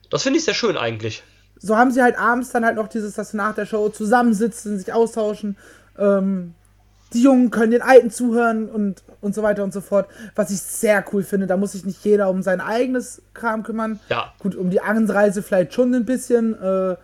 Das 0.09 0.23
finde 0.23 0.39
ich 0.39 0.45
sehr 0.45 0.53
schön 0.53 0.77
eigentlich. 0.77 1.23
so 1.59 1.75
haben 1.75 1.91
sie 1.91 2.01
halt 2.01 2.17
abends 2.17 2.51
dann 2.51 2.65
halt 2.65 2.75
noch 2.75 2.87
dieses, 2.87 3.15
dass 3.15 3.31
sie 3.31 3.37
nach 3.37 3.53
der 3.55 3.65
Show 3.65 3.89
zusammensitzen, 3.89 4.77
sich 4.77 4.93
austauschen. 4.93 5.57
Ähm, 5.97 6.53
die 7.13 7.21
Jungen 7.21 7.51
können 7.51 7.71
den 7.71 7.81
Alten 7.81 8.11
zuhören 8.11 8.69
und, 8.69 9.03
und 9.21 9.33
so 9.33 9.41
weiter 9.41 9.63
und 9.63 9.73
so 9.73 9.81
fort. 9.81 10.07
Was 10.35 10.51
ich 10.51 10.59
sehr 10.59 11.03
cool 11.13 11.23
finde. 11.23 11.47
Da 11.47 11.55
muss 11.55 11.71
sich 11.71 11.85
nicht 11.85 12.03
jeder 12.03 12.29
um 12.29 12.41
sein 12.41 12.59
eigenes 12.59 13.21
Kram 13.33 13.63
kümmern. 13.63 13.99
Ja. 14.09 14.33
Gut, 14.39 14.55
um 14.55 14.69
die 14.69 14.81
Anreise 14.81 15.41
vielleicht 15.41 15.73
schon 15.73 15.93
ein 15.93 16.05
bisschen. 16.05 16.53
Äh, 16.55 16.97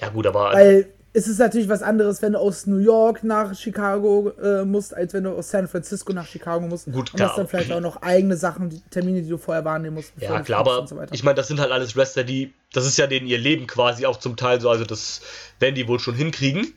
Ja 0.00 0.08
gut, 0.12 0.26
aber 0.26 0.52
weil 0.52 0.86
es 1.14 1.26
ist 1.26 1.38
natürlich 1.38 1.68
was 1.68 1.82
anderes, 1.82 2.22
wenn 2.22 2.34
du 2.34 2.38
aus 2.38 2.66
New 2.66 2.78
York 2.78 3.24
nach 3.24 3.54
Chicago 3.54 4.30
äh, 4.40 4.64
musst, 4.64 4.94
als 4.94 5.14
wenn 5.14 5.24
du 5.24 5.30
aus 5.30 5.50
San 5.50 5.66
Francisco 5.66 6.12
nach 6.12 6.26
Chicago 6.26 6.66
musst. 6.66 6.84
Gut, 6.84 6.96
und 6.96 7.14
klar. 7.14 7.30
hast 7.30 7.38
dann 7.38 7.48
vielleicht 7.48 7.72
auch 7.72 7.80
noch 7.80 8.02
eigene 8.02 8.36
Sachen, 8.36 8.68
die 8.68 8.80
Termine, 8.90 9.22
die 9.22 9.28
du 9.28 9.38
vorher 9.38 9.64
wahrnehmen 9.64 9.96
musst. 9.96 10.12
Ja, 10.20 10.40
klar, 10.42 10.60
aber 10.60 10.80
und 10.80 10.88
so 10.88 10.96
ich 11.10 11.24
meine, 11.24 11.34
das 11.34 11.48
sind 11.48 11.60
halt 11.60 11.72
alles 11.72 11.96
Wrestler, 11.96 12.24
die, 12.24 12.54
das 12.72 12.86
ist 12.86 12.98
ja 12.98 13.06
denen 13.06 13.26
ihr 13.26 13.38
Leben 13.38 13.66
quasi 13.66 14.06
auch 14.06 14.18
zum 14.18 14.36
Teil 14.36 14.60
so, 14.60 14.68
also 14.70 14.84
das 14.84 15.22
werden 15.58 15.74
die 15.74 15.88
wohl 15.88 15.98
schon 15.98 16.14
hinkriegen. 16.14 16.74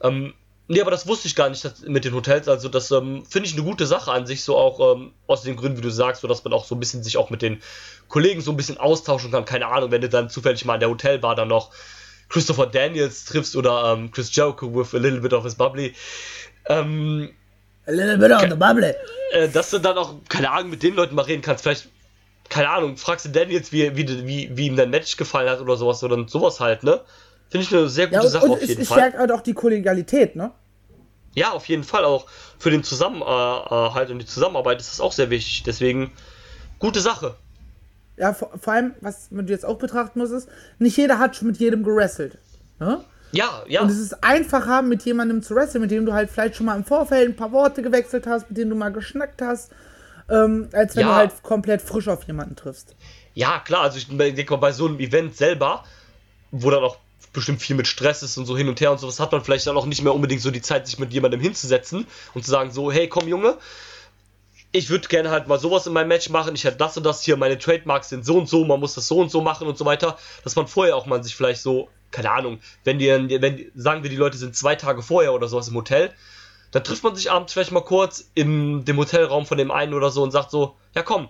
Ähm, 0.00 0.32
nee, 0.72 0.80
aber 0.80 0.90
das 0.90 1.06
wusste 1.06 1.28
ich 1.28 1.34
gar 1.36 1.48
nicht 1.48 1.64
dass, 1.64 1.80
mit 1.82 2.04
den 2.04 2.14
Hotels, 2.14 2.48
also 2.48 2.68
das 2.68 2.90
ähm, 2.90 3.24
finde 3.28 3.48
ich 3.48 3.54
eine 3.54 3.62
gute 3.62 3.86
Sache 3.86 4.10
an 4.12 4.26
sich, 4.26 4.42
so 4.42 4.56
auch 4.56 4.96
ähm, 4.96 5.12
aus 5.26 5.42
den 5.42 5.56
Gründen, 5.56 5.78
wie 5.78 5.82
du 5.82 5.90
sagst, 5.90 6.22
so 6.22 6.28
dass 6.28 6.42
man 6.44 6.52
auch 6.52 6.64
so 6.64 6.74
ein 6.74 6.80
bisschen 6.80 7.02
sich 7.02 7.16
auch 7.16 7.30
mit 7.30 7.42
den 7.42 7.62
Kollegen 8.08 8.40
so 8.40 8.50
ein 8.50 8.56
bisschen 8.56 8.78
austauschen 8.78 9.30
kann, 9.30 9.44
keine 9.44 9.66
Ahnung, 9.66 9.90
wenn 9.90 10.00
du 10.00 10.08
dann 10.08 10.28
zufällig 10.30 10.64
mal 10.64 10.74
in 10.74 10.80
der 10.80 10.90
Hotel 10.90 11.22
war, 11.22 11.34
dann 11.34 11.48
noch 11.48 11.70
Christopher 12.28 12.66
Daniels 12.66 13.24
triffst 13.26 13.54
oder 13.56 13.92
ähm, 13.92 14.10
Chris 14.10 14.34
Jericho 14.34 14.74
with 14.74 14.94
a 14.94 14.98
little 14.98 15.20
bit 15.20 15.32
of 15.32 15.44
his 15.44 15.54
bubbly. 15.54 15.94
Ähm, 16.68 17.30
A 17.86 17.90
little 17.90 18.16
bit 18.16 18.30
on 18.30 18.48
the 18.50 18.56
bubble. 18.56 18.94
äh, 19.32 19.48
dass 19.48 19.70
du 19.70 19.78
dann 19.78 19.98
auch, 19.98 20.14
keine 20.28 20.50
Ahnung, 20.50 20.70
mit 20.70 20.82
den 20.82 20.94
Leuten 20.94 21.14
mal 21.14 21.22
reden 21.22 21.42
kannst. 21.42 21.64
Vielleicht, 21.64 21.88
keine 22.48 22.68
Ahnung, 22.70 22.96
fragst 22.96 23.24
du 23.26 23.30
Daniels, 23.30 23.72
wie, 23.72 23.94
wie, 23.96 24.06
wie, 24.26 24.50
wie 24.56 24.66
ihm 24.66 24.76
dein 24.76 24.90
Match 24.90 25.16
gefallen 25.16 25.48
hat 25.50 25.60
oder 25.60 25.76
sowas 25.76 26.02
oder 26.04 26.26
sowas 26.28 26.60
halt, 26.60 26.84
ne? 26.84 27.00
Finde 27.50 27.66
ich 27.66 27.74
eine 27.74 27.88
sehr 27.88 28.06
gute 28.06 28.16
Ja, 28.20 28.22
und, 28.22 28.30
Sache 28.30 28.44
und 28.46 28.50
auf 28.52 28.62
es, 28.62 28.68
jeden 28.68 28.82
es 28.82 28.88
Fall. 28.88 28.98
stärkt 28.98 29.18
halt 29.18 29.32
auch 29.32 29.40
die 29.42 29.52
Kollegialität, 29.52 30.36
ne? 30.36 30.52
Ja, 31.34 31.52
auf 31.52 31.66
jeden 31.66 31.84
Fall 31.84 32.04
auch 32.04 32.26
für 32.58 32.70
den 32.70 32.84
Zusammenhalt 32.84 34.10
und 34.10 34.18
die 34.18 34.26
Zusammenarbeit 34.26 34.80
ist 34.80 34.90
das 34.92 35.00
auch 35.00 35.12
sehr 35.12 35.30
wichtig. 35.30 35.62
Deswegen, 35.64 36.12
gute 36.78 37.00
Sache. 37.00 37.36
Ja, 38.18 38.34
vor, 38.34 38.50
vor 38.60 38.72
allem, 38.74 38.94
was 39.00 39.30
man 39.30 39.46
jetzt 39.48 39.64
auch 39.64 39.78
betrachten 39.78 40.18
muss, 40.18 40.30
ist, 40.30 40.48
nicht 40.78 40.96
jeder 40.96 41.18
hat 41.18 41.34
schon 41.36 41.48
mit 41.48 41.56
jedem 41.58 41.82
gewrestelt. 41.82 42.36
Ne? 42.78 43.02
Ja, 43.32 43.62
ja. 43.66 43.80
Und 43.80 43.88
es 43.90 43.98
ist 43.98 44.22
einfacher, 44.22 44.82
mit 44.82 45.02
jemandem 45.04 45.42
zu 45.42 45.54
wresteln, 45.54 45.80
mit 45.80 45.90
dem 45.90 46.04
du 46.04 46.12
halt 46.12 46.30
vielleicht 46.30 46.56
schon 46.56 46.66
mal 46.66 46.76
im 46.76 46.84
Vorfeld 46.84 47.30
ein 47.30 47.36
paar 47.36 47.52
Worte 47.52 47.80
gewechselt 47.80 48.26
hast, 48.26 48.50
mit 48.50 48.58
dem 48.58 48.68
du 48.68 48.76
mal 48.76 48.90
geschnackt 48.92 49.40
hast, 49.40 49.72
ähm, 50.28 50.68
als 50.72 50.94
wenn 50.94 51.04
Ja. 51.06 51.08
du 51.08 51.14
halt 51.14 51.42
komplett 51.42 51.80
frisch 51.80 52.08
auf 52.08 52.24
jemanden 52.24 52.54
triffst. 52.56 52.94
Ja, 53.32 53.60
klar, 53.60 53.84
also 53.84 53.96
ich 53.96 54.06
denke 54.08 54.52
mal, 54.52 54.58
bei 54.58 54.72
so 54.72 54.86
einem 54.86 55.00
Event 55.00 55.34
selber, 55.34 55.84
wo 56.50 56.68
dann 56.70 56.84
auch 56.84 56.98
bestimmt 57.32 57.62
viel 57.62 57.76
mit 57.76 57.86
Stress 57.86 58.22
ist 58.22 58.36
und 58.36 58.46
so 58.46 58.56
hin 58.56 58.68
und 58.68 58.80
her 58.80 58.92
und 58.92 58.98
sowas, 58.98 59.20
hat 59.20 59.32
man 59.32 59.44
vielleicht 59.44 59.66
dann 59.66 59.76
auch 59.76 59.86
nicht 59.86 60.02
mehr 60.02 60.14
unbedingt 60.14 60.42
so 60.42 60.50
die 60.50 60.62
Zeit, 60.62 60.86
sich 60.86 60.98
mit 60.98 61.12
jemandem 61.12 61.40
hinzusetzen 61.40 62.06
und 62.34 62.44
zu 62.44 62.50
sagen, 62.50 62.70
so, 62.70 62.92
hey, 62.92 63.08
komm 63.08 63.28
Junge, 63.28 63.58
ich 64.72 64.90
würde 64.90 65.08
gerne 65.08 65.30
halt 65.30 65.48
mal 65.48 65.58
sowas 65.58 65.86
in 65.86 65.92
meinem 65.92 66.08
Match 66.08 66.30
machen, 66.30 66.54
ich 66.54 66.64
hätte 66.64 66.78
das 66.78 66.96
und 66.96 67.04
das 67.04 67.22
hier, 67.22 67.36
meine 67.36 67.58
Trademarks 67.58 68.08
sind 68.08 68.24
so 68.24 68.38
und 68.38 68.48
so, 68.48 68.64
man 68.64 68.80
muss 68.80 68.94
das 68.94 69.08
so 69.08 69.18
und 69.18 69.30
so 69.30 69.40
machen 69.40 69.68
und 69.68 69.76
so 69.76 69.84
weiter, 69.84 70.18
dass 70.44 70.56
man 70.56 70.66
vorher 70.66 70.96
auch 70.96 71.06
mal 71.06 71.22
sich 71.22 71.34
vielleicht 71.34 71.62
so, 71.62 71.88
keine 72.10 72.30
Ahnung, 72.30 72.60
wenn 72.84 72.98
die, 72.98 73.08
wenn, 73.08 73.70
sagen 73.74 74.02
wir, 74.02 74.10
die 74.10 74.16
Leute 74.16 74.38
sind 74.38 74.56
zwei 74.56 74.74
Tage 74.74 75.02
vorher 75.02 75.32
oder 75.34 75.48
sowas 75.48 75.68
im 75.68 75.74
Hotel, 75.74 76.12
dann 76.70 76.84
trifft 76.84 77.04
man 77.04 77.14
sich 77.14 77.30
abends 77.30 77.52
vielleicht 77.52 77.70
mal 77.70 77.84
kurz 77.84 78.30
in 78.34 78.84
dem 78.86 78.96
Hotelraum 78.96 79.44
von 79.46 79.58
dem 79.58 79.70
einen 79.70 79.92
oder 79.92 80.10
so 80.10 80.22
und 80.22 80.30
sagt 80.30 80.50
so, 80.50 80.76
ja 80.94 81.02
komm, 81.02 81.28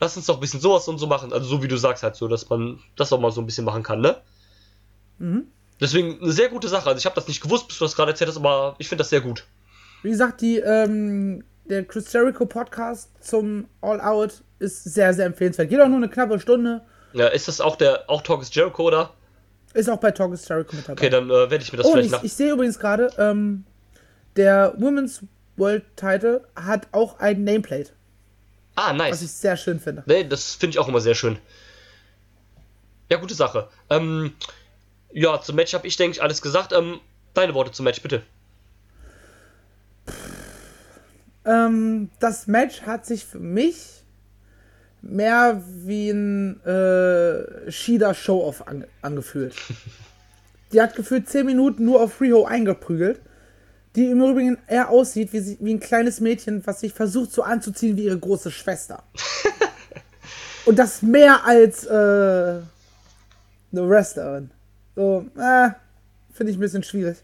lass 0.00 0.16
uns 0.16 0.26
doch 0.26 0.34
ein 0.34 0.40
bisschen 0.40 0.60
sowas 0.60 0.86
und 0.88 0.98
so 0.98 1.06
machen. 1.06 1.32
Also 1.32 1.46
so 1.46 1.62
wie 1.62 1.68
du 1.68 1.76
sagst 1.78 2.02
halt 2.02 2.16
so, 2.16 2.28
dass 2.28 2.50
man 2.50 2.78
das 2.96 3.12
auch 3.12 3.20
mal 3.20 3.32
so 3.32 3.40
ein 3.40 3.46
bisschen 3.46 3.64
machen 3.64 3.82
kann, 3.82 4.00
ne? 4.00 4.20
Deswegen 5.80 6.20
eine 6.22 6.32
sehr 6.32 6.48
gute 6.48 6.68
Sache. 6.68 6.88
Also 6.88 6.98
ich 6.98 7.06
habe 7.06 7.14
das 7.14 7.28
nicht 7.28 7.40
gewusst, 7.42 7.68
bis 7.68 7.78
du 7.78 7.84
das 7.84 7.96
gerade 7.96 8.12
erzählt 8.12 8.28
hast, 8.28 8.36
aber 8.36 8.74
ich 8.78 8.88
finde 8.88 9.02
das 9.02 9.10
sehr 9.10 9.20
gut. 9.20 9.46
Wie 10.02 10.10
gesagt, 10.10 10.40
die, 10.40 10.58
ähm, 10.58 11.44
der 11.64 11.84
Chris 11.84 12.12
Jericho 12.12 12.46
Podcast 12.46 13.10
zum 13.20 13.66
All 13.80 14.00
Out 14.00 14.42
ist 14.58 14.84
sehr, 14.84 15.14
sehr 15.14 15.26
empfehlenswert. 15.26 15.68
Geht 15.68 15.80
auch 15.80 15.88
nur 15.88 15.96
eine 15.96 16.08
knappe 16.08 16.38
Stunde. 16.40 16.82
Ja, 17.12 17.28
ist 17.28 17.48
das 17.48 17.60
auch 17.60 17.76
der 17.76 18.08
auch 18.08 18.22
Talk 18.22 18.42
is 18.42 18.54
Jericho, 18.54 18.82
oder? 18.84 19.14
Ist 19.74 19.88
auch 19.88 19.98
bei 19.98 20.10
Talk 20.10 20.32
is 20.32 20.46
Jericho 20.48 20.76
mit 20.76 20.88
dabei. 20.88 21.00
Okay, 21.00 21.10
dann 21.10 21.30
äh, 21.30 21.50
werde 21.50 21.58
ich 21.58 21.72
mir 21.72 21.78
das 21.78 21.86
Oh, 21.86 21.92
vielleicht 21.92 22.06
ich, 22.06 22.12
nach. 22.12 22.22
ich 22.22 22.32
sehe 22.32 22.52
übrigens 22.52 22.78
gerade, 22.78 23.10
ähm, 23.18 23.64
der 24.36 24.74
Women's 24.78 25.22
World 25.56 25.84
Title 25.96 26.46
hat 26.56 26.88
auch 26.92 27.18
ein 27.18 27.44
Nameplate, 27.44 27.90
ah, 28.76 28.90
was 28.90 28.96
nice. 28.96 29.22
ich 29.22 29.32
sehr 29.32 29.56
schön 29.56 29.78
finde. 29.80 30.02
Nee, 30.06 30.24
das 30.24 30.54
finde 30.54 30.74
ich 30.74 30.78
auch 30.78 30.88
immer 30.88 31.00
sehr 31.00 31.14
schön. 31.14 31.38
Ja, 33.10 33.18
gute 33.18 33.34
Sache. 33.34 33.68
Ähm, 33.90 34.32
ja, 35.12 35.40
zum 35.40 35.56
Match 35.56 35.74
habe 35.74 35.86
ich, 35.86 35.96
denke 35.96 36.16
ich, 36.16 36.22
alles 36.22 36.42
gesagt. 36.42 36.72
Ähm, 36.72 37.00
deine 37.34 37.54
Worte 37.54 37.72
zum 37.72 37.84
Match, 37.84 38.00
bitte. 38.02 38.22
Ähm, 41.44 42.10
das 42.20 42.46
Match 42.46 42.82
hat 42.82 43.06
sich 43.06 43.24
für 43.24 43.40
mich 43.40 44.02
mehr 45.02 45.62
wie 45.66 46.10
ein 46.10 46.64
äh, 46.64 47.70
Shida 47.70 48.14
Show-Off 48.14 48.66
ange 48.66 48.86
angefühlt. 49.02 49.54
Die 50.72 50.80
hat 50.80 50.96
gefühlt 50.96 51.28
10 51.28 51.44
Minuten 51.44 51.84
nur 51.84 52.00
auf 52.00 52.20
Riho 52.20 52.44
eingeprügelt, 52.46 53.20
die 53.94 54.06
im 54.06 54.22
Übrigen 54.22 54.56
eher 54.68 54.88
aussieht 54.88 55.34
wie, 55.34 55.40
sie, 55.40 55.58
wie 55.60 55.74
ein 55.74 55.80
kleines 55.80 56.20
Mädchen, 56.20 56.66
was 56.66 56.80
sich 56.80 56.94
versucht 56.94 57.30
so 57.30 57.42
anzuziehen 57.42 57.98
wie 57.98 58.04
ihre 58.04 58.18
große 58.18 58.50
Schwester. 58.50 59.02
Und 60.64 60.78
das 60.78 61.02
mehr 61.02 61.44
als 61.44 61.84
äh, 61.84 61.90
eine 61.90 62.62
Wrestlerin. 63.72 64.50
So, 64.94 65.26
äh, 65.36 65.70
finde 66.32 66.52
ich 66.52 66.58
ein 66.58 66.60
bisschen 66.60 66.82
schwierig. 66.82 67.18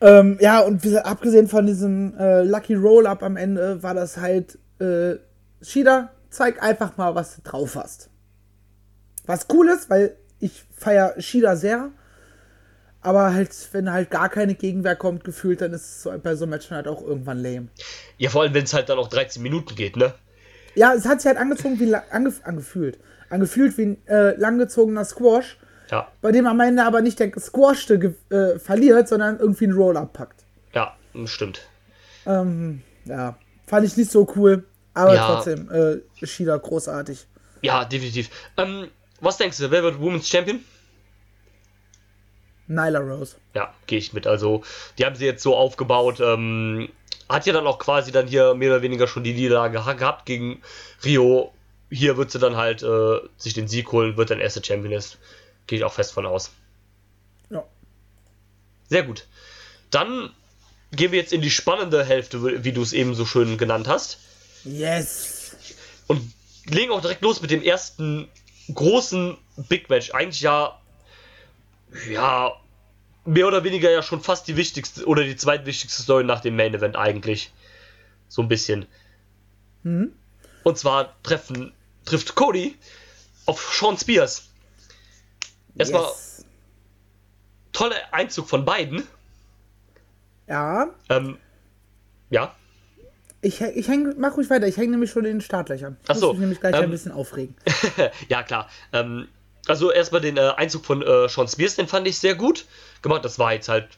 Ähm, 0.00 0.36
ja, 0.40 0.60
und 0.60 0.82
wie 0.82 0.98
abgesehen 0.98 1.46
von 1.46 1.66
diesem 1.66 2.18
äh, 2.18 2.42
Lucky 2.42 2.74
Roll-Up 2.74 3.22
am 3.22 3.36
Ende 3.36 3.82
war 3.82 3.94
das 3.94 4.16
halt, 4.16 4.58
äh, 4.80 5.14
Shida, 5.60 6.10
zeig 6.30 6.60
einfach 6.62 6.96
mal, 6.96 7.14
was 7.14 7.36
du 7.36 7.42
drauf 7.42 7.76
hast. 7.76 8.10
Was 9.26 9.46
cool 9.52 9.68
ist, 9.68 9.88
weil 9.90 10.16
ich 10.40 10.64
feiere 10.76 11.14
Shida 11.20 11.54
sehr. 11.54 11.90
Aber 13.00 13.32
halt, 13.32 13.50
wenn 13.72 13.92
halt 13.92 14.10
gar 14.10 14.28
keine 14.28 14.54
Gegenwehr 14.54 14.96
kommt, 14.96 15.24
gefühlt, 15.24 15.60
dann 15.60 15.72
ist 15.72 16.06
es 16.06 16.22
bei 16.22 16.34
so 16.34 16.44
einem 16.44 16.50
Match 16.50 16.70
halt 16.70 16.86
auch 16.88 17.02
irgendwann 17.02 17.38
lame. 17.38 17.68
Ja, 18.16 18.30
vor 18.30 18.42
allem, 18.42 18.54
wenn 18.54 18.64
es 18.64 18.74
halt 18.74 18.88
dann 18.88 18.98
auch 18.98 19.08
13 19.08 19.42
Minuten 19.42 19.74
geht, 19.74 19.96
ne? 19.96 20.14
Ja, 20.74 20.94
es 20.94 21.04
hat 21.04 21.20
sich 21.20 21.28
halt 21.28 21.38
angezogen 21.38 21.78
wie 21.78 21.94
angef 21.94 22.40
angefühlt. 22.44 22.98
Angefühlt 23.28 23.76
wie 23.78 23.82
ein 23.82 24.06
äh, 24.06 24.36
langgezogener 24.36 25.04
Squash, 25.04 25.58
Ja, 25.92 26.10
bei 26.22 26.32
dem 26.32 26.46
am 26.46 26.58
Ende 26.58 26.84
aber 26.84 27.02
nicht 27.02 27.20
der 27.20 27.28
Gesquashte 27.28 27.98
ge- 27.98 28.14
äh, 28.30 28.58
verliert, 28.58 29.08
sondern 29.08 29.38
irgendwie 29.38 29.66
ein 29.66 29.72
Roll-Up 29.72 30.12
packt. 30.14 30.44
ja, 30.72 30.96
stimmt. 31.26 31.60
Ähm, 32.26 32.82
ja, 33.04 33.36
fand 33.66 33.86
ich 33.86 33.96
nicht 33.96 34.10
so 34.10 34.26
cool. 34.36 34.64
Aber 34.94 35.14
Ja. 35.14 35.26
trotzdem, 35.34 35.70
äh, 35.70 36.26
Shida 36.26 36.56
großartig. 36.56 37.26
Ja, 37.62 37.84
definitiv. 37.84 38.30
Ähm, 38.56 38.88
was 39.20 39.36
denkst 39.38 39.58
du, 39.58 39.70
wer 39.70 39.82
wird 39.82 40.00
Women's 40.00 40.28
Champion? 40.28 40.60
Nyla 42.68 43.00
Rose. 43.00 43.36
Ja, 43.54 43.74
gehe 43.86 43.98
ich 43.98 44.12
mit. 44.12 44.26
Also, 44.26 44.62
die 44.98 45.04
haben 45.04 45.16
sie 45.16 45.26
jetzt 45.26 45.42
so 45.42 45.56
aufgebaut. 45.56 46.20
Ähm, 46.20 46.88
hat 47.28 47.46
ja 47.46 47.52
dann 47.52 47.66
auch 47.66 47.78
quasi 47.78 48.12
dann 48.12 48.26
hier 48.26 48.54
mehr 48.54 48.70
oder 48.72 48.82
weniger 48.82 49.06
schon 49.06 49.24
die 49.24 49.34
Niederlage 49.34 49.84
ha- 49.84 49.92
gehabt 49.94 50.26
gegen 50.26 50.62
Rio. 51.04 51.52
Hier 51.90 52.16
wird 52.16 52.30
sie 52.30 52.38
dann 52.38 52.56
halt 52.56 52.82
äh, 52.82 53.18
sich 53.36 53.52
den 53.54 53.68
Sieg 53.68 53.92
holen, 53.92 54.16
wird 54.16 54.30
dann 54.30 54.40
erste 54.40 54.64
Championess. 54.64 55.18
Gehe 55.66 55.78
ich 55.78 55.84
auch 55.84 55.92
fest 55.92 56.12
von 56.12 56.26
aus. 56.26 56.50
Ja. 57.50 57.64
Sehr 58.88 59.02
gut. 59.02 59.26
Dann 59.90 60.34
gehen 60.92 61.12
wir 61.12 61.18
jetzt 61.18 61.32
in 61.32 61.40
die 61.40 61.50
spannende 61.50 62.04
Hälfte, 62.04 62.64
wie 62.64 62.72
du 62.72 62.82
es 62.82 62.92
eben 62.92 63.14
so 63.14 63.24
schön 63.26 63.58
genannt 63.58 63.88
hast. 63.88 64.18
Yes. 64.64 65.56
Und 66.06 66.32
legen 66.66 66.92
auch 66.92 67.00
direkt 67.00 67.22
los 67.22 67.40
mit 67.40 67.50
dem 67.50 67.62
ersten 67.62 68.28
großen 68.72 69.36
Big 69.68 69.88
Match. 69.88 70.12
Eigentlich 70.12 70.42
ja, 70.42 70.80
ja, 72.10 72.52
mehr 73.24 73.46
oder 73.46 73.64
weniger 73.64 73.90
ja 73.90 74.02
schon 74.02 74.20
fast 74.20 74.48
die 74.48 74.56
wichtigste 74.56 75.06
oder 75.06 75.24
die 75.24 75.36
zweitwichtigste 75.36 76.02
Story 76.02 76.24
nach 76.24 76.40
dem 76.40 76.56
Main 76.56 76.74
Event 76.74 76.96
eigentlich. 76.96 77.52
So 78.28 78.42
ein 78.42 78.48
bisschen. 78.48 78.86
Mhm. 79.82 80.12
Und 80.62 80.78
zwar 80.78 81.20
treffen, 81.22 81.72
trifft 82.04 82.34
Cody 82.34 82.76
auf 83.46 83.74
Sean 83.74 83.98
Spears. 83.98 84.48
Erstmal 85.76 86.02
yes. 86.02 86.44
toller 87.72 87.96
Einzug 88.12 88.48
von 88.48 88.64
beiden. 88.64 89.02
Ja, 90.48 90.90
Ähm, 91.08 91.38
ja, 92.30 92.54
ich, 93.44 93.60
ich 93.60 93.88
häng, 93.88 94.14
mach 94.18 94.36
ruhig 94.36 94.48
weiter. 94.50 94.68
Ich 94.68 94.76
hänge 94.76 94.92
nämlich 94.92 95.10
schon 95.10 95.24
in 95.24 95.32
den 95.32 95.40
Startlöchern. 95.40 95.96
Ach 96.06 96.14
so, 96.14 96.28
Muss 96.28 96.34
mich 96.34 96.40
nämlich 96.40 96.60
gleich 96.60 96.76
ähm, 96.76 96.84
ein 96.84 96.90
bisschen 96.90 97.10
aufregen. 97.10 97.56
ja, 98.28 98.44
klar. 98.44 98.70
Ähm, 98.92 99.26
also 99.66 99.90
erstmal 99.90 100.20
den 100.20 100.36
äh, 100.36 100.52
Einzug 100.56 100.84
von 100.84 101.02
äh, 101.02 101.28
Sean 101.28 101.48
Spears, 101.48 101.74
den 101.74 101.88
fand 101.88 102.06
ich 102.06 102.18
sehr 102.20 102.36
gut 102.36 102.66
gemacht. 103.02 103.24
Das 103.24 103.40
war 103.40 103.52
jetzt 103.52 103.68
halt 103.68 103.88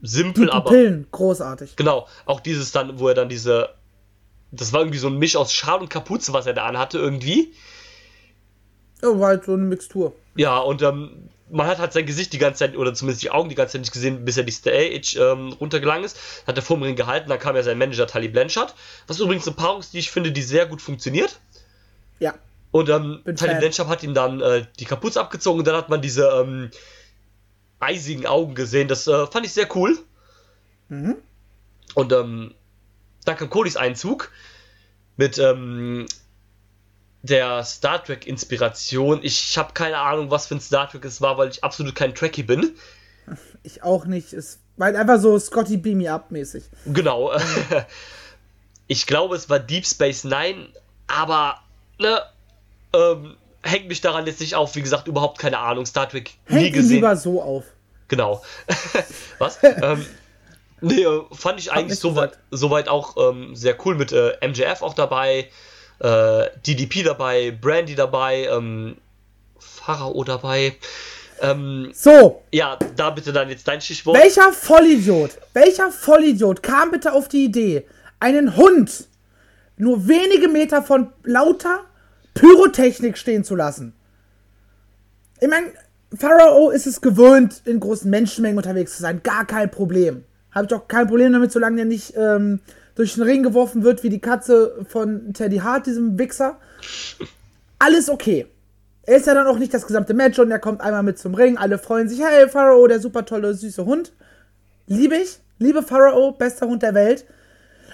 simpel, 0.00 0.46
Die 0.46 0.52
aber 0.52 0.70
Pupillen, 0.70 1.06
großartig. 1.12 1.76
genau. 1.76 2.08
Auch 2.24 2.40
dieses 2.40 2.72
dann, 2.72 2.98
wo 2.98 3.08
er 3.08 3.14
dann 3.14 3.28
diese, 3.28 3.74
das 4.52 4.72
war 4.72 4.80
irgendwie 4.80 4.98
so 4.98 5.08
ein 5.08 5.18
Misch 5.18 5.36
aus 5.36 5.52
Schal 5.52 5.80
und 5.80 5.90
Kapuze, 5.90 6.32
was 6.32 6.46
er 6.46 6.54
da 6.54 6.64
anhatte 6.64 6.98
irgendwie. 6.98 7.52
Ja, 9.02 9.18
war 9.20 9.28
halt 9.28 9.44
so 9.44 9.52
eine 9.52 9.64
Mixtur. 9.64 10.14
Ja, 10.36 10.58
und 10.58 10.82
ähm, 10.82 11.28
man 11.50 11.66
hat 11.66 11.78
halt 11.78 11.92
sein 11.92 12.06
Gesicht 12.06 12.32
die 12.32 12.38
ganze 12.38 12.60
Zeit, 12.60 12.76
oder 12.76 12.94
zumindest 12.94 13.22
die 13.22 13.30
Augen 13.30 13.48
die 13.48 13.54
ganze 13.54 13.72
Zeit 13.72 13.82
nicht 13.82 13.92
gesehen, 13.92 14.24
bis 14.24 14.36
er 14.36 14.44
die 14.44 14.52
Stage 14.52 15.18
ähm, 15.18 15.52
runtergelangt 15.52 16.04
ist. 16.04 16.18
Hat 16.46 16.56
er 16.56 16.62
vor 16.62 16.76
dem 16.76 16.82
Ring 16.82 16.96
gehalten, 16.96 17.28
dann 17.28 17.38
kam 17.38 17.56
ja 17.56 17.62
sein 17.62 17.78
Manager 17.78 18.06
Tully 18.06 18.28
Blanchard. 18.28 18.74
Was 19.06 19.20
übrigens 19.20 19.46
eine 19.46 19.56
Paarung 19.56 19.80
ist, 19.80 19.92
die 19.92 19.98
ich 19.98 20.10
finde, 20.10 20.32
die 20.32 20.42
sehr 20.42 20.66
gut 20.66 20.82
funktioniert. 20.82 21.38
Ja. 22.18 22.34
Und 22.70 22.88
ähm, 22.88 23.20
Fan. 23.24 23.58
Blanchard 23.58 23.88
hat 23.88 24.02
ihm 24.02 24.14
dann 24.14 24.40
äh, 24.40 24.66
die 24.80 24.84
Kapuze 24.84 25.20
abgezogen 25.20 25.60
und 25.60 25.66
dann 25.66 25.76
hat 25.76 25.90
man 25.90 26.02
diese 26.02 26.28
ähm, 26.28 26.70
eisigen 27.78 28.26
Augen 28.26 28.54
gesehen. 28.54 28.88
Das 28.88 29.06
äh, 29.06 29.26
fand 29.26 29.46
ich 29.46 29.52
sehr 29.52 29.68
cool. 29.76 29.96
Mhm. 30.88 31.16
Und 31.94 32.12
ähm, 32.12 32.54
dann 33.24 33.36
kam 33.36 33.50
Codys 33.50 33.76
Einzug 33.76 34.32
mit 35.16 35.38
ähm, 35.38 36.06
der 37.24 37.64
Star 37.64 38.04
Trek 38.04 38.26
Inspiration. 38.26 39.20
Ich 39.22 39.56
habe 39.56 39.72
keine 39.72 39.96
Ahnung, 39.96 40.30
was 40.30 40.46
für 40.46 40.56
ein 40.56 40.60
Star 40.60 40.90
Trek 40.90 41.06
es 41.06 41.22
war, 41.22 41.38
weil 41.38 41.48
ich 41.48 41.64
absolut 41.64 41.94
kein 41.94 42.14
Trekkie 42.14 42.42
bin. 42.42 42.76
Ich 43.62 43.82
auch 43.82 44.04
nicht. 44.04 44.34
Es 44.34 44.58
war 44.76 44.88
halt 44.88 44.96
einfach 44.96 45.18
so 45.18 45.38
Scotty 45.38 45.78
Beam 45.78 45.98
Me 45.98 46.12
Up 46.12 46.30
mäßig. 46.30 46.64
Genau. 46.84 47.32
ich 48.88 49.06
glaube, 49.06 49.36
es 49.36 49.48
war 49.48 49.58
Deep 49.58 49.86
Space 49.86 50.24
Nine, 50.24 50.68
aber 51.06 51.60
ne, 51.98 52.20
ähm, 52.94 53.36
hängt 53.62 53.88
mich 53.88 54.02
daran 54.02 54.26
jetzt 54.26 54.40
nicht 54.40 54.54
auf. 54.54 54.76
Wie 54.76 54.82
gesagt, 54.82 55.08
überhaupt 55.08 55.38
keine 55.38 55.58
Ahnung. 55.58 55.86
Star 55.86 56.06
Trek 56.06 56.32
nie 56.48 56.56
Hängt 56.56 56.66
ihn 56.66 56.72
gesehen. 56.74 56.96
lieber 56.96 57.16
so 57.16 57.40
auf. 57.40 57.64
Genau. 58.08 58.42
Was? 59.38 59.60
ähm, 59.62 60.04
nee, 60.82 61.04
äh, 61.04 61.22
fand 61.32 61.58
ich 61.58 61.72
eigentlich 61.72 61.98
soweit 61.98 62.38
soweit 62.50 62.88
auch 62.88 63.16
ähm, 63.16 63.56
sehr 63.56 63.78
cool 63.86 63.94
mit 63.94 64.12
äh, 64.12 64.36
MJF 64.46 64.82
auch 64.82 64.92
dabei, 64.92 65.48
äh, 66.04 66.50
DDP 66.66 67.02
dabei, 67.02 67.50
Brandy 67.50 67.94
dabei, 67.94 68.46
ähm, 68.52 68.96
Pharao 69.58 70.22
dabei. 70.24 70.76
Ähm, 71.40 71.90
So, 71.94 72.42
ja, 72.52 72.78
da 72.96 73.10
bitte 73.10 73.32
dann 73.32 73.48
jetzt 73.48 73.66
dein 73.66 73.80
Stichwort. 73.80 74.16
welcher 74.18 74.52
Vollidiot, 74.52 75.30
welcher 75.54 75.90
Vollidiot 75.90 76.62
kam 76.62 76.90
bitte 76.90 77.12
auf 77.12 77.28
die 77.28 77.44
Idee, 77.46 77.86
einen 78.20 78.54
Hund 78.56 79.08
nur 79.76 80.06
wenige 80.06 80.48
Meter 80.48 80.82
von 80.82 81.10
lauter 81.24 81.80
Pyrotechnik 82.34 83.16
stehen 83.16 83.42
zu 83.42 83.56
lassen? 83.56 83.94
Ich 85.40 85.48
meine, 85.48 85.68
Pharaoh 86.16 86.70
ist 86.70 86.86
es 86.86 87.00
gewöhnt, 87.00 87.62
in 87.64 87.80
großen 87.80 88.08
Menschenmengen 88.10 88.58
unterwegs 88.58 88.96
zu 88.96 89.02
sein. 89.02 89.22
Gar 89.22 89.46
kein 89.46 89.70
Problem. 89.70 90.24
Habe 90.52 90.66
ich 90.66 90.74
auch 90.74 90.86
kein 90.86 91.08
Problem 91.08 91.32
damit, 91.32 91.50
solange 91.50 91.76
der 91.76 91.84
nicht 91.86 92.14
ähm, 92.16 92.60
durch 92.94 93.14
den 93.14 93.22
Ring 93.24 93.42
geworfen 93.42 93.82
wird 93.82 94.02
wie 94.02 94.08
die 94.08 94.20
Katze 94.20 94.84
von 94.88 95.32
Teddy 95.32 95.58
Hart, 95.58 95.86
diesem 95.86 96.18
Wichser. 96.18 96.58
Alles 97.78 98.08
okay. 98.08 98.46
Er 99.02 99.16
ist 99.16 99.26
ja 99.26 99.34
dann 99.34 99.46
auch 99.46 99.58
nicht 99.58 99.74
das 99.74 99.86
gesamte 99.86 100.14
Match 100.14 100.38
und 100.38 100.50
er 100.50 100.58
kommt 100.58 100.80
einmal 100.80 101.02
mit 101.02 101.18
zum 101.18 101.34
Ring. 101.34 101.58
Alle 101.58 101.78
freuen 101.78 102.08
sich. 102.08 102.22
Hey, 102.22 102.48
Pharaoh, 102.48 102.86
der 102.86 103.00
super 103.00 103.24
tolle, 103.26 103.54
süße 103.54 103.84
Hund. 103.84 104.12
Liebe 104.86 105.16
ich. 105.16 105.38
Liebe 105.58 105.82
Pharaoh, 105.82 106.32
bester 106.32 106.66
Hund 106.66 106.82
der 106.82 106.94
Welt. 106.94 107.26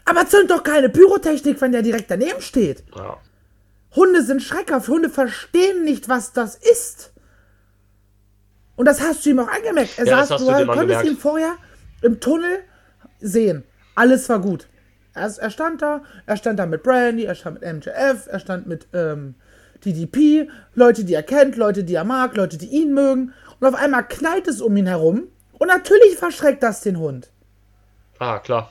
Aber 0.04 0.26
zünd 0.26 0.50
doch 0.50 0.62
keine 0.62 0.88
Pyrotechnik, 0.88 1.60
wenn 1.60 1.72
der 1.72 1.82
direkt 1.82 2.10
daneben 2.10 2.40
steht. 2.40 2.84
Ja. 2.94 3.18
Hunde 3.96 4.22
sind 4.22 4.42
schreckhaft. 4.42 4.88
Hunde 4.88 5.10
verstehen 5.10 5.84
nicht, 5.84 6.08
was 6.08 6.32
das 6.32 6.54
ist. 6.56 7.12
Und 8.76 8.86
das 8.86 9.00
hast 9.00 9.26
du 9.26 9.30
ihm 9.30 9.40
auch 9.40 9.48
angemerkt. 9.48 9.98
Er 9.98 10.06
Ja, 10.06 10.16
das 10.16 10.28
saß, 10.28 10.38
hast 10.38 10.48
du 10.48 10.64
du 10.64 10.72
konntest 10.72 11.04
ihn 11.04 11.16
vorher 11.16 11.56
im 12.02 12.20
Tunnel 12.20 12.60
sehen. 13.20 13.64
Alles 13.94 14.28
war 14.28 14.40
gut. 14.40 14.68
Er, 15.14 15.32
er 15.38 15.50
stand 15.50 15.82
da, 15.82 16.02
er 16.26 16.36
stand 16.36 16.58
da 16.58 16.66
mit 16.66 16.82
Brandy, 16.82 17.24
er 17.24 17.34
stand 17.34 17.60
mit 17.60 17.72
MJF, 17.72 18.26
er 18.26 18.38
stand 18.38 18.66
mit 18.66 18.88
ähm, 18.92 19.34
DDP, 19.84 20.48
Leute, 20.74 21.04
die 21.04 21.14
er 21.14 21.22
kennt, 21.22 21.56
Leute, 21.56 21.84
die 21.84 21.94
er 21.94 22.04
mag, 22.04 22.36
Leute, 22.36 22.58
die 22.58 22.68
ihn 22.68 22.94
mögen. 22.94 23.32
Und 23.58 23.66
auf 23.66 23.74
einmal 23.74 24.06
knallt 24.06 24.48
es 24.48 24.60
um 24.60 24.76
ihn 24.76 24.86
herum. 24.86 25.28
Und 25.58 25.68
natürlich 25.68 26.16
verschreckt 26.16 26.62
das 26.62 26.80
den 26.80 26.98
Hund. 26.98 27.30
Ah, 28.18 28.38
klar. 28.38 28.70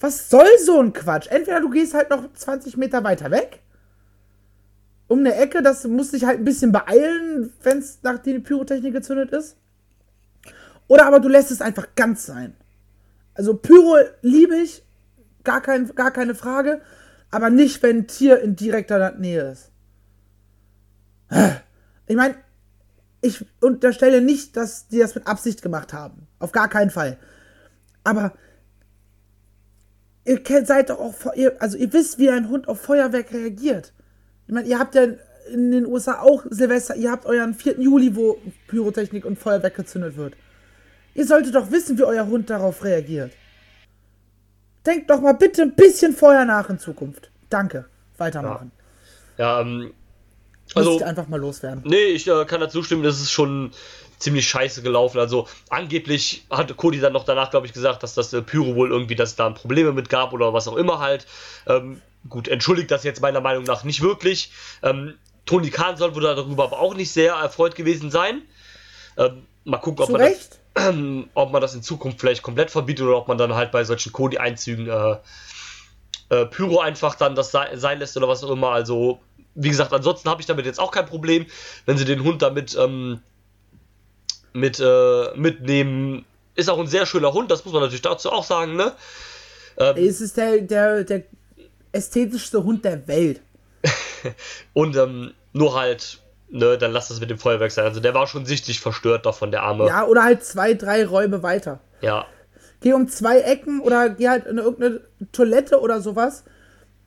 Was 0.00 0.30
soll 0.30 0.46
so 0.64 0.80
ein 0.80 0.92
Quatsch? 0.92 1.26
Entweder 1.28 1.60
du 1.60 1.70
gehst 1.70 1.94
halt 1.94 2.10
noch 2.10 2.32
20 2.32 2.76
Meter 2.76 3.02
weiter 3.02 3.30
weg. 3.30 3.60
Um 5.08 5.20
eine 5.20 5.34
Ecke, 5.34 5.62
das 5.62 5.84
muss 5.84 6.10
dich 6.10 6.24
halt 6.24 6.38
ein 6.38 6.44
bisschen 6.44 6.70
beeilen, 6.70 7.52
wenn 7.62 7.78
es 7.78 7.98
nachdem 8.02 8.34
die 8.34 8.40
Pyrotechnik 8.40 8.92
gezündet 8.92 9.30
ist. 9.30 9.56
Oder 10.86 11.06
aber 11.06 11.20
du 11.20 11.28
lässt 11.28 11.50
es 11.50 11.60
einfach 11.60 11.88
ganz 11.96 12.26
sein. 12.26 12.54
Also 13.34 13.54
Pyro 13.54 13.96
liebe 14.22 14.56
ich, 14.56 14.84
gar, 15.44 15.60
kein, 15.60 15.94
gar 15.94 16.10
keine 16.10 16.34
Frage. 16.34 16.80
Aber 17.30 17.50
nicht, 17.50 17.82
wenn 17.82 17.98
ein 17.98 18.06
Tier 18.06 18.40
in 18.40 18.56
direkter 18.56 19.12
Nähe 19.12 19.50
ist. 19.52 19.70
Ich 22.06 22.16
meine, 22.16 22.36
ich 23.20 23.44
unterstelle 23.60 24.22
nicht, 24.22 24.56
dass 24.56 24.88
die 24.88 24.98
das 24.98 25.14
mit 25.14 25.26
Absicht 25.26 25.62
gemacht 25.62 25.92
haben. 25.92 26.26
Auf 26.38 26.52
gar 26.52 26.68
keinen 26.68 26.90
Fall. 26.90 27.18
Aber 28.04 28.32
ihr 30.24 30.40
seid 30.64 30.90
doch 30.90 31.00
auch, 31.00 31.14
also 31.58 31.76
ihr 31.76 31.92
wisst, 31.92 32.18
wie 32.18 32.30
ein 32.30 32.48
Hund 32.48 32.68
auf 32.68 32.80
Feuerwerk 32.80 33.32
reagiert. 33.32 33.92
Ich 34.46 34.54
meine, 34.54 34.68
ihr 34.68 34.78
habt 34.78 34.94
ja 34.94 35.06
in 35.52 35.70
den 35.70 35.86
USA 35.86 36.20
auch 36.20 36.44
Silvester, 36.48 36.96
ihr 36.96 37.10
habt 37.10 37.26
euren 37.26 37.54
4. 37.54 37.80
Juli, 37.80 38.14
wo 38.14 38.38
Pyrotechnik 38.68 39.24
und 39.24 39.38
Feuerwerk 39.38 39.74
gezündet 39.74 40.16
wird. 40.16 40.34
Ihr 41.14 41.26
solltet 41.26 41.54
doch 41.54 41.70
wissen, 41.70 41.98
wie 41.98 42.04
euer 42.04 42.26
Hund 42.26 42.48
darauf 42.48 42.84
reagiert. 42.84 43.32
Denkt 44.88 45.10
doch 45.10 45.20
mal 45.20 45.34
bitte 45.34 45.62
ein 45.62 45.74
bisschen 45.74 46.14
vorher 46.14 46.46
nach 46.46 46.70
in 46.70 46.78
Zukunft. 46.78 47.30
Danke. 47.50 47.84
Weitermachen. 48.16 48.72
Ja, 49.36 49.60
ähm, 49.60 49.92
Muss 50.64 50.76
also, 50.76 50.96
ich 50.96 51.04
einfach 51.04 51.28
mal 51.28 51.38
loswerden. 51.38 51.82
nee, 51.84 52.06
ich 52.06 52.26
äh, 52.26 52.46
kann 52.46 52.62
dazu 52.62 52.82
stimmen, 52.82 53.02
das 53.02 53.20
ist 53.20 53.30
schon 53.30 53.72
ziemlich 54.18 54.48
scheiße 54.48 54.80
gelaufen. 54.80 55.18
Also, 55.18 55.46
angeblich 55.68 56.46
hat 56.48 56.74
Cody 56.78 57.00
dann 57.00 57.12
noch 57.12 57.24
danach, 57.24 57.50
glaube 57.50 57.66
ich, 57.66 57.74
gesagt, 57.74 58.02
dass 58.02 58.14
das 58.14 58.32
äh, 58.32 58.40
Pyro 58.40 58.76
wohl 58.76 58.90
irgendwie, 58.90 59.14
dass 59.14 59.30
es 59.30 59.36
da 59.36 59.50
Probleme 59.50 59.92
mit 59.92 60.08
gab 60.08 60.32
oder 60.32 60.54
was 60.54 60.66
auch 60.66 60.76
immer 60.76 61.00
halt. 61.00 61.26
Ähm, 61.66 62.00
gut, 62.30 62.48
entschuldigt 62.48 62.90
das 62.90 63.04
jetzt 63.04 63.20
meiner 63.20 63.42
Meinung 63.42 63.64
nach 63.64 63.84
nicht 63.84 64.00
wirklich. 64.00 64.52
Ähm, 64.82 65.18
Tony 65.44 65.68
Khan 65.68 65.98
soll 65.98 66.14
wohl 66.14 66.22
darüber 66.22 66.64
aber 66.64 66.80
auch 66.80 66.94
nicht 66.94 67.12
sehr 67.12 67.34
erfreut 67.34 67.74
gewesen 67.74 68.10
sein. 68.10 68.40
Ähm, 69.18 69.42
mal 69.64 69.76
gucken, 69.76 70.00
ob 70.00 70.06
Zu 70.06 70.12
man 70.12 70.22
das 70.22 70.30
Recht? 70.30 70.57
ob 71.34 71.52
man 71.52 71.60
das 71.60 71.74
in 71.74 71.82
Zukunft 71.82 72.20
vielleicht 72.20 72.42
komplett 72.42 72.70
verbietet 72.70 73.06
oder 73.06 73.16
ob 73.16 73.28
man 73.28 73.38
dann 73.38 73.54
halt 73.54 73.72
bei 73.72 73.84
solchen 73.84 74.12
Cody-Einzügen 74.12 74.88
äh, 74.88 75.16
äh, 76.30 76.46
Pyro 76.46 76.80
einfach 76.80 77.14
dann 77.14 77.34
das 77.34 77.50
sei- 77.50 77.76
sein 77.76 77.98
lässt 77.98 78.16
oder 78.16 78.28
was 78.28 78.44
auch 78.44 78.50
immer. 78.50 78.70
Also, 78.70 79.20
wie 79.54 79.70
gesagt, 79.70 79.92
ansonsten 79.92 80.28
habe 80.28 80.40
ich 80.40 80.46
damit 80.46 80.66
jetzt 80.66 80.80
auch 80.80 80.90
kein 80.90 81.06
Problem, 81.06 81.46
wenn 81.86 81.96
sie 81.98 82.04
den 82.04 82.22
Hund 82.22 82.42
damit 82.42 82.76
ähm, 82.78 83.20
mit, 84.52 84.80
äh, 84.80 85.36
mitnehmen. 85.36 86.24
Ist 86.54 86.68
auch 86.68 86.78
ein 86.78 86.86
sehr 86.86 87.06
schöner 87.06 87.32
Hund, 87.32 87.50
das 87.50 87.64
muss 87.64 87.72
man 87.72 87.82
natürlich 87.82 88.02
dazu 88.02 88.30
auch 88.32 88.44
sagen, 88.44 88.76
ne? 88.76 88.92
Ähm, 89.78 89.96
es 89.96 90.20
ist 90.20 90.36
der, 90.36 90.60
der, 90.60 91.04
der 91.04 91.22
ästhetischste 91.92 92.64
Hund 92.64 92.84
der 92.84 93.06
Welt. 93.06 93.40
und 94.74 94.96
ähm, 94.96 95.32
nur 95.52 95.74
halt, 95.78 96.20
ne, 96.50 96.78
dann 96.78 96.92
lass 96.92 97.08
das 97.08 97.20
mit 97.20 97.30
dem 97.30 97.38
Feuerwerk 97.38 97.70
sein. 97.70 97.84
Also 97.84 98.00
der 98.00 98.14
war 98.14 98.26
schon 98.26 98.46
sichtlich 98.46 98.80
verstört 98.80 99.26
davon, 99.26 99.50
der 99.50 99.62
Arme. 99.62 99.86
Ja, 99.86 100.06
oder 100.06 100.24
halt 100.24 100.44
zwei, 100.44 100.74
drei 100.74 101.04
Räume 101.06 101.42
weiter. 101.42 101.80
ja. 102.00 102.26
Geh 102.80 102.92
um 102.92 103.08
zwei 103.08 103.40
Ecken 103.40 103.80
oder 103.80 104.08
geh 104.08 104.28
halt 104.28 104.46
in 104.46 104.58
irgendeine 104.58 105.00
Toilette 105.32 105.80
oder 105.80 106.00
sowas. 106.00 106.44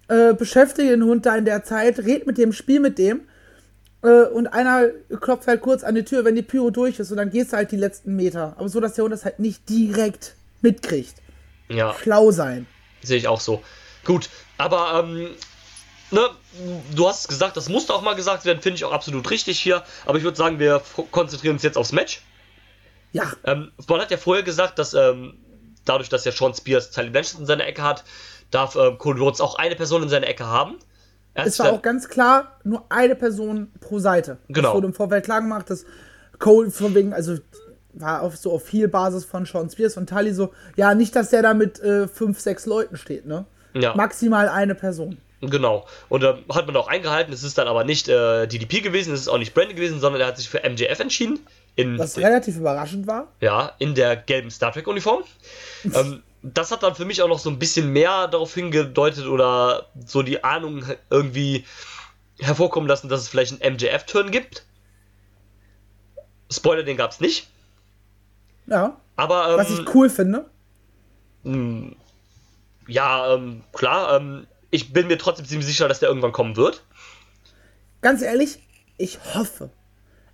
Äh, 0.10 0.34
beschäftige 0.34 0.90
den 0.90 1.06
Hund 1.06 1.26
da 1.26 1.38
in 1.38 1.46
der 1.46 1.64
Zeit, 1.64 2.00
red 2.00 2.28
mit 2.28 2.38
dem, 2.38 2.52
spiel 2.52 2.82
mit 2.82 2.98
dem. 2.98 3.22
Äh, 4.04 4.24
und 4.24 4.48
einer 4.48 4.90
klopft 5.22 5.48
halt 5.48 5.62
kurz 5.62 5.86
an 5.86 5.96
die 5.96 6.04
Tür, 6.04 6.26
wenn 6.26 6.36
die 6.36 6.42
Pyro 6.42 6.72
durch 6.72 7.00
ist. 7.00 7.10
Und 7.12 7.16
dann 7.16 7.30
gehst 7.30 7.54
du 7.54 7.56
halt 7.56 7.72
die 7.72 7.78
letzten 7.78 8.18
Meter. 8.18 8.54
Aber 8.58 8.68
so, 8.68 8.82
dass 8.82 8.96
der 8.96 9.06
Hund 9.06 9.14
das 9.14 9.24
halt 9.24 9.40
nicht 9.40 9.70
direkt 9.70 10.36
mitkriegt. 10.62 11.16
Ja. 11.70 11.96
Schlau 12.02 12.32
sein. 12.32 12.68
Sehe 13.02 13.18
ich 13.18 13.30
auch 13.30 13.40
so. 13.40 13.64
Gut, 14.04 14.30
aber 14.58 15.06
ähm, 15.06 15.30
ne, 16.12 16.30
du 16.96 17.08
hast 17.08 17.28
gesagt, 17.28 17.58
das 17.58 17.70
musste 17.70 17.94
auch 17.94 18.02
mal 18.02 18.16
gesagt 18.16 18.46
werden, 18.46 18.62
finde 18.62 18.76
ich 18.78 18.86
auch 18.86 18.92
absolut 18.92 19.30
richtig 19.30 19.60
hier. 19.60 19.84
Aber 20.06 20.18
ich 20.18 20.24
würde 20.24 20.38
sagen, 20.38 20.60
wir 20.60 20.82
konzentrieren 21.12 21.56
uns 21.56 21.64
jetzt 21.64 21.78
aufs 21.78 21.92
Match. 21.92 22.22
Ja, 23.14 23.32
Ähm, 23.44 23.72
man 23.90 24.00
hat 24.02 24.12
ja 24.12 24.18
vorher 24.18 24.44
gesagt, 24.44 24.80
dass 24.80 24.94
ähm, 24.94 25.34
dadurch, 25.86 26.10
dass 26.10 26.24
ja 26.26 26.32
Sean 26.32 26.54
Spears 26.54 26.92
Tully 26.92 27.10
Blanchard 27.10 27.40
in 27.42 27.46
seiner 27.46 27.66
Ecke 27.68 27.82
hat, 27.84 28.04
darf 28.52 28.76
ähm, 28.76 28.98
Cody 28.98 29.20
Rhodes 29.20 29.42
auch 29.42 29.56
eine 29.56 29.76
Person 29.76 30.04
in 30.04 30.10
seiner 30.10 30.28
Ecke 30.28 30.46
haben. 30.46 30.76
Er 31.34 31.46
es 31.46 31.60
war 31.60 31.68
dann- 31.68 31.76
auch 31.76 31.82
ganz 31.82 32.08
klar 32.08 32.60
nur 32.64 32.86
eine 32.90 33.16
Person 33.16 33.72
pro 33.82 34.00
Seite. 34.00 34.38
Genau. 34.50 34.70
Es 34.70 34.76
wurde 34.76 34.88
im 34.88 34.94
Vorfeld 34.94 35.26
klar 35.26 35.42
gemacht, 35.42 35.70
dass 35.70 35.86
Cole 36.40 36.72
von 36.72 36.96
wegen, 36.96 37.14
also 37.14 37.38
war 37.94 38.22
auf 38.22 38.38
so 38.38 38.54
auf 38.54 38.64
viel 38.66 38.88
Basis 38.88 39.26
von 39.26 39.46
Sean 39.46 39.70
Spears 39.70 39.98
und 39.98 40.10
Tully 40.10 40.34
so, 40.34 40.54
ja, 40.78 40.96
nicht, 40.96 41.14
dass 41.16 41.30
der 41.30 41.42
da 41.42 41.54
mit 41.54 41.80
äh, 41.82 42.08
fünf, 42.08 42.40
sechs 42.40 42.66
Leuten 42.66 42.96
steht, 42.96 43.26
ne? 43.26 43.46
Ja. 43.74 43.94
Maximal 43.96 44.48
eine 44.50 44.76
Person. 44.76 45.18
Genau. 45.42 45.88
Und 46.08 46.24
ähm, 46.24 46.44
hat 46.54 46.68
man 46.68 46.76
auch 46.76 46.88
eingehalten. 46.88 47.34
Es 47.34 47.44
ist 47.44 47.58
dann 47.58 47.68
aber 47.68 47.84
nicht 47.84 48.08
äh, 48.08 48.48
DDP 48.48 48.82
gewesen, 48.82 49.14
es 49.14 49.22
ist 49.22 49.28
auch 49.28 49.40
nicht 49.40 49.54
Brandon 49.54 49.76
gewesen, 49.76 50.00
sondern 50.00 50.22
er 50.22 50.28
hat 50.28 50.38
sich 50.38 50.50
für 50.50 50.62
MJF 50.68 51.00
entschieden. 51.00 51.40
Was 51.98 52.18
relativ 52.18 52.58
überraschend 52.58 53.08
war. 53.08 53.28
ja, 53.40 53.72
in 53.80 53.96
der 53.96 54.16
gelben 54.16 54.52
Star 54.52 54.72
Trek-Uniform. 54.72 55.24
ähm, 55.84 56.22
das 56.44 56.72
hat 56.72 56.84
dann 56.84 56.96
für 56.96 57.06
mich 57.06 57.22
auch 57.22 57.28
noch 57.28 57.40
so 57.40 57.50
ein 57.50 57.60
bisschen 57.60 57.92
mehr 57.92 58.28
darauf 58.28 58.54
hingedeutet 58.54 59.26
oder 59.26 59.88
so 60.06 60.22
die 60.22 60.44
Ahnung 60.44 60.84
irgendwie 61.10 61.66
hervorkommen 62.40 62.90
lassen, 62.90 63.10
dass 63.10 63.22
es 63.22 63.30
vielleicht 63.30 63.62
einen 63.62 63.76
MJF-Turn 63.76 64.32
gibt. 64.32 64.66
Spoiler, 66.52 66.84
den 66.84 66.98
gab 66.98 67.12
es 67.12 67.20
nicht. 67.20 67.48
Ja. 68.68 68.98
Aber 69.16 69.52
ähm, 69.52 69.58
Was 69.58 69.70
ich 69.70 69.96
cool 69.96 70.10
finde. 70.10 70.46
ja, 72.88 73.34
ähm, 73.34 73.64
klar, 73.74 74.18
ähm, 74.18 74.48
ich 74.72 74.94
bin 74.94 75.08
mir 75.08 75.18
trotzdem 75.18 75.46
ziemlich 75.46 75.68
sicher, 75.68 75.88
dass 75.88 76.00
der 76.00 76.10
irgendwann 76.10 76.32
kommen 76.32 76.56
wird. 76.56 76.84
Ganz 78.02 78.22
ehrlich, 78.22 78.60
ich 78.98 79.20
hoffe. 79.36 79.70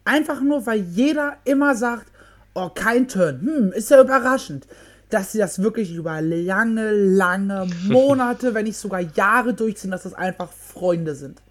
Einfach 0.06 0.40
nur, 0.40 0.66
weil 0.66 0.80
jeder 0.80 1.38
immer 1.44 1.76
sagt, 1.76 2.08
oh, 2.54 2.70
kein 2.70 3.08
Turn. 3.08 3.42
Hm, 3.42 3.72
ist 3.74 3.90
ja 3.90 4.00
überraschend. 4.00 4.68
Dass 5.10 5.32
sie 5.32 5.38
das 5.38 5.62
wirklich 5.62 5.94
über 5.94 6.22
lange, 6.22 6.92
lange 6.92 7.68
Monate, 7.88 8.54
wenn 8.54 8.66
nicht 8.66 8.78
sogar 8.78 9.02
Jahre 9.02 9.54
durchziehen, 9.54 9.92
dass 9.92 10.04
das 10.04 10.14
einfach 10.14 10.52
Freunde 10.52 11.16
sind. 11.16 11.42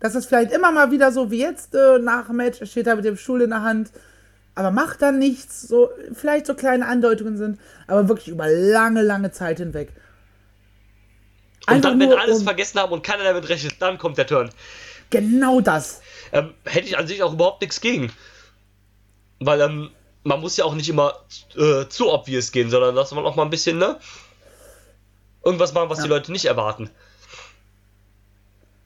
Dass 0.00 0.14
das 0.14 0.26
vielleicht 0.26 0.52
immer 0.52 0.72
mal 0.72 0.90
wieder 0.90 1.12
so 1.12 1.30
wie 1.30 1.40
jetzt 1.40 1.74
äh, 1.74 1.98
nach 1.98 2.28
dem 2.28 2.36
Match, 2.36 2.60
er 2.60 2.66
steht 2.66 2.86
da 2.86 2.94
mit 2.94 3.04
dem 3.04 3.16
Stuhl 3.16 3.42
in 3.42 3.50
der 3.50 3.62
Hand, 3.62 3.90
aber 4.54 4.70
macht 4.70 5.02
dann 5.02 5.18
nichts, 5.18 5.62
so 5.62 5.90
vielleicht 6.12 6.46
so 6.46 6.54
kleine 6.54 6.86
Andeutungen 6.86 7.36
sind, 7.36 7.60
aber 7.86 8.08
wirklich 8.08 8.28
über 8.28 8.48
lange, 8.48 9.02
lange 9.02 9.30
Zeit 9.32 9.58
hinweg. 9.58 9.92
Und 11.76 11.84
dann, 11.84 12.00
wenn 12.00 12.12
alles 12.12 12.38
um- 12.38 12.44
vergessen 12.44 12.80
haben 12.80 12.92
und 12.92 13.02
keiner 13.02 13.24
damit 13.24 13.48
rechnet, 13.48 13.80
dann 13.80 13.98
kommt 13.98 14.18
der 14.18 14.26
Turn. 14.26 14.50
Genau 15.10 15.60
das. 15.60 16.00
Ähm, 16.32 16.54
hätte 16.64 16.86
ich 16.86 16.98
an 16.98 17.06
sich 17.06 17.22
auch 17.22 17.32
überhaupt 17.32 17.60
nichts 17.60 17.80
gegen. 17.80 18.12
Weil 19.38 19.60
ähm, 19.60 19.90
man 20.24 20.40
muss 20.40 20.56
ja 20.56 20.64
auch 20.64 20.74
nicht 20.74 20.88
immer 20.88 21.14
äh, 21.56 21.86
zu 21.88 22.12
obvious 22.12 22.52
gehen, 22.52 22.70
sondern 22.70 22.94
dass 22.94 23.12
man 23.12 23.24
auch 23.24 23.36
mal 23.36 23.44
ein 23.44 23.50
bisschen, 23.50 23.78
ne? 23.78 23.98
Irgendwas 25.44 25.72
machen, 25.72 25.88
was 25.88 26.02
die 26.02 26.08
Leute 26.08 26.32
nicht 26.32 26.44
erwarten. 26.44 26.90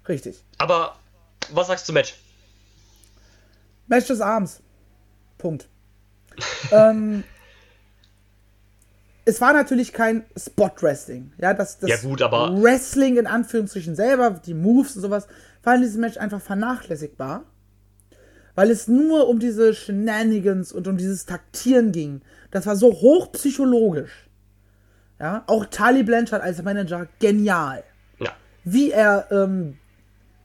Richtig. 0.09 0.37
Aber 0.59 0.97
was 1.51 1.69
sagst 1.69 1.85
du 1.85 1.87
zum 1.87 1.95
Match? 1.95 2.15
Match 3.87 4.07
des 4.07 4.21
Abends. 4.21 4.61
Punkt. 5.39 5.67
ähm, 6.71 7.25
es 9.25 9.41
war 9.41 9.53
natürlich 9.53 9.93
kein 9.93 10.25
Spot-Wrestling. 10.37 11.33
Ja, 11.39 11.55
das, 11.55 11.79
das 11.79 11.89
Ja, 11.91 11.97
gut, 11.97 12.23
aber- 12.23 12.61
Wrestling 12.63 13.17
in 13.17 13.27
Anführungsstrichen 13.27 13.95
selber, 13.95 14.31
die 14.31 14.55
Moves 14.55 14.97
und 14.97 15.03
sowas, 15.03 15.27
war 15.63 15.75
in 15.77 15.83
diesem 15.83 16.01
Match 16.01 16.17
einfach 16.17 16.41
vernachlässigbar. 16.41 17.45
Weil 18.55 18.71
es 18.71 18.87
nur 18.89 19.29
um 19.29 19.39
diese 19.39 19.73
Shenanigans 19.75 20.73
und 20.73 20.87
um 20.87 20.97
dieses 20.99 21.25
Taktieren 21.25 21.91
ging. 21.93 22.21
Das 22.51 22.67
war 22.67 22.77
so 22.77 22.93
hochpsychologisch. 22.93 24.29
Ja, 25.19 25.45
auch 25.47 25.65
Tali 25.67 26.03
Blanchard 26.03 26.43
als 26.43 26.61
Manager, 26.63 27.07
genial 27.21 27.85
Ja. 28.19 28.33
wie 28.65 28.91
er 28.91 29.29
ähm, 29.31 29.79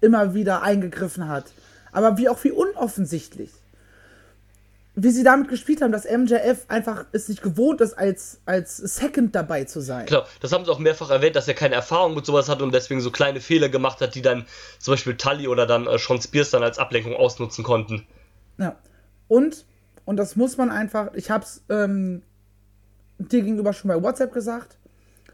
immer 0.02 0.34
wieder 0.36 0.62
eingegriffen 0.62 1.28
hat. 1.28 1.46
Aber 1.92 2.18
wie 2.18 2.30
auch 2.30 2.42
wie 2.44 2.52
unoffensichtlich. 2.52 3.52
Wie 5.00 5.12
sie 5.12 5.24
damit 5.24 5.48
gespielt 5.48 5.84
haben, 5.84 5.92
dass 5.92 6.06
MJF 6.06 6.66
einfach 6.70 7.06
es 7.12 7.30
nicht 7.30 7.44
gewohnt 7.44 7.82
ist, 7.82 7.94
als, 7.94 8.42
als 8.48 8.78
Second 8.78 9.36
dabei 9.36 9.64
zu 9.66 9.80
sein. 9.80 10.08
Genau, 10.08 10.24
das 10.42 10.52
haben 10.52 10.66
sie 10.66 10.72
auch 10.72 10.80
mehrfach 10.80 11.12
erwähnt, 11.12 11.36
dass 11.36 11.48
er 11.48 11.54
keine 11.54 11.76
Erfahrung 11.76 12.16
mit 12.16 12.26
sowas 12.26 12.50
hat 12.50 12.64
und 12.64 12.74
deswegen 12.74 13.00
so 13.00 13.12
kleine 13.12 13.40
Fehler 13.40 13.70
gemacht 13.70 14.02
hat, 14.02 14.16
die 14.16 14.24
dann 14.24 14.48
zum 14.80 14.94
Beispiel 14.94 15.16
Tully 15.16 15.48
oder 15.48 15.68
dann 15.68 15.86
äh, 15.86 16.00
Sean 16.00 16.20
Spears 16.20 16.50
dann 16.50 16.64
als 16.64 16.80
Ablenkung 16.80 17.16
ausnutzen 17.16 17.64
konnten. 17.64 18.08
Ja. 18.58 18.76
Und, 19.28 19.66
und 20.06 20.18
das 20.18 20.36
muss 20.36 20.58
man 20.58 20.72
einfach, 20.72 21.14
ich 21.14 21.30
hab's 21.30 21.62
ähm, 21.70 22.24
dir 23.20 23.44
gegenüber 23.44 23.74
schon 23.74 23.90
bei 23.90 24.02
WhatsApp 24.02 24.34
gesagt, 24.34 24.80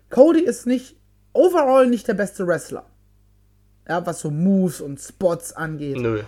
Cody 0.10 0.42
ist 0.42 0.68
nicht, 0.68 0.98
overall 1.32 1.88
nicht 1.88 2.10
der 2.10 2.16
beste 2.16 2.46
Wrestler. 2.46 2.86
Ja, 3.88 4.06
was 4.06 4.20
so 4.20 4.30
Moves 4.30 4.82
und 4.82 5.00
Spots 5.00 5.54
angeht. 5.54 5.96
Nö. 5.96 6.24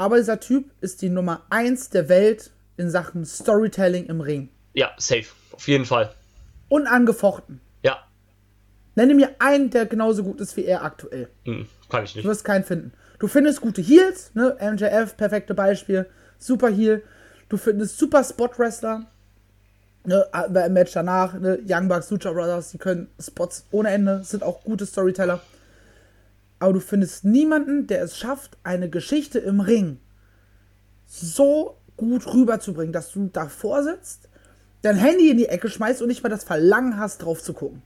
Aber 0.00 0.16
dieser 0.16 0.40
Typ 0.40 0.70
ist 0.80 1.02
die 1.02 1.10
Nummer 1.10 1.42
1 1.50 1.90
der 1.90 2.08
Welt 2.08 2.52
in 2.78 2.88
Sachen 2.88 3.26
Storytelling 3.26 4.06
im 4.06 4.22
Ring. 4.22 4.48
Ja, 4.72 4.92
safe. 4.96 5.26
Auf 5.52 5.68
jeden 5.68 5.84
Fall. 5.84 6.14
Unangefochten. 6.70 7.60
Ja. 7.82 7.98
Nenne 8.94 9.12
mir 9.12 9.34
einen, 9.40 9.68
der 9.68 9.84
genauso 9.84 10.24
gut 10.24 10.40
ist 10.40 10.56
wie 10.56 10.64
er 10.64 10.84
aktuell. 10.84 11.28
Hm, 11.44 11.68
kann 11.90 12.04
ich 12.04 12.14
nicht. 12.14 12.24
Du 12.24 12.30
wirst 12.30 12.46
keinen 12.46 12.64
finden. 12.64 12.94
Du 13.18 13.28
findest 13.28 13.60
gute 13.60 13.82
Heels, 13.82 14.30
ne? 14.32 14.56
MJF, 14.58 15.18
perfekte 15.18 15.52
Beispiel. 15.52 16.06
Super 16.38 16.70
Heel. 16.70 17.02
Du 17.50 17.58
findest 17.58 17.98
super 17.98 18.24
Spot-Wrestler. 18.24 19.04
Ne? 20.04 20.24
Im 20.64 20.72
Match 20.72 20.92
danach, 20.92 21.34
ne? 21.34 21.58
Young 21.68 21.88
Bucks, 21.88 22.08
Lucha 22.08 22.32
Brothers, 22.32 22.70
die 22.70 22.78
können 22.78 23.08
Spots 23.20 23.66
ohne 23.70 23.90
Ende, 23.90 24.24
sind 24.24 24.44
auch 24.44 24.64
gute 24.64 24.86
Storyteller. 24.86 25.40
Aber 26.60 26.74
du 26.74 26.80
findest 26.80 27.24
niemanden, 27.24 27.86
der 27.86 28.02
es 28.02 28.16
schafft, 28.16 28.58
eine 28.62 28.88
Geschichte 28.88 29.38
im 29.38 29.60
Ring 29.60 29.98
so 31.06 31.76
gut 31.96 32.26
rüberzubringen, 32.26 32.92
dass 32.92 33.10
du 33.10 33.28
davor 33.32 33.82
sitzt, 33.82 34.28
dein 34.82 34.96
Handy 34.96 35.30
in 35.30 35.38
die 35.38 35.46
Ecke 35.46 35.68
schmeißt 35.68 36.00
und 36.02 36.08
nicht 36.08 36.22
mal 36.22 36.28
das 36.28 36.44
Verlangen 36.44 36.98
hast, 36.98 37.22
drauf 37.22 37.42
zu 37.42 37.52
gucken. 37.52 37.82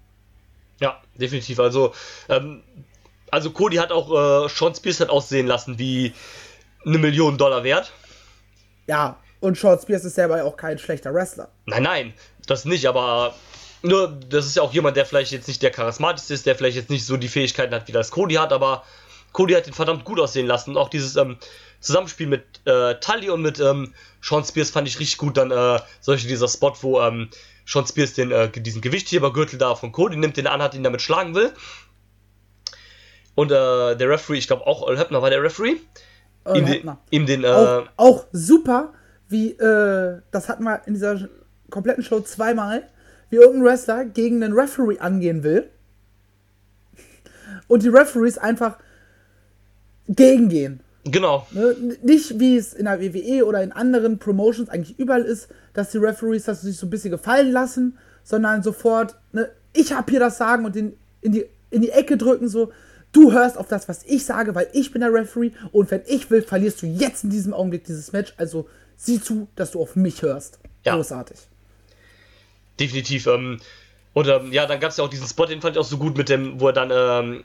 Ja, 0.81 1.01
definitiv. 1.15 1.61
Also, 1.61 1.95
ähm, 2.29 2.63
also 3.31 3.51
Cody 3.51 3.77
hat 3.77 3.93
auch 3.93 4.11
äh, 4.45 4.49
Sean 4.49 4.75
Spears 4.75 5.01
hat 5.01 5.09
aussehen 5.09 5.47
lassen 5.47 5.79
wie 5.79 6.13
eine 6.85 6.99
Million 6.99 7.39
Dollar 7.39 7.65
wert. 7.65 7.93
Ja, 8.87 9.17
und 9.41 9.57
Short 9.57 9.83
Spears 9.83 10.05
ist 10.05 10.17
selber 10.17 10.45
auch 10.45 10.57
kein 10.57 10.79
schlechter 10.79 11.15
Wrestler. 11.15 11.49
Nein, 11.67 11.83
nein, 11.83 12.15
das 12.47 12.65
nicht, 12.65 12.87
aber 12.87 13.35
nur, 13.85 14.09
das 14.09 14.47
ist 14.47 14.57
ja 14.57 14.63
auch 14.63 14.73
jemand, 14.73 14.97
der 14.97 15.05
vielleicht 15.05 15.31
jetzt 15.31 15.47
nicht 15.47 15.63
der 15.63 15.71
charismatischste 15.71 16.33
ist, 16.33 16.47
der 16.47 16.57
vielleicht 16.57 16.77
jetzt 16.77 16.91
nicht 16.91 17.05
so 17.05 17.17
die 17.17 17.29
Fähigkeiten 17.29 17.75
hat, 17.75 17.87
wie 17.87 17.93
das 17.93 18.11
Cody 18.11 18.35
hat, 18.35 18.53
aber 18.53 18.83
Cody 19.33 19.53
hat 19.53 19.67
ihn 19.67 19.75
verdammt 19.75 20.05
gut 20.05 20.19
aussehen 20.19 20.47
lassen. 20.47 20.71
Und 20.71 20.77
auch 20.79 20.89
dieses 20.89 21.17
ähm, 21.17 21.37
Zusammenspiel 21.81 22.27
mit 22.27 22.45
äh, 22.65 22.95
Tully 22.95 23.29
und 23.29 23.43
mit 23.43 23.61
ähm, 23.61 23.93
Sean 24.23 24.43
Spears 24.43 24.71
fand 24.71 24.89
ich 24.89 24.99
richtig 24.99 25.19
gut. 25.19 25.37
Dann 25.37 25.51
äh, 25.51 25.81
solche 26.01 26.27
dieser 26.27 26.49
Spot, 26.49 26.73
wo 26.81 27.01
ähm, 27.03 27.29
Sean 27.67 27.87
Spears 27.87 28.15
den, 28.15 28.31
äh, 28.31 28.49
diesen 28.49 28.81
Gewichthebergürtel 28.81 29.59
da 29.59 29.75
von 29.75 29.93
Cody 29.93 30.17
nimmt, 30.17 30.39
den 30.39 30.47
er 30.47 30.53
anhat, 30.53 30.75
ihn 30.75 30.83
damit 30.83 31.03
schlagen 31.03 31.35
will. 31.35 31.53
Und 33.35 33.51
äh, 33.51 33.97
der 33.97 34.09
Referee, 34.09 34.39
ich 34.39 34.47
glaube 34.47 34.67
auch 34.67 34.89
Earl 34.89 34.99
Hebner 34.99 35.21
war 35.21 35.29
der 35.29 35.43
Referee, 35.43 35.77
Earl 36.45 36.57
ihm, 36.57 36.65
den, 36.65 36.73
Hebner. 36.73 36.99
ihm 37.11 37.27
den, 37.27 37.45
äh, 37.45 37.49
auch, 37.49 37.87
auch 37.97 38.25
super, 38.33 38.95
wie, 39.29 39.51
äh, 39.51 40.21
das 40.31 40.49
hatten 40.49 40.65
wir 40.65 40.81
in 40.87 40.95
dieser 40.95 41.29
kompletten 41.71 42.05
Show 42.05 42.21
zweimal, 42.21 42.89
wie 43.35 43.41
irgendein 43.41 43.65
Wrestler 43.65 44.05
gegen 44.05 44.41
den 44.41 44.53
Referee 44.53 44.99
angehen 44.99 45.43
will. 45.43 45.69
Und 47.67 47.83
die 47.83 47.89
Referees 47.89 48.39
einfach 48.39 48.79
gegengehen. 50.07 50.81
genau, 51.05 51.47
Ne? 51.51 51.97
Nicht 52.03 52.39
wie 52.39 52.57
es 52.57 52.75
in 52.75 52.85
der 52.85 53.01
WWE 53.01 53.45
oder 53.47 53.63
in 53.63 53.73
anderen 53.73 54.19
Promotions 54.19 54.69
eigentlich 54.69 54.99
überall 54.99 55.23
ist, 55.23 55.49
dass 55.73 55.91
die 55.91 55.99
Referees 55.99 56.45
das 56.45 56.63
sich 56.63 56.77
so 56.77 56.87
ein 56.87 56.91
bisschen 56.91 57.11
gefallen 57.11 57.51
lassen, 57.51 57.99
sondern 58.23 58.63
sofort, 58.63 59.17
ne, 59.33 59.51
ich 59.73 59.93
habe 59.93 60.11
hier 60.11 60.21
das 60.21 60.39
Sagen 60.39 60.65
und 60.65 60.77
in, 60.77 60.95
in, 61.21 61.33
die, 61.33 61.47
in 61.71 61.83
die 61.83 61.91
Ecke 61.91 62.17
drücken, 62.17 62.49
so, 62.49 62.71
du 63.13 63.33
hörst 63.33 63.57
auf 63.57 63.67
das, 63.67 63.89
was 63.89 64.05
ich 64.05 64.25
sage, 64.25 64.55
weil 64.55 64.69
ich 64.73 64.93
bin 64.93 65.01
der 65.01 65.13
Referee 65.13 65.53
und 65.73 65.91
wenn 65.91 66.03
ich 66.07 66.31
will, 66.31 66.43
verlierst 66.43 66.83
du 66.83 66.87
jetzt 66.87 67.25
in 67.25 67.31
diesem 67.31 67.55
Augenblick 67.55 67.85
dieses 67.85 68.13
Match. 68.13 68.35
Also 68.37 68.69
sieh 68.97 69.21
zu, 69.21 69.49
dass 69.57 69.73
du 69.73 69.81
auf 69.81 69.97
mich 69.97 70.23
hörst. 70.23 70.59
Ja. 70.85 70.97
Großartig. 70.97 71.49
Definitiv. 72.81 73.27
Ähm, 73.27 73.61
und 74.13 74.29
ähm, 74.29 74.53
ja, 74.53 74.67
dann 74.67 74.81
gab 74.81 74.91
es 74.91 74.97
ja 74.97 75.05
auch 75.05 75.11
diesen 75.11 75.27
Spot, 75.27 75.47
den 75.47 75.61
fand 75.61 75.77
ich 75.77 75.81
auch 75.81 75.87
so 75.87 75.99
gut 75.99 76.17
mit 76.17 76.29
dem, 76.29 76.61
wo 76.61 76.69
er 76.69 76.73
dann 76.73 76.91
ähm, 76.91 77.45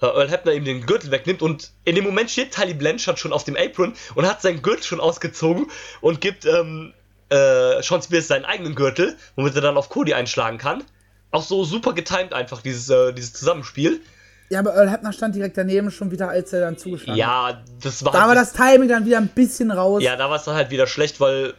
äh, 0.00 0.06
Earl 0.06 0.30
Hebner 0.30 0.52
ihm 0.52 0.64
den 0.64 0.84
Gürtel 0.84 1.10
wegnimmt 1.10 1.42
und 1.42 1.70
in 1.84 1.94
dem 1.94 2.04
Moment 2.04 2.30
steht 2.30 2.54
Tully 2.54 2.74
Blanchard 2.74 3.18
schon 3.18 3.32
auf 3.32 3.44
dem 3.44 3.56
Apron 3.56 3.94
und 4.14 4.26
hat 4.26 4.42
seinen 4.42 4.62
Gürtel 4.62 4.84
schon 4.84 5.00
ausgezogen 5.00 5.70
und 6.00 6.20
gibt 6.20 6.44
ähm, 6.44 6.92
äh, 7.30 7.82
Sean 7.82 8.02
Spears 8.02 8.28
seinen 8.28 8.44
eigenen 8.44 8.74
Gürtel, 8.74 9.16
womit 9.34 9.54
er 9.54 9.62
dann 9.62 9.76
auf 9.76 9.88
Cody 9.88 10.14
einschlagen 10.14 10.58
kann. 10.58 10.84
Auch 11.30 11.42
so 11.42 11.64
super 11.64 11.92
getimed 11.92 12.32
einfach, 12.32 12.60
dieses, 12.62 12.88
äh, 12.90 13.12
dieses 13.12 13.32
Zusammenspiel. 13.32 14.00
Ja, 14.48 14.60
aber 14.60 14.74
Earl 14.74 14.90
Hebner 14.90 15.12
stand 15.12 15.34
direkt 15.34 15.56
daneben 15.56 15.90
schon 15.90 16.10
wieder, 16.10 16.28
als 16.28 16.52
er 16.52 16.60
dann 16.60 16.78
zugeschlagen 16.78 17.20
hat. 17.20 17.54
Ja, 17.54 17.64
das 17.82 18.04
war 18.04 18.12
Da 18.12 18.20
halt 18.20 18.28
war 18.28 18.34
das 18.36 18.52
Timing 18.52 18.88
dann 18.88 19.04
wieder 19.04 19.16
ein 19.18 19.28
bisschen 19.28 19.70
raus. 19.70 20.02
Ja, 20.02 20.14
da 20.16 20.30
war 20.30 20.36
es 20.36 20.44
dann 20.44 20.54
halt 20.54 20.70
wieder 20.70 20.86
schlecht, 20.86 21.18
weil 21.18 21.54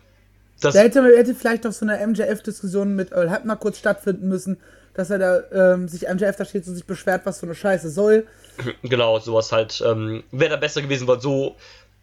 das 0.60 0.74
Da 0.74 0.82
hätte, 0.82 1.04
hätte 1.04 1.36
vielleicht 1.36 1.64
noch 1.64 1.72
so 1.72 1.86
eine 1.86 2.06
MJF-Diskussion 2.06 2.96
mit 2.96 3.12
Earl 3.12 3.32
Hebner 3.32 3.56
kurz 3.56 3.78
stattfinden 3.78 4.28
müssen, 4.28 4.60
dass 4.94 5.10
er 5.10 5.20
da 5.20 5.74
ähm, 5.74 5.88
sich 5.88 6.08
MJF 6.08 6.36
da 6.36 6.46
steht 6.46 6.68
und 6.68 6.76
sich 6.76 6.86
beschwert, 6.86 7.26
was 7.26 7.40
für 7.40 7.46
eine 7.46 7.56
Scheiße 7.56 7.90
soll. 7.90 8.28
genau 8.84 9.20
sowas 9.20 9.52
halt 9.52 9.84
ähm, 9.86 10.24
wäre 10.32 10.52
da 10.52 10.56
besser 10.58 10.82
gewesen, 10.82 11.08
weil 11.08 11.22
so 11.22 11.56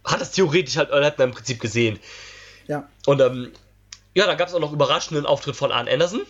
hat 0.05 0.21
es 0.21 0.31
theoretisch 0.33 0.77
halt 0.77 0.91
Earl 0.91 1.05
Hebner 1.05 1.25
im 1.25 1.33
Prinzip 1.33 1.61
gesehen. 1.61 1.99
Ja, 2.67 2.89
Und 3.07 3.21
ähm, 3.21 3.53
ja, 4.15 4.27
dann 4.27 4.37
gab 4.37 4.49
es 4.49 4.55
auch 4.55 4.61
noch 4.61 4.73
überraschenden 4.73 5.27
Auftritt 5.27 5.57
von 5.57 5.73
Arn 5.73 5.89
Anderson. 5.89 6.23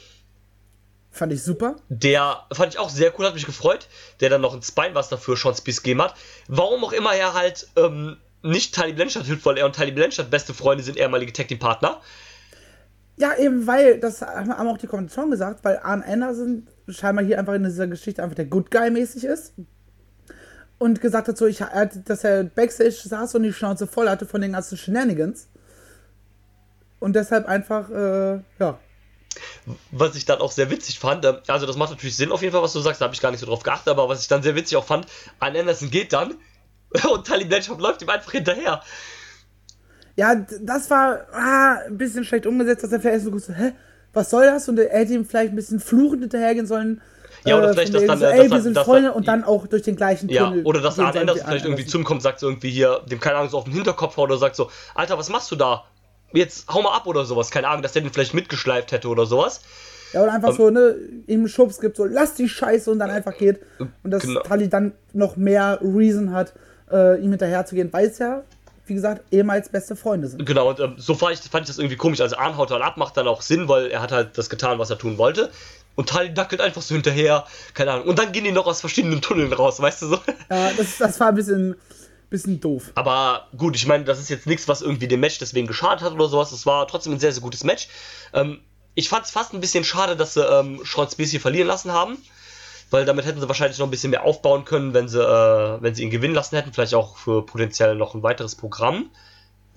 fand 1.10 1.32
ich 1.32 1.42
super. 1.42 1.76
Der 1.90 2.44
fand 2.50 2.72
ich 2.72 2.78
auch 2.80 2.88
sehr 2.88 3.12
cool, 3.18 3.26
hat 3.26 3.34
mich 3.34 3.46
gefreut. 3.46 3.86
Der 4.20 4.30
dann 4.30 4.40
noch 4.40 4.54
ein 4.54 4.62
Spinebuster 4.62 5.18
für 5.18 5.36
Sean 5.36 5.54
Spears 5.54 5.82
gegeben 5.82 6.02
hat. 6.02 6.14
Warum 6.48 6.82
auch 6.84 6.92
immer 6.92 7.14
er 7.14 7.34
halt 7.34 7.68
ähm, 7.76 8.16
nicht 8.44 8.74
Tully 8.74 8.92
Blanchard 8.92 9.24
hilft, 9.24 9.44
weil 9.46 9.58
er 9.58 9.66
und 9.66 9.74
Tully 9.74 9.92
Blanchard 9.92 10.30
beste 10.30 10.54
Freunde 10.54 10.84
sind, 10.84 10.98
ehemalige 10.98 11.32
Tag 11.32 11.48
Team 11.48 11.58
Partner. 11.58 12.00
Ja, 13.16 13.36
eben 13.36 13.66
weil, 13.66 13.98
das 14.00 14.22
haben 14.22 14.68
auch 14.68 14.78
die 14.78 14.86
Kommentatoren 14.86 15.30
gesagt, 15.30 15.64
weil 15.64 15.78
Arn 15.78 16.02
Anderson 16.02 16.66
scheinbar 16.88 17.24
hier 17.24 17.38
einfach 17.38 17.54
in 17.54 17.64
dieser 17.64 17.86
Geschichte 17.86 18.22
einfach 18.22 18.34
der 18.34 18.44
Good 18.44 18.70
Guy 18.70 18.90
mäßig 18.90 19.24
ist. 19.24 19.54
Und 20.78 21.00
gesagt 21.00 21.28
hat 21.28 21.38
so, 21.38 21.46
ich, 21.46 21.60
er 21.60 21.86
dass 21.86 22.24
er 22.24 22.44
Backstage 22.44 22.90
saß 22.90 23.36
und 23.36 23.44
die 23.44 23.52
Schnauze 23.52 23.86
voll 23.86 24.08
hatte 24.08 24.26
von 24.26 24.40
den 24.40 24.52
ganzen 24.52 24.76
Shenanigans. 24.76 25.48
Und 26.98 27.14
deshalb 27.14 27.46
einfach, 27.46 27.88
äh, 27.90 28.40
ja. 28.58 28.78
Was 29.92 30.16
ich 30.16 30.26
dann 30.26 30.40
auch 30.40 30.52
sehr 30.52 30.70
witzig 30.70 30.98
fand, 30.98 31.24
ähm, 31.24 31.36
also 31.46 31.66
das 31.66 31.76
macht 31.76 31.90
natürlich 31.90 32.16
Sinn 32.16 32.32
auf 32.32 32.42
jeden 32.42 32.52
Fall, 32.52 32.62
was 32.62 32.72
du 32.72 32.80
sagst, 32.80 33.00
da 33.00 33.04
habe 33.04 33.14
ich 33.14 33.20
gar 33.20 33.30
nicht 33.30 33.40
so 33.40 33.46
drauf 33.46 33.62
geachtet, 33.62 33.88
aber 33.88 34.08
was 34.08 34.20
ich 34.20 34.28
dann 34.28 34.42
sehr 34.42 34.56
witzig 34.56 34.76
auch 34.76 34.84
fand, 34.84 35.06
Arn 35.38 35.56
Anderson 35.56 35.90
geht 35.90 36.12
dann 36.12 36.34
und 37.12 37.26
Tully 37.26 37.44
Blanchard 37.44 37.80
läuft 37.80 38.02
ihm 38.02 38.08
einfach 38.08 38.32
hinterher. 38.32 38.82
Ja, 40.16 40.34
das 40.60 40.90
war 40.90 41.26
ah, 41.32 41.78
ein 41.86 41.98
bisschen 41.98 42.24
schlecht 42.24 42.46
umgesetzt, 42.46 42.84
dass 42.84 42.92
er 42.92 43.00
vielleicht 43.00 43.24
so 43.24 43.30
gut 43.30 43.42
so, 43.42 43.52
hä, 43.52 43.72
was 44.12 44.30
soll 44.30 44.46
das? 44.46 44.68
Und 44.68 44.78
er 44.78 44.96
hätte 44.96 45.12
ihm 45.12 45.24
vielleicht 45.24 45.52
ein 45.52 45.56
bisschen 45.56 45.80
fluchend 45.80 46.22
hinterhergehen 46.22 46.66
sollen. 46.66 47.00
Ja, 47.44 47.58
oder 47.58 47.70
äh, 47.70 47.72
vielleicht, 47.72 47.94
dass 47.94 48.06
dann, 48.06 48.18
so, 48.18 48.24
äh, 48.24 48.38
ey, 48.38 48.50
wir 48.50 48.60
sind 48.62 48.78
Freunde 48.78 49.12
und 49.12 49.26
dann 49.26 49.44
auch 49.44 49.66
durch 49.66 49.82
den 49.82 49.96
gleichen 49.96 50.28
Ja, 50.28 50.46
Tunnel 50.46 50.64
oder 50.64 50.80
dass 50.80 50.96
gehen 50.96 51.04
Arn 51.04 51.12
sollen 51.12 51.28
Anderson 51.28 51.48
vielleicht 51.48 51.64
irgendwie 51.64 51.84
zu 51.84 51.98
ihm 51.98 52.04
kommt, 52.04 52.22
sagt 52.22 52.38
so 52.40 52.48
irgendwie 52.48 52.70
hier, 52.70 53.02
dem 53.10 53.20
keine 53.20 53.36
Ahnung, 53.36 53.50
so 53.50 53.58
auf 53.58 53.64
den 53.64 53.74
Hinterkopf 53.74 54.16
haut 54.16 54.30
oder 54.30 54.38
sagt 54.38 54.56
so, 54.56 54.70
Alter, 54.94 55.18
was 55.18 55.28
machst 55.28 55.50
du 55.50 55.56
da? 55.56 55.84
Jetzt 56.32 56.68
hau 56.68 56.80
mal 56.80 56.96
ab 56.96 57.06
oder 57.06 57.24
sowas, 57.24 57.50
keine 57.50 57.68
Ahnung, 57.68 57.82
dass 57.82 57.92
der 57.92 58.02
den 58.02 58.12
vielleicht 58.12 58.34
mitgeschleift 58.34 58.92
hätte 58.92 59.08
oder 59.08 59.26
sowas. 59.26 59.60
Ja, 60.12 60.22
oder 60.22 60.32
einfach 60.32 60.50
Ähm, 60.50 60.56
so, 60.56 60.70
ne, 60.70 60.94
ihm 61.26 61.40
einen 61.40 61.48
Schubs 61.48 61.80
gibt, 61.80 61.96
so, 61.96 62.04
lass 62.04 62.34
die 62.34 62.48
Scheiße 62.48 62.90
und 62.90 63.00
dann 63.00 63.10
einfach 63.10 63.36
geht. 63.36 63.60
Und 64.02 64.10
dass 64.10 64.22
Genau. 64.22 64.42
Tully 64.42 64.68
dann 64.68 64.92
noch 65.12 65.36
mehr 65.36 65.80
Reason 65.82 66.32
hat, 66.32 66.54
äh, 66.90 67.20
ihm 67.20 67.30
hinterher 67.30 67.64
zu 67.66 67.74
gehen, 67.74 67.92
weil 67.92 68.06
es 68.06 68.18
ja, 68.18 68.42
wie 68.86 68.94
gesagt, 68.94 69.22
ehemals 69.32 69.68
beste 69.68 69.96
Freunde 69.96 70.28
sind. 70.28 70.44
Genau, 70.44 70.70
und 70.70 70.80
ähm, 70.80 70.94
so 70.96 71.14
fand 71.14 71.34
ich, 71.34 71.40
fand 71.40 71.62
ich 71.62 71.68
das 71.68 71.78
irgendwie 71.78 71.96
komisch. 71.96 72.20
Also 72.20 72.36
Arn 72.36 72.56
haut 72.56 72.70
dann 72.70 72.82
ab, 72.82 72.96
macht 72.96 73.16
dann 73.16 73.26
auch 73.26 73.42
Sinn, 73.42 73.68
weil 73.68 73.86
er 73.86 74.02
hat 74.02 74.12
halt 74.12 74.36
das 74.36 74.50
getan, 74.50 74.78
was 74.78 74.90
er 74.90 74.98
tun 74.98 75.18
wollte. 75.18 75.50
Und 75.96 76.08
Tully 76.08 76.34
dackelt 76.34 76.60
einfach 76.60 76.82
so 76.82 76.94
hinterher, 76.94 77.44
keine 77.72 77.92
Ahnung. 77.92 78.08
Und 78.08 78.18
dann 78.18 78.32
gehen 78.32 78.44
die 78.44 78.52
noch 78.52 78.66
aus 78.66 78.80
verschiedenen 78.80 79.20
Tunneln 79.20 79.52
raus, 79.52 79.80
weißt 79.80 80.02
du 80.02 80.08
so? 80.08 80.18
Ja, 80.50 80.72
das, 80.72 80.98
das 80.98 81.20
war 81.20 81.28
ein 81.28 81.34
bisschen, 81.34 81.76
bisschen 82.30 82.60
doof. 82.60 82.90
Aber 82.96 83.48
gut, 83.56 83.76
ich 83.76 83.86
meine, 83.86 84.04
das 84.04 84.18
ist 84.18 84.28
jetzt 84.28 84.46
nichts, 84.46 84.66
was 84.66 84.82
irgendwie 84.82 85.08
dem 85.08 85.20
Match 85.20 85.38
deswegen 85.38 85.66
geschadet 85.66 86.02
hat 86.02 86.12
oder 86.12 86.28
sowas. 86.28 86.52
Es 86.52 86.66
war 86.66 86.86
trotzdem 86.88 87.12
ein 87.12 87.20
sehr, 87.20 87.32
sehr 87.32 87.42
gutes 87.42 87.62
Match. 87.64 87.88
Ähm, 88.32 88.60
ich 88.94 89.08
fand 89.08 89.24
es 89.24 89.30
fast 89.30 89.54
ein 89.54 89.60
bisschen 89.60 89.84
schade, 89.84 90.16
dass 90.16 90.34
sie 90.34 90.44
ähm, 90.44 90.80
Sean 90.84 91.08
hier 91.16 91.40
verlieren 91.40 91.68
lassen 91.68 91.92
haben. 91.92 92.18
Weil 92.94 93.04
damit 93.04 93.26
hätten 93.26 93.40
sie 93.40 93.48
wahrscheinlich 93.48 93.80
noch 93.80 93.88
ein 93.88 93.90
bisschen 93.90 94.10
mehr 94.10 94.22
aufbauen 94.22 94.64
können, 94.64 94.94
wenn 94.94 95.08
sie, 95.08 95.20
äh, 95.20 95.82
wenn 95.82 95.96
sie 95.96 96.04
ihn 96.04 96.10
gewinnen 96.10 96.32
lassen 96.34 96.54
hätten. 96.54 96.72
Vielleicht 96.72 96.94
auch 96.94 97.16
für 97.16 97.44
potenziell 97.44 97.96
noch 97.96 98.14
ein 98.14 98.22
weiteres 98.22 98.54
Programm. 98.54 99.10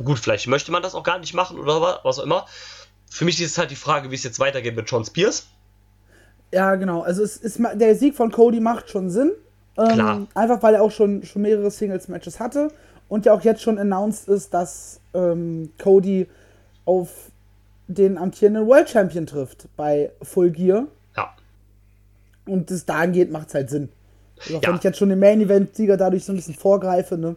Gut, 0.05 0.19
vielleicht 0.19 0.45
möchte 0.45 0.71
man 0.71 0.83
das 0.83 0.93
auch 0.93 1.01
gar 1.01 1.17
nicht 1.17 1.33
machen 1.33 1.57
oder 1.57 1.81
wa- 1.81 1.99
was 2.03 2.19
auch 2.19 2.23
immer. 2.23 2.45
Für 3.09 3.25
mich 3.25 3.41
ist 3.41 3.49
es 3.51 3.57
halt 3.57 3.71
die 3.71 3.75
Frage, 3.75 4.11
wie 4.11 4.15
es 4.15 4.23
jetzt 4.23 4.39
weitergeht 4.39 4.75
mit 4.75 4.87
Sean 4.87 5.03
Spears. 5.03 5.47
Ja, 6.51 6.75
genau. 6.75 7.01
Also 7.01 7.23
es 7.23 7.37
ist 7.37 7.59
der 7.73 7.95
Sieg 7.95 8.15
von 8.15 8.31
Cody 8.31 8.59
macht 8.59 8.91
schon 8.91 9.09
Sinn. 9.09 9.31
Ähm, 9.79 9.87
Klar. 9.87 10.27
Einfach 10.35 10.61
weil 10.61 10.75
er 10.75 10.83
auch 10.83 10.91
schon, 10.91 11.23
schon 11.23 11.41
mehrere 11.41 11.71
Singles-Matches 11.71 12.39
hatte 12.39 12.69
und 13.09 13.25
ja 13.25 13.33
auch 13.33 13.41
jetzt 13.41 13.63
schon 13.63 13.79
announced 13.79 14.27
ist, 14.27 14.53
dass 14.53 14.99
ähm, 15.15 15.71
Cody 15.81 16.27
auf 16.85 17.09
den 17.87 18.19
amtierenden 18.19 18.67
World 18.67 18.87
Champion 18.91 19.25
trifft 19.25 19.67
bei 19.75 20.11
Full 20.21 20.51
Gear. 20.51 20.85
Und 22.47 22.71
es 22.71 22.85
dahin 22.85 23.11
geht, 23.11 23.31
macht 23.31 23.49
es 23.49 23.53
halt 23.53 23.69
Sinn. 23.69 23.89
Also 24.39 24.57
auch 24.57 24.61
Ja. 24.63 24.69
wenn 24.69 24.75
ich 24.77 24.83
jetzt 24.83 24.97
schon 24.97 25.09
den 25.09 25.19
Main 25.19 25.41
Event-Sieger 25.41 25.97
dadurch 25.97 26.25
so 26.25 26.33
ein 26.33 26.35
bisschen 26.35 26.55
vorgreife, 26.55 27.17
ne? 27.17 27.35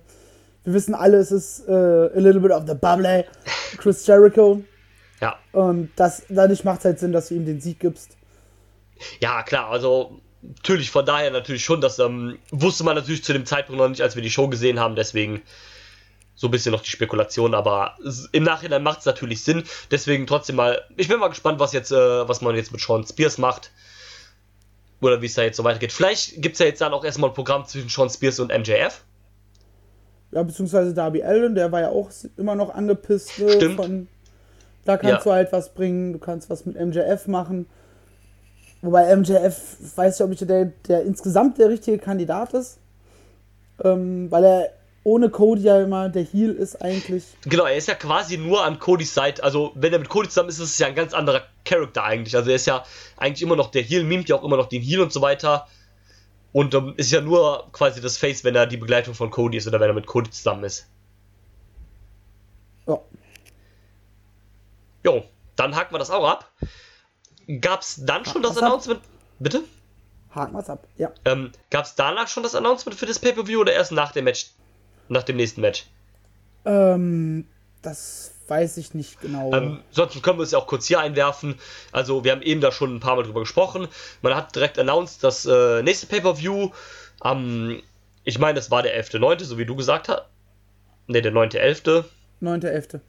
Wir 0.64 0.74
wissen 0.74 0.94
alle, 0.94 1.16
es 1.16 1.32
ist 1.32 1.66
äh, 1.68 1.72
a 1.72 2.10
little 2.18 2.40
bit 2.40 2.50
of 2.52 2.64
the 2.66 2.74
bubble, 2.74 3.24
Chris 3.78 4.06
Jericho. 4.06 4.62
Ja. 5.20 5.36
Und 5.52 5.90
das, 5.96 6.22
dadurch 6.28 6.64
macht 6.64 6.80
es 6.80 6.84
halt 6.84 6.98
Sinn, 6.98 7.12
dass 7.12 7.28
du 7.28 7.34
ihm 7.34 7.46
den 7.46 7.60
Sieg 7.60 7.80
gibst. 7.80 8.16
Ja, 9.20 9.42
klar, 9.42 9.70
also 9.70 10.20
natürlich, 10.42 10.90
von 10.90 11.06
daher 11.06 11.30
natürlich 11.30 11.64
schon, 11.64 11.80
das 11.80 11.98
ähm, 11.98 12.38
wusste 12.50 12.84
man 12.84 12.94
natürlich 12.96 13.24
zu 13.24 13.32
dem 13.32 13.46
Zeitpunkt 13.46 13.80
noch 13.80 13.88
nicht, 13.88 14.02
als 14.02 14.16
wir 14.16 14.22
die 14.22 14.30
Show 14.30 14.48
gesehen 14.48 14.78
haben, 14.78 14.96
deswegen 14.96 15.40
so 16.34 16.48
ein 16.48 16.50
bisschen 16.50 16.72
noch 16.72 16.82
die 16.82 16.90
Spekulation, 16.90 17.54
aber 17.54 17.96
im 18.32 18.42
Nachhinein 18.44 18.82
macht 18.82 19.00
es 19.00 19.04
natürlich 19.06 19.42
Sinn, 19.42 19.62
deswegen 19.90 20.26
trotzdem 20.26 20.56
mal, 20.56 20.82
ich 20.96 21.08
bin 21.08 21.18
mal 21.18 21.28
gespannt, 21.28 21.58
was 21.60 21.72
jetzt, 21.72 21.92
äh, 21.92 22.28
was 22.28 22.40
man 22.42 22.54
jetzt 22.56 22.72
mit 22.72 22.80
Sean 22.82 23.06
Spears 23.06 23.38
macht. 23.38 23.70
Oder 25.00 25.22
wie 25.22 25.26
es 25.26 25.34
da 25.34 25.42
jetzt 25.42 25.56
so 25.56 25.64
weitergeht. 25.64 25.92
Vielleicht 25.92 26.42
gibt 26.42 26.54
es 26.54 26.58
ja 26.58 26.66
jetzt 26.66 26.80
dann 26.80 26.92
auch 26.92 27.04
erstmal 27.04 27.30
ein 27.30 27.34
Programm 27.34 27.64
zwischen 27.66 27.88
Sean 27.88 28.10
Spears 28.10 28.38
und 28.40 28.48
MJF. 28.56 29.02
Ja, 30.32 30.42
beziehungsweise 30.42 30.94
Darby 30.94 31.22
Allen, 31.22 31.54
der 31.54 31.72
war 31.72 31.80
ja 31.80 31.88
auch 31.88 32.10
immer 32.36 32.54
noch 32.54 32.74
angepisst. 32.74 33.38
Ne, 33.38 33.50
Stimmt. 33.52 33.76
Von, 33.76 34.08
da 34.84 34.96
kannst 34.96 35.18
Ja. 35.18 35.22
du 35.24 35.32
halt 35.32 35.52
was 35.52 35.74
bringen, 35.74 36.12
du 36.12 36.18
kannst 36.18 36.50
was 36.50 36.66
mit 36.66 36.78
MJF 36.78 37.26
machen. 37.26 37.66
Wobei 38.82 39.14
MJF, 39.14 39.76
weiß 39.96 40.16
ich, 40.20 40.24
ob 40.24 40.32
ich 40.32 40.38
der, 40.38 40.66
der 40.88 41.02
insgesamt 41.02 41.58
der 41.58 41.68
richtige 41.68 41.98
Kandidat 41.98 42.54
ist. 42.54 42.78
Ähm, 43.82 44.30
weil 44.30 44.44
er 44.44 44.68
ohne 45.02 45.30
Cody 45.30 45.62
ja 45.62 45.80
immer 45.80 46.08
der 46.08 46.24
Heel 46.24 46.52
ist 46.52 46.82
eigentlich. 46.82 47.24
Genau, 47.42 47.64
er 47.64 47.76
ist 47.76 47.88
ja 47.88 47.94
quasi 47.94 48.36
nur 48.36 48.64
an 48.64 48.78
Codys 48.78 49.14
Seite. 49.14 49.42
Also, 49.42 49.72
wenn 49.74 49.92
er 49.92 49.98
mit 49.98 50.08
Cody 50.08 50.28
zusammen 50.28 50.50
ist, 50.50 50.58
ist 50.58 50.70
es 50.70 50.78
ja 50.78 50.88
ein 50.88 50.94
ganz 50.94 51.14
anderer 51.14 51.42
Charakter 51.64 52.04
eigentlich. 52.04 52.36
Also, 52.36 52.50
er 52.50 52.56
ist 52.56 52.66
ja 52.66 52.84
eigentlich 53.16 53.42
immer 53.42 53.56
noch 53.56 53.70
der 53.70 53.82
Heel, 53.82 54.04
mimt 54.04 54.28
ja 54.28 54.36
auch 54.36 54.44
immer 54.44 54.56
noch 54.56 54.68
den 54.68 54.82
Heel 54.82 55.00
und 55.00 55.12
so 55.12 55.22
weiter. 55.22 55.66
Und 56.52 56.74
ähm, 56.74 56.94
ist 56.96 57.12
ja 57.12 57.20
nur 57.20 57.68
quasi 57.72 58.00
das 58.00 58.18
Face, 58.18 58.44
wenn 58.44 58.56
er 58.56 58.66
die 58.66 58.76
Begleitung 58.76 59.14
von 59.14 59.30
Cody 59.30 59.56
ist 59.56 59.66
oder 59.66 59.80
wenn 59.80 59.88
er 59.88 59.94
mit 59.94 60.06
Cody 60.06 60.30
zusammen 60.30 60.64
ist. 60.64 60.86
Ja. 62.86 63.00
Jo, 65.04 65.24
dann 65.56 65.76
haken 65.76 65.94
wir 65.94 65.98
das 65.98 66.10
auch 66.10 66.28
ab. 66.28 66.50
Gab's 67.60 68.00
dann 68.04 68.24
schon 68.24 68.42
das 68.42 68.56
was 68.56 68.58
ab? 68.58 68.64
Announcement? 68.64 69.00
Bitte? 69.38 69.62
Haken 70.34 70.54
wir's 70.54 70.68
ab. 70.68 70.86
Ja. 70.96 71.12
Ähm, 71.24 71.52
gab's 71.70 71.94
danach 71.94 72.28
schon 72.28 72.42
das 72.42 72.54
Announcement 72.54 72.98
für 72.98 73.06
das 73.06 73.18
Pay-Per-View 73.18 73.60
oder 73.60 73.72
erst 73.72 73.92
nach 73.92 74.12
dem 74.12 74.24
Match? 74.24 74.50
Nach 75.10 75.22
dem 75.24 75.36
nächsten 75.36 75.60
Match? 75.60 75.86
Ähm, 76.64 77.44
das 77.82 78.32
weiß 78.48 78.76
ich 78.78 78.94
nicht 78.94 79.20
genau. 79.20 79.52
Ähm, 79.52 79.80
sonst 79.90 80.22
können 80.22 80.38
wir 80.38 80.44
es 80.44 80.52
ja 80.52 80.58
auch 80.58 80.66
kurz 80.66 80.86
hier 80.86 81.00
einwerfen. 81.00 81.56
Also, 81.92 82.24
wir 82.24 82.32
haben 82.32 82.42
eben 82.42 82.60
da 82.60 82.72
schon 82.72 82.96
ein 82.96 83.00
paar 83.00 83.16
Mal 83.16 83.24
drüber 83.24 83.40
gesprochen. 83.40 83.88
Man 84.22 84.34
hat 84.34 84.54
direkt 84.54 84.78
announced, 84.78 85.22
das 85.22 85.46
äh, 85.46 85.82
nächste 85.82 86.06
Pay-Per-View 86.06 86.70
am, 87.20 87.80
ich 88.24 88.38
meine, 88.38 88.54
das 88.54 88.70
war 88.70 88.82
der 88.82 88.98
11.9., 89.04 89.44
so 89.44 89.58
wie 89.58 89.66
du 89.66 89.76
gesagt 89.76 90.08
hast. 90.08 90.22
Ne, 91.06 91.22
der 91.22 91.32
9.11. 91.32 92.04
9.11. 92.40 93.00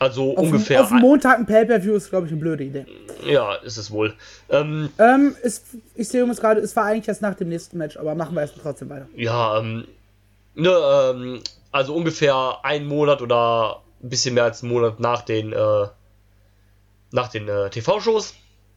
Also 0.00 0.36
Auf, 0.36 0.44
ungefähr. 0.44 0.82
auf 0.82 0.90
Montag 0.92 1.38
ein 1.38 1.46
Pay-Per-View 1.46 1.94
ist, 1.94 2.10
glaube 2.10 2.26
ich, 2.26 2.32
eine 2.32 2.40
blöde 2.40 2.62
Idee. 2.62 2.86
ja, 3.26 3.54
ist 3.56 3.76
es 3.76 3.90
wohl. 3.90 4.14
Ähm, 4.48 4.90
Ähm, 4.98 5.34
es, 5.42 5.62
ich 5.96 6.06
sehe 6.08 6.20
übrigens 6.20 6.40
gerade, 6.40 6.60
es 6.60 6.76
war 6.76 6.84
eigentlich 6.84 7.08
erst 7.08 7.22
nach 7.22 7.34
dem 7.34 7.48
nächsten 7.48 7.76
Match, 7.78 7.96
aber 7.96 8.14
machen 8.14 8.34
wir 8.36 8.42
erst 8.42 8.54
trotzdem 8.62 8.88
weiter. 8.90 9.08
ja, 9.16 9.58
ähm, 9.58 9.88
ne, 10.54 10.70
ähm, 10.70 11.42
also 11.72 11.94
ungefähr 11.94 12.60
ein 12.62 12.86
Monat 12.86 13.22
oder 13.22 13.82
ein 14.02 14.08
bisschen 14.08 14.34
mehr 14.34 14.44
als 14.44 14.62
einen 14.62 14.72
Monat 14.72 15.00
nach 15.00 15.22
den, 15.22 15.52
äh, 15.52 15.86
nach 17.10 17.28
den 17.28 17.48
äh, 17.48 17.70
TV-Shows. 17.70 18.34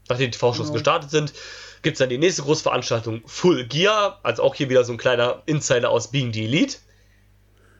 nachdem 0.09 0.31
die 0.31 0.37
TV-Shows 0.37 0.67
genau. 0.67 0.73
gestartet 0.73 1.11
sind, 1.11 1.33
gibt 1.81 1.95
es 1.95 1.99
dann 1.99 2.09
die 2.09 2.17
nächste 2.17 2.43
große 2.43 2.63
Veranstaltung 2.63 3.21
Full 3.25 3.65
Gear, 3.65 4.19
also 4.23 4.43
auch 4.43 4.55
hier 4.55 4.69
wieder 4.69 4.83
so 4.83 4.93
ein 4.93 4.97
kleiner 4.97 5.41
Insider 5.45 5.89
aus 5.89 6.11
Being 6.11 6.33
the 6.33 6.45
Elite. 6.45 6.77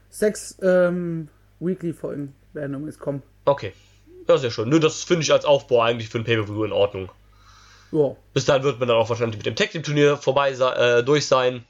Sechs 0.10 0.58
ähm, 0.62 1.30
Weekly-Folgen 1.60 2.36
werden 2.54 2.76
übrigens 2.76 3.00
kommen. 3.00 3.24
Okay. 3.46 3.74
Ja, 4.28 4.38
sehr 4.38 4.52
schön. 4.52 4.70
Nur 4.70 4.80
das 4.80 5.04
finde 5.04 5.24
ich 5.24 5.32
als 5.32 5.46
Aufbau 5.46 5.82
eigentlich 5.82 6.10
für 6.10 6.20
ein 6.20 6.24
Pay-Per-View 6.24 6.64
in 6.66 6.72
Ordnung. 6.72 7.10
Ja. 7.92 8.16
Bis 8.34 8.46
dahin 8.46 8.64
wird 8.64 8.80
man 8.80 8.88
dann 8.88 8.98
auch 8.98 9.10
wahrscheinlich 9.10 9.38
mit 9.38 9.46
dem 9.46 9.56
Tag 9.56 9.72
Team 9.72 9.84
Turnier 9.84 10.18
vorbei 10.18 10.52
äh, 10.52 11.04
durch 11.04 11.28
sein. 11.28 11.66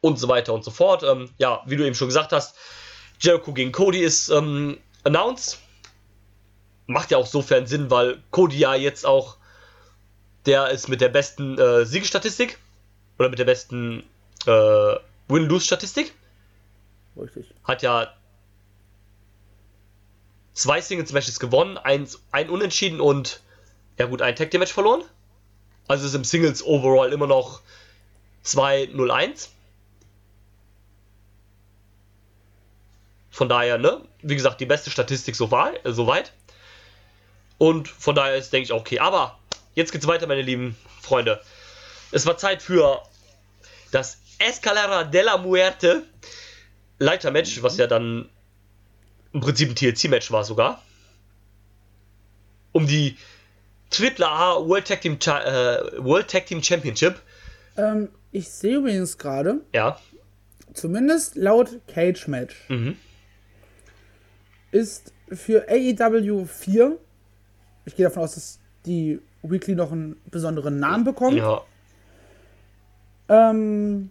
Und 0.00 0.18
so 0.18 0.28
weiter 0.28 0.54
und 0.54 0.64
so 0.64 0.70
fort. 0.70 1.02
Ähm, 1.02 1.30
ja, 1.38 1.62
wie 1.66 1.76
du 1.76 1.84
eben 1.84 1.94
schon 1.94 2.08
gesagt 2.08 2.32
hast, 2.32 2.56
Jericho 3.20 3.52
gegen 3.52 3.72
Cody 3.72 4.00
ist 4.00 4.30
ähm, 4.30 4.78
announced. 5.04 5.58
Macht 6.86 7.10
ja 7.10 7.18
auch 7.18 7.26
sofern 7.26 7.66
Sinn, 7.66 7.90
weil 7.90 8.22
Cody 8.30 8.58
ja 8.58 8.74
jetzt 8.74 9.04
auch 9.04 9.36
der 10.46 10.70
ist 10.70 10.88
mit 10.88 11.00
der 11.00 11.10
besten 11.10 11.58
äh, 11.58 11.84
Siegestatistik 11.84 12.58
oder 13.18 13.28
mit 13.28 13.38
der 13.38 13.44
besten 13.44 14.04
äh, 14.46 14.96
Win-Lose-Statistik. 15.28 16.14
Richtig. 17.16 17.46
Hat 17.64 17.82
ja 17.82 18.12
zwei 20.54 20.80
Singles-Matches 20.80 21.40
gewonnen, 21.40 21.78
eins, 21.78 22.22
ein 22.32 22.48
Unentschieden 22.48 23.00
und 23.00 23.40
ja 23.98 24.06
gut, 24.06 24.22
ein 24.22 24.34
Tag 24.36 24.50
Team 24.50 24.60
Match 24.60 24.72
verloren. 24.72 25.02
Also 25.88 26.06
ist 26.06 26.14
im 26.14 26.24
Singles 26.24 26.64
overall 26.64 27.12
immer 27.12 27.26
noch 27.26 27.60
2-0-1. 28.44 29.48
Von 33.40 33.48
daher, 33.48 33.78
ne, 33.78 34.02
wie 34.20 34.36
gesagt, 34.36 34.60
die 34.60 34.66
beste 34.66 34.90
Statistik 34.90 35.34
so, 35.34 35.50
war, 35.50 35.72
äh, 35.86 35.92
so 35.94 36.06
weit. 36.06 36.34
Und 37.56 37.88
von 37.88 38.14
daher 38.14 38.36
ist, 38.36 38.52
denke 38.52 38.64
ich, 38.64 38.72
okay. 38.74 38.98
Aber 38.98 39.38
jetzt 39.74 39.92
geht's 39.92 40.06
weiter, 40.06 40.26
meine 40.26 40.42
lieben 40.42 40.76
Freunde. 41.00 41.40
Es 42.12 42.26
war 42.26 42.36
Zeit 42.36 42.60
für 42.60 43.00
das 43.92 44.18
Escalera 44.38 45.04
de 45.04 45.22
la 45.22 45.38
Muerte 45.38 46.02
Leitermatch, 46.98 47.62
was 47.62 47.78
ja 47.78 47.86
dann 47.86 48.28
im 49.32 49.40
Prinzip 49.40 49.70
ein 49.70 49.74
TLC-Match 49.74 50.30
war 50.30 50.44
sogar. 50.44 50.82
Um 52.72 52.86
die 52.86 53.16
Triple 53.88 54.28
A 54.28 54.56
World 54.56 54.86
Tag 54.86 55.00
Team, 55.00 55.14
äh, 55.14 56.04
World 56.04 56.28
Tag 56.28 56.44
Team 56.44 56.62
Championship. 56.62 57.18
Ähm, 57.78 58.10
ich 58.32 58.50
sehe 58.50 58.76
übrigens 58.76 59.16
gerade. 59.16 59.62
Ja. 59.72 59.98
Zumindest 60.74 61.36
laut 61.36 61.80
Cage 61.86 62.28
Match. 62.28 62.54
Mhm. 62.68 62.98
Ist 64.70 65.12
für 65.28 65.66
AEW 65.68 66.44
4. 66.44 66.98
Ich 67.84 67.96
gehe 67.96 68.04
davon 68.04 68.22
aus, 68.22 68.34
dass 68.34 68.58
die 68.86 69.20
Weekly 69.42 69.74
noch 69.74 69.92
einen 69.92 70.16
besonderen 70.30 70.78
Namen 70.78 71.04
bekommt. 71.04 71.36
Ja. 71.36 71.62
Ähm, 73.28 74.10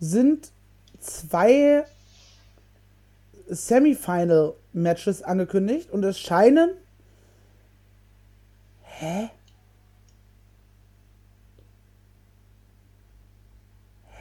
sind 0.00 0.50
zwei 1.00 1.84
Semifinal-Matches 3.48 5.22
angekündigt 5.22 5.90
und 5.90 6.04
es 6.04 6.18
scheinen. 6.18 6.70
Hä? 8.82 9.30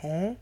Hä? 0.01 0.35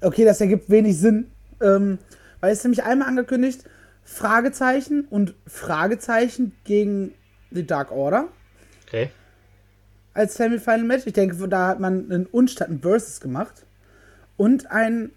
Okay, 0.00 0.24
das 0.24 0.40
ergibt 0.40 0.68
wenig 0.70 0.98
Sinn. 0.98 1.30
Ähm, 1.60 1.98
weil 2.42 2.52
es 2.52 2.62
nämlich 2.64 2.82
einmal 2.82 3.08
angekündigt, 3.08 3.64
Fragezeichen 4.04 5.06
und 5.08 5.34
Fragezeichen 5.46 6.52
gegen 6.64 7.14
die 7.50 7.66
Dark 7.66 7.92
Order. 7.92 8.28
Okay. 8.86 9.10
Als 10.12 10.34
Semifinal 10.34 10.82
Match. 10.82 11.06
Ich 11.06 11.12
denke, 11.12 11.48
da 11.48 11.68
hat 11.68 11.80
man 11.80 12.10
einen 12.10 12.26
Unstatt, 12.26 12.68
ein 12.68 12.80
Versus 12.80 13.20
gemacht. 13.20 13.64
Und 14.36 14.70
ein, 14.72 15.12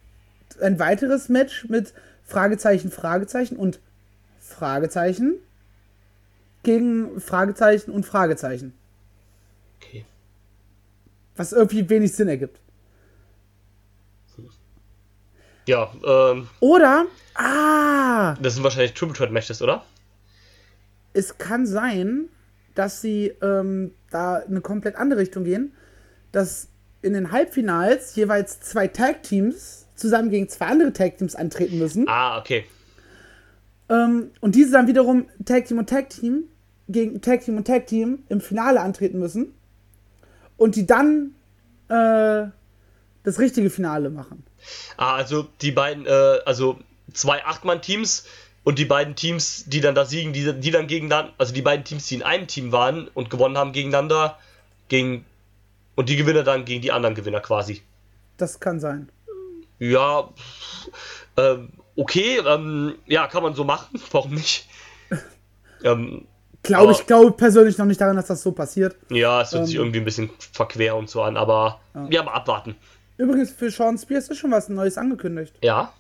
ein 0.62 0.78
weiteres 0.78 1.28
Match 1.28 1.68
mit 1.68 1.94
Fragezeichen, 2.24 2.92
Fragezeichen 2.92 3.58
und 3.58 3.80
Fragezeichen 4.40 5.34
gegen 6.62 7.20
Fragezeichen 7.20 7.90
und 7.90 8.06
Fragezeichen. 8.06 8.74
Okay. 9.82 10.06
Was 11.36 11.54
irgendwie 11.54 11.90
wenig 11.90 12.14
Sinn 12.14 12.28
ergibt. 12.28 12.60
Ja, 15.66 15.92
ähm. 16.06 16.48
Oder, 16.60 17.06
ah! 17.36 18.36
Das 18.42 18.54
sind 18.54 18.64
wahrscheinlich 18.64 18.94
Triple 18.94 19.16
Threat 19.16 19.32
Matches, 19.32 19.62
oder? 19.62 19.84
Es 21.14 21.38
kann 21.38 21.66
sein, 21.66 22.30
dass 22.76 23.02
sie 23.02 23.34
ähm, 23.42 23.92
da 24.12 24.36
eine 24.36 24.62
komplett 24.62 24.96
andere 24.96 25.20
Richtung 25.20 25.44
gehen. 25.44 25.74
Dass 26.32 26.68
in 27.02 27.14
den 27.14 27.32
Halbfinals 27.32 28.16
jeweils 28.16 28.60
zwei 28.62 28.88
Tag-Teams 28.88 29.88
zusammen 29.96 30.30
gegen 30.30 30.50
zwei 30.50 30.66
andere 30.66 30.92
Tag-Teams 30.92 31.36
antreten 31.36 31.80
müssen. 31.80 32.08
Ah, 32.08 32.40
okay. 32.40 32.66
Ähm, 33.90 34.32
und 34.42 34.56
diese 34.56 34.72
dann 34.72 34.88
wiederum 34.88 35.28
Tag-Team 35.46 35.78
und 35.78 35.90
Tag-Team 35.90 36.44
gegen 36.90 37.22
Tag-Team 37.22 37.58
und 37.58 37.68
Tag-Team 37.68 38.24
im 38.30 38.42
Finale 38.42 38.82
antreten 38.82 39.20
müssen. 39.20 39.54
Und 40.58 40.76
die 40.76 40.86
dann 40.86 41.36
äh, 41.90 42.48
das 43.24 43.40
richtige 43.40 43.70
Finale 43.70 44.10
machen. 44.10 44.44
Ah, 44.98 45.16
also 45.16 45.48
die 45.62 45.72
beiden, 45.72 46.06
äh, 46.06 46.40
also 46.46 46.80
zwei 47.14 47.46
Achtmann-Teams 47.46 48.26
und 48.64 48.80
die 48.80 48.86
beiden 48.86 49.16
Teams, 49.16 49.66
die 49.68 49.80
dann 49.80 49.96
da 49.96 50.06
siegen, 50.06 50.34
die, 50.34 50.60
die 50.60 50.72
dann 50.72 50.88
gegeneinander, 50.88 51.34
also 51.38 51.54
die 51.54 51.62
beiden 51.62 51.86
Teams, 51.86 52.08
die 52.08 52.16
in 52.16 52.24
einem 52.24 52.48
Team 52.48 52.72
waren 52.72 53.08
und 53.10 53.30
gewonnen 53.30 53.58
haben 53.58 53.74
gegeneinander, 53.74 54.38
gegen 54.88 55.26
und 55.96 56.10
die 56.10 56.18
Gewinner 56.18 56.44
dann 56.44 56.66
gegen 56.66 56.82
die 56.82 56.92
anderen 56.92 57.16
Gewinner 57.16 57.40
quasi. 57.40 57.82
Das 58.38 58.60
kann 58.60 58.80
sein. 58.80 59.10
Ja, 59.80 60.30
ähm, 61.38 61.70
okay, 61.96 62.40
ähm, 62.46 62.96
ja, 63.06 63.28
kann 63.28 63.44
man 63.44 63.56
so 63.56 63.64
machen, 63.64 64.02
warum 64.12 64.34
nicht? 64.34 64.68
ähm, 65.84 66.28
glaube 66.64 66.92
ich, 66.92 67.06
glaube 67.06 67.32
persönlich 67.32 67.78
noch 67.78 67.86
nicht 67.86 68.02
daran, 68.02 68.16
dass 68.16 68.28
das 68.28 68.42
so 68.42 68.52
passiert. 68.52 68.96
Ja, 69.10 69.42
es 69.42 69.52
hört 69.52 69.62
ähm, 69.62 69.66
sich 69.68 69.76
irgendwie 69.76 70.00
ein 70.00 70.06
bisschen 70.06 70.30
verquer 70.54 70.96
und 70.96 71.10
so 71.10 71.22
an, 71.22 71.38
aber 71.38 71.80
ja, 71.94 72.08
ja 72.10 72.24
mal 72.24 72.34
abwarten. 72.34 72.76
Übrigens, 73.18 73.52
für 73.52 73.72
Sean 73.72 73.98
Spears 73.98 74.30
ist 74.30 74.38
schon 74.38 74.52
was 74.52 74.70
Neues 74.70 74.98
angekündigt. 74.98 75.54
Ja. 75.62 75.94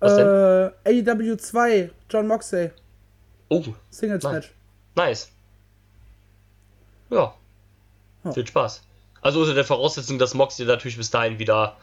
Was 0.00 0.12
äh, 0.12 0.70
denn? 0.84 1.08
AEW 1.08 1.36
2, 1.36 1.90
John 2.10 2.26
Moxley. 2.26 2.70
Oh. 3.48 3.64
Singles 3.90 4.22
nice. 4.24 4.32
Match. 4.32 4.52
Nice. 4.94 5.30
Ja. 7.10 7.34
Oh. 8.24 8.32
Viel 8.32 8.46
Spaß. 8.46 8.82
Also 9.22 9.40
unter 9.40 9.54
der 9.54 9.64
Voraussetzung, 9.64 10.18
dass 10.18 10.34
Moxley 10.34 10.66
natürlich 10.66 10.96
bis 10.96 11.10
dahin 11.10 11.38
wieder 11.38 11.76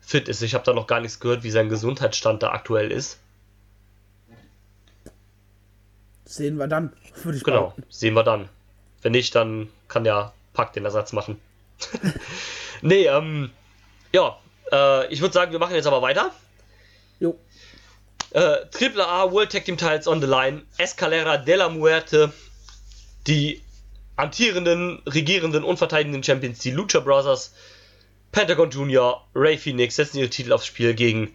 fit 0.00 0.28
ist. 0.28 0.42
Ich 0.42 0.54
habe 0.54 0.64
da 0.64 0.72
noch 0.72 0.86
gar 0.86 1.00
nichts 1.00 1.20
gehört, 1.20 1.44
wie 1.44 1.50
sein 1.50 1.68
Gesundheitsstand 1.68 2.42
da 2.42 2.50
aktuell 2.50 2.90
ist. 2.90 3.18
Sehen 6.24 6.56
wir 6.56 6.66
dann, 6.66 6.92
würde 7.22 7.38
ich 7.38 7.44
Genau, 7.44 7.60
behaupten. 7.60 7.84
sehen 7.90 8.14
wir 8.14 8.24
dann. 8.24 8.48
Wenn 9.02 9.12
nicht, 9.12 9.34
dann 9.34 9.68
kann 9.88 10.04
der 10.04 10.32
Pack 10.52 10.72
den 10.72 10.84
Ersatz 10.84 11.12
machen. 11.12 11.38
nee, 12.82 13.06
ähm, 13.06 13.50
ja, 14.14 14.38
äh, 14.70 15.12
ich 15.12 15.20
würde 15.20 15.34
sagen, 15.34 15.50
wir 15.50 15.58
machen 15.58 15.74
jetzt 15.74 15.88
aber 15.88 16.00
weiter. 16.00 16.32
Jo. 17.18 17.36
Äh, 18.30 18.66
Triple 18.70 19.04
A 19.04 19.32
World 19.32 19.50
Tag 19.50 19.64
Team 19.64 19.76
Titles 19.76 20.06
on 20.06 20.20
the 20.20 20.26
Line, 20.26 20.62
Escalera 20.78 21.36
de 21.36 21.56
la 21.56 21.68
Muerte, 21.68 22.32
die 23.26 23.60
amtierenden, 24.14 25.02
regierenden 25.06 25.64
und 25.64 25.78
verteidigenden 25.78 26.22
Champions, 26.22 26.60
die 26.60 26.70
Lucha 26.70 27.00
Brothers, 27.00 27.54
Pentagon 28.30 28.70
Jr., 28.70 29.26
Ray 29.34 29.58
Phoenix 29.58 29.96
setzen 29.96 30.18
ihre 30.18 30.30
Titel 30.30 30.52
aufs 30.52 30.66
Spiel 30.66 30.94
gegen 30.94 31.34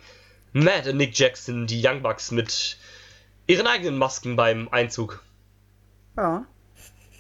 Matt 0.54 0.88
und 0.88 0.96
Nick 0.96 1.18
Jackson, 1.20 1.68
die 1.68 1.86
Young 1.86 2.02
Bucks 2.02 2.32
mit 2.32 2.78
ihren 3.46 3.68
eigenen 3.68 3.98
Masken 3.98 4.38
beim 4.38 4.70
Einzug. 4.70 5.22
Ja. 6.16 6.46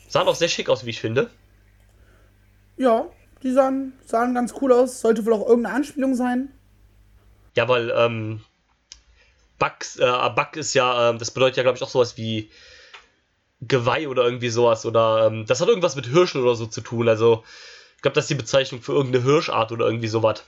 Sahen 0.08 0.28
auch 0.28 0.36
sehr 0.36 0.48
schick 0.48 0.70
aus, 0.70 0.86
wie 0.86 0.92
ich 0.92 1.02
finde. 1.02 1.30
Ja, 2.78 3.10
die 3.44 3.52
sahen, 3.52 3.94
sahen 4.06 4.34
ganz 4.34 4.54
cool 4.62 4.74
aus. 4.74 5.02
Sollte 5.02 5.26
wohl 5.26 5.34
auch 5.34 5.48
irgendeine 5.48 5.76
Anspielung 5.76 6.16
sein. 6.16 6.52
Ja, 7.56 7.68
weil 7.68 7.92
ähm, 7.96 8.42
Bugs, 9.58 9.98
äh, 9.98 10.30
Bug 10.36 10.56
ist 10.56 10.74
ja, 10.74 11.12
äh, 11.12 11.18
das 11.18 11.32
bedeutet 11.32 11.58
ja, 11.58 11.64
glaube 11.64 11.78
ich, 11.78 11.84
auch 11.84 11.90
sowas 11.90 12.18
wie 12.18 12.50
Geweih 13.62 14.08
oder 14.08 14.24
irgendwie 14.24 14.50
sowas. 14.50 14.86
Oder 14.86 15.28
ähm, 15.28 15.46
das 15.46 15.62
hat 15.62 15.68
irgendwas 15.68 15.96
mit 15.96 16.08
Hirschen 16.08 16.42
oder 16.42 16.56
so 16.56 16.66
zu 16.66 16.82
tun. 16.82 17.08
Also, 17.08 17.44
ich 17.96 18.02
glaube, 18.02 18.16
das 18.16 18.26
ist 18.26 18.30
die 18.30 18.36
Bezeichnung 18.36 18.82
für 18.82 18.94
irgendeine 18.94 19.26
Hirschart 19.26 19.72
oder 19.72 19.86
irgendwie 19.86 20.08
sowas. 20.08 20.44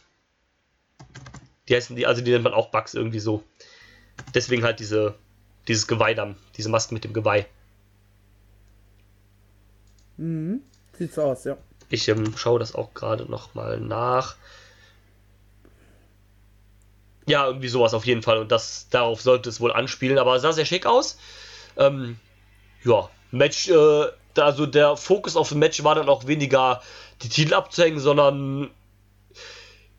Die 1.68 1.76
heißen 1.76 1.96
die, 1.96 2.08
also 2.08 2.22
die 2.22 2.32
nennt 2.32 2.44
man 2.44 2.54
auch 2.54 2.70
Bugs 2.70 2.94
irgendwie 2.94 3.20
so. 3.20 3.44
Deswegen 4.34 4.64
halt 4.64 4.80
diese, 4.80 5.16
dieses 5.68 5.88
Geweih 5.88 6.14
dann, 6.14 6.36
diese 6.58 6.70
Masken 6.70 6.94
mit 6.94 7.04
dem 7.04 7.14
Geweih. 7.14 7.46
Mhm. 10.18 10.62
Sieht 10.98 11.14
so 11.14 11.24
aus, 11.24 11.44
ja. 11.46 11.58
Ich 11.92 12.08
ähm, 12.08 12.36
schaue 12.38 12.60
das 12.60 12.74
auch 12.74 12.94
gerade 12.94 13.30
nochmal 13.30 13.80
nach. 13.80 14.36
Ja, 17.28 17.46
irgendwie 17.46 17.68
sowas 17.68 17.94
auf 17.94 18.06
jeden 18.06 18.24
Fall. 18.24 18.40
Und 18.40 18.52
das 18.52 18.88
darauf 18.90 19.22
sollte 19.22 19.50
es 19.50 19.60
wohl 19.60 19.72
anspielen. 19.72 20.18
Aber 20.18 20.36
es 20.36 20.42
sah 20.42 20.54
sehr 20.54 20.66
schick 20.66 20.86
aus. 20.86 21.18
Ähm, 21.78 22.18
ja, 22.84 23.10
Match, 23.32 23.70
äh, 23.70 24.06
also 24.38 24.66
der 24.66 24.98
Fokus 24.98 25.36
auf 25.36 25.50
dem 25.50 25.60
Match 25.60 25.84
war 25.84 25.96
dann 25.96 26.10
auch 26.10 26.28
weniger 26.28 26.82
die 27.22 27.30
Titel 27.30 27.54
abzuhängen, 27.54 28.00
sondern 28.00 28.72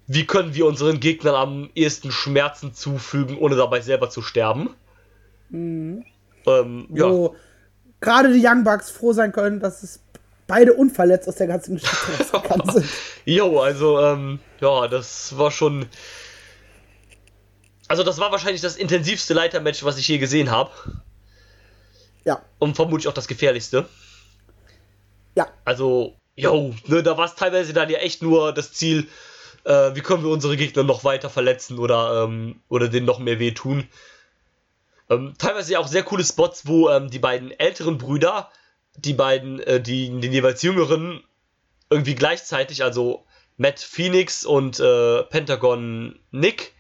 wie 0.06 0.27
können 0.27 0.55
wir 0.55 0.66
unseren 0.66 0.98
Gegnern 0.98 1.35
am 1.35 1.70
ehesten 1.74 2.10
Schmerzen 2.10 2.74
zufügen, 2.74 3.39
ohne 3.39 3.56
dabei 3.56 3.81
selber 3.81 4.10
zu 4.10 4.23
sterben. 4.23 4.70
Mhm. 5.51 6.05
Ähm, 6.47 6.89
ja. 6.90 7.31
gerade 8.01 8.32
die 8.32 8.44
Young 8.44 8.64
Bucks 8.64 8.90
froh 8.90 9.12
sein 9.12 9.32
können, 9.32 9.60
dass 9.60 9.82
es 9.82 10.01
beide 10.52 10.74
unverletzt 10.74 11.26
aus 11.28 11.36
der 11.36 11.46
ganzen 11.46 11.76
Geschichte 11.80 12.12
rausgekommen 12.18 12.70
sind. 12.70 12.86
Jo, 13.24 13.60
also, 13.60 13.98
ähm, 14.00 14.38
ja, 14.60 14.86
das 14.86 15.38
war 15.38 15.50
schon. 15.50 15.86
Also, 17.88 18.02
das 18.02 18.18
war 18.18 18.32
wahrscheinlich 18.32 18.60
das 18.60 18.76
intensivste 18.76 19.32
Leitermatch, 19.32 19.82
was 19.82 19.96
ich 19.96 20.06
je 20.06 20.18
gesehen 20.18 20.50
habe. 20.50 20.70
Ja. 22.24 22.42
Und 22.58 22.76
vermutlich 22.76 23.08
auch 23.08 23.14
das 23.14 23.28
gefährlichste. 23.28 23.88
Ja. 25.36 25.48
Also, 25.64 26.16
jo, 26.36 26.74
ne, 26.86 27.02
da 27.02 27.16
war 27.16 27.24
es 27.24 27.34
teilweise 27.34 27.72
dann 27.72 27.88
ja 27.88 27.98
echt 28.00 28.20
nur 28.20 28.52
das 28.52 28.74
Ziel, 28.74 29.08
äh, 29.64 29.94
wie 29.94 30.02
können 30.02 30.22
wir 30.22 30.30
unsere 30.30 30.58
Gegner 30.58 30.82
noch 30.82 31.02
weiter 31.02 31.30
verletzen 31.30 31.78
oder, 31.78 32.24
ähm, 32.24 32.60
oder 32.68 32.88
denen 32.88 33.06
noch 33.06 33.20
mehr 33.20 33.38
wehtun. 33.38 33.88
Ähm, 35.08 35.32
teilweise 35.38 35.72
ja 35.72 35.78
auch 35.78 35.88
sehr 35.88 36.02
coole 36.02 36.24
Spots, 36.24 36.66
wo 36.66 36.90
ähm, 36.90 37.10
die 37.10 37.18
beiden 37.18 37.52
älteren 37.52 37.96
Brüder, 37.96 38.50
die 38.97 39.14
beiden, 39.14 39.60
äh, 39.60 39.81
die, 39.81 40.09
den 40.09 40.32
jeweils 40.32 40.62
jüngeren, 40.62 41.23
irgendwie 41.90 42.14
gleichzeitig, 42.14 42.82
also 42.82 43.24
Matt 43.56 43.81
Phoenix 43.81 44.44
und 44.44 44.81
äh, 44.81 45.23
Pentagon 45.24 46.19
Nick, 46.31 46.73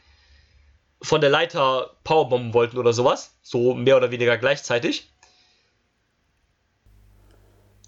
von 1.02 1.20
der 1.20 1.30
Leiter 1.30 1.90
powerbomben 2.04 2.54
wollten 2.54 2.78
oder 2.78 2.92
sowas. 2.92 3.34
So 3.42 3.74
mehr 3.74 3.96
oder 3.96 4.10
weniger 4.10 4.38
gleichzeitig. 4.38 5.10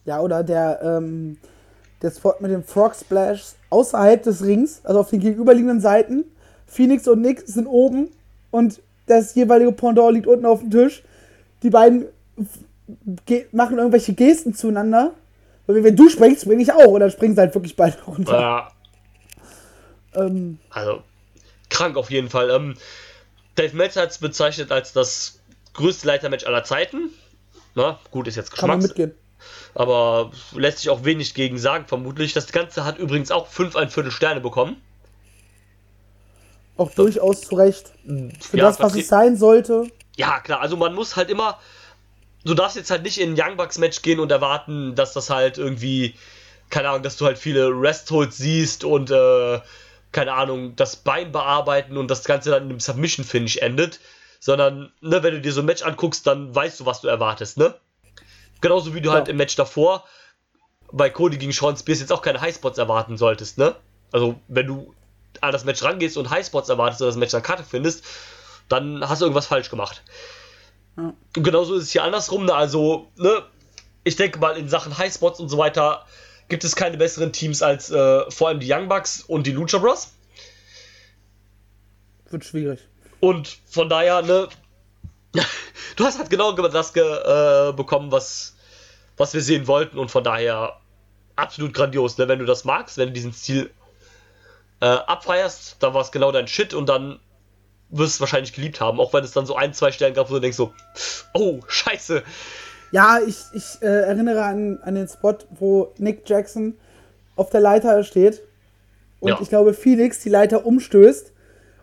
Ja, 0.04 0.20
oder 0.20 0.42
der, 0.42 0.80
ähm, 0.82 1.38
der 2.02 2.10
Spot 2.10 2.34
mit 2.40 2.50
dem 2.50 2.64
Frog 2.64 2.94
Splash 2.94 3.54
außerhalb 3.70 4.22
des 4.22 4.44
Rings, 4.44 4.84
also 4.84 5.00
auf 5.00 5.10
den 5.10 5.20
gegenüberliegenden 5.20 5.80
Seiten. 5.80 6.24
Phoenix 6.66 7.06
und 7.08 7.22
Nick 7.22 7.42
sind 7.46 7.66
oben 7.66 8.10
und 8.50 8.80
das 9.06 9.34
jeweilige 9.34 9.72
Pendant 9.72 10.14
liegt 10.14 10.26
unten 10.26 10.44
auf 10.44 10.60
dem 10.60 10.70
Tisch. 10.70 11.02
Die 11.62 11.70
beiden 11.70 12.06
machen 13.52 13.78
irgendwelche 13.78 14.12
Gesten 14.14 14.54
zueinander. 14.54 15.12
Weil 15.66 15.82
wenn 15.82 15.96
du 15.96 16.08
springst, 16.08 16.42
spring 16.42 16.60
ich 16.60 16.72
auch. 16.72 16.88
Und 16.88 17.00
dann 17.00 17.10
springen 17.10 17.34
sie 17.34 17.40
halt 17.40 17.54
wirklich 17.54 17.76
beide 17.76 18.00
runter. 18.06 18.40
Ja. 18.40 18.70
Ähm, 20.14 20.58
also, 20.70 21.02
krank 21.70 21.96
auf 21.96 22.10
jeden 22.10 22.30
Fall. 22.30 22.50
Ähm, 22.50 22.74
Dave 23.54 23.76
Meltzer 23.76 24.02
hat 24.02 24.10
es 24.10 24.18
bezeichnet 24.18 24.72
als 24.72 24.92
das 24.92 25.40
größte 25.74 26.06
Leitermatch 26.06 26.46
aller 26.46 26.64
Zeiten. 26.64 27.10
Na, 27.74 27.98
gut, 28.10 28.28
ist 28.28 28.36
jetzt 28.36 28.50
Geschmacks. 28.50 28.92
Aber 29.74 30.30
lässt 30.54 30.78
sich 30.78 30.90
auch 30.90 31.04
wenig 31.04 31.34
gegen 31.34 31.58
sagen, 31.58 31.86
vermutlich. 31.86 32.32
Das 32.32 32.50
Ganze 32.52 32.84
hat 32.84 32.98
übrigens 32.98 33.30
auch 33.30 33.48
5 33.48 33.76
ein 33.76 33.90
Viertel 33.90 34.12
Sterne 34.12 34.40
bekommen. 34.40 34.80
Auch 36.76 36.90
durchaus 36.92 37.42
zu 37.42 37.56
Recht. 37.56 37.92
Für 38.40 38.56
ja, 38.56 38.64
das, 38.64 38.80
was 38.80 38.94
es 38.94 39.08
sein 39.08 39.36
sollte. 39.36 39.88
Ja, 40.16 40.40
klar, 40.40 40.60
also 40.60 40.76
man 40.76 40.94
muss 40.94 41.16
halt 41.16 41.30
immer. 41.30 41.58
Du 42.44 42.54
darfst 42.54 42.76
jetzt 42.76 42.90
halt 42.90 43.02
nicht 43.02 43.18
in 43.18 43.34
ein 43.34 43.40
Young 43.40 43.56
Bucks 43.56 43.78
Match 43.78 44.02
gehen 44.02 44.20
und 44.20 44.30
erwarten, 44.30 44.94
dass 44.94 45.12
das 45.12 45.30
halt 45.30 45.58
irgendwie, 45.58 46.14
keine 46.70 46.90
Ahnung, 46.90 47.02
dass 47.02 47.16
du 47.16 47.24
halt 47.24 47.38
viele 47.38 47.68
Restholds 47.68 48.36
siehst 48.36 48.84
und, 48.84 49.10
äh, 49.10 49.60
keine 50.12 50.32
Ahnung, 50.32 50.76
das 50.76 50.96
Bein 50.96 51.32
bearbeiten 51.32 51.96
und 51.96 52.10
das 52.10 52.24
Ganze 52.24 52.50
dann 52.50 52.70
im 52.70 52.80
Submission-Finish 52.80 53.58
endet. 53.58 54.00
Sondern, 54.40 54.92
ne, 55.00 55.22
wenn 55.22 55.34
du 55.34 55.40
dir 55.40 55.52
so 55.52 55.60
ein 55.60 55.66
Match 55.66 55.82
anguckst, 55.82 56.26
dann 56.26 56.54
weißt 56.54 56.80
du, 56.80 56.86
was 56.86 57.00
du 57.00 57.08
erwartest, 57.08 57.56
ne? 57.56 57.74
Genauso 58.60 58.94
wie 58.94 59.00
du 59.00 59.08
ja. 59.08 59.14
halt 59.16 59.28
im 59.28 59.38
Match 59.38 59.56
davor 59.56 60.04
bei 60.92 61.10
Cody 61.10 61.38
gegen 61.38 61.52
Sean 61.52 61.76
Spears 61.76 62.00
jetzt 62.00 62.12
auch 62.12 62.22
keine 62.22 62.40
Highspots 62.40 62.78
erwarten 62.78 63.16
solltest, 63.16 63.58
ne? 63.58 63.74
Also, 64.12 64.38
wenn 64.48 64.66
du 64.66 64.94
an 65.40 65.52
das 65.52 65.64
Match 65.64 65.82
rangehst 65.82 66.16
und 66.16 66.30
Highspots 66.30 66.68
erwartest 66.68 67.00
oder 67.00 67.08
das 67.08 67.16
Match 67.16 67.34
an 67.34 67.42
Karte 67.42 67.64
findest, 67.64 68.04
dann 68.68 69.06
hast 69.08 69.20
du 69.20 69.24
irgendwas 69.24 69.46
falsch 69.46 69.70
gemacht. 69.70 70.02
Ja. 70.96 71.14
Und 71.36 71.42
genauso 71.42 71.74
ist 71.74 71.84
es 71.84 71.92
hier 71.92 72.04
andersrum, 72.04 72.46
ne? 72.46 72.54
Also, 72.54 73.10
ne? 73.16 73.42
Ich 74.04 74.16
denke 74.16 74.38
mal, 74.38 74.56
in 74.56 74.68
Sachen 74.68 74.96
Highspots 74.96 75.40
und 75.40 75.48
so 75.48 75.58
weiter 75.58 76.04
gibt 76.48 76.64
es 76.64 76.76
keine 76.76 76.98
besseren 76.98 77.32
Teams 77.32 77.62
als 77.62 77.90
äh, 77.90 78.30
vor 78.30 78.48
allem 78.48 78.60
die 78.60 78.70
Young 78.70 78.88
Bucks 78.88 79.22
und 79.22 79.46
die 79.46 79.52
Lucha 79.52 79.78
Bros. 79.78 80.12
Wird 82.30 82.44
schwierig. 82.44 82.80
Und 83.20 83.58
von 83.66 83.88
daher, 83.88 84.22
ne? 84.22 84.48
du 85.96 86.04
hast 86.04 86.18
halt 86.18 86.30
genau 86.30 86.52
das 86.52 86.94
äh, 86.94 87.72
bekommen, 87.72 88.12
was 88.12 88.54
was 89.16 89.34
wir 89.34 89.42
sehen 89.42 89.66
wollten 89.66 89.98
und 89.98 90.10
von 90.10 90.24
daher 90.24 90.80
absolut 91.36 91.72
grandios. 91.74 92.18
Ne? 92.18 92.28
Wenn 92.28 92.38
du 92.38 92.44
das 92.44 92.64
magst, 92.64 92.98
wenn 92.98 93.08
du 93.08 93.12
diesen 93.12 93.32
Stil 93.32 93.70
äh, 94.80 94.86
abfeierst, 94.86 95.76
dann 95.80 95.94
war 95.94 96.02
es 96.02 96.12
genau 96.12 96.32
dein 96.32 96.48
Shit 96.48 96.74
und 96.74 96.88
dann 96.88 97.20
wirst 97.90 98.14
du 98.14 98.16
es 98.16 98.20
wahrscheinlich 98.20 98.52
geliebt 98.52 98.80
haben, 98.80 99.00
auch 99.00 99.12
wenn 99.12 99.24
es 99.24 99.32
dann 99.32 99.46
so 99.46 99.56
ein, 99.56 99.72
zwei 99.74 99.92
Stellen 99.92 100.14
gab, 100.14 100.30
wo 100.30 100.34
du 100.34 100.40
denkst 100.40 100.56
so, 100.56 100.72
oh, 101.32 101.60
scheiße. 101.66 102.22
Ja, 102.90 103.18
ich, 103.26 103.38
ich 103.52 103.82
äh, 103.82 103.86
erinnere 103.86 104.44
an, 104.44 104.78
an 104.82 104.94
den 104.94 105.08
Spot, 105.08 105.36
wo 105.58 105.92
Nick 105.98 106.28
Jackson 106.28 106.74
auf 107.36 107.50
der 107.50 107.60
Leiter 107.60 108.04
steht 108.04 108.42
und 109.20 109.30
ja. 109.30 109.38
ich 109.40 109.48
glaube 109.48 109.74
Felix 109.74 110.20
die 110.20 110.28
Leiter 110.28 110.66
umstößt 110.66 111.32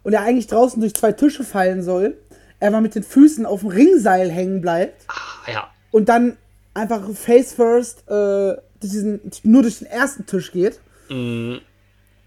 und 0.04 0.14
er 0.14 0.22
eigentlich 0.22 0.48
draußen 0.48 0.80
durch 0.80 0.96
zwei 0.96 1.12
Tische 1.12 1.44
fallen 1.44 1.84
soll. 1.84 2.18
Er 2.60 2.72
mal 2.72 2.82
mit 2.82 2.96
den 2.96 3.04
Füßen 3.04 3.46
auf 3.46 3.62
dem 3.62 3.70
Ringseil 3.70 4.30
hängen 4.30 4.62
bleibt. 4.62 5.06
Ach, 5.08 5.48
ja. 5.48 5.68
Und 5.90 6.10
dann 6.10 6.38
einfach 6.74 7.02
face 7.14 7.54
first 7.54 8.08
äh, 8.10 8.56
diesen, 8.82 9.20
nur 9.44 9.64
durch 9.64 9.80
den 9.80 9.88
ersten 9.88 10.26
Tisch 10.26 10.52
geht. 10.52 10.80
Mhm. 11.10 11.62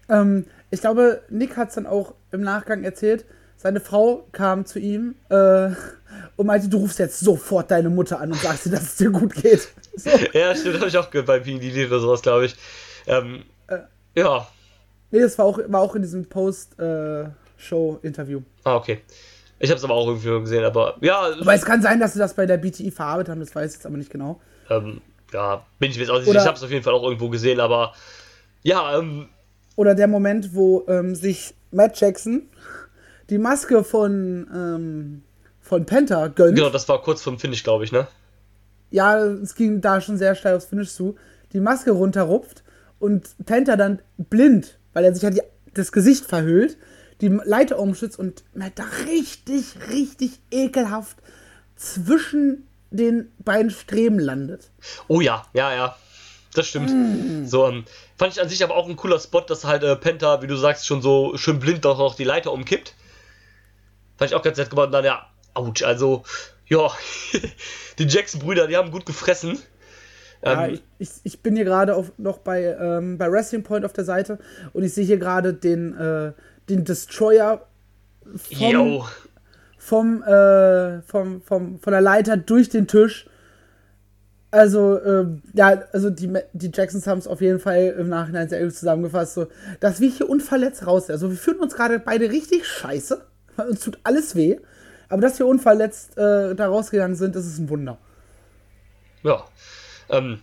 Ähm, 0.09 0.45
ich 0.71 0.81
glaube, 0.81 1.21
Nick 1.29 1.55
hat 1.57 1.69
es 1.69 1.75
dann 1.75 1.85
auch 1.85 2.13
im 2.31 2.41
Nachgang 2.41 2.83
erzählt. 2.83 3.25
Seine 3.65 3.79
Frau 3.79 4.27
kam 4.31 4.67
zu 4.67 4.77
ihm 4.77 5.15
äh, 5.29 5.69
und 6.35 6.45
meinte, 6.45 6.69
du 6.69 6.77
rufst 6.77 6.99
jetzt 6.99 7.19
sofort 7.19 7.71
deine 7.71 7.89
Mutter 7.89 8.21
an 8.21 8.31
und 8.31 8.39
sagst 8.39 8.67
ihr, 8.67 8.73
dass 8.73 8.83
es 8.83 8.97
dir 8.97 9.09
gut 9.09 9.33
geht. 9.33 9.69
So. 9.95 10.11
Ja, 10.33 10.55
stimmt, 10.55 10.75
habe 10.75 10.87
ich 10.87 10.95
auch 10.99 11.09
gehört 11.09 11.25
bei 11.25 11.39
PDD 11.39 11.87
oder 11.87 11.99
sowas, 11.99 12.21
glaube 12.21 12.45
ich. 12.45 12.55
Ähm, 13.07 13.41
äh, 13.65 13.79
ja. 14.13 14.47
Nee, 15.09 15.19
das 15.19 15.39
war 15.39 15.45
auch, 15.45 15.57
war 15.65 15.81
auch 15.81 15.95
in 15.95 16.03
diesem 16.03 16.27
Post-Show-Interview. 16.27 18.37
Äh, 18.37 18.43
ah, 18.65 18.75
okay. 18.75 18.99
Ich 19.57 19.71
habe 19.71 19.79
es 19.79 19.83
aber 19.83 19.95
auch 19.95 20.09
irgendwie 20.09 20.41
gesehen, 20.41 20.63
aber 20.63 20.97
ja. 21.01 21.31
Aber 21.41 21.55
es 21.55 21.65
kann 21.65 21.81
sein, 21.81 21.99
dass 21.99 22.13
sie 22.13 22.19
das 22.19 22.35
bei 22.35 22.45
der 22.45 22.57
BTI 22.57 22.91
verarbeitet 22.91 23.31
haben, 23.31 23.39
das 23.39 23.55
weiß 23.55 23.71
ich 23.71 23.77
jetzt 23.77 23.87
aber 23.87 23.97
nicht 23.97 24.11
genau. 24.11 24.39
Ähm, 24.69 25.01
ja, 25.33 25.65
bin 25.79 25.89
ich 25.89 25.97
mir 25.97 26.03
jetzt 26.03 26.11
auch 26.11 26.17
nicht 26.17 26.25
sicher. 26.25 26.39
Ich 26.39 26.45
habe 26.45 26.57
es 26.57 26.63
auf 26.63 26.69
jeden 26.69 26.83
Fall 26.83 26.93
auch 26.93 27.01
irgendwo 27.01 27.29
gesehen, 27.29 27.59
aber 27.59 27.93
ja. 28.61 28.99
Ähm, 28.99 29.29
oder 29.75 29.95
der 29.95 30.07
Moment, 30.07 30.53
wo 30.53 30.85
ähm, 30.87 31.15
sich 31.15 31.55
Matt 31.71 31.99
Jackson 31.99 32.47
die 33.29 33.37
Maske 33.37 33.83
von, 33.83 34.47
ähm, 34.53 35.23
von 35.61 35.85
Penta 35.85 36.27
gönnt. 36.27 36.55
Genau, 36.55 36.69
das 36.69 36.87
war 36.87 37.01
kurz 37.01 37.21
vorm 37.21 37.39
Finish, 37.39 37.63
glaube 37.63 37.83
ich, 37.83 37.91
ne? 37.91 38.07
Ja, 38.91 39.17
es 39.25 39.55
ging 39.55 39.81
da 39.81 39.99
schon 40.01 40.17
sehr 40.17 40.35
steil 40.35 40.55
aufs 40.55 40.65
Finish 40.65 40.93
zu. 40.93 41.15
Die 41.53 41.59
Maske 41.59 41.91
runterrupft 41.91 42.63
und 42.99 43.27
Penta 43.45 43.75
dann 43.75 43.99
blind, 44.17 44.77
weil 44.93 45.05
er 45.05 45.13
sich 45.13 45.23
ja 45.23 45.29
die, 45.29 45.41
das 45.73 45.91
Gesicht 45.91 46.25
verhüllt, 46.25 46.77
die 47.21 47.27
Leiter 47.27 47.79
umschützt 47.79 48.19
und 48.19 48.43
da 48.53 48.83
richtig, 49.07 49.75
richtig 49.89 50.39
ekelhaft 50.51 51.17
zwischen 51.75 52.67
den 52.91 53.31
beiden 53.39 53.71
Streben 53.71 54.19
landet. 54.19 54.69
Oh 55.07 55.21
ja, 55.21 55.45
ja, 55.53 55.73
ja. 55.73 55.95
Das 56.53 56.67
stimmt. 56.67 56.89
Mm. 56.89 57.45
So, 57.45 57.67
ähm, 57.67 57.83
fand 58.17 58.33
ich 58.33 58.41
an 58.41 58.47
sich 58.47 58.63
aber 58.63 58.75
auch 58.75 58.87
ein 58.87 58.95
cooler 58.95 59.19
Spot, 59.19 59.41
dass 59.41 59.65
halt 59.65 59.83
äh, 59.83 59.95
Penta, 59.95 60.41
wie 60.41 60.47
du 60.47 60.55
sagst, 60.55 60.87
schon 60.87 61.01
so 61.01 61.35
schön 61.35 61.59
blind 61.59 61.83
doch 61.83 61.97
noch 61.97 62.15
die 62.15 62.23
Leiter 62.23 62.53
umkippt. 62.53 62.93
Fand 64.17 64.31
ich 64.31 64.35
auch 64.35 64.41
ganz 64.41 64.57
nett 64.57 64.69
gemacht. 64.69 64.87
Und 64.87 64.91
dann, 64.93 65.05
ja, 65.05 65.27
ouch, 65.53 65.83
also, 65.83 66.23
ja, 66.67 66.89
die 67.99 68.05
Jackson-Brüder, 68.05 68.67
die 68.67 68.77
haben 68.77 68.91
gut 68.91 69.05
gefressen. 69.05 69.59
Ja, 70.43 70.67
ähm, 70.67 70.79
ich, 70.99 71.09
ich, 71.23 71.41
bin 71.41 71.55
hier 71.55 71.65
gerade 71.65 72.05
noch 72.17 72.39
bei, 72.39 72.63
ähm, 72.79 73.17
bei 73.17 73.31
Wrestling 73.31 73.63
Point 73.63 73.85
auf 73.85 73.93
der 73.93 74.05
Seite 74.05 74.37
und 74.73 74.83
ich 74.83 74.93
sehe 74.93 75.05
hier 75.05 75.17
gerade 75.17 75.53
den, 75.53 75.97
äh, 75.97 76.33
den 76.69 76.83
Destroyer 76.83 77.65
vom, 78.35 79.03
vom, 79.77 80.23
äh, 80.23 81.01
vom, 81.01 81.41
vom, 81.41 81.79
von 81.79 81.91
der 81.91 82.01
Leiter 82.01 82.37
durch 82.37 82.69
den 82.69 82.87
Tisch. 82.87 83.27
Also, 84.51 84.97
äh, 84.97 85.25
ja, 85.53 85.83
also 85.91 86.09
die, 86.09 86.31
die 86.53 86.71
Jacksons 86.73 87.07
haben 87.07 87.19
es 87.19 87.27
auf 87.27 87.41
jeden 87.41 87.59
Fall 87.59 87.95
im 87.99 88.07
Nachhinein 88.07 88.47
sehr 88.47 88.63
gut 88.63 88.73
zusammengefasst, 88.73 89.33
so, 89.33 89.47
dass 89.81 89.99
wir 89.99 90.09
hier 90.09 90.29
unverletzt 90.29 90.87
raus 90.87 91.07
sind. 91.07 91.13
Also, 91.13 91.29
wir 91.29 91.37
fühlen 91.37 91.59
uns 91.59 91.75
gerade 91.75 91.99
beide 91.99 92.31
richtig 92.31 92.65
scheiße. 92.65 93.25
Uns 93.69 93.81
tut 93.81 93.99
alles 94.03 94.35
weh. 94.35 94.57
Aber 95.09 95.21
dass 95.21 95.39
wir 95.39 95.45
unverletzt 95.45 96.17
äh, 96.17 96.55
da 96.55 96.67
rausgegangen 96.67 97.15
sind, 97.15 97.35
das 97.35 97.45
ist 97.45 97.59
ein 97.59 97.69
Wunder. 97.69 97.97
Ja. 99.23 99.45
Ähm, 100.09 100.41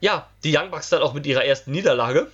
ja, 0.00 0.28
die 0.44 0.56
Young 0.56 0.70
Bucks 0.70 0.88
dann 0.90 1.02
auch 1.02 1.14
mit 1.14 1.26
ihrer 1.26 1.44
ersten 1.44 1.72
Niederlage. 1.72 2.28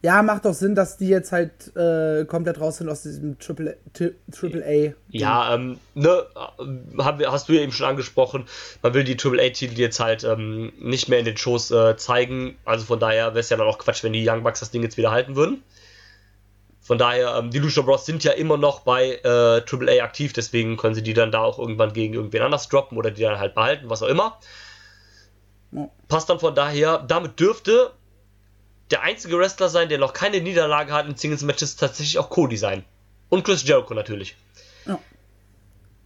Ja, 0.00 0.22
macht 0.22 0.44
doch 0.44 0.54
Sinn, 0.54 0.76
dass 0.76 0.96
die 0.96 1.08
jetzt 1.08 1.32
halt 1.32 1.76
äh, 1.76 2.24
komplett 2.24 2.60
raus 2.60 2.76
sind 2.76 2.88
aus 2.88 3.02
diesem 3.02 3.36
Triple, 3.40 3.76
Triple 3.92 4.64
A. 4.64 4.94
Ja, 5.10 5.54
ähm, 5.54 5.78
ne, 5.94 6.24
äh, 6.36 7.02
haben 7.02 7.18
wir, 7.18 7.32
hast 7.32 7.48
du 7.48 7.52
ja 7.54 7.62
eben 7.62 7.72
schon 7.72 7.86
angesprochen, 7.86 8.46
man 8.82 8.94
will 8.94 9.02
die 9.02 9.16
Triple 9.16 9.42
A-Titel 9.42 9.76
jetzt 9.76 9.98
halt 9.98 10.22
ähm, 10.22 10.72
nicht 10.78 11.08
mehr 11.08 11.18
in 11.18 11.24
den 11.24 11.36
Shows 11.36 11.72
äh, 11.72 11.96
zeigen. 11.96 12.56
Also 12.64 12.84
von 12.84 13.00
daher 13.00 13.30
wäre 13.30 13.40
es 13.40 13.50
ja 13.50 13.56
dann 13.56 13.66
auch 13.66 13.78
Quatsch, 13.78 14.04
wenn 14.04 14.12
die 14.12 14.28
Young 14.28 14.44
Bucks 14.44 14.60
das 14.60 14.70
Ding 14.70 14.84
jetzt 14.84 14.98
wieder 14.98 15.10
halten 15.10 15.34
würden. 15.34 15.64
Von 16.88 16.96
daher, 16.96 17.36
ähm, 17.36 17.50
die 17.50 17.58
Lucha 17.58 17.82
Bros 17.82 18.06
sind 18.06 18.24
ja 18.24 18.32
immer 18.32 18.56
noch 18.56 18.80
bei 18.80 19.20
äh, 19.22 19.60
AAA 19.60 20.02
aktiv, 20.02 20.32
deswegen 20.32 20.78
können 20.78 20.94
sie 20.94 21.02
die 21.02 21.12
dann 21.12 21.30
da 21.30 21.40
auch 21.42 21.58
irgendwann 21.58 21.92
gegen 21.92 22.14
irgendwen 22.14 22.40
anders 22.40 22.70
droppen 22.70 22.96
oder 22.96 23.10
die 23.10 23.20
dann 23.20 23.38
halt 23.38 23.54
behalten, 23.54 23.90
was 23.90 24.02
auch 24.02 24.08
immer. 24.08 24.38
Ja. 25.72 25.90
Passt 26.08 26.30
dann 26.30 26.40
von 26.40 26.54
daher, 26.54 27.04
damit 27.06 27.38
dürfte 27.38 27.90
der 28.90 29.02
einzige 29.02 29.38
Wrestler 29.38 29.68
sein, 29.68 29.90
der 29.90 29.98
noch 29.98 30.14
keine 30.14 30.40
Niederlage 30.40 30.94
hat 30.94 31.06
in 31.06 31.14
Singles-Matches, 31.14 31.76
tatsächlich 31.76 32.18
auch 32.18 32.30
Cody 32.30 32.56
sein. 32.56 32.86
Und 33.28 33.44
Chris 33.44 33.68
Jericho 33.68 33.92
natürlich. 33.92 34.34
Ja. 34.86 34.98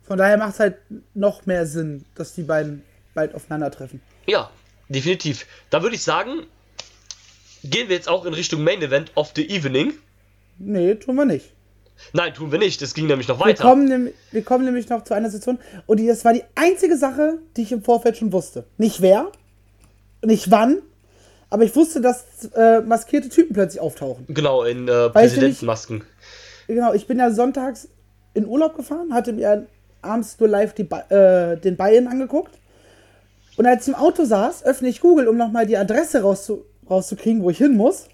Von 0.03 0.19
daher 0.19 0.37
macht 0.37 0.55
es 0.55 0.59
halt 0.59 0.79
noch 1.15 1.47
mehr 1.47 1.65
Sinn, 1.65 2.05
dass 2.17 2.35
die 2.35 2.43
beiden 2.43 2.83
bald 3.15 3.37
aufeinandertreffen. 3.37 4.03
Ja, 4.27 4.51
definitiv. 4.89 5.47
Da 5.71 5.81
würde 5.81 5.95
ich 5.95 6.03
sagen, 6.03 6.45
gehen 7.63 7.89
wir 7.89 7.95
jetzt 7.95 8.09
auch 8.09 8.25
in 8.25 8.35
Richtung 8.35 8.65
Main 8.65 8.83
Event 8.83 9.13
of 9.15 9.31
the 9.37 9.49
Evening. 9.49 9.95
Nee, 10.59 10.95
tun 10.95 11.17
wir 11.17 11.25
nicht. 11.25 11.53
Nein, 12.13 12.35
tun 12.35 12.51
wir 12.51 12.59
nicht. 12.59 12.83
Das 12.83 12.95
ging 12.95 13.07
nämlich 13.07 13.29
noch 13.29 13.41
weiter. 13.41 13.65
Wir 13.65 13.71
kommen, 13.71 14.11
wir 14.31 14.43
kommen 14.43 14.65
nämlich 14.65 14.89
noch 14.89 15.05
zu 15.05 15.15
einer 15.15 15.31
Situation. 15.31 15.59
Und 15.87 15.99
die, 15.99 16.07
das 16.07 16.25
war 16.25 16.33
die 16.33 16.45
einzige 16.55 16.97
Sache, 16.97 17.39
die 17.57 17.63
ich 17.63 17.73
im 17.73 17.83
Vorfeld 17.83 18.17
schon 18.17 18.33
wusste. 18.33 18.65
Nicht 18.79 19.03
wer, 19.03 19.31
nicht 20.25 20.51
wann, 20.51 20.79
aber 21.51 21.65
ich 21.65 21.77
wusste, 21.77 22.01
dass 22.01 22.25
äh, 22.55 22.81
maskierte 22.81 23.29
Typen 23.29 23.55
plötzlich 23.55 23.81
auftauchen. 23.81 24.25
Genau, 24.29 24.65
in 24.65 24.89
äh, 24.89 25.11
Präsidentenmasken. 25.11 26.03
Genau, 26.67 26.95
ich 26.95 27.07
bin 27.07 27.19
ja 27.19 27.31
sonntags 27.31 27.89
in 28.35 28.47
Urlaub 28.47 28.77
gefahren, 28.77 29.13
hatte 29.13 29.33
mir 29.33 29.67
abends 30.01 30.39
nur 30.41 30.49
live 30.49 30.73
die, 30.75 30.89
äh, 31.11 31.57
den 31.57 31.77
Buy-In 31.77 32.09
angeguckt. 32.09 32.59
Und 33.57 33.67
als 33.67 33.87
ich 33.87 33.89
im 33.89 34.01
Auto 34.01 34.25
saß, 34.25 34.65
öffne 34.65 34.89
ich 34.89 35.01
Google, 35.01 35.29
um 35.29 35.37
nochmal 35.37 35.67
die 35.67 35.77
Adresse 35.77 36.23
rauszu 36.23 36.65
rauszukriegen, 36.89 37.43
wo 37.43 37.51
ich 37.51 37.59
hin 37.59 37.77
muss. 37.77 38.07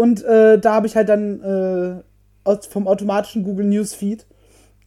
Und 0.00 0.24
äh, 0.24 0.58
da 0.58 0.74
habe 0.74 0.86
ich 0.86 0.96
halt 0.96 1.08
dann 1.08 2.02
äh, 2.44 2.56
vom 2.68 2.88
automatischen 2.88 3.44
Google 3.44 3.66
Newsfeed 3.66 4.26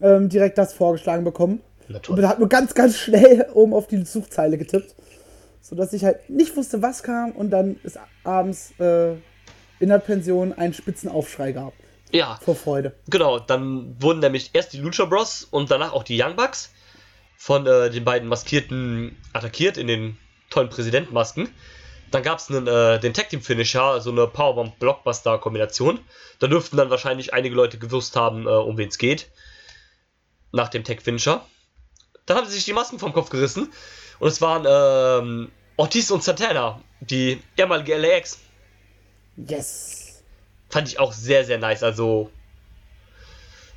ähm, 0.02 0.30
direkt 0.30 0.57
das 0.57 0.73
vorgeschlagen 0.73 1.23
bekommen. 1.23 1.61
Und 2.07 2.27
hat 2.27 2.40
nur 2.40 2.49
ganz, 2.49 2.73
ganz 2.73 2.98
schnell 2.98 3.48
oben 3.53 3.73
auf 3.73 3.88
die 3.88 4.03
Suchzeile 4.03 4.57
getippt 4.57 4.95
sodass 5.64 5.94
ich 5.94 6.03
halt 6.03 6.30
nicht 6.30 6.56
wusste, 6.56 6.81
was 6.81 7.02
kam 7.02 7.31
und 7.31 7.49
dann 7.49 7.80
ist 7.84 7.98
abends 8.23 8.73
äh, 8.80 9.14
in 9.80 9.90
der 9.90 9.99
Pension 9.99 10.53
ein 10.53 10.73
Spitzenaufschrei 10.73 11.53
gab. 11.53 11.73
Ja. 12.11 12.38
Vor 12.44 12.56
Freude. 12.56 12.94
Genau, 13.10 13.40
dann 13.40 13.95
wurden 13.99 14.19
nämlich 14.19 14.52
erst 14.53 14.73
die 14.73 14.77
Lucha 14.77 15.06
Bros 15.06 15.48
und 15.49 15.72
danach 15.72 15.94
auch 15.94 16.03
die 16.03 16.22
Young 16.22 16.35
Bucks 16.35 16.72
von 17.38 17.65
äh, 17.65 17.90
den 17.90 18.03
beiden 18.03 18.27
Maskierten 18.27 19.18
attackiert 19.31 19.77
in 19.77 19.88
den 19.88 20.18
tollen 20.52 20.69
Präsidentenmasken. 20.69 21.49
Dann 22.14 22.22
gab 22.22 22.38
es 22.38 22.48
äh, 22.48 22.99
den 22.99 23.15
Tag 23.15 23.30
Team 23.30 23.41
Finisher, 23.41 23.99
so 23.99 24.11
eine 24.11 24.27
Powerbomb 24.27 24.77
Blockbuster 24.77 25.40
Kombination. 25.40 25.99
Da 26.38 26.45
dürften 26.45 26.77
dann 26.77 26.91
wahrscheinlich 26.91 27.34
einige 27.34 27.56
Leute 27.56 27.80
gewusst 27.80 28.15
haben, 28.15 28.45
äh, 28.45 28.52
um 28.52 28.77
wen 28.77 28.90
es 28.90 28.99
geht. 28.99 29.31
Nach 30.52 30.69
dem 30.69 30.84
Tag 30.84 31.02
Finisher. 31.02 31.44
Dann 32.27 32.38
haben 32.38 32.45
sie 32.45 32.53
sich 32.53 32.65
die 32.65 32.73
Masken 32.73 32.99
vom 32.99 33.14
Kopf 33.14 33.31
gerissen 33.31 33.73
und 34.19 34.27
es 34.27 34.41
waren 34.41 34.64
ähm, 34.69 35.52
Ortiz 35.76 36.11
und 36.11 36.23
Santana, 36.23 36.80
die 36.99 37.41
ehemalige 37.57 37.98
LAX. 37.98 38.38
Yes. 39.35 40.22
Fand 40.69 40.88
ich 40.90 40.99
auch 40.99 41.14
sehr, 41.14 41.45
sehr 41.45 41.57
nice. 41.57 41.81
Also, 41.81 42.30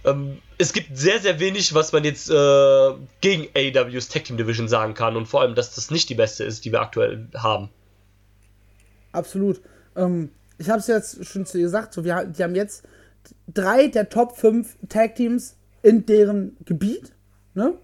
ähm, 0.04 0.42
es 0.58 0.74
gibt 0.74 0.94
sehr, 0.94 1.20
sehr 1.20 1.40
wenig, 1.40 1.72
was 1.72 1.92
man 1.92 2.04
jetzt 2.04 2.28
äh, 2.28 2.92
gegen 3.22 3.48
AEWs 3.54 4.08
Tag 4.08 4.24
Team 4.24 4.36
Division 4.36 4.68
sagen 4.68 4.92
kann. 4.92 5.16
Und 5.16 5.24
vor 5.24 5.40
allem, 5.40 5.54
dass 5.54 5.74
das 5.74 5.90
nicht 5.90 6.10
die 6.10 6.14
beste 6.14 6.44
ist, 6.44 6.66
die 6.66 6.72
wir 6.72 6.82
aktuell 6.82 7.28
haben. 7.34 7.70
Absolut. 9.16 9.60
Ähm, 9.96 10.30
ich 10.58 10.70
habe 10.70 10.80
es 10.80 10.86
jetzt 10.86 11.24
schon 11.26 11.46
zu 11.46 11.58
dir 11.58 11.64
gesagt, 11.64 11.92
so, 11.92 12.04
wir, 12.04 12.24
die 12.24 12.42
haben 12.42 12.54
jetzt 12.54 12.84
drei 13.52 13.88
der 13.88 14.08
Top 14.08 14.36
5 14.36 14.76
Tag 14.88 15.16
Teams 15.16 15.56
in 15.82 16.06
deren 16.06 16.56
Gebiet. 16.64 17.12
Ne? 17.54 17.74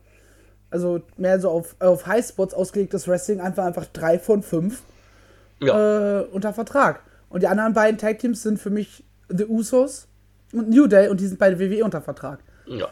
also 0.73 1.03
mehr 1.17 1.39
so 1.39 1.51
auf, 1.51 1.77
auf 1.79 2.07
Highspots 2.07 2.55
ausgelegtes 2.55 3.07
Wrestling, 3.07 3.41
einfach 3.41 3.65
einfach 3.65 3.87
drei 3.93 4.19
von 4.19 4.43
fünf 4.43 4.83
ja. 5.61 6.21
äh, 6.21 6.25
unter 6.25 6.53
Vertrag. 6.53 7.03
Und 7.29 7.43
die 7.43 7.47
anderen 7.47 7.75
beiden 7.75 7.99
Tag 7.99 8.19
Teams 8.19 8.43
sind 8.43 8.59
für 8.59 8.71
mich 8.71 9.05
The 9.29 9.45
Usos 9.45 10.09
und 10.53 10.71
New 10.71 10.87
Day 10.87 11.09
und 11.09 11.21
die 11.21 11.27
sind 11.27 11.39
bei 11.39 11.51
der 11.51 11.61
WWE 11.61 11.85
unter 11.85 12.01
Vertrag. 12.01 12.41
Ja. 12.67 12.89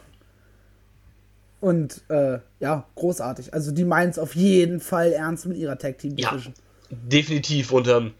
Und 1.60 2.02
äh, 2.08 2.38
ja, 2.58 2.86
großartig. 2.94 3.52
Also 3.52 3.72
die 3.72 3.84
meinen 3.84 4.10
es 4.10 4.18
auf 4.18 4.34
jeden 4.36 4.80
Fall 4.80 5.12
ernst 5.12 5.46
mit 5.46 5.56
ihrer 5.56 5.78
Tag 5.78 5.98
Team 5.98 6.16
Division. 6.16 6.54
Ja, 6.90 6.96
definitiv. 7.02 7.72
Und 7.72 7.88
ähm, 7.88 8.12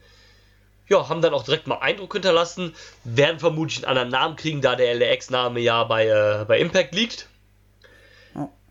ja, 0.91 1.09
haben 1.09 1.23
dann 1.23 1.33
auch 1.33 1.45
direkt 1.45 1.67
mal 1.67 1.79
Eindruck 1.79 2.13
hinterlassen. 2.13 2.75
Werden 3.05 3.39
vermutlich 3.39 3.79
einen 3.79 3.97
anderen 3.97 4.09
Namen 4.11 4.37
kriegen, 4.37 4.61
da 4.61 4.77
der 4.77 4.95
LAX-Name 4.95 5.61
ja 5.61 5.85
bei, 5.85 6.07
äh, 6.07 6.45
bei 6.47 6.59
Impact 6.59 6.95
liegt. 6.95 7.29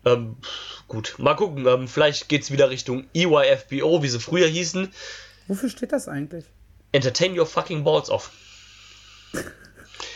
Ähm, 0.04 0.36
Gut, 0.90 1.14
mal 1.18 1.34
gucken. 1.34 1.68
Ähm, 1.68 1.86
vielleicht 1.86 2.28
geht 2.28 2.42
es 2.42 2.50
wieder 2.50 2.68
Richtung 2.68 3.04
EYFBO, 3.14 4.02
wie 4.02 4.08
sie 4.08 4.18
früher 4.18 4.48
hießen. 4.48 4.92
Wofür 5.46 5.68
steht 5.68 5.92
das 5.92 6.08
eigentlich? 6.08 6.46
Entertain 6.90 7.38
your 7.38 7.46
fucking 7.46 7.84
balls 7.84 8.10
off. 8.10 8.32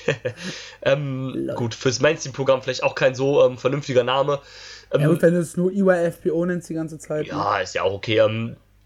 ähm, 0.83 1.49
gut, 1.55 1.77
fürs 1.77 2.01
Mainstream-Programm 2.01 2.61
vielleicht 2.61 2.83
auch 2.83 2.97
kein 2.97 3.15
so 3.15 3.47
ähm, 3.47 3.57
vernünftiger 3.57 4.03
Name. 4.03 4.41
Ähm, 4.91 5.03
ja, 5.03 5.09
und 5.11 5.23
wenn 5.23 5.35
du 5.35 5.39
es 5.39 5.57
nur 5.57 5.71
EYFBO 5.71 6.45
nennst 6.45 6.69
die 6.69 6.75
ganze 6.75 6.99
Zeit. 6.99 7.29
Ja, 7.29 7.57
ne? 7.57 7.63
ist 7.63 7.77
ja 7.77 7.85
auch 7.85 7.93
okay. 7.93 8.19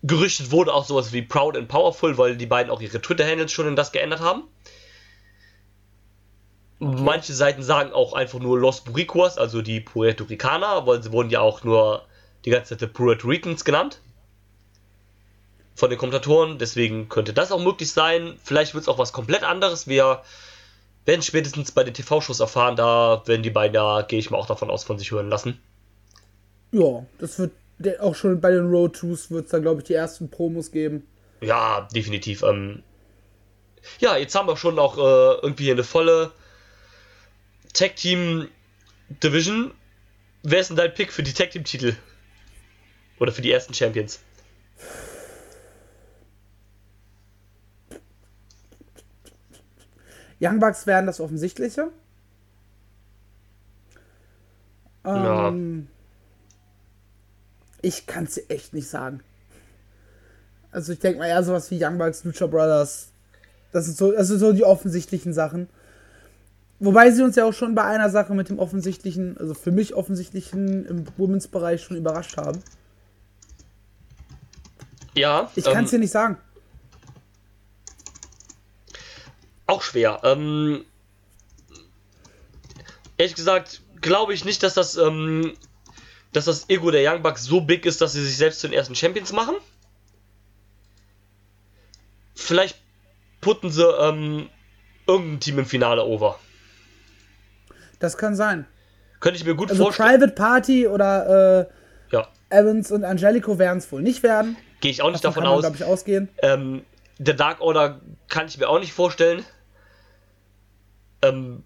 Gerüchtet 0.03 0.53
wurde 0.53 0.73
auch 0.73 0.85
sowas 0.85 1.13
wie 1.13 1.23
Proud 1.23 1.57
and 1.57 1.69
Powerful, 1.69 2.17
weil 2.19 2.37
die 2.37 2.47
beiden 2.47 2.71
auch 2.71 2.81
ihre 2.81 3.01
Twitter-Handles 3.01 3.51
schon 3.51 3.67
in 3.67 3.77
das 3.77 3.91
geändert 3.91 4.21
haben. 4.21 4.45
Manche 6.79 7.35
Seiten 7.35 7.63
sagen 7.65 7.93
auch 7.93 8.13
einfach 8.13 8.39
nur 8.39 8.59
Los 8.59 8.83
Boricuas, 8.83 9.37
also 9.37 9.63
die 9.63 9.81
Puerto 9.81 10.25
Ricaner, 10.25 10.87
weil 10.87 11.03
sie 11.03 11.11
wurden 11.11 11.31
ja 11.31 11.41
auch 11.41 11.65
nur 11.65 12.05
die 12.45 12.51
ganze 12.51 12.79
Zeit 12.79 12.93
Puerto 12.93 13.27
Ricans 13.27 13.65
genannt. 13.65 14.01
Von 15.75 15.91
den 15.91 15.99
Kommentatoren, 15.99 16.59
deswegen 16.59 17.09
könnte 17.09 17.33
das 17.33 17.51
auch 17.51 17.61
möglich 17.61 17.93
sein. 17.93 18.39
Vielleicht 18.43 18.75
wird 18.75 18.83
es 18.83 18.89
auch 18.89 18.99
was 18.99 19.13
komplett 19.13 19.43
anderes. 19.43 19.89
Wir 19.89 20.23
werden 21.05 21.23
spätestens 21.23 21.73
bei 21.73 21.83
den 21.83 21.95
TV-Shows 21.95 22.39
erfahren, 22.39 22.77
da 22.77 23.23
werden 23.27 23.43
die 23.43 23.51
beiden 23.51 23.75
ja, 23.75 24.03
gehe 24.03 24.19
ich 24.19 24.31
mal 24.31 24.39
auch 24.39 24.47
davon 24.47 24.71
aus, 24.71 24.85
von 24.85 24.99
sich 24.99 25.11
hören 25.11 25.31
lassen. 25.31 25.61
Ja, 26.71 27.05
das 27.19 27.39
wird 27.39 27.53
auch 28.01 28.15
schon 28.15 28.41
bei 28.41 28.51
den 28.51 28.67
Road 28.67 28.97
Tours 28.97 29.31
wird 29.31 29.47
es 29.47 29.51
da, 29.51 29.59
glaube 29.59 29.81
ich, 29.81 29.87
die 29.87 29.95
ersten 29.95 30.31
Promos 30.31 30.71
geben. 30.71 31.07
Ja, 31.41 31.89
definitiv. 31.95 32.43
Ähm, 32.43 32.83
ja, 34.01 34.17
jetzt 34.17 34.35
haben 34.35 34.49
wir 34.49 34.57
schon 34.57 34.79
auch 34.79 34.99
äh, 34.99 35.41
irgendwie 35.43 35.71
eine 35.71 35.85
volle 35.85 36.33
Tag 37.73 37.97
Team 37.97 38.49
Division. 39.23 39.73
Wer 40.43 40.61
ist 40.61 40.69
denn 40.71 40.77
dein 40.77 40.95
Pick 40.95 41.13
für 41.13 41.23
die 41.23 41.33
Tag 41.33 41.51
Team 41.51 41.65
Titel? 41.65 41.95
Oder 43.19 43.33
für 43.33 43.43
die 43.43 43.53
ersten 43.53 43.75
Champions? 43.75 44.21
Young 50.41 50.61
Bucks 50.61 50.87
wären 50.87 51.07
das 51.07 51.21
Offensichtliche. 51.21 51.91
Ja. 55.05 55.53
Ich 57.83 58.07
kann 58.07 58.25
es 58.25 58.41
echt 58.49 58.75
nicht 58.75 58.89
sagen. 58.89 59.21
Also 60.71 60.93
ich 60.93 60.99
denke 60.99 61.21
mal 61.21 61.27
eher 61.29 61.43
sowas 61.43 61.71
wie 61.71 61.83
Young 61.83 61.99
Bucks, 61.99 62.25
Lucha 62.25 62.47
Brothers. 62.47 63.09
Das 63.73 63.87
sind 63.87 63.97
so, 63.97 64.15
also 64.17 64.37
so 64.37 64.53
die 64.53 64.65
offensichtlichen 64.65 65.33
Sachen. 65.33 65.69
Wobei 66.81 67.11
sie 67.11 67.23
uns 67.23 67.37
ja 67.37 67.45
auch 67.45 67.53
schon 67.53 67.75
bei 67.75 67.85
einer 67.85 68.11
Sache 68.11 68.35
mit 68.35 68.49
dem 68.49 68.59
offensichtlichen, 68.59 69.37
also 69.39 69.55
für 69.55 69.73
mich 69.73 69.95
offensichtlichen 69.95 70.87
im 70.87 71.05
Women's-Bereich 71.17 71.83
schon 71.83 71.97
überrascht 71.97 72.37
haben. 72.37 72.63
Ja. 75.15 75.51
Ich 75.57 75.65
kann 75.65 75.85
es 75.85 75.93
ähm, 75.93 75.97
dir 75.97 75.99
nicht 76.01 76.13
sagen. 76.13 76.39
Auch 79.67 79.83
schwer. 79.83 80.21
Ähm, 80.23 80.85
ehrlich 83.17 83.35
gesagt, 83.35 83.83
glaube 84.01 84.33
ich 84.33 84.45
nicht, 84.45 84.63
dass 84.63 84.75
das, 84.75 84.97
ähm, 84.97 85.55
dass 86.39 86.45
das 86.61 86.71
Ego 86.71 86.91
der 86.91 87.11
Young 87.11 87.23
Bucks 87.23 87.45
so 87.45 87.61
big 87.61 87.85
ist, 87.85 88.01
dass 88.01 88.13
sie 88.13 88.25
sich 88.25 88.37
selbst 88.37 88.61
zu 88.61 88.69
den 88.69 88.75
ersten 88.75 88.95
Champions 88.95 89.33
machen. 89.33 89.57
Vielleicht 92.35 92.79
putten 93.41 93.71
sie 93.71 93.85
ähm, 93.85 94.49
irgendein 95.07 95.41
Team 95.41 95.59
im 95.59 95.67
Finale 95.67 96.05
over. 96.05 96.39
Das 97.99 98.17
kann 98.17 98.37
sein. 98.37 98.67
Könnte 99.21 99.39
ich 99.39 99.45
mir 99.45 99.55
gut 99.55 99.71
also 99.71 99.85
vorstellen. 99.85 100.11
Private 100.21 100.33
Party 100.33 100.87
oder 100.87 101.69
äh, 102.11 102.15
ja. 102.15 102.29
Evans 102.51 102.93
und 102.93 103.05
Angelico 103.05 103.59
werden 103.59 103.79
es 103.79 103.91
wohl 103.91 104.03
nicht 104.03 104.23
werden. 104.23 104.57
Gehe 104.81 104.93
ich 104.93 105.03
auch 105.03 105.11
nicht 105.11 105.25
davon, 105.25 105.43
davon 105.43 105.57
aus. 105.57 105.63
glaube 105.63 105.77
ich, 105.77 105.85
ausgehen. 105.85 106.29
Ähm, 106.41 106.85
der 107.19 107.35
Dark 107.35 107.61
Order 107.61 108.01
kann 108.29 108.47
ich 108.47 108.59
mir 108.59 108.69
auch 108.69 108.79
nicht 108.79 108.93
vorstellen. 108.93 109.45
Ähm, 111.23 111.65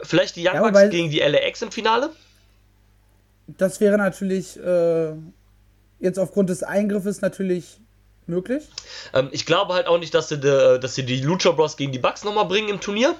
vielleicht 0.00 0.36
die 0.36 0.48
Young 0.48 0.54
Ja, 0.54 0.70
Bucks 0.70 0.90
gegen 0.90 1.10
die 1.10 1.18
LAX 1.18 1.60
im 1.60 1.70
Finale? 1.70 2.10
Das 3.46 3.80
wäre 3.80 3.96
natürlich 3.96 4.58
äh, 4.58 5.12
jetzt 6.00 6.18
aufgrund 6.18 6.50
des 6.50 6.62
Eingriffes 6.62 7.20
natürlich 7.20 7.80
möglich. 8.26 8.64
Ähm, 9.12 9.28
ich 9.32 9.46
glaube 9.46 9.74
halt 9.74 9.86
auch 9.86 9.98
nicht, 9.98 10.14
dass 10.14 10.28
sie, 10.28 10.38
de, 10.38 10.78
dass 10.78 10.94
sie 10.94 11.04
die 11.04 11.20
Lucha 11.20 11.52
Bros 11.52 11.76
gegen 11.76 11.92
die 11.92 11.98
Bucks 11.98 12.24
nochmal 12.24 12.46
bringen 12.46 12.68
im 12.68 12.80
Turnier. 12.80 13.14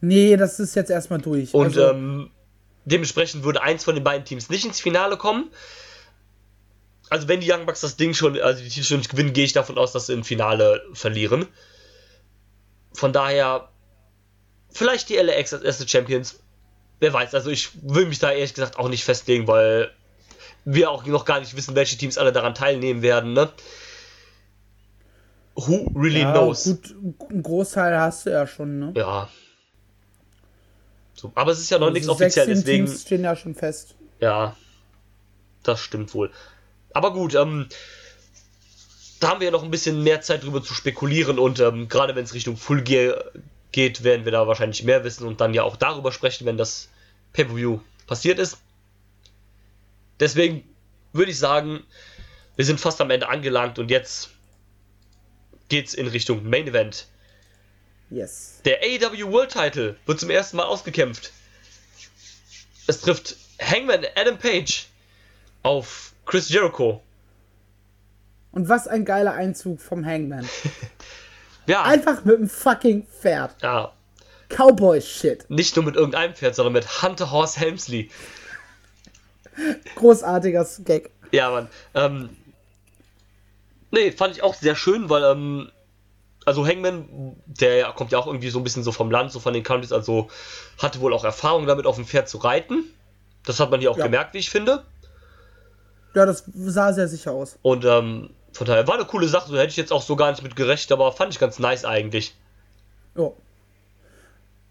Nee, 0.00 0.36
das 0.36 0.60
ist 0.60 0.74
jetzt 0.74 0.90
erstmal 0.90 1.20
durch. 1.20 1.54
Und 1.54 1.78
also, 1.78 1.90
ähm, 1.90 2.30
dementsprechend 2.84 3.44
würde 3.44 3.62
eins 3.62 3.84
von 3.84 3.94
den 3.94 4.04
beiden 4.04 4.24
Teams 4.24 4.50
nicht 4.50 4.64
ins 4.64 4.80
Finale 4.80 5.16
kommen. 5.16 5.50
Also 7.08 7.28
wenn 7.28 7.40
die 7.40 7.50
Young 7.50 7.66
Bucks 7.66 7.80
das 7.80 7.96
Ding 7.96 8.14
schon, 8.14 8.40
also 8.40 8.62
die 8.62 8.68
Titel 8.68 8.86
schon 8.86 8.98
nicht 8.98 9.10
gewinnen, 9.10 9.32
gehe 9.32 9.44
ich 9.44 9.52
davon 9.52 9.78
aus, 9.78 9.92
dass 9.92 10.06
sie 10.06 10.14
im 10.14 10.24
Finale 10.24 10.82
verlieren. 10.92 11.46
Von 12.94 13.12
daher, 13.12 13.68
vielleicht 14.70 15.08
die 15.08 15.16
LAX 15.16 15.52
als 15.52 15.62
erste 15.62 15.86
Champions. 15.86 16.40
Wer 17.02 17.12
weiß, 17.12 17.34
also 17.34 17.50
ich 17.50 17.70
will 17.82 18.06
mich 18.06 18.20
da 18.20 18.30
ehrlich 18.30 18.54
gesagt 18.54 18.78
auch 18.78 18.88
nicht 18.88 19.02
festlegen, 19.02 19.48
weil 19.48 19.90
wir 20.64 20.88
auch 20.88 21.04
noch 21.04 21.24
gar 21.24 21.40
nicht 21.40 21.56
wissen, 21.56 21.74
welche 21.74 21.96
Teams 21.96 22.16
alle 22.16 22.30
daran 22.30 22.54
teilnehmen 22.54 23.02
werden, 23.02 23.32
ne? 23.32 23.50
Who 25.56 25.90
really 25.96 26.20
ja, 26.20 26.30
knows? 26.30 26.62
gut, 26.62 26.94
einen 27.28 27.42
Großteil 27.42 27.98
hast 27.98 28.26
du 28.26 28.30
ja 28.30 28.46
schon, 28.46 28.78
ne? 28.78 28.92
Ja. 28.94 29.28
So, 31.14 31.32
aber 31.34 31.50
es 31.50 31.58
ist 31.58 31.70
ja 31.70 31.80
noch 31.80 31.90
nichts 31.90 32.08
Also 32.08 32.22
offiziell, 32.22 32.46
16 32.46 32.64
deswegen. 32.64 32.86
Teams 32.86 33.02
stehen 33.02 33.24
ja 33.24 33.34
schon 33.34 33.56
fest. 33.56 33.96
Ja, 34.20 34.56
das 35.64 35.80
stimmt 35.80 36.14
wohl. 36.14 36.30
Aber 36.92 37.12
gut, 37.12 37.34
ähm, 37.34 37.66
da 39.18 39.30
haben 39.30 39.40
wir 39.40 39.46
ja 39.46 39.50
noch 39.50 39.64
ein 39.64 39.72
bisschen 39.72 40.04
mehr 40.04 40.20
Zeit 40.20 40.44
drüber 40.44 40.62
zu 40.62 40.72
spekulieren 40.72 41.40
und 41.40 41.58
ähm, 41.58 41.88
gerade 41.88 42.14
wenn 42.14 42.22
es 42.22 42.32
Richtung 42.32 42.56
Full 42.56 42.82
Gear 42.82 43.24
geht, 43.72 44.04
werden 44.04 44.24
wir 44.24 44.30
da 44.30 44.46
wahrscheinlich 44.46 44.84
mehr 44.84 45.02
wissen 45.02 45.26
und 45.26 45.40
dann 45.40 45.52
ja 45.52 45.64
auch 45.64 45.74
darüber 45.74 46.12
sprechen, 46.12 46.46
wenn 46.46 46.56
das 46.56 46.88
Pay-Per-View 47.32 47.80
passiert 48.06 48.38
ist. 48.38 48.58
Deswegen 50.20 50.64
würde 51.12 51.30
ich 51.30 51.38
sagen, 51.38 51.82
wir 52.56 52.64
sind 52.64 52.80
fast 52.80 53.00
am 53.00 53.10
Ende 53.10 53.28
angelangt 53.28 53.78
und 53.78 53.90
jetzt 53.90 54.30
geht's 55.68 55.94
in 55.94 56.06
Richtung 56.06 56.48
Main 56.48 56.68
Event. 56.68 57.06
Yes. 58.10 58.60
Der 58.64 58.80
AEW 58.82 59.32
World 59.32 59.50
Title 59.52 59.96
wird 60.06 60.20
zum 60.20 60.30
ersten 60.30 60.58
Mal 60.58 60.64
ausgekämpft. 60.64 61.32
Es 62.86 63.00
trifft 63.00 63.36
Hangman 63.60 64.04
Adam 64.16 64.38
Page 64.38 64.86
auf 65.62 66.12
Chris 66.26 66.48
Jericho. 66.50 67.02
Und 68.50 68.68
was 68.68 68.86
ein 68.86 69.04
geiler 69.06 69.32
Einzug 69.32 69.80
vom 69.80 70.04
Hangman. 70.04 70.48
Ja, 71.66 71.84
Einfach 71.84 72.24
mit 72.24 72.38
einem 72.38 72.48
fucking 72.48 73.06
Pferd. 73.06 73.54
ja, 73.62 73.92
Cowboy-Shit. 74.56 75.48
nicht 75.50 75.74
nur 75.76 75.84
mit 75.84 75.96
irgendeinem 75.96 76.34
Pferd, 76.34 76.54
sondern 76.54 76.72
mit 76.72 77.02
Hunter 77.02 77.30
Horse 77.30 77.58
Helmsley. 77.60 78.10
Großartiger 79.96 80.66
Gag. 80.84 81.10
Ja, 81.30 81.50
Mann. 81.50 81.68
Ähm, 81.94 82.30
nee, 83.90 84.12
fand 84.12 84.36
ich 84.36 84.42
auch 84.42 84.54
sehr 84.54 84.76
schön, 84.76 85.08
weil, 85.10 85.22
ähm, 85.24 85.70
also 86.44 86.66
Hangman, 86.66 87.36
der 87.46 87.92
kommt 87.92 88.12
ja 88.12 88.18
auch 88.18 88.26
irgendwie 88.26 88.50
so 88.50 88.58
ein 88.58 88.64
bisschen 88.64 88.82
so 88.82 88.92
vom 88.92 89.10
Land, 89.10 89.30
so 89.32 89.40
von 89.40 89.52
den 89.54 89.62
Countries, 89.62 89.92
also 89.92 90.28
hatte 90.78 91.00
wohl 91.00 91.12
auch 91.14 91.24
Erfahrung 91.24 91.66
damit, 91.66 91.86
auf 91.86 91.96
dem 91.96 92.06
Pferd 92.06 92.28
zu 92.28 92.38
reiten. 92.38 92.84
Das 93.44 93.60
hat 93.60 93.70
man 93.70 93.80
hier 93.80 93.90
auch 93.90 93.98
Ja. 93.98 94.04
gemerkt, 94.04 94.34
wie 94.34 94.38
ich 94.38 94.50
finde. 94.50 94.82
Ja, 96.14 96.26
das 96.26 96.44
sah 96.54 96.92
sehr 96.92 97.08
sicher 97.08 97.32
aus. 97.32 97.58
Und 97.62 97.84
ähm, 97.84 98.30
von 98.52 98.66
daher 98.66 98.86
war 98.86 98.94
eine 98.96 99.04
coole 99.06 99.28
Sache, 99.28 99.48
so 99.48 99.56
hätte 99.56 99.68
ich 99.70 99.76
jetzt 99.76 99.92
auch 99.92 100.02
so 100.02 100.16
gar 100.16 100.30
nicht 100.30 100.42
mit 100.42 100.56
gerechnet, 100.56 100.92
aber 100.92 101.10
fand 101.12 101.32
ich 101.32 101.38
ganz 101.40 101.58
nice 101.58 101.84
eigentlich. 101.84 102.34
Ja. 103.16 103.30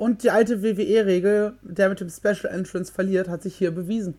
Und 0.02 0.23
die 0.23 0.32
alte 0.32 0.64
WWE-Regel, 0.64 1.53
der 1.61 1.90
mit 1.90 1.99
dem 1.99 2.10
Special 2.10 2.52
Entrance 2.52 2.91
verliert, 2.91 3.30
hat 3.30 3.44
sich 3.44 3.56
hier 3.56 3.69
bewiesen. 3.69 4.15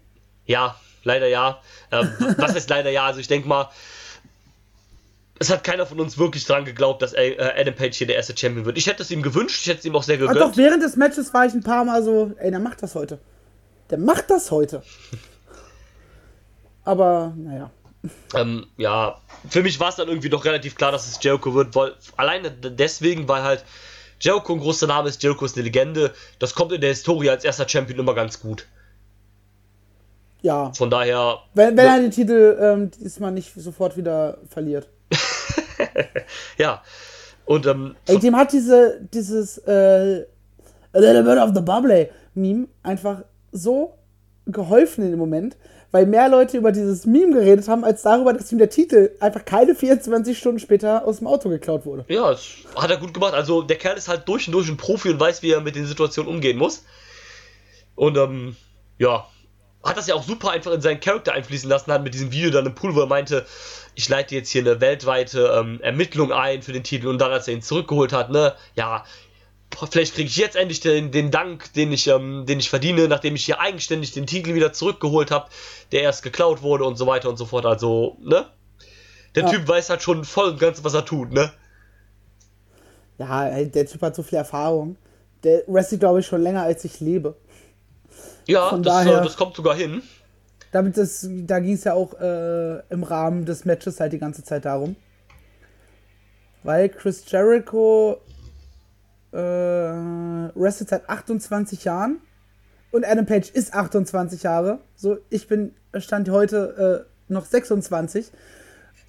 Ja, 0.46 0.76
leider 1.02 1.26
ja. 1.26 1.60
Ähm, 1.90 2.08
was 2.36 2.54
ist 2.54 2.70
leider 2.70 2.90
ja? 2.90 3.04
Also 3.04 3.18
ich 3.18 3.26
denke 3.26 3.48
mal, 3.48 3.68
es 5.40 5.50
hat 5.50 5.64
keiner 5.64 5.84
von 5.84 5.98
uns 5.98 6.18
wirklich 6.18 6.44
dran 6.44 6.64
geglaubt, 6.64 7.02
dass 7.02 7.14
äh, 7.14 7.34
Adam 7.58 7.74
Page 7.74 7.96
hier 7.96 8.06
der 8.06 8.14
erste 8.14 8.36
Champion 8.36 8.64
wird. 8.64 8.78
Ich 8.78 8.86
hätte 8.86 9.02
es 9.02 9.10
ihm 9.10 9.22
gewünscht, 9.22 9.60
ich 9.62 9.66
hätte 9.66 9.80
es 9.80 9.84
ihm 9.84 9.96
auch 9.96 10.04
sehr 10.04 10.18
Aber 10.18 10.28
gegönnt. 10.28 10.52
doch 10.52 10.56
während 10.56 10.84
des 10.84 10.94
Matches 10.94 11.34
war 11.34 11.46
ich 11.46 11.52
ein 11.52 11.64
paar 11.64 11.84
Mal 11.84 12.04
so, 12.04 12.30
ey, 12.38 12.52
der 12.52 12.60
macht 12.60 12.80
das 12.80 12.94
heute. 12.94 13.18
Der 13.90 13.98
macht 13.98 14.30
das 14.30 14.52
heute. 14.52 14.84
Aber, 16.84 17.34
naja. 17.36 17.72
Ähm, 18.36 18.66
ja, 18.76 19.18
für 19.50 19.64
mich 19.64 19.80
war 19.80 19.88
es 19.88 19.96
dann 19.96 20.06
irgendwie 20.06 20.30
doch 20.30 20.44
relativ 20.44 20.76
klar, 20.76 20.92
dass 20.92 21.08
es 21.08 21.20
Jericho 21.20 21.52
wird, 21.54 21.74
weil 21.74 21.94
alleine 22.16 22.52
deswegen, 22.52 23.26
weil 23.26 23.42
halt 23.42 23.64
Jericho 24.22 24.52
ein 24.52 24.60
großer 24.60 24.86
Name 24.86 25.08
ist, 25.08 25.22
Jericho 25.22 25.44
ist 25.44 25.56
eine 25.56 25.64
Legende. 25.64 26.12
Das 26.38 26.54
kommt 26.54 26.72
in 26.72 26.80
der 26.80 26.90
Historie 26.90 27.28
als 27.28 27.44
erster 27.44 27.68
Champion 27.68 27.98
immer 27.98 28.14
ganz 28.14 28.40
gut. 28.40 28.66
Ja. 30.42 30.72
Von 30.72 30.90
daher, 30.90 31.40
Wenn, 31.54 31.76
wenn 31.76 31.86
er 31.86 32.00
den 32.00 32.10
Titel 32.10 32.56
ähm, 32.60 32.90
diesmal 32.92 33.32
nicht 33.32 33.52
sofort 33.54 33.96
wieder 33.96 34.38
verliert. 34.48 34.88
ja. 36.56 36.82
Und 37.44 37.66
ähm, 37.66 37.96
Ey, 38.06 38.18
dem 38.18 38.36
hat 38.36 38.52
diese, 38.52 39.00
dieses 39.12 39.58
äh, 39.58 40.24
A 40.92 40.98
little 40.98 41.24
bit 41.24 41.38
of 41.38 41.50
the 41.54 41.60
bubbly 41.60 42.08
Meme 42.34 42.68
einfach 42.82 43.22
so 43.50 43.98
geholfen 44.46 45.04
in 45.04 45.10
dem 45.10 45.18
Moment, 45.18 45.56
weil 45.92 46.06
mehr 46.06 46.28
Leute 46.28 46.56
über 46.56 46.72
dieses 46.72 47.06
Meme 47.06 47.34
geredet 47.34 47.68
haben, 47.68 47.84
als 47.84 48.02
darüber, 48.02 48.32
dass 48.32 48.50
ihm 48.50 48.58
der 48.58 48.70
Titel 48.70 49.10
einfach 49.20 49.44
keine 49.44 49.74
24 49.74 50.36
Stunden 50.36 50.58
später 50.58 51.06
aus 51.06 51.18
dem 51.18 51.26
Auto 51.26 51.50
geklaut 51.50 51.84
wurde. 51.86 52.04
Ja, 52.08 52.30
das 52.30 52.48
hat 52.74 52.90
er 52.90 52.96
gut 52.96 53.14
gemacht. 53.14 53.34
Also 53.34 53.62
der 53.62 53.76
Kerl 53.76 53.96
ist 53.96 54.08
halt 54.08 54.26
durch 54.26 54.48
und 54.48 54.52
durch 54.52 54.68
ein 54.68 54.78
Profi 54.78 55.10
und 55.10 55.20
weiß, 55.20 55.42
wie 55.42 55.52
er 55.52 55.60
mit 55.60 55.76
den 55.76 55.86
Situationen 55.86 56.32
umgehen 56.32 56.56
muss. 56.56 56.84
Und 57.94 58.16
ähm, 58.16 58.56
ja, 58.98 59.26
hat 59.84 59.96
das 59.98 60.06
ja 60.06 60.14
auch 60.14 60.22
super 60.22 60.50
einfach 60.50 60.72
in 60.72 60.80
seinen 60.80 61.00
Charakter 61.00 61.32
einfließen 61.32 61.68
lassen, 61.68 61.92
hat 61.92 62.02
mit 62.02 62.14
diesem 62.14 62.32
Video 62.32 62.50
dann 62.50 62.66
im 62.66 62.74
Pool, 62.74 62.94
wo 62.94 63.00
er 63.00 63.06
meinte, 63.06 63.44
ich 63.94 64.08
leite 64.08 64.34
jetzt 64.34 64.50
hier 64.50 64.62
eine 64.62 64.80
weltweite 64.80 65.52
ähm, 65.58 65.80
Ermittlung 65.82 66.32
ein 66.32 66.62
für 66.62 66.72
den 66.72 66.84
Titel 66.84 67.08
und 67.08 67.18
dann, 67.18 67.32
als 67.32 67.48
er 67.48 67.54
ihn 67.54 67.62
zurückgeholt 67.62 68.12
hat, 68.12 68.30
ne, 68.30 68.54
ja, 68.76 69.04
vielleicht 69.90 70.14
kriege 70.14 70.28
ich 70.28 70.36
jetzt 70.36 70.56
endlich 70.56 70.80
den, 70.80 71.10
den 71.10 71.30
Dank, 71.30 71.72
den 71.74 71.92
ich, 71.92 72.06
ähm, 72.06 72.44
den 72.46 72.58
ich 72.58 72.70
verdiene, 72.70 73.08
nachdem 73.08 73.34
ich 73.34 73.44
hier 73.44 73.60
eigenständig 73.60 74.12
den 74.12 74.26
Titel 74.26 74.54
wieder 74.54 74.72
zurückgeholt 74.72 75.30
habe, 75.30 75.48
der 75.92 76.02
erst 76.02 76.22
geklaut 76.22 76.62
wurde 76.62 76.84
und 76.84 76.96
so 76.96 77.06
weiter 77.06 77.28
und 77.28 77.36
so 77.36 77.46
fort. 77.46 77.66
Also, 77.66 78.16
ne? 78.20 78.46
Der 79.34 79.44
Ja. 79.44 79.50
Typ 79.50 79.66
weiß 79.68 79.88
halt 79.90 80.02
schon 80.02 80.24
voll 80.24 80.50
und 80.50 80.60
ganz, 80.60 80.82
was 80.84 80.94
er 80.94 81.04
tut, 81.04 81.32
ne? 81.32 81.52
Ja, 83.18 83.46
ey, 83.48 83.68
der 83.70 83.86
Typ 83.86 84.02
hat 84.02 84.14
so 84.16 84.22
viel 84.22 84.38
Erfahrung. 84.38 84.96
Der 85.44 85.62
wrestelt, 85.66 86.00
glaube 86.00 86.20
ich, 86.20 86.26
schon 86.26 86.42
länger, 86.42 86.62
als 86.62 86.84
ich 86.84 87.00
lebe. 87.00 87.36
Ja, 88.46 88.68
Von 88.70 88.82
das, 88.82 89.04
daher- 89.04 89.20
äh, 89.20 89.24
das 89.24 89.36
kommt 89.36 89.56
sogar 89.56 89.74
hin. 89.76 90.02
Damit 90.70 90.96
das, 90.96 91.26
da 91.30 91.58
ging 91.60 91.74
es 91.74 91.84
ja 91.84 91.92
auch 91.94 92.14
äh, 92.20 92.78
im 92.88 93.02
Rahmen 93.02 93.44
des 93.44 93.64
Matches 93.64 94.00
halt 94.00 94.12
die 94.12 94.18
ganze 94.18 94.42
Zeit 94.42 94.64
darum. 94.64 94.96
Weil 96.62 96.88
Chris 96.88 97.24
Jericho 97.30 98.18
äh, 99.32 99.38
wrestelt 99.38 100.90
seit 100.90 101.08
28 101.08 101.84
Jahren 101.84 102.20
und 102.90 103.04
Adam 103.06 103.26
Page 103.26 103.48
ist 103.50 103.74
28 103.74 104.42
Jahre. 104.42 104.78
So, 104.94 105.18
ich 105.30 105.48
bin, 105.48 105.74
stand 105.96 106.28
heute 106.28 107.06
äh, 107.28 107.32
noch 107.32 107.46
26. 107.46 108.26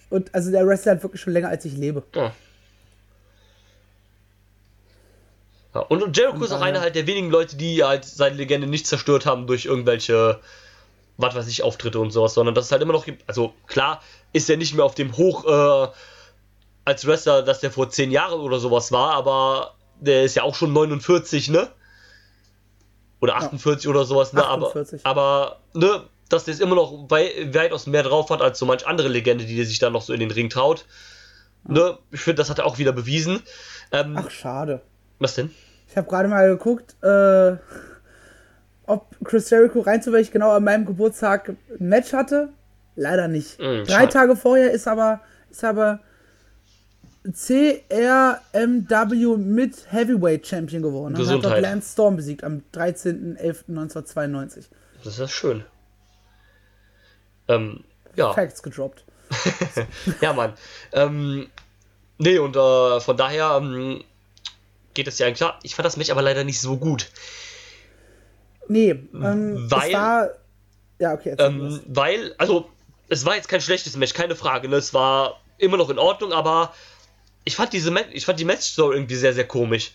Und 0.10 0.34
also 0.34 0.52
der 0.52 0.66
wrestelt 0.66 0.96
halt 0.96 1.04
wirklich 1.04 1.22
schon 1.22 1.34
länger, 1.34 1.50
als 1.50 1.66
ich 1.66 1.76
lebe. 1.76 2.04
Ja. 2.16 2.34
Ja, 5.74 5.82
und, 5.82 6.04
und 6.04 6.16
Jericho 6.16 6.44
ist 6.44 6.52
auch 6.52 6.62
einer 6.62 6.82
halt 6.82 6.96
der 6.96 7.08
wenigen 7.08 7.32
Leute, 7.32 7.56
die 7.58 7.84
halt 7.84 8.06
seine 8.06 8.36
Legende 8.36 8.68
nicht 8.68 8.86
zerstört 8.86 9.26
haben 9.26 9.48
durch 9.48 9.66
irgendwelche, 9.66 10.40
was 11.18 11.34
weiß 11.34 11.48
ich, 11.48 11.64
Auftritte 11.64 12.00
und 12.00 12.12
sowas, 12.12 12.36
sondern 12.36 12.54
das 12.54 12.66
ist 12.66 12.72
halt 12.72 12.84
immer 12.84 12.94
noch, 12.94 13.08
also 13.26 13.54
klar 13.66 14.02
ist 14.34 14.50
er 14.50 14.58
nicht 14.58 14.76
mehr 14.76 14.86
auf 14.86 14.94
dem 14.96 15.18
Hoch 15.18 15.46
äh, 15.46 15.92
als 16.86 17.08
Wrestler, 17.08 17.42
dass 17.42 17.60
der 17.60 17.72
vor 17.72 17.90
10 17.90 18.12
Jahren 18.12 18.40
oder 18.40 18.60
sowas 18.60 18.92
war, 18.92 19.14
aber 19.14 19.74
der 20.06 20.24
ist 20.24 20.36
ja 20.36 20.44
auch 20.44 20.56
schon 20.56 20.74
49, 20.74 21.50
ne? 21.50 21.70
Oder 23.22 23.36
48 23.38 23.88
oder 23.88 24.04
sowas, 24.06 24.34
ne? 24.34 24.46
48. 24.46 25.06
Aber, 25.06 25.22
aber, 25.22 25.60
ne, 25.74 26.04
dass 26.30 26.46
der 26.46 26.54
es 26.54 26.60
immer 26.60 26.76
noch 26.76 27.10
wei 27.10 27.32
weitaus 27.54 27.88
mehr 27.88 28.04
drauf 28.04 28.30
hat 28.30 28.42
als 28.42 28.60
so 28.60 28.66
manch 28.66 28.86
andere 28.88 29.08
Legende, 29.08 29.46
die 29.46 29.64
sich 29.64 29.80
dann 29.80 29.94
noch 29.94 30.02
so 30.02 30.14
in 30.14 30.20
den 30.20 30.32
Ring 30.32 30.50
traut. 30.50 30.86
Ne? 31.66 31.98
Ich 32.12 32.22
finde, 32.22 32.38
das 32.38 32.50
hat 32.50 32.60
er 32.60 32.66
auch 32.66 32.78
wieder 32.78 32.92
bewiesen. 32.92 33.42
Ähm, 33.92 34.16
Ach, 34.18 34.30
schade. 34.30 34.82
was 35.20 35.36
denn? 35.36 35.52
Ich 35.90 35.96
habe 35.96 36.10
gerade 36.10 36.28
mal 36.28 36.48
geguckt, 36.50 36.96
äh, 37.04 37.56
ob 38.86 39.16
Chris 39.24 39.50
Jericho 39.50 39.82
rein 39.82 40.02
zufällig 40.02 40.32
genau 40.32 40.52
an 40.52 40.64
meinem 40.64 40.86
Geburtstag 40.86 41.50
ein 41.50 41.88
Match 41.88 42.14
hatte. 42.14 42.50
Leider 42.96 43.28
nicht. 43.28 43.60
Mm, 43.60 43.84
Drei. 43.86 44.08
Tage 44.08 44.36
vorher 44.36 44.72
ist 44.72 44.88
aber, 44.88 45.22
ist 45.50 45.64
aber 45.64 46.00
CRMW 47.32 49.16
mit 49.38 49.92
Heavyweight 49.92 50.46
Champion 50.46 50.82
geworden. 50.84 51.14
Und 51.14 51.14
hat 51.14 51.22
Gesundheit. 51.22 51.52
dort 51.54 51.62
Lance 51.62 51.92
Storm 51.94 52.16
besiegt 52.18 52.44
am 52.44 52.64
13.11.1992. 52.74 54.66
Das 55.04 55.14
ist 55.14 55.20
ja 55.20 55.28
schön. 55.28 55.64
Ähm, 57.48 57.84
ja. 58.16 58.34
Facts 58.34 58.62
gedroppt. 58.64 59.06
ja, 60.22 60.34
Mann. 60.34 60.54
Ähm, 60.92 61.48
nee, 62.18 62.38
und 62.38 62.56
äh, 62.56 63.00
von 63.00 63.18
daher 63.18 63.58
ähm, 63.62 64.04
geht 64.94 65.08
es 65.08 65.18
ja 65.20 65.28
eigentlich 65.28 65.38
klar. 65.38 65.60
Ich 65.64 65.76
fand 65.76 65.86
das 65.86 65.98
Match 65.98 66.10
aber 66.10 66.22
leider 66.22 66.44
nicht 66.44 66.60
so 66.60 66.78
gut. 66.78 67.10
Nee, 68.68 68.92
ähm, 68.92 69.70
Weil- 69.70 69.88
es 69.88 69.94
war. 69.94 70.30
Ja, 71.00 71.14
okay, 71.14 71.36
ähm, 71.38 71.82
weil, 71.88 72.36
also, 72.38 72.70
es 73.10 73.26
war 73.26 73.36
jetzt 73.36 73.50
kein 73.50 73.60
schlechtes 73.62 73.98
Match, 73.98 74.14
keine 74.14 74.36
Frage. 74.36 74.70
Ne? 74.70 74.76
Es 74.78 74.94
war 74.94 75.42
immer 75.58 75.76
noch 75.78 75.90
in 75.90 75.98
Ordnung, 75.98 76.32
aber 76.32 76.72
ich 77.46 77.56
fand 77.56 77.74
diese 77.74 77.92
Ma 77.92 78.02
ich 78.12 78.26
fand 78.26 78.40
die 78.40 78.46
Match-Story 78.46 78.96
irgendwie 78.96 79.16
sehr, 79.16 79.34
sehr 79.34 79.48
komisch. 79.48 79.92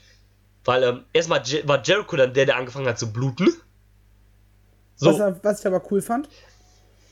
Weil 0.64 0.82
ähm, 0.82 1.04
erstmal 1.12 1.42
Je 1.44 1.66
war 1.66 1.82
Jericho 1.82 2.16
dann 2.16 2.34
der, 2.34 2.46
der 2.46 2.56
angefangen 2.56 2.86
hat 2.86 2.98
zu 2.98 3.12
bluten. 3.12 3.48
So, 4.96 5.18
was, 5.18 5.36
was 5.42 5.60
ich 5.60 5.66
aber 5.66 5.82
cool 5.90 6.02
fand. 6.02 6.28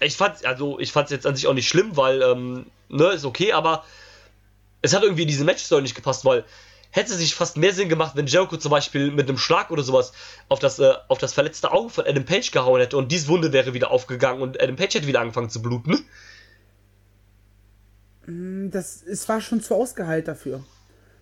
ich 0.00 0.16
fand 0.16 0.44
also 0.44 0.78
ich 0.78 0.92
fand 0.92 1.06
es 1.06 1.12
jetzt 1.12 1.26
an 1.26 1.36
sich 1.36 1.46
auch 1.46 1.54
nicht 1.54 1.68
schlimm, 1.68 1.96
weil 1.96 2.22
ähm, 2.22 2.66
ne 2.88 3.06
ist 3.12 3.24
okay, 3.24 3.52
aber 3.52 3.84
es 4.82 4.94
hat 4.94 5.02
irgendwie 5.02 5.22
in 5.22 5.28
diese 5.28 5.44
Matchstory 5.44 5.82
nicht 5.82 5.94
gepasst, 5.94 6.24
weil 6.24 6.44
hätte 6.90 7.14
sich 7.14 7.34
fast 7.34 7.56
mehr 7.56 7.72
Sinn 7.72 7.88
gemacht, 7.88 8.12
wenn 8.14 8.26
Jericho 8.26 8.56
zum 8.56 8.70
Beispiel 8.70 9.10
mit 9.10 9.28
einem 9.28 9.38
Schlag 9.38 9.70
oder 9.70 9.82
sowas 9.82 10.12
auf 10.48 10.58
das 10.58 10.78
äh, 10.78 10.94
auf 11.08 11.18
das 11.18 11.32
verletzte 11.32 11.72
Auge 11.72 11.90
von 11.90 12.06
Adam 12.06 12.24
Page 12.24 12.50
gehauen 12.50 12.80
hätte 12.80 12.96
und 12.96 13.12
diese 13.12 13.28
Wunde 13.28 13.52
wäre 13.52 13.74
wieder 13.74 13.90
aufgegangen 13.90 14.42
und 14.42 14.60
Adam 14.60 14.76
Page 14.76 14.94
hätte 14.94 15.06
wieder 15.06 15.20
angefangen 15.20 15.50
zu 15.50 15.62
bluten. 15.62 16.04
Das, 18.26 19.02
es 19.04 19.28
war 19.28 19.40
schon 19.40 19.60
zu 19.60 19.74
ausgeheilt 19.74 20.26
dafür. 20.28 20.64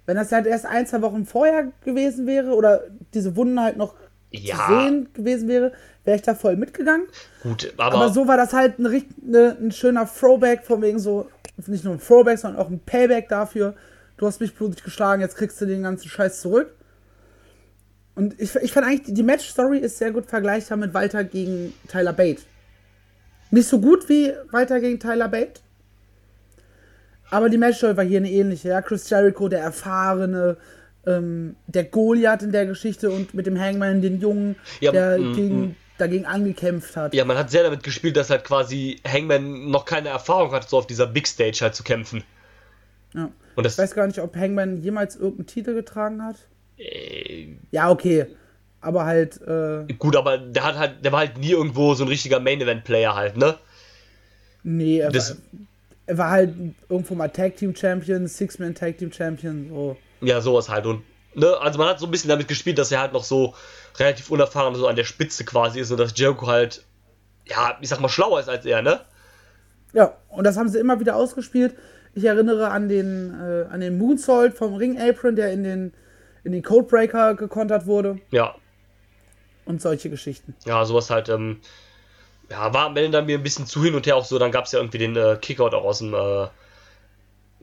Wenn 0.07 0.17
das 0.17 0.33
halt 0.33 0.47
erst 0.47 0.67
ein, 0.67 0.87
zwei 0.87 1.03
Wochen 1.03 1.25
vorher 1.27 1.73
gewesen 1.85 2.27
wäre 2.27 2.55
oder 2.55 2.85
diese 3.15 3.37
Wunden 3.37 3.61
halt 3.61 3.77
noch 3.77 3.95
Ja. 4.31 4.57
zu 4.57 4.75
sehen 4.75 5.09
gewesen 5.15 5.49
wäre, 5.49 5.73
wäre 6.05 6.17
ich 6.17 6.23
da 6.23 6.35
voll 6.35 6.57
mitgegangen. 6.57 7.07
Gut, 7.43 7.73
aber, 7.77 7.97
Aber 7.97 8.13
so 8.13 8.27
war 8.29 8.37
das 8.37 8.53
halt 8.53 8.79
ein, 8.79 9.03
ne, 9.23 9.57
ein 9.61 9.73
schöner 9.73 10.07
Throwback, 10.07 10.65
von 10.65 10.83
wegen 10.83 10.99
so, 10.99 11.29
nicht 11.67 11.85
nur 11.85 11.95
ein 11.95 12.01
Throwback, 12.01 12.39
sondern 12.39 12.61
auch 12.61 12.69
ein 12.71 12.81
Payback 12.81 13.29
dafür. 13.29 13.75
Du 14.17 14.27
hast 14.27 14.41
mich 14.41 14.55
blutig 14.55 14.83
geschlagen, 14.85 15.23
jetzt 15.23 15.37
kriegst 15.37 15.61
du 15.61 15.67
den 15.67 15.83
ganzen 15.83 16.09
Scheiß 16.09 16.41
zurück. 16.41 16.75
Und 18.15 18.41
ich, 18.41 18.55
ich 18.57 18.73
fand 18.73 18.87
eigentlich, 18.87 19.15
die 19.15 19.23
Match-Story 19.23 19.79
ist 19.79 19.99
sehr 19.99 20.13
gut 20.13 20.27
vergleichbar 20.27 20.79
mit 20.79 20.95
Walter 20.95 21.25
gegen 21.25 21.75
Tyler 21.89 22.13
Bate. 22.13 22.43
Nicht 23.51 23.69
so 23.69 23.81
gut 23.81 24.09
wie 24.09 24.33
Walter 24.53 24.81
gegen 24.81 25.01
Tyler 25.01 25.29
Bate. 25.29 25.61
Aber 27.35 27.49
die 27.51 27.59
Match-Story 27.59 27.97
war 27.97 28.05
hier 28.05 28.19
eine 28.19 28.31
ähnliche. 28.31 28.69
Ja? 28.69 28.81
Chris 28.83 29.11
Jericho, 29.11 29.49
der 29.49 29.61
Erfahrene, 29.61 30.57
ähm, 31.07 31.57
der 31.67 31.85
Goliath 31.85 32.43
in 32.43 32.53
der 32.53 32.67
Geschichte 32.67 33.11
und 33.11 33.35
mit 33.35 33.47
dem 33.47 33.59
Hangman, 33.61 34.01
den 34.03 34.21
Jungen, 34.21 34.57
Ja, 34.81 34.93
der 34.93 35.19
mm, 35.19 35.33
gegen, 35.35 35.61
mm. 35.67 35.77
dagegen 35.99 36.27
angekämpft 36.27 36.97
hat. 36.97 37.13
ja, 37.13 37.25
man 37.25 37.37
hat 37.37 37.51
sehr 37.51 37.63
damit 37.65 37.83
gespielt, 37.83 38.17
dass 38.17 38.31
halt 38.31 38.45
quasi 38.45 39.01
Hangman 39.07 39.71
noch 39.71 39.85
keine 39.85 40.11
Erfahrung 40.11 40.53
hat, 40.53 40.69
so 40.69 40.79
auf 40.79 40.87
dieser 40.87 41.07
Big 41.09 41.27
Stage 41.27 41.59
halt 41.63 41.75
zu 41.75 41.83
kämpfen. 41.83 42.23
Ja. 43.15 43.31
Und 43.57 43.65
das 43.67 43.73
Ich 43.75 43.79
weiß 43.79 43.95
gar 43.95 44.07
nicht, 44.07 44.21
ob 44.21 44.37
Hangman 44.37 44.77
jemals 44.83 45.17
irgendeinen 45.17 45.47
Titel 45.47 45.75
getragen 45.75 46.23
hat. 46.23 46.37
äh, 46.79 47.49
Ja, 47.73 47.91
okay. 47.91 48.27
Aber 48.81 49.05
halt, 49.07 49.41
äh, 49.43 49.93
gut, 49.99 50.15
aber 50.15 50.39
der 50.39 50.65
hat 50.65 50.77
halt, 50.79 51.05
der 51.05 51.11
war 51.13 51.21
halt 51.21 51.39
nie 51.39 51.51
irgendwo 51.51 51.95
so 51.95 52.05
ein 52.05 52.09
richtiger 52.09 52.39
Main 52.39 52.61
Event 52.61 52.85
Player 52.85 53.15
halt, 53.15 53.37
ne? 53.37 53.57
nee, 54.63 54.99
er, 55.01 55.11
Das- 55.11 55.31
war, 55.31 55.37
er 56.07 56.19
war 56.19 56.31
halt 56.31 56.55
irgendwo 56.89 57.15
mal 57.15 57.29
Tag 57.29 57.57
Team 57.57 57.75
Champion, 57.75 58.27
Six-Man 58.27 58.75
Tag 58.75 58.99
Team 58.99 59.13
Champion, 59.13 59.69
so. 59.69 59.97
Ja, 60.21 60.41
sowas 60.41 60.69
halt. 60.69 60.87
Und, 60.87 61.03
ne, 61.35 61.57
also 61.61 61.79
man 61.79 61.89
hat 61.89 61.99
so 61.99 62.07
ein 62.07 62.11
bisschen 62.11 62.29
damit 62.29 62.49
gespielt, 62.49 62.79
dass 62.79 62.93
er 62.93 63.01
halt 63.01 63.13
noch 63.13 63.25
so 63.25 63.55
relativ 63.99 64.31
unerfahren 64.31 64.75
so 64.75 64.87
an 64.87 64.97
der 64.97 65.05
Spitze 65.05 65.45
quasi 65.45 65.81
ist 65.81 65.91
und 65.91 65.99
dass 65.99 66.13
Jericho 66.17 66.47
halt, 66.47 66.85
ja, 67.47 67.77
ich 67.81 67.89
sag 67.89 68.01
mal, 68.01 68.09
schlauer 68.09 68.41
ist 68.41 68.49
als 68.49 68.67
er, 68.67 68.83
ne? 68.83 69.01
Ja, 69.93 70.17
und 70.29 70.45
das 70.45 70.57
haben 70.57 70.69
sie 70.69 70.79
immer 70.79 70.99
wieder 71.01 71.15
ausgespielt. 71.17 71.75
Ich 72.15 72.25
erinnere 72.25 72.71
an 72.71 72.89
den, 72.89 73.33
äh, 73.41 73.67
an 73.71 73.81
den 73.81 73.99
Moonsault 73.99 74.55
vom 74.55 74.75
Ring 74.75 75.01
Apron, 75.01 75.37
der 75.37 75.53
in 75.53 75.63
den, 75.65 75.93
in 76.43 76.53
den 76.53 76.63
Codebreaker 76.63 77.35
gekontert 77.35 77.87
wurde 77.87 78.19
Ja, 78.31 78.55
und 79.65 79.81
solche 79.81 80.11
Geschichten. 80.11 80.55
ja, 80.65 80.85
sowas 80.85 81.11
halt, 81.11 81.29
ähm, 81.29 81.61
ja, 82.51 82.73
war 82.73 82.87
am 82.87 82.97
Ende 82.97 83.11
dann 83.11 83.27
mir 83.27 83.39
ein 83.39 83.43
bisschen 83.43 83.67
zu 83.67 83.83
hin 83.85 83.95
und 83.95 84.07
her 84.07 84.17
auch 84.17 84.25
so, 84.25 84.39
dann 84.39 84.53
gab 84.53 84.67
es 84.67 84.73
ja 84.73 84.79
irgendwie 84.79 84.99
den 84.99 85.17
äh, 85.17 85.39
Kickout 85.41 85.75
auch 85.75 85.85
aus 85.85 85.99
dem, 85.99 86.15
äh, 86.15 86.47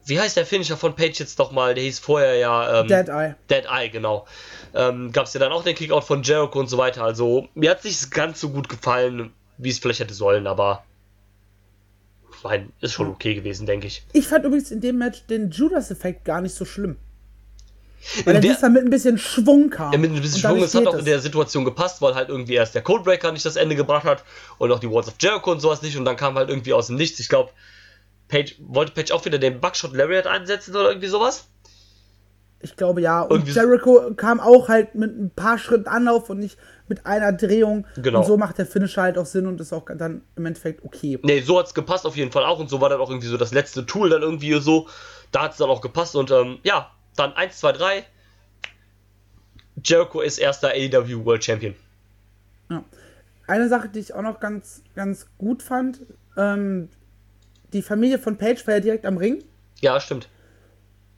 wie 0.05 0.19
heißt 0.19 0.37
der 0.37 0.45
Finisher 0.45 0.77
von 0.77 0.95
Page 0.95 1.19
jetzt 1.19 1.37
nochmal? 1.37 1.75
Der 1.75 1.83
hieß 1.83 1.99
vorher 1.99 2.35
ja, 2.35 2.81
ähm, 2.81 2.87
Dead 2.87 3.07
Eye. 3.07 3.35
Dead 3.49 3.65
Eye, 3.69 3.89
genau. 3.89 4.25
Ähm, 4.73 5.11
gab 5.11 5.25
es 5.25 5.33
ja 5.33 5.39
dann 5.39 5.51
auch 5.51 5.63
den 5.63 5.75
Kickout 5.75 6.03
von 6.03 6.23
Jericho 6.23 6.59
und 6.59 6.67
so 6.67 6.77
weiter. 6.77 7.03
Also, 7.03 7.47
mir 7.53 7.71
hat 7.71 7.79
es 7.79 7.83
nicht 7.85 8.11
ganz 8.11 8.39
so 8.39 8.49
gut 8.49 8.67
gefallen, 8.67 9.31
wie 9.57 9.69
es 9.69 9.79
vielleicht 9.79 9.99
hätte 9.99 10.13
sollen, 10.13 10.47
aber 10.47 10.83
mein, 12.43 12.71
ist 12.81 12.93
schon 12.93 13.09
okay 13.09 13.35
gewesen, 13.35 13.67
denke 13.67 13.87
ich. 13.87 14.03
Ich 14.13 14.27
fand 14.27 14.45
übrigens 14.45 14.71
in 14.71 14.81
dem 14.81 14.97
Match 14.97 15.25
den 15.27 15.51
Judas-Effekt 15.51 16.25
gar 16.25 16.41
nicht 16.41 16.55
so 16.55 16.65
schlimm. 16.65 16.97
Weil 18.25 18.35
In 18.35 18.35
er 18.35 18.41
der- 18.41 18.51
diesmal 18.53 18.71
mit 18.71 18.83
ein 18.83 18.89
bisschen 18.89 19.17
Schwung 19.17 19.69
kam. 19.69 19.91
Ja, 19.93 19.97
mit 19.99 20.11
ein 20.11 20.21
bisschen 20.21 20.39
Schwung, 20.39 20.61
es 20.63 20.73
hat 20.75 20.87
auch 20.87 20.95
in 20.97 21.05
der 21.05 21.19
Situation 21.19 21.65
gepasst, 21.65 22.01
weil 22.01 22.15
halt 22.15 22.29
irgendwie 22.29 22.53
erst 22.55 22.73
der 22.75 22.81
Codebreaker 22.81 23.31
nicht 23.31 23.45
das 23.45 23.55
Ende 23.55 23.75
gebracht 23.75 24.05
hat 24.05 24.23
und 24.57 24.71
auch 24.71 24.79
die 24.79 24.89
Walls 24.89 25.07
of 25.07 25.15
Jericho 25.19 25.51
und 25.51 25.59
sowas 25.59 25.81
nicht 25.81 25.97
und 25.97 26.05
dann 26.05 26.15
kam 26.15 26.35
halt 26.35 26.49
irgendwie 26.49 26.73
aus 26.73 26.87
dem 26.87 26.95
Nichts. 26.95 27.19
Ich 27.19 27.29
glaube, 27.29 27.51
Page, 28.27 28.55
wollte 28.59 28.93
Page 28.93 29.11
auch 29.11 29.23
wieder 29.25 29.37
den 29.37 29.59
Buckshot 29.59 29.93
Lariat 29.93 30.25
einsetzen 30.27 30.75
oder 30.75 30.89
irgendwie 30.89 31.07
sowas? 31.07 31.47
Ich 32.63 32.75
glaube 32.75 33.01
ja. 33.01 33.21
Und 33.21 33.31
Irgendwie 33.31 33.51
so- 33.51 33.59
Jericho 33.59 34.13
kam 34.15 34.39
auch 34.39 34.69
halt 34.69 34.93
mit 34.93 35.17
ein 35.19 35.31
paar 35.35 35.57
Schritten 35.57 35.87
Anlauf 35.87 36.29
und 36.29 36.37
nicht 36.39 36.57
mit 36.87 37.05
einer 37.07 37.33
Drehung. 37.33 37.87
Genau. 37.97 38.19
Und 38.19 38.25
so 38.25 38.37
macht 38.37 38.57
der 38.59 38.65
Finisher 38.67 39.01
halt 39.01 39.17
auch 39.17 39.25
Sinn 39.25 39.47
und 39.47 39.59
ist 39.59 39.73
auch 39.73 39.85
dann 39.97 40.21
im 40.35 40.45
Endeffekt 40.45 40.85
okay. 40.85 41.17
Nee, 41.23 41.41
so 41.41 41.57
hat's 41.57 41.73
gepasst 41.73 42.05
auf 42.05 42.15
jeden 42.17 42.31
Fall 42.31 42.45
auch 42.45 42.59
und 42.59 42.69
so 42.69 42.79
war 42.79 42.89
dann 42.89 42.99
auch 43.01 43.09
irgendwie 43.09 43.27
so 43.27 43.37
das 43.37 43.51
letzte 43.51 43.85
Tool 43.85 44.09
dann 44.11 44.21
irgendwie 44.21 44.53
so. 44.61 44.87
Da 45.31 45.43
hat's 45.43 45.57
dann 45.57 45.69
auch 45.69 45.81
gepasst 45.81 46.15
und 46.15 46.29
ähm, 46.31 46.59
ja, 46.63 46.91
dann 47.15 47.33
1, 47.33 47.57
2, 47.59 47.71
3. 47.73 48.05
Jericho 49.83 50.21
ist 50.21 50.37
erster 50.37 50.69
AEW 50.69 51.25
World 51.25 51.43
Champion. 51.43 51.75
Ja. 52.69 52.83
Eine 53.47 53.67
Sache, 53.67 53.89
die 53.89 53.99
ich 53.99 54.13
auch 54.13 54.21
noch 54.21 54.39
ganz, 54.39 54.81
ganz 54.95 55.27
gut 55.37 55.63
fand, 55.63 55.99
ähm, 56.37 56.89
die 57.73 57.81
Familie 57.81 58.19
von 58.19 58.37
Page 58.37 58.65
war 58.67 58.75
ja 58.75 58.79
direkt 58.79 59.05
am 59.05 59.17
Ring. 59.17 59.43
Ja, 59.79 59.99
stimmt. 59.99 60.29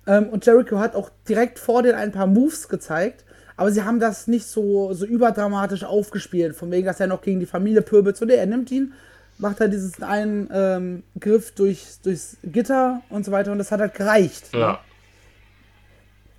Ähm, 0.06 0.30
und 0.30 0.46
Jericho 0.46 0.80
hat 0.80 0.96
auch 0.96 1.10
direkt 1.28 1.60
vor 1.60 1.84
denen 1.84 1.96
ein 1.96 2.12
paar 2.12 2.28
Moves 2.28 2.70
gezeigt. 2.70 3.26
Aber 3.56 3.72
sie 3.72 3.84
haben 3.84 4.00
das 4.00 4.28
nicht 4.28 4.48
so, 4.48 4.94
so 4.94 5.06
überdramatisch 5.06 5.84
aufgespielt. 5.84 6.56
Von 6.56 6.72
wegen, 6.72 6.86
dass 6.86 7.00
er 7.00 7.08
noch 7.08 7.22
gegen 7.22 7.40
die 7.40 7.46
Familie 7.46 7.82
pöbelt. 7.82 8.18
So, 8.18 8.26
nee, 8.26 8.34
er 8.34 8.46
nimmt 8.46 8.72
ihn, 8.72 8.94
macht 9.38 9.60
halt 9.60 9.74
diesen 9.74 10.04
einen 10.04 10.50
ähm, 10.52 11.04
Griff 11.20 11.54
durch, 11.54 11.86
durchs 12.04 12.38
Gitter 12.44 13.02
und 13.10 13.26
so 13.26 13.32
weiter. 13.32 13.52
Und 13.52 13.60
das 13.60 13.72
hat 13.72 13.80
halt 13.80 13.94
gereicht. 13.94 14.54
Ja. 14.54 14.80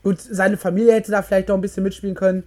Gut, 0.05 0.21
seine 0.21 0.57
Familie 0.59 0.93
hätte 0.93 1.11
da 1.11 1.23
vielleicht 1.23 1.49
noch 1.49 1.57
ein 1.57 1.61
bisschen 1.63 1.83
mitspielen 1.83 2.15
können. 2.15 2.45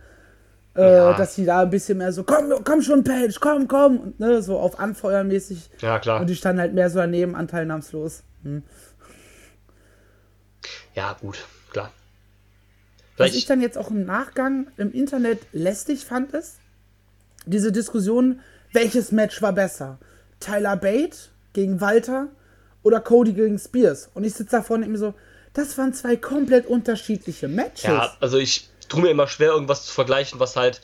Äh, 0.76 0.96
Ja. 0.96 1.18
Dass 1.18 1.34
sie 1.36 1.44
da 1.44 1.62
ein 1.64 1.70
bisschen 1.72 1.98
mehr 1.98 2.14
so, 2.14 2.24
komm, 2.24 2.54
komm 2.64 2.84
schon, 2.84 3.04
Page, 3.04 3.40
komm, 3.40 3.68
komm. 3.68 4.14
Ne, 4.20 4.42
so 4.44 4.60
auf 4.60 4.80
Anfeuern 4.80 5.28
mäßig. 5.28 5.70
Ja, 5.82 5.98
klar. 6.00 6.22
Und 6.22 6.30
die 6.30 6.36
standen 6.36 6.62
halt 6.62 6.74
mehr 6.74 6.90
so 6.92 7.00
daneben, 7.00 7.36
anteilnahmslos. 7.36 8.24
Hm. 8.44 8.62
Ja, 10.94 11.18
gut, 11.20 11.46
klar. 11.72 11.92
Was 13.18 13.28
ich 13.28 13.34
Vielleicht, 13.34 13.50
dann 13.50 13.62
jetzt 13.62 13.78
auch 13.78 13.90
im 13.90 14.06
Nachgang 14.06 14.68
im 14.78 14.92
Internet 14.92 15.40
lästig 15.52 16.06
fand, 16.06 16.34
ist 16.34 16.60
diese 17.48 17.72
Diskussion, 17.72 18.42
welches 18.74 19.12
Match 19.12 19.42
war 19.42 19.54
besser? 19.54 19.98
Tyler 20.40 20.76
Bate 20.76 21.18
gegen 21.54 21.82
Walter 21.82 22.28
oder 22.84 23.00
Cody 23.00 23.34
gegen 23.34 23.58
Spears? 23.58 24.12
Und 24.14 24.24
ich 24.26 24.36
sitze 24.36 24.58
da 24.58 24.62
vorne 24.62 24.88
mir 24.88 24.98
so, 25.00 25.16
das 25.58 25.78
waren 25.78 25.94
zwei 25.94 26.16
komplett 26.16 26.66
unterschiedliche 26.68 27.48
Matches. 27.48 27.84
ja, 27.84 28.16
also 28.20 28.38
ich 28.38 28.70
tue 28.88 29.02
mir 29.02 29.10
immer 29.10 29.28
schwer, 29.28 29.50
irgendwas 29.50 29.86
zu 29.86 29.94
vergleichen, 29.94 30.40
was 30.40 30.56
halt. 30.56 30.82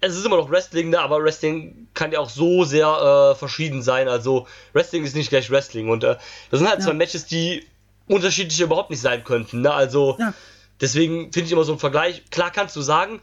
Es 0.00 0.14
ist 0.16 0.26
immer 0.26 0.36
noch 0.36 0.50
Wrestling, 0.50 0.90
ne, 0.90 1.00
aber 1.00 1.22
Wrestling 1.24 1.88
kann 1.94 2.12
ja 2.12 2.18
auch 2.20 2.28
so 2.28 2.64
sehr 2.64 3.32
äh, 3.32 3.34
verschieden 3.34 3.80
sein. 3.82 4.06
Also, 4.06 4.46
Wrestling 4.74 5.02
ist 5.02 5.16
nicht 5.16 5.30
gleich 5.30 5.50
Wrestling. 5.50 5.88
Und 5.88 6.04
äh, 6.04 6.16
das 6.50 6.60
sind 6.60 6.68
halt 6.68 6.80
Ja. 6.80 6.84
zwei 6.86 6.92
Matches, 6.92 7.24
die 7.24 7.66
unterschiedlich 8.06 8.60
überhaupt 8.60 8.90
nicht 8.90 9.00
sein 9.00 9.24
könnten. 9.24 9.62
Ne? 9.62 9.72
Also, 9.72 10.16
Ja. 10.20 10.34
deswegen 10.80 11.32
finde 11.32 11.46
ich 11.46 11.52
immer 11.52 11.64
so 11.64 11.72
einen 11.72 11.78
Vergleich. 11.78 12.22
Klar 12.30 12.50
kannst 12.50 12.76
du 12.76 12.82
sagen, 12.82 13.22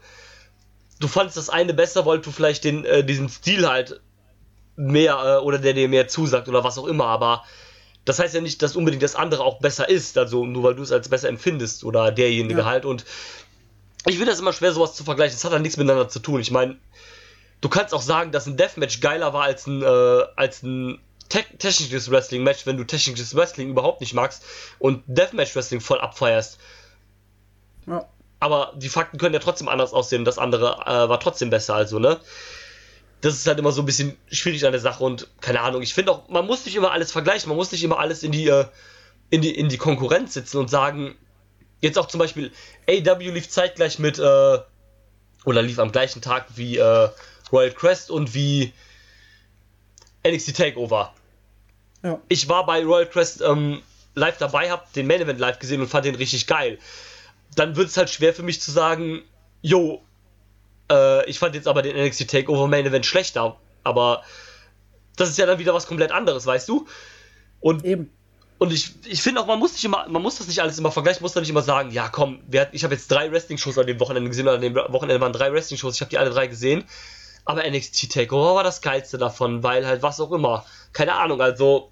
du 0.98 1.06
fandest 1.06 1.36
das 1.36 1.50
eine 1.50 1.72
besser, 1.72 2.04
weil 2.04 2.18
du 2.18 2.32
vielleicht 2.32 2.64
den, 2.64 2.84
äh, 2.84 3.04
diesen 3.04 3.28
Stil 3.28 3.68
halt 3.68 4.00
mehr 4.74 5.38
äh, 5.38 5.44
oder 5.44 5.58
der 5.58 5.74
dir 5.74 5.88
mehr 5.88 6.08
zusagt 6.08 6.48
oder 6.48 6.64
was 6.64 6.78
auch 6.78 6.86
immer, 6.88 7.06
aber 7.06 7.44
das 8.04 8.18
heißt 8.18 8.34
ja 8.34 8.40
nicht, 8.40 8.62
dass 8.62 8.76
unbedingt 8.76 9.02
das 9.02 9.14
andere 9.14 9.44
auch 9.44 9.60
besser 9.60 9.88
ist, 9.88 10.18
also 10.18 10.44
nur 10.44 10.62
weil 10.64 10.74
du 10.74 10.82
es 10.82 10.92
als 10.92 11.08
besser 11.08 11.28
empfindest 11.28 11.84
oder 11.84 12.10
derjenige 12.10 12.60
Ja. 12.60 12.66
halt 12.66 12.84
und 12.84 13.04
ich 14.06 14.16
finde 14.16 14.32
das 14.32 14.40
immer 14.40 14.52
schwer, 14.52 14.72
sowas 14.72 14.94
zu 14.94 15.04
vergleichen. 15.04 15.36
Das 15.36 15.44
hat 15.44 15.52
halt 15.52 15.62
nichts 15.62 15.76
miteinander 15.76 16.08
zu 16.08 16.18
tun. 16.18 16.40
Ich 16.40 16.50
meine, 16.50 16.76
du 17.60 17.68
kannst 17.68 17.94
auch 17.94 18.02
sagen, 18.02 18.32
dass 18.32 18.46
ein 18.46 18.56
Deathmatch 18.56 19.00
geiler 19.00 19.32
war 19.32 19.44
als 19.44 19.66
ein, 19.68 19.82
äh, 19.82 20.24
als 20.34 20.62
ein 20.64 20.98
te 21.28 21.44
technisches 21.58 22.10
Wrestling-Match, 22.10 22.66
wenn 22.66 22.76
du 22.76 22.84
technisches 22.84 23.34
Wrestling 23.36 23.70
überhaupt 23.70 24.00
nicht 24.00 24.12
magst 24.12 24.44
und 24.80 25.04
Deathmatch-Wrestling 25.06 25.80
voll 25.80 26.00
abfeierst. 26.00 26.58
Ja. 27.86 28.06
Aber 28.40 28.72
die 28.76 28.88
Fakten 28.88 29.18
können 29.18 29.34
ja 29.34 29.40
trotzdem 29.40 29.68
anders 29.68 29.92
aussehen. 29.92 30.24
Das 30.24 30.36
andere 30.36 30.80
äh, 30.84 31.08
war 31.08 31.20
trotzdem 31.20 31.50
besser, 31.50 31.76
also, 31.76 32.00
ne? 32.00 32.18
Das 33.22 33.34
ist 33.34 33.46
halt 33.46 33.58
immer 33.60 33.70
so 33.70 33.82
ein 33.82 33.86
bisschen 33.86 34.16
schwierig 34.30 34.66
an 34.66 34.72
der 34.72 34.80
Sache 34.80 35.02
und 35.02 35.28
keine 35.40 35.60
Ahnung. 35.60 35.80
Ich 35.80 35.94
finde 35.94 36.10
auch, 36.10 36.28
man 36.28 36.44
muss 36.44 36.66
nicht 36.66 36.74
immer 36.74 36.90
alles 36.90 37.12
vergleichen, 37.12 37.48
man 37.48 37.56
muss 37.56 37.70
nicht 37.70 37.82
immer 37.84 38.00
alles 38.00 38.24
in 38.24 38.32
die, 38.32 38.48
äh, 38.48 38.66
in 39.30 39.40
die, 39.40 39.56
in 39.56 39.68
die 39.68 39.78
Konkurrenz 39.78 40.34
sitzen 40.34 40.58
und 40.58 40.68
sagen, 40.68 41.14
jetzt 41.80 41.98
auch 41.98 42.08
zum 42.08 42.18
Beispiel, 42.18 42.50
AW 42.88 43.30
lief 43.30 43.48
zeitgleich 43.48 44.00
mit, 44.00 44.18
äh, 44.18 44.58
oder 45.44 45.62
lief 45.62 45.78
am 45.78 45.92
gleichen 45.92 46.20
Tag 46.20 46.46
wie 46.56 46.78
äh, 46.78 47.08
Royal 47.52 47.70
Crest 47.70 48.10
und 48.10 48.34
wie 48.34 48.72
NXT 50.26 50.56
Takeover. 50.56 51.14
Ja. 52.02 52.20
Ich 52.28 52.48
war 52.48 52.66
bei 52.66 52.84
Royal 52.84 53.08
Crest 53.08 53.40
ähm, 53.40 53.82
live 54.16 54.38
dabei, 54.38 54.68
hab 54.68 54.92
den 54.94 55.06
Main 55.06 55.20
Event 55.20 55.38
live 55.38 55.60
gesehen 55.60 55.80
und 55.80 55.86
fand 55.86 56.06
den 56.06 56.16
richtig 56.16 56.48
geil. 56.48 56.80
Dann 57.54 57.76
wird 57.76 57.88
es 57.88 57.96
halt 57.96 58.10
schwer 58.10 58.34
für 58.34 58.42
mich 58.42 58.60
zu 58.60 58.72
sagen, 58.72 59.22
yo, 59.60 60.02
äh, 60.92 61.24
ich 61.28 61.38
fand 61.38 61.54
jetzt 61.54 61.66
aber 61.66 61.82
den 61.82 61.96
NXT 61.96 62.30
Takeover 62.30 62.68
Main 62.68 62.86
Event 62.86 63.06
schlechter, 63.06 63.56
aber 63.82 64.22
das 65.16 65.30
ist 65.30 65.38
ja 65.38 65.46
dann 65.46 65.58
wieder 65.58 65.74
was 65.74 65.86
komplett 65.86 66.12
anderes, 66.12 66.46
weißt 66.46 66.68
du? 66.68 66.86
Und 67.60 67.84
eben. 67.84 68.10
Und 68.58 68.72
ich, 68.72 68.94
ich 69.06 69.22
finde 69.22 69.40
auch, 69.40 69.46
man 69.46 69.58
muss 69.58 69.72
nicht 69.72 69.84
immer, 69.84 70.06
man 70.08 70.22
muss 70.22 70.38
das 70.38 70.46
nicht 70.46 70.62
alles 70.62 70.78
immer 70.78 70.92
vergleichen, 70.92 71.20
muss 71.22 71.32
da 71.32 71.40
nicht 71.40 71.50
immer 71.50 71.62
sagen, 71.62 71.90
ja 71.90 72.08
komm, 72.08 72.44
wer, 72.46 72.72
ich 72.72 72.84
habe 72.84 72.94
jetzt 72.94 73.10
drei 73.10 73.32
Wrestling-Shows 73.32 73.76
an 73.76 73.88
dem 73.88 73.98
Wochenende 73.98 74.28
gesehen, 74.28 74.46
oder 74.46 74.54
an 74.54 74.60
dem 74.60 74.76
Wochenende 74.76 75.20
waren 75.20 75.32
drei 75.32 75.52
Wrestling-Shows, 75.52 75.96
ich 75.96 76.00
habe 76.00 76.10
die 76.10 76.18
alle 76.18 76.30
drei 76.30 76.46
gesehen. 76.46 76.84
Aber 77.44 77.68
NXT 77.68 78.12
Takeover 78.12 78.54
war 78.54 78.62
das 78.62 78.80
geilste 78.80 79.18
davon, 79.18 79.64
weil 79.64 79.84
halt 79.84 80.02
was 80.04 80.20
auch 80.20 80.30
immer. 80.30 80.64
Keine 80.92 81.14
Ahnung, 81.14 81.40
also, 81.40 81.90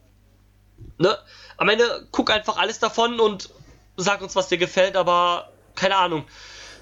ne? 0.99 1.19
Am 1.57 1.69
Ende 1.69 2.07
guck 2.13 2.31
einfach 2.31 2.57
alles 2.57 2.79
davon 2.79 3.19
und 3.19 3.51
sag 3.97 4.23
uns, 4.23 4.37
was 4.37 4.47
dir 4.47 4.59
gefällt, 4.59 4.95
aber 4.95 5.51
keine 5.75 5.97
Ahnung 5.97 6.25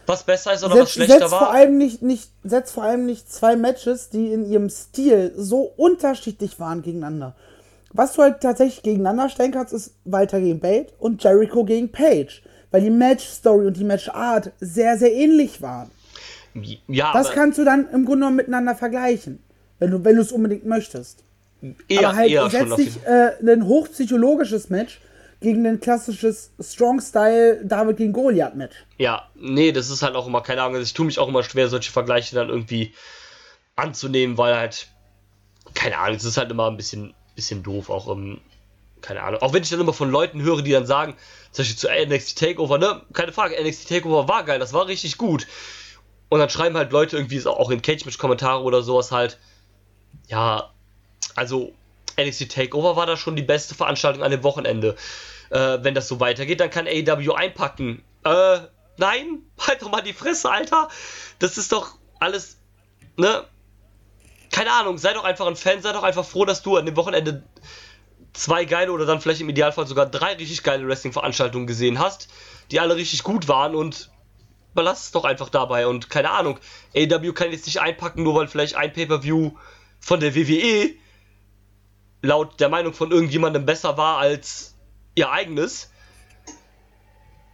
was 0.08 0.24
besser 0.24 0.54
ist 0.54 0.64
oder 0.64 0.74
setz, 0.74 0.82
was 0.82 0.92
schlechter 0.92 1.18
setz 1.20 1.30
war. 1.30 1.38
Vor 1.38 1.50
allem 1.52 1.78
nicht, 1.78 2.02
nicht, 2.02 2.30
setz 2.42 2.72
vor 2.72 2.84
allem 2.84 3.06
nicht 3.06 3.30
zwei 3.30 3.56
Matches, 3.56 4.10
die 4.10 4.32
in 4.32 4.50
ihrem 4.50 4.70
Stil 4.70 5.32
so 5.36 5.72
unterschiedlich 5.76 6.58
waren 6.58 6.82
gegeneinander. 6.82 7.34
Was 7.92 8.14
du 8.14 8.22
halt 8.22 8.40
tatsächlich 8.40 8.82
gegeneinander 8.82 9.28
stellen 9.28 9.52
kannst, 9.52 9.72
ist 9.72 9.94
Walter 10.04 10.40
gegen 10.40 10.60
Bate 10.60 10.92
und 10.98 11.22
Jericho 11.22 11.64
gegen 11.64 11.90
Page. 11.90 12.42
Weil 12.70 12.82
die 12.82 12.90
Match-Story 12.90 13.66
und 13.66 13.76
die 13.76 13.84
Match-Art 13.84 14.52
sehr, 14.60 14.98
sehr 14.98 15.12
ähnlich 15.12 15.62
waren. 15.62 15.90
Ja, 16.86 17.12
das 17.12 17.30
kannst 17.30 17.58
du 17.58 17.64
dann 17.64 17.88
im 17.92 18.04
Grunde 18.04 18.20
genommen 18.20 18.36
miteinander 18.36 18.74
vergleichen. 18.74 19.38
Wenn 19.78 19.90
du, 19.90 20.04
wenn 20.04 20.18
es 20.18 20.32
unbedingt 20.32 20.66
möchtest. 20.66 21.24
Eher, 21.88 22.08
aber 22.08 22.16
halt 22.16 22.30
eher 22.30 22.50
setz 22.50 22.76
dich 22.76 23.06
äh, 23.06 23.32
ein 23.40 23.66
hochpsychologisches 23.66 24.70
Match 24.70 25.00
gegen 25.40 25.66
ein 25.66 25.80
klassisches 25.80 26.52
Strong-Style 26.60 27.64
David 27.64 27.96
gegen 27.96 28.12
Goliath-Match. 28.12 28.74
Ja, 28.98 29.28
nee, 29.34 29.72
das 29.72 29.90
ist 29.90 30.02
halt 30.02 30.16
auch 30.16 30.26
immer, 30.26 30.42
keine 30.42 30.62
Ahnung, 30.62 30.76
also 30.76 30.84
ich 30.84 30.94
tue 30.94 31.06
mich 31.06 31.18
auch 31.18 31.28
immer 31.28 31.42
schwer, 31.42 31.68
solche 31.68 31.92
Vergleiche 31.92 32.34
dann 32.34 32.48
irgendwie 32.48 32.94
anzunehmen, 33.76 34.36
weil 34.36 34.56
halt, 34.56 34.88
keine 35.74 35.98
Ahnung, 35.98 36.16
es 36.16 36.24
ist 36.24 36.36
halt 36.36 36.50
immer 36.50 36.68
ein 36.68 36.76
bisschen, 36.76 37.14
bisschen 37.36 37.62
doof, 37.62 37.90
auch 37.90 38.08
im, 38.08 38.18
ähm, 38.18 38.40
keine 39.00 39.22
Ahnung, 39.22 39.40
auch 39.42 39.52
wenn 39.52 39.62
ich 39.62 39.70
dann 39.70 39.80
immer 39.80 39.92
von 39.92 40.10
Leuten 40.10 40.42
höre, 40.42 40.62
die 40.62 40.72
dann 40.72 40.86
sagen, 40.86 41.14
zum 41.52 41.62
Beispiel 41.62 41.76
zu 41.76 41.88
NXT 41.88 42.38
Takeover, 42.38 42.78
ne, 42.78 43.02
keine 43.12 43.32
Frage, 43.32 43.54
NXT 43.62 43.88
Takeover 43.88 44.28
war 44.28 44.44
geil, 44.44 44.58
das 44.58 44.72
war 44.72 44.88
richtig 44.88 45.18
gut. 45.18 45.46
Und 46.30 46.40
dann 46.40 46.50
schreiben 46.50 46.76
halt 46.76 46.92
Leute 46.92 47.16
irgendwie 47.16 47.44
auch 47.46 47.70
in 47.70 47.80
Cage-Match-Kommentare 47.80 48.62
oder 48.62 48.82
sowas 48.82 49.12
halt, 49.12 49.38
ja, 50.26 50.74
also 51.36 51.72
NXT 52.18 52.50
Takeover 52.50 52.96
war 52.96 53.06
da 53.06 53.16
schon 53.16 53.36
die 53.36 53.42
beste 53.42 53.74
Veranstaltung 53.74 54.22
an 54.22 54.30
dem 54.30 54.42
Wochenende. 54.42 54.96
Äh, 55.50 55.78
wenn 55.82 55.94
das 55.94 56.08
so 56.08 56.20
weitergeht, 56.20 56.60
dann 56.60 56.70
kann 56.70 56.86
AEW 56.86 57.32
einpacken. 57.32 58.02
Äh, 58.24 58.58
nein, 58.96 59.42
halt 59.66 59.82
doch 59.82 59.90
mal 59.90 60.02
die 60.02 60.12
Fresse, 60.12 60.50
Alter. 60.50 60.88
Das 61.38 61.56
ist 61.56 61.72
doch 61.72 61.96
alles, 62.18 62.58
ne? 63.16 63.44
Keine 64.50 64.72
Ahnung, 64.72 64.98
sei 64.98 65.12
doch 65.12 65.24
einfach 65.24 65.46
ein 65.46 65.56
Fan, 65.56 65.82
sei 65.82 65.92
doch 65.92 66.02
einfach 66.02 66.24
froh, 66.24 66.44
dass 66.44 66.62
du 66.62 66.76
an 66.76 66.86
dem 66.86 66.96
Wochenende 66.96 67.44
zwei 68.32 68.64
geile 68.64 68.92
oder 68.92 69.04
dann 69.04 69.20
vielleicht 69.20 69.40
im 69.40 69.48
Idealfall 69.48 69.86
sogar 69.86 70.06
drei 70.06 70.34
richtig 70.34 70.62
geile 70.62 70.86
Wrestling-Veranstaltungen 70.86 71.66
gesehen 71.66 71.98
hast, 71.98 72.28
die 72.70 72.80
alle 72.80 72.96
richtig 72.96 73.22
gut 73.22 73.48
waren 73.48 73.74
und 73.74 74.10
belass 74.74 75.06
es 75.06 75.10
doch 75.10 75.24
einfach 75.24 75.48
dabei 75.48 75.86
und 75.86 76.08
keine 76.08 76.30
Ahnung, 76.30 76.58
AEW 76.94 77.32
kann 77.32 77.50
jetzt 77.50 77.66
nicht 77.66 77.80
einpacken, 77.80 78.22
nur 78.22 78.34
weil 78.34 78.48
vielleicht 78.48 78.76
ein 78.76 78.92
Pay-Per-View 78.92 79.52
von 80.00 80.20
der 80.20 80.34
WWE 80.34 80.94
laut 82.22 82.60
der 82.60 82.68
Meinung 82.68 82.92
von 82.92 83.10
irgendjemandem 83.10 83.64
besser 83.64 83.96
war 83.96 84.18
als 84.18 84.74
ihr 85.14 85.30
eigenes. 85.30 85.90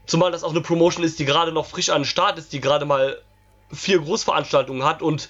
Zumal 0.06 0.32
das 0.32 0.44
auch 0.44 0.50
eine 0.50 0.60
Promotion 0.60 1.04
ist, 1.04 1.18
die 1.18 1.24
gerade 1.24 1.52
noch 1.52 1.66
frisch 1.66 1.90
an 1.90 2.02
den 2.02 2.06
Start 2.06 2.38
ist, 2.38 2.52
die 2.52 2.60
gerade 2.60 2.84
mal 2.84 3.18
vier 3.72 4.00
Großveranstaltungen 4.00 4.84
hat 4.84 5.02
und 5.02 5.28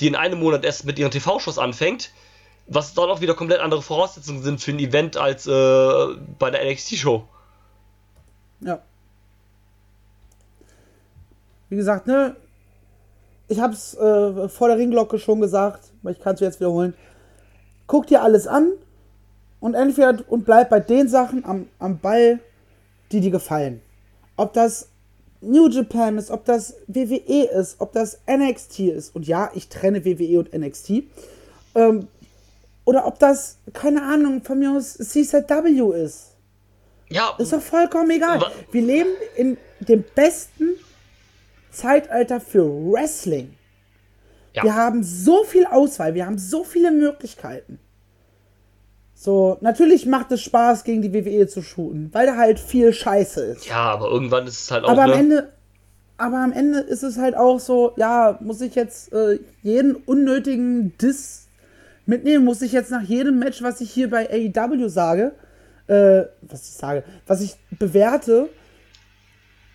die 0.00 0.06
in 0.06 0.16
einem 0.16 0.40
Monat 0.40 0.64
erst 0.64 0.84
mit 0.84 0.98
ihren 0.98 1.10
TV-Shows 1.10 1.58
anfängt. 1.58 2.10
Was 2.66 2.94
dann 2.94 3.08
auch 3.10 3.20
wieder 3.20 3.34
komplett 3.34 3.60
andere 3.60 3.80
Voraussetzungen 3.80 4.42
sind 4.42 4.60
für 4.60 4.72
ein 4.72 4.80
Event 4.80 5.16
als 5.16 5.46
äh, 5.46 6.06
bei 6.38 6.50
der 6.50 6.68
NXT-Show. 6.68 7.22
Ja. 8.60 8.80
Wie 11.68 11.76
gesagt, 11.76 12.06
ne? 12.06 12.34
Ich 13.48 13.60
hab's 13.60 13.94
äh, 13.94 14.48
vor 14.48 14.66
der 14.66 14.78
Ringglocke 14.78 15.20
schon 15.20 15.40
gesagt, 15.40 15.92
aber 16.02 16.10
ich 16.10 16.18
kann 16.18 16.34
es 16.34 16.40
jetzt 16.40 16.58
wiederholen 16.58 16.94
guck 17.86 18.06
dir 18.06 18.22
alles 18.22 18.46
an 18.46 18.72
und 19.60 19.74
entweder 19.74 20.24
und 20.28 20.44
bleib 20.44 20.70
bei 20.70 20.80
den 20.80 21.08
Sachen 21.08 21.44
am, 21.44 21.68
am 21.78 21.98
Ball, 21.98 22.40
die 23.12 23.20
dir 23.20 23.30
gefallen. 23.30 23.80
Ob 24.36 24.52
das 24.52 24.88
New 25.40 25.68
Japan 25.68 26.18
ist, 26.18 26.30
ob 26.30 26.44
das 26.44 26.74
WWE 26.86 27.44
ist, 27.44 27.76
ob 27.80 27.92
das 27.92 28.18
NXT 28.28 28.80
ist. 28.80 29.14
Und 29.14 29.26
ja, 29.26 29.50
ich 29.54 29.68
trenne 29.68 30.04
WWE 30.04 30.38
und 30.40 30.52
NXT. 30.52 31.04
Ähm, 31.74 32.08
oder 32.84 33.06
ob 33.06 33.18
das, 33.18 33.58
keine 33.72 34.02
Ahnung, 34.02 34.42
von 34.42 34.58
mir 34.58 34.72
aus 34.72 34.94
CZW 34.94 36.02
ist. 36.02 36.32
Ja. 37.08 37.34
Ist 37.38 37.52
doch 37.52 37.60
vollkommen 37.60 38.10
egal. 38.10 38.44
Wir 38.72 38.82
leben 38.82 39.10
in 39.36 39.56
dem 39.80 40.04
besten 40.14 40.70
Zeitalter 41.70 42.40
für 42.40 42.64
Wrestling. 42.64 43.54
Ja. 44.56 44.64
Wir 44.64 44.74
haben 44.74 45.02
so 45.02 45.44
viel 45.44 45.66
Auswahl, 45.66 46.14
wir 46.14 46.24
haben 46.24 46.38
so 46.38 46.64
viele 46.64 46.90
Möglichkeiten. 46.90 47.78
So, 49.14 49.58
natürlich 49.60 50.06
macht 50.06 50.32
es 50.32 50.42
Spaß, 50.42 50.84
gegen 50.84 51.02
die 51.02 51.12
WWE 51.12 51.46
zu 51.46 51.62
shooten, 51.62 52.08
weil 52.12 52.26
da 52.26 52.36
halt 52.36 52.58
viel 52.58 52.92
Scheiße 52.92 53.42
ist. 53.42 53.66
Ja, 53.66 53.82
aber 53.82 54.10
irgendwann 54.10 54.46
ist 54.46 54.62
es 54.62 54.70
halt 54.70 54.84
auch. 54.84 54.90
Aber 54.90 55.04
am 55.04 55.10
ne? 55.10 55.16
Ende, 55.16 55.52
aber 56.16 56.38
am 56.38 56.52
Ende 56.52 56.80
ist 56.80 57.02
es 57.02 57.18
halt 57.18 57.36
auch 57.36 57.60
so, 57.60 57.92
ja, 57.96 58.38
muss 58.40 58.62
ich 58.62 58.74
jetzt 58.74 59.12
äh, 59.12 59.38
jeden 59.62 59.94
unnötigen 59.94 60.96
Diss 60.96 61.48
mitnehmen? 62.06 62.44
Muss 62.44 62.62
ich 62.62 62.72
jetzt 62.72 62.90
nach 62.90 63.02
jedem 63.02 63.38
Match, 63.38 63.62
was 63.62 63.82
ich 63.82 63.90
hier 63.90 64.08
bei 64.08 64.30
AEW 64.30 64.88
sage, 64.88 65.32
äh, 65.86 66.22
was 66.42 66.68
ich 66.68 66.74
sage, 66.74 67.04
was 67.26 67.42
ich 67.42 67.56
bewerte, 67.78 68.48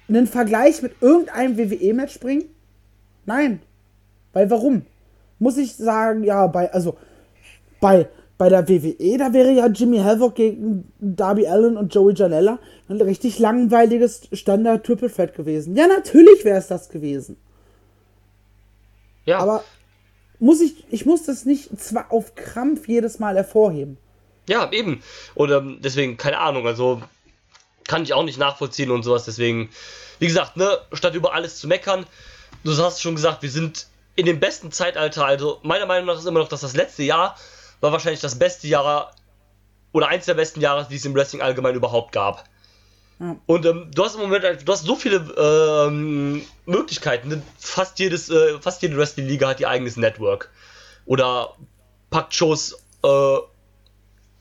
einen 0.10 0.26
Vergleich 0.26 0.82
mit 0.82 1.02
irgendeinem 1.02 1.58
WWE-Match 1.58 2.20
bringen? 2.20 2.46
Nein. 3.26 3.62
Weil 4.34 4.50
warum? 4.50 4.86
Muss 5.40 5.58
ich 5.58 5.76
sagen, 5.76 6.24
ja, 6.24 6.48
bei, 6.48 6.72
also, 6.72 6.98
bei, 7.80 8.08
bei 8.38 8.50
der 8.50 8.68
WWE, 8.68 9.18
da 9.18 9.34
wäre 9.34 9.52
ja 9.52 9.68
Jimmy 9.68 10.00
Havoc 10.00 10.36
gegen 10.36 10.92
Darby 11.00 11.48
Allen 11.48 11.78
und 11.78 11.94
Joey 11.94 12.14
Janella 12.14 12.60
ein 12.90 13.02
richtig 13.02 13.40
langweiliges 13.40 14.28
Standard 14.34 14.86
Triple 14.86 15.12
Threat 15.12 15.36
gewesen. 15.36 15.76
Ja, 15.76 15.88
natürlich 15.88 16.44
wäre 16.46 16.58
es 16.58 16.68
das 16.68 16.90
gewesen. 16.90 17.38
Ja. 19.26 19.40
Aber 19.40 19.64
muss 20.40 20.60
ich, 20.62 20.86
ich 20.90 21.06
muss 21.06 21.24
das 21.24 21.46
nicht 21.46 21.80
zwar 21.80 22.12
auf 22.12 22.36
Krampf 22.36 22.88
jedes 22.88 23.20
Mal 23.20 23.36
hervorheben. 23.36 23.98
Ja, 24.48 24.72
eben. 24.72 25.04
Und 25.36 25.52
ähm, 25.52 25.80
deswegen, 25.82 26.18
keine 26.18 26.40
Ahnung, 26.40 26.66
also 26.66 27.02
kann 27.88 28.04
ich 28.04 28.14
auch 28.14 28.24
nicht 28.24 28.40
nachvollziehen 28.40 28.92
und 28.92 29.04
sowas. 29.04 29.26
Deswegen, 29.26 29.70
wie 30.20 30.28
gesagt, 30.28 30.58
ne, 30.58 30.78
statt 30.94 31.14
über 31.14 31.34
alles 31.34 31.60
zu 31.60 31.68
meckern, 31.68 32.06
du 32.64 32.76
hast 32.76 33.02
schon 33.02 33.16
gesagt, 33.16 33.44
wir 33.44 33.52
sind 33.52 33.88
in 34.22 34.28
dem 34.28 34.40
besten 34.40 34.72
Zeitalter, 34.72 35.26
also 35.26 35.60
meiner 35.64 35.88
Meinung 35.88 36.06
nach 36.06 36.20
ist 36.20 36.28
immer 36.28 36.42
noch, 36.42 36.48
dass 36.48 36.62
das 36.62 36.76
letzte 36.76 37.02
Jahr 37.02 37.36
war 37.80 37.92
wahrscheinlich 37.92 38.22
das 38.22 38.38
beste 38.38 38.68
Jahr 38.68 39.16
oder 39.94 40.10
eins 40.10 40.26
der 40.26 40.36
besten 40.36 40.62
Jahre, 40.62 40.86
die 40.88 40.96
es 40.96 41.06
im 41.06 41.16
Wrestling 41.16 41.42
allgemein 41.42 41.74
überhaupt 41.74 42.12
gab. 42.12 42.44
Ja. 43.20 43.36
Und 43.48 43.66
ähm, 43.66 43.90
du 43.92 44.06
hast 44.06 44.14
im 44.14 44.22
Moment, 44.22 44.46
du 44.64 44.72
hast 44.72 44.84
so 44.84 44.96
viele 44.96 45.18
ähm, 45.36 46.44
Möglichkeiten. 46.68 47.42
Fast 47.58 47.98
jedes, 47.98 48.30
äh, 48.30 48.60
fast 48.60 48.84
jede 48.84 48.96
Wrestling-Liga 48.96 49.48
hat 49.48 49.60
ihr 49.60 49.70
eigenes 49.70 49.98
Network. 49.98 50.52
Oder 51.08 51.56
packt 52.12 52.36
Shows 52.36 52.78
äh, 53.04 53.08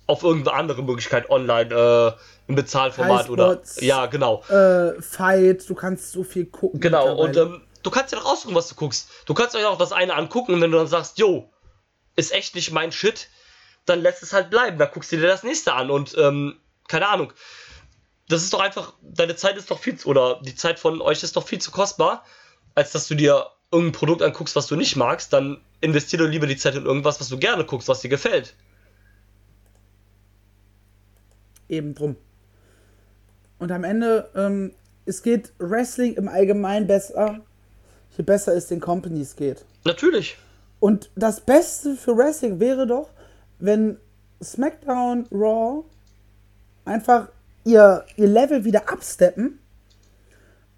auf 0.06 0.22
irgendeine 0.22 0.58
andere 0.58 0.82
Möglichkeit 0.82 1.30
online 1.30 1.74
äh, 1.74 2.12
im 2.48 2.54
Bezahlformat 2.54 3.30
oder 3.30 3.62
ja 3.76 4.04
genau. 4.06 4.42
Äh, 4.50 5.00
Fight, 5.00 5.66
du 5.70 5.74
kannst 5.74 6.12
so 6.12 6.22
viel 6.22 6.44
gucken. 6.44 6.80
Genau 6.80 7.16
und 7.16 7.34
ähm, 7.38 7.62
du 7.82 7.90
kannst 7.90 8.12
ja 8.12 8.18
auch 8.20 8.32
aussuchen, 8.32 8.54
was 8.54 8.68
du 8.68 8.74
guckst. 8.74 9.08
Du 9.26 9.34
kannst 9.34 9.54
euch 9.54 9.64
auch 9.64 9.78
das 9.78 9.92
eine 9.92 10.14
angucken 10.14 10.54
und 10.54 10.60
wenn 10.60 10.70
du 10.70 10.78
dann 10.78 10.86
sagst, 10.86 11.18
yo, 11.18 11.52
ist 12.16 12.32
echt 12.32 12.54
nicht 12.54 12.70
mein 12.72 12.92
Shit, 12.92 13.28
dann 13.86 14.00
lässt 14.00 14.22
es 14.22 14.32
halt 14.32 14.50
bleiben. 14.50 14.78
Dann 14.78 14.90
guckst 14.92 15.12
du 15.12 15.16
dir 15.16 15.26
das 15.26 15.42
nächste 15.42 15.72
an 15.74 15.90
und 15.90 16.16
ähm, 16.18 16.60
keine 16.88 17.08
Ahnung. 17.08 17.32
Das 18.28 18.42
ist 18.42 18.52
doch 18.52 18.60
einfach, 18.60 18.94
deine 19.02 19.34
Zeit 19.34 19.56
ist 19.56 19.70
doch 19.70 19.78
viel, 19.78 19.98
oder 20.04 20.40
die 20.42 20.54
Zeit 20.54 20.78
von 20.78 21.00
euch 21.00 21.22
ist 21.22 21.36
doch 21.36 21.46
viel 21.46 21.60
zu 21.60 21.70
kostbar, 21.70 22.24
als 22.74 22.92
dass 22.92 23.08
du 23.08 23.14
dir 23.16 23.46
irgendein 23.72 23.92
Produkt 23.92 24.22
anguckst, 24.22 24.54
was 24.56 24.66
du 24.66 24.76
nicht 24.76 24.96
magst, 24.96 25.32
dann 25.32 25.60
investier 25.80 26.18
doch 26.18 26.26
lieber 26.26 26.46
die 26.46 26.56
Zeit 26.56 26.74
in 26.74 26.86
irgendwas, 26.86 27.20
was 27.20 27.28
du 27.28 27.38
gerne 27.38 27.64
guckst, 27.64 27.88
was 27.88 28.00
dir 28.00 28.08
gefällt. 28.08 28.54
Eben 31.68 31.94
drum. 31.94 32.16
Und 33.58 33.70
am 33.72 33.84
Ende, 33.84 34.30
ähm, 34.34 34.74
es 35.06 35.22
geht 35.22 35.52
Wrestling 35.58 36.14
im 36.14 36.28
Allgemeinen 36.28 36.86
besser, 36.86 37.40
je 38.16 38.24
besser 38.24 38.54
es 38.54 38.66
den 38.66 38.80
Companies 38.80 39.36
geht. 39.36 39.64
Natürlich. 39.84 40.36
Und 40.78 41.10
das 41.14 41.40
Beste 41.40 41.94
für 41.94 42.16
Wrestling 42.16 42.60
wäre 42.60 42.86
doch, 42.86 43.10
wenn 43.58 43.98
SmackDown, 44.42 45.26
Raw 45.30 45.84
einfach 46.84 47.28
ihr, 47.64 48.04
ihr 48.16 48.26
Level 48.26 48.64
wieder 48.64 48.90
absteppen 48.90 49.58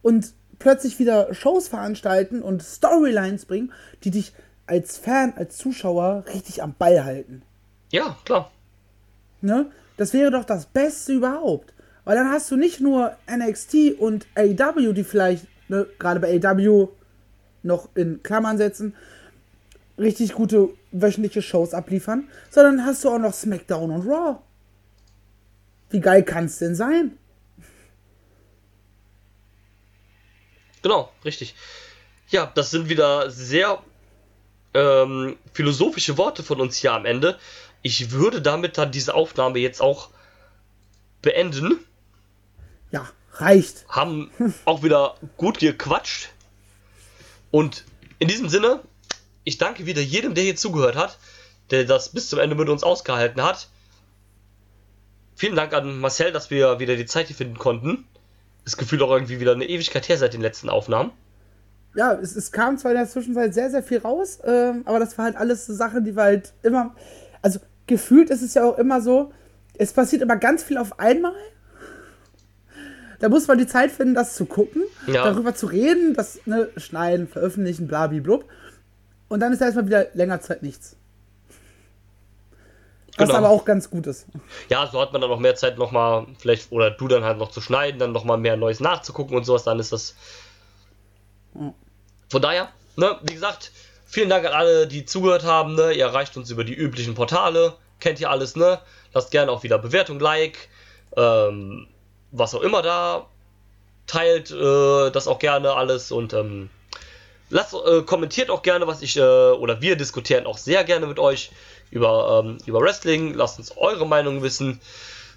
und 0.03 0.33
plötzlich 0.59 0.99
wieder 0.99 1.33
Shows 1.35 1.69
veranstalten 1.69 2.43
und 2.43 2.63
Storylines 2.63 3.47
bringen, 3.47 3.73
die 4.05 4.11
dich 4.11 4.33
als 4.67 4.97
Fan, 4.97 5.35
als 5.37 5.57
Zuschauer 5.57 6.25
richtig 6.33 6.63
am 6.63 6.75
Ball 6.75 7.05
halten. 7.05 7.43
Ja, 7.91 8.17
klar. 8.25 8.51
Ne? 9.41 9.71
Das 9.97 10.13
wäre 10.13 10.31
doch 10.31 10.45
das 10.45 10.67
Beste 10.67 11.13
überhaupt. 11.13 11.75
Weil 12.05 12.17
dann 12.17 12.31
hast 12.31 12.51
du 12.51 12.57
nicht 12.57 12.81
nur 12.81 13.17
NXT 13.31 13.99
und 13.99 14.27
AEW, 14.35 14.93
die 14.93 15.05
vielleicht, 15.05 15.47
ne, 15.69 15.87
gerade 15.99 16.21
bei 16.21 16.41
AEW 16.43 16.89
noch 17.63 17.89
in 17.95 18.23
Klammern 18.23 18.59
setzen, 18.59 18.95
richtig 19.99 20.33
gute 20.35 20.71
wöchentliche 20.91 21.43
Shows 21.43 21.75
abliefern, 21.75 22.29
sondern 22.51 22.85
hast 22.85 23.05
du 23.05 23.11
auch 23.11 23.19
noch 23.19 23.35
SmackDown 23.35 23.91
und 23.91 24.09
Raw. 24.09 24.39
Wie 25.91 26.01
geil 26.01 26.23
kann 26.23 26.47
es 26.47 26.59
denn 26.59 26.75
sein? 26.75 27.19
Genau, 30.83 31.13
richtig. 31.25 31.55
Ja, 32.29 32.51
das 32.55 32.71
sind 32.71 32.89
wieder 32.89 33.31
sehr 33.31 33.83
ähm, 34.75 35.37
philosophische 35.53 36.17
Worte 36.19 36.43
von 36.43 36.61
uns 36.61 36.77
hier 36.77 36.93
am 36.93 37.05
Ende. 37.05 37.39
Ich 37.83 38.11
würde 38.11 38.41
damit 38.41 38.79
dann 38.79 38.91
diese 38.91 39.15
Aufnahme 39.15 39.59
jetzt 39.59 39.81
auch 39.81 40.11
beenden. 41.21 41.79
Ja, 42.91 43.09
reicht. 43.35 43.85
Haben 43.89 44.31
auch 44.65 44.83
wieder 44.83 45.17
gut 45.37 45.59
gequatscht. 45.59 46.31
Und 47.53 47.85
in 48.19 48.27
diesem 48.27 48.49
Sinne, 48.49 48.81
ich 49.45 49.59
danke 49.59 49.87
wieder 49.87 50.01
jedem, 50.01 50.35
der 50.35 50.43
hier 50.43 50.57
zugehört 50.57 50.97
hat, 50.97 51.19
der 51.71 51.85
das 51.85 52.09
bis 52.09 52.29
zum 52.29 52.41
Ende 52.41 52.57
mit 52.57 52.69
uns 52.69 52.83
ausgehalten 52.83 53.43
hat. 53.43 53.69
Vielen 55.37 55.55
Dank 55.55 55.73
an 55.73 56.01
Marcel, 56.01 56.33
dass 56.33 56.51
wir 56.51 56.81
wieder 56.81 56.97
die 56.97 57.07
Zeit 57.07 57.29
hier 57.29 57.37
finden 57.37 57.59
konnten. 57.59 58.05
Das 58.65 58.77
Gefühl 58.77 59.03
auch 59.03 59.11
irgendwie 59.11 59.39
wieder 59.39 59.53
eine 59.53 59.67
Ewigkeit 59.67 60.09
her 60.09 60.17
seit 60.17 60.35
den 60.35 60.41
letzten 60.41 60.69
Aufnahmen. 60.69 61.13
Ja, 61.95 62.15
es, 62.15 62.37
es 62.37 62.53
kam 62.53 62.79
zwar 62.79 62.93
in 62.93 62.97
der 62.97 63.09
Zwischenzeit 63.09 63.53
sehr, 63.53 63.71
sehr 63.71 63.83
viel 63.83 63.99
raus, 63.99 64.39
ähm, 64.45 64.83
aber 64.87 64.99
das 64.99 65.19
war 65.19 65.27
halt 65.27 65.37
alles 65.37 65.67
so 65.67 65.75
Sachen, 65.75 66.05
die 66.05 66.17
wir 66.17 66.23
halt 66.23 66.53
immer. 66.63 66.95
Also 67.43 67.61
gefühlt 67.87 68.31
ist 68.31 68.41
es 68.41 68.55
ja 68.55 68.65
auch 68.65 68.79
immer 68.79 69.03
so, 69.03 69.33
es 69.75 69.93
passiert 69.93 70.23
immer 70.23 70.37
ganz 70.37 70.63
viel 70.63 70.79
auf 70.79 70.99
einmal. 70.99 71.35
Da 73.23 73.29
muss 73.29 73.47
man 73.47 73.57
die 73.57 73.69
Zeit 73.69 73.93
finden, 73.93 74.15
das 74.15 74.35
zu 74.35 74.47
gucken, 74.47 74.83
Ja. 75.07 75.23
darüber 75.23 75.55
zu 75.55 75.67
reden, 75.67 76.13
das 76.13 76.41
ne, 76.45 76.69
schneiden, 76.77 77.29
veröffentlichen, 77.29 77.87
blabiblub. 77.87 78.45
Und 79.29 79.39
dann 79.39 79.53
ist 79.53 79.61
erstmal 79.61 79.87
wieder 79.87 80.09
länger 80.15 80.41
Zeit 80.41 80.65
nichts. 80.65 80.97
Was 83.17 83.29
Genau. 83.29 83.39
aber 83.39 83.51
auch 83.51 83.65
ganz 83.65 83.91
gut 83.91 84.09
ist. 84.09 84.27
Ja, 84.71 84.89
so 84.91 85.01
hat 85.01 85.13
man 85.13 85.21
dann 85.21 85.31
noch 85.31 85.39
mehr 85.39 85.55
Zeit 85.55 85.79
nochmal, 85.79 86.27
vielleicht, 86.39 86.73
oder 86.73 86.91
du 86.91 87.07
dann 87.07 87.23
halt 87.23 87.39
noch 87.39 87.53
zu 87.53 87.61
schneiden, 87.61 88.01
dann 88.01 88.11
nochmal 88.11 88.39
mehr 88.39 88.57
Neues 88.57 88.81
nachzugucken 88.81 89.37
und 89.37 89.45
sowas, 89.45 89.63
dann 89.63 89.79
ist 89.79 89.93
das. 89.93 90.17
Von 91.55 92.43
daher, 92.43 92.71
ne, 92.97 93.19
wie 93.23 93.35
gesagt, 93.35 93.71
vielen 94.07 94.31
Dank 94.31 94.47
an 94.47 94.53
alle, 94.53 94.89
die 94.89 95.05
zugehört 95.05 95.45
haben, 95.45 95.77
ne, 95.77 95.93
ihr 95.93 96.07
erreicht 96.07 96.37
uns 96.37 96.51
über 96.51 96.65
die 96.65 96.75
üblichen 96.75 97.15
Portale, 97.15 97.75
kennt 98.01 98.19
ihr 98.21 98.31
alles, 98.31 98.57
ne, 98.57 98.81
lasst 99.15 99.31
gerne 99.31 99.53
auch 99.53 99.63
wieder 99.63 99.79
Bewertung, 99.79 100.19
Like, 100.19 100.69
ähm, 101.17 101.87
was 102.33 102.55
auch 102.55 102.63
immer 102.63 102.83
da, 102.83 103.27
teilt 104.07 104.51
äh, 104.51 105.11
das 105.11 105.29
auch 105.29 105.39
gerne 105.39 105.75
alles 105.75 106.11
und, 106.11 106.33
ähm, 106.33 106.71
lasst, 107.51 107.75
äh, 107.75 108.03
kommentiert 108.03 108.51
auch 108.51 108.63
gerne, 108.63 108.87
was 108.87 109.03
ich, 109.03 109.17
äh, 109.17 109.21
oder 109.21 109.81
wir 109.81 109.97
diskutieren 109.97 110.47
auch 110.47 110.59
sehr 110.59 110.83
gerne 110.85 111.07
mit 111.07 111.19
euch 111.19 111.53
über, 111.91 112.43
ähm, 112.45 112.59
über 112.67 112.81
Wrestling. 112.81 113.35
Lasst 113.35 113.59
uns 113.59 113.77
eure 113.77 114.07
Meinung 114.07 114.43
wissen. 114.43 114.81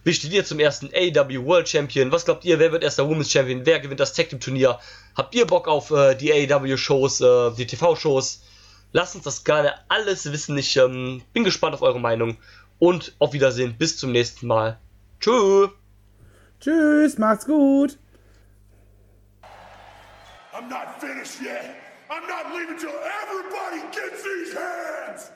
Wie 0.04 0.14
steht 0.14 0.32
ihr 0.32 0.46
zum 0.46 0.60
ersten 0.60 0.90
AW 0.94 1.46
World 1.46 1.68
Champion? 1.68 2.12
Was 2.12 2.26
glaubt 2.26 2.46
ihr, 2.46 2.60
wer 2.60 2.72
wird 2.72 2.84
erster 2.84 3.08
Women's 3.08 3.32
Champion? 3.32 3.66
Wer 3.66 3.80
gewinnt 3.80 4.00
das 4.00 4.14
Tag 4.14 4.30
Team 4.30 4.40
Turnier? 4.40 4.80
Habt 5.16 5.36
ihr 5.36 5.46
Bock 5.46 5.68
auf 5.68 5.92
äh, 5.92 6.16
die 6.16 6.32
AW 6.32 6.78
Shows, 6.78 7.22
äh, 7.22 7.52
die 7.52 7.68
TV 7.68 7.96
Shows? 7.96 8.42
Lasst 8.94 9.16
uns 9.16 9.26
das 9.26 9.44
gerne 9.44 9.74
alles 9.90 10.32
wissen. 10.32 10.58
Ich 10.58 10.78
ähm, 10.78 11.22
bin 11.34 11.44
gespannt 11.44 11.74
auf 11.74 11.82
eure 11.82 12.00
Meinung 12.00 12.38
und 12.80 13.14
auf 13.20 13.34
Wiedersehen. 13.34 13.76
Bis 13.78 13.98
zum 13.98 14.12
nächsten 14.12 14.48
Mal. 14.48 14.80
Tschüss. 15.20 15.70
Tschüss, 16.66 17.20
macht's 17.20 17.46
gut. 17.46 17.96
I'm 20.52 20.68
not 20.68 21.00
finished 21.00 21.40
yet. 21.40 21.76
I'm 22.10 22.28
not 22.28 22.56
leaving 22.56 22.80
till 22.80 22.90
everybody 23.22 23.82
gets 23.92 24.24
these 24.24 24.52
hands. 24.52 25.30